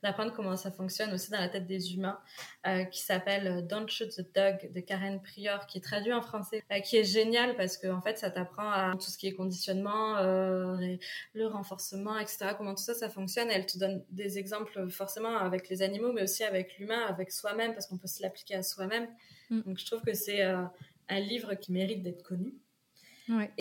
d'apprendre 0.02 0.34
comment 0.34 0.58
ça 0.58 0.72
fonctionne 0.72 1.14
aussi 1.14 1.30
dans 1.30 1.38
la 1.38 1.48
tête 1.48 1.68
des 1.68 1.94
humains, 1.94 2.20
euh, 2.66 2.86
qui 2.86 3.02
s'appelle 3.02 3.46
euh, 3.46 3.62
Don't 3.62 3.88
Shoot 3.88 4.10
the 4.10 4.34
Dog 4.34 4.74
de 4.74 4.80
Karen 4.80 5.22
Prior, 5.22 5.68
qui 5.68 5.78
est 5.78 5.82
traduit 5.82 6.12
en 6.12 6.24
français, 6.24 6.64
euh, 6.72 6.80
qui 6.80 6.98
est 6.98 7.04
génial 7.04 7.56
parce 7.56 7.78
que, 7.78 7.86
en 7.88 8.02
fait, 8.02 8.18
ça 8.18 8.32
t'apprend 8.32 8.68
à 8.68 8.94
tout 8.94 9.12
ce 9.12 9.20
qui 9.20 9.28
est 9.28 9.34
conditionnement, 9.34 10.16
le 10.22 11.46
renforcement, 11.46 12.18
etc., 12.18 12.56
comment 12.58 12.74
tout 12.74 12.84
ça, 12.84 12.96
ça 12.96 13.10
fonctionne. 13.10 13.50
elle 13.52 13.68
te 13.68 13.78
donne 13.78 14.04
des 14.10 14.40
exemples 14.40 14.90
forcément 14.90 15.38
avec 15.38 15.70
les 15.70 15.84
animaux, 15.84 16.12
mais 16.14 16.24
aussi 16.24 16.44
avec 16.44 16.80
l'humain, 16.80 17.06
avec 17.08 17.32
soi-même, 17.32 17.74
parce 17.74 17.86
qu'on 17.86 18.00
peut 18.00 18.08
se 18.08 18.24
l'appliquer 18.24 18.56
à 18.56 18.64
soi-même. 18.64 19.08
Mm. 19.52 19.62
Donc, 19.62 19.78
je 19.78 19.86
trouve 19.86 20.02
que 20.02 20.14
c'est 20.14 20.42
un 20.42 21.20
livre 21.20 21.54
qui 21.54 21.72
mérite 21.72 22.02
d'être 22.02 22.24
connu. 22.24 22.56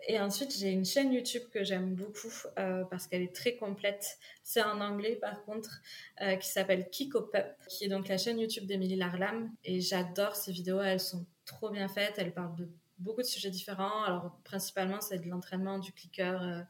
Et 0.09 0.19
ensuite, 0.19 0.57
j'ai 0.57 0.71
une 0.71 0.85
chaîne 0.85 1.13
YouTube 1.13 1.43
que 1.53 1.63
j'aime 1.63 1.95
beaucoup 1.95 2.33
euh, 2.59 2.85
parce 2.85 3.07
qu'elle 3.07 3.23
est 3.23 3.35
très 3.35 3.57
complète. 3.57 4.19
C'est 4.43 4.63
en 4.63 4.81
anglais, 4.81 5.17
par 5.17 5.45
contre, 5.45 5.81
euh, 6.23 6.37
qui 6.37 6.49
s'appelle 6.49 6.89
Kiko 6.91 7.23
Pup, 7.23 7.47
qui 7.69 7.85
est 7.85 7.89
donc 7.89 8.09
la 8.09 8.19
chaîne 8.19 8.39
YouTube 8.39 8.67
d'Emilie 8.67 8.97
Larlam. 8.97 9.51
Et 9.65 9.81
j'adore 9.81 10.35
ces 10.35 10.53
vidéos, 10.53 10.81
elles 10.81 11.01
sont 11.01 11.27
trop 11.45 11.71
bien 11.71 11.89
faites. 11.89 12.15
Elles 12.19 12.33
parlent 12.33 12.57
de 12.57 12.69
beaucoup 12.99 13.21
de 13.23 13.27
sujets 13.27 13.51
différents. 13.51 14.03
Alors, 14.05 14.37
principalement, 14.45 15.01
c'est 15.01 15.19
de 15.19 15.29
l'entraînement, 15.29 15.79
du 15.79 15.93
clicker, 15.93 16.43
euh, 16.43 16.63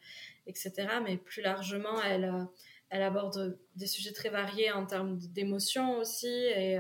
etc. 0.47 0.89
Mais 1.05 1.17
plus 1.17 1.43
largement, 1.43 2.03
elle, 2.03 2.47
elle 2.91 3.03
aborde 3.03 3.59
des 3.77 3.87
sujets 3.87 4.13
très 4.13 4.29
variés 4.29 4.73
en 4.73 4.85
termes 4.85 5.17
d'émotions 5.19 5.97
aussi. 5.99 6.29
Et 6.29 6.79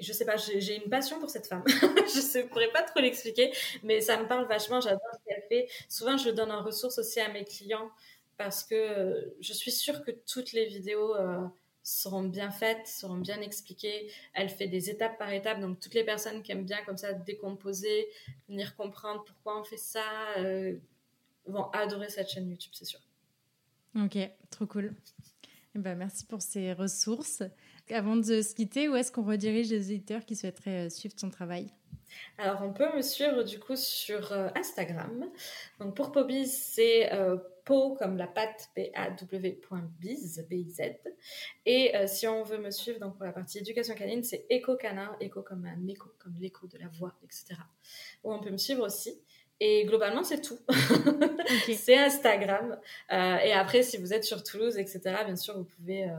je 0.00 0.12
sais 0.12 0.24
pas, 0.24 0.36
j'ai 0.36 0.76
une 0.76 0.90
passion 0.90 1.20
pour 1.20 1.30
cette 1.30 1.46
femme. 1.46 1.62
je 1.66 2.38
ne 2.38 2.42
pourrais 2.48 2.70
pas 2.70 2.82
trop 2.82 3.00
l'expliquer, 3.00 3.52
mais 3.82 4.00
ça 4.00 4.20
me 4.20 4.26
parle 4.26 4.46
vachement. 4.46 4.80
J'adore 4.80 5.00
ce 5.12 5.18
qu'elle 5.24 5.44
fait. 5.48 5.68
Souvent, 5.88 6.16
je 6.16 6.30
donne 6.30 6.50
en 6.50 6.62
ressource 6.62 6.98
aussi 6.98 7.20
à 7.20 7.28
mes 7.28 7.44
clients 7.44 7.90
parce 8.36 8.64
que 8.64 9.34
je 9.40 9.52
suis 9.52 9.70
sûre 9.70 10.02
que 10.04 10.10
toutes 10.10 10.52
les 10.52 10.66
vidéos 10.66 11.14
euh, 11.14 11.46
seront 11.82 12.24
bien 12.24 12.50
faites, 12.50 12.86
seront 12.86 13.18
bien 13.18 13.40
expliquées. 13.40 14.10
Elle 14.32 14.48
fait 14.48 14.66
des 14.66 14.90
étapes 14.90 15.18
par 15.18 15.32
étape, 15.32 15.60
donc 15.60 15.78
toutes 15.78 15.94
les 15.94 16.04
personnes 16.04 16.42
qui 16.42 16.50
aiment 16.52 16.64
bien 16.64 16.82
comme 16.84 16.96
ça 16.96 17.12
décomposer, 17.12 18.08
venir 18.48 18.74
comprendre 18.74 19.22
pourquoi 19.24 19.60
on 19.60 19.64
fait 19.64 19.76
ça, 19.76 20.02
euh, 20.38 20.76
vont 21.46 21.70
adorer 21.70 22.08
cette 22.08 22.28
chaîne 22.28 22.48
YouTube, 22.50 22.72
c'est 22.74 22.86
sûr. 22.86 23.00
Ok, 23.96 24.18
trop 24.50 24.66
cool. 24.66 24.94
Eh 25.76 25.78
ben, 25.78 25.94
merci 25.96 26.24
pour 26.24 26.42
ces 26.42 26.72
ressources. 26.72 27.42
Avant 27.90 28.16
de 28.16 28.40
se 28.40 28.54
quitter, 28.54 28.88
où 28.88 28.96
est-ce 28.96 29.12
qu'on 29.12 29.24
redirige 29.24 29.68
les 29.68 29.92
éditeurs 29.92 30.24
qui 30.24 30.36
souhaiteraient 30.36 30.86
euh, 30.86 30.90
suivre 30.90 31.14
ton 31.14 31.28
travail? 31.28 31.66
Alors, 32.38 32.62
on 32.62 32.72
peut 32.72 32.96
me 32.96 33.02
suivre 33.02 33.42
du 33.42 33.58
coup 33.58 33.76
sur 33.76 34.32
euh, 34.32 34.48
Instagram. 34.54 35.26
Donc, 35.80 35.94
pour 35.94 36.10
Pobiz, 36.10 36.50
c'est 36.50 37.12
euh, 37.12 37.36
po 37.66 37.94
comme 37.94 38.16
la 38.16 38.26
pâte, 38.26 38.70
P-A-W.biz, 38.74 40.46
B-I-Z. 40.48 40.80
Et 41.66 41.92
si 42.06 42.26
on 42.26 42.42
veut 42.42 42.58
me 42.58 42.70
suivre, 42.70 43.00
donc 43.00 43.16
pour 43.16 43.24
la 43.24 43.32
partie 43.32 43.58
éducation 43.58 43.94
canine, 43.94 44.22
c'est 44.22 44.46
Echo 44.48 44.76
Canin, 44.76 45.14
Echo 45.20 45.42
comme 45.42 45.66
un 45.66 45.86
écho, 45.86 46.10
comme 46.18 46.36
l'écho 46.38 46.66
de 46.66 46.78
la 46.78 46.88
voix, 46.88 47.14
etc. 47.22 47.54
Où 48.22 48.32
on 48.32 48.40
peut 48.40 48.50
me 48.50 48.58
suivre 48.58 48.84
aussi. 48.84 49.18
Et 49.60 49.84
globalement, 49.86 50.24
c'est 50.24 50.42
tout. 50.42 50.58
c'est 51.74 51.96
Instagram. 51.96 52.78
et 53.10 53.52
après, 53.52 53.82
si 53.82 53.96
vous 53.96 54.12
êtes 54.12 54.24
sur 54.24 54.42
Toulouse, 54.42 54.76
etc., 54.76 55.00
bien 55.24 55.36
sûr, 55.36 55.56
vous 55.56 55.64
pouvez 55.64 56.10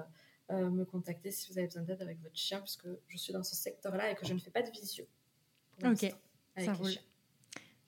euh, 0.51 0.69
me 0.69 0.85
contacter 0.85 1.31
si 1.31 1.51
vous 1.51 1.57
avez 1.57 1.67
besoin 1.67 1.83
d'aide 1.83 2.01
avec 2.01 2.21
votre 2.21 2.35
chien, 2.35 2.59
puisque 2.59 2.87
je 3.07 3.17
suis 3.17 3.33
dans 3.33 3.43
ce 3.43 3.55
secteur-là 3.55 4.11
et 4.11 4.15
que 4.15 4.25
je 4.25 4.33
ne 4.33 4.39
fais 4.39 4.51
pas 4.51 4.61
de 4.61 4.69
visio. 4.71 5.05
Ok, 5.83 6.13
ça 6.57 6.73
roule. 6.73 6.91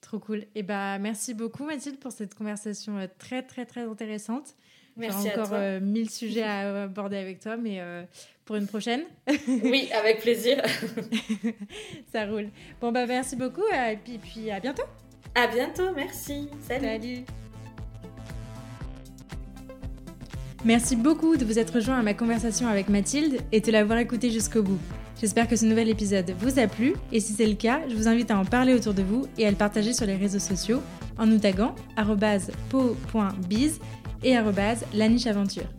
Trop 0.00 0.18
cool. 0.18 0.38
Et 0.38 0.48
eh 0.56 0.62
bah, 0.62 0.98
merci 0.98 1.34
beaucoup 1.34 1.64
Mathilde 1.64 1.98
pour 1.98 2.12
cette 2.12 2.34
conversation 2.34 2.98
euh, 2.98 3.06
très 3.18 3.42
très 3.42 3.66
très 3.66 3.82
intéressante. 3.82 4.54
Merci 4.96 5.30
encore 5.30 5.52
euh, 5.52 5.80
mille 5.80 6.10
sujets 6.10 6.42
à 6.42 6.82
aborder 6.84 7.16
avec 7.16 7.40
toi, 7.40 7.56
mais 7.56 7.80
pour 8.44 8.56
une 8.56 8.66
prochaine. 8.66 9.02
oui, 9.48 9.88
avec 9.92 10.20
plaisir. 10.20 10.62
ça 12.12 12.26
roule. 12.26 12.48
Bon 12.80 12.90
bah 12.90 13.06
merci 13.06 13.36
beaucoup 13.36 13.66
et 13.72 13.96
puis, 13.96 14.18
puis 14.18 14.50
à 14.50 14.58
bientôt. 14.60 14.84
À 15.34 15.46
bientôt, 15.46 15.92
merci. 15.94 16.48
Salut. 16.66 16.84
Salut. 16.84 17.24
Merci 20.64 20.96
beaucoup 20.96 21.36
de 21.36 21.44
vous 21.44 21.58
être 21.58 21.74
rejoint 21.74 21.98
à 21.98 22.02
ma 22.02 22.14
conversation 22.14 22.66
avec 22.66 22.88
Mathilde 22.88 23.40
et 23.52 23.60
de 23.60 23.70
l'avoir 23.70 23.98
écouté 23.98 24.30
jusqu'au 24.30 24.62
bout. 24.62 24.78
J'espère 25.20 25.46
que 25.46 25.54
ce 25.54 25.64
nouvel 25.64 25.88
épisode 25.88 26.34
vous 26.38 26.58
a 26.58 26.66
plu 26.66 26.94
et 27.12 27.20
si 27.20 27.32
c'est 27.32 27.46
le 27.46 27.54
cas, 27.54 27.80
je 27.88 27.94
vous 27.94 28.08
invite 28.08 28.30
à 28.30 28.38
en 28.38 28.44
parler 28.44 28.74
autour 28.74 28.94
de 28.94 29.02
vous 29.02 29.26
et 29.36 29.46
à 29.46 29.50
le 29.50 29.56
partager 29.56 29.92
sur 29.92 30.06
les 30.06 30.16
réseaux 30.16 30.38
sociaux 30.40 30.82
en 31.16 31.26
nous 31.26 31.38
taguant 31.38 31.74
po.biz 32.70 33.78
et 34.24 34.36
lanicheaventure. 34.94 35.77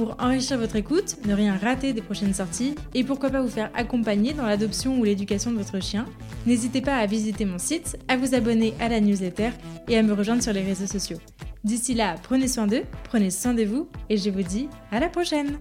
Pour 0.00 0.16
enrichir 0.18 0.56
votre 0.56 0.76
écoute, 0.76 1.18
ne 1.26 1.34
rien 1.34 1.58
rater 1.58 1.92
des 1.92 2.00
prochaines 2.00 2.32
sorties 2.32 2.74
et 2.94 3.04
pourquoi 3.04 3.28
pas 3.28 3.42
vous 3.42 3.50
faire 3.50 3.70
accompagner 3.74 4.32
dans 4.32 4.46
l'adoption 4.46 4.98
ou 4.98 5.04
l'éducation 5.04 5.52
de 5.52 5.58
votre 5.58 5.78
chien, 5.82 6.06
n'hésitez 6.46 6.80
pas 6.80 6.96
à 6.96 7.04
visiter 7.04 7.44
mon 7.44 7.58
site, 7.58 7.98
à 8.08 8.16
vous 8.16 8.34
abonner 8.34 8.72
à 8.80 8.88
la 8.88 8.98
newsletter 9.02 9.50
et 9.88 9.98
à 9.98 10.02
me 10.02 10.14
rejoindre 10.14 10.42
sur 10.42 10.54
les 10.54 10.62
réseaux 10.62 10.86
sociaux. 10.86 11.18
D'ici 11.64 11.92
là, 11.92 12.14
prenez 12.22 12.48
soin 12.48 12.66
d'eux, 12.66 12.84
prenez 13.04 13.28
soin 13.28 13.52
de 13.52 13.64
vous 13.64 13.90
et 14.08 14.16
je 14.16 14.30
vous 14.30 14.40
dis 14.42 14.70
à 14.90 15.00
la 15.00 15.10
prochaine 15.10 15.58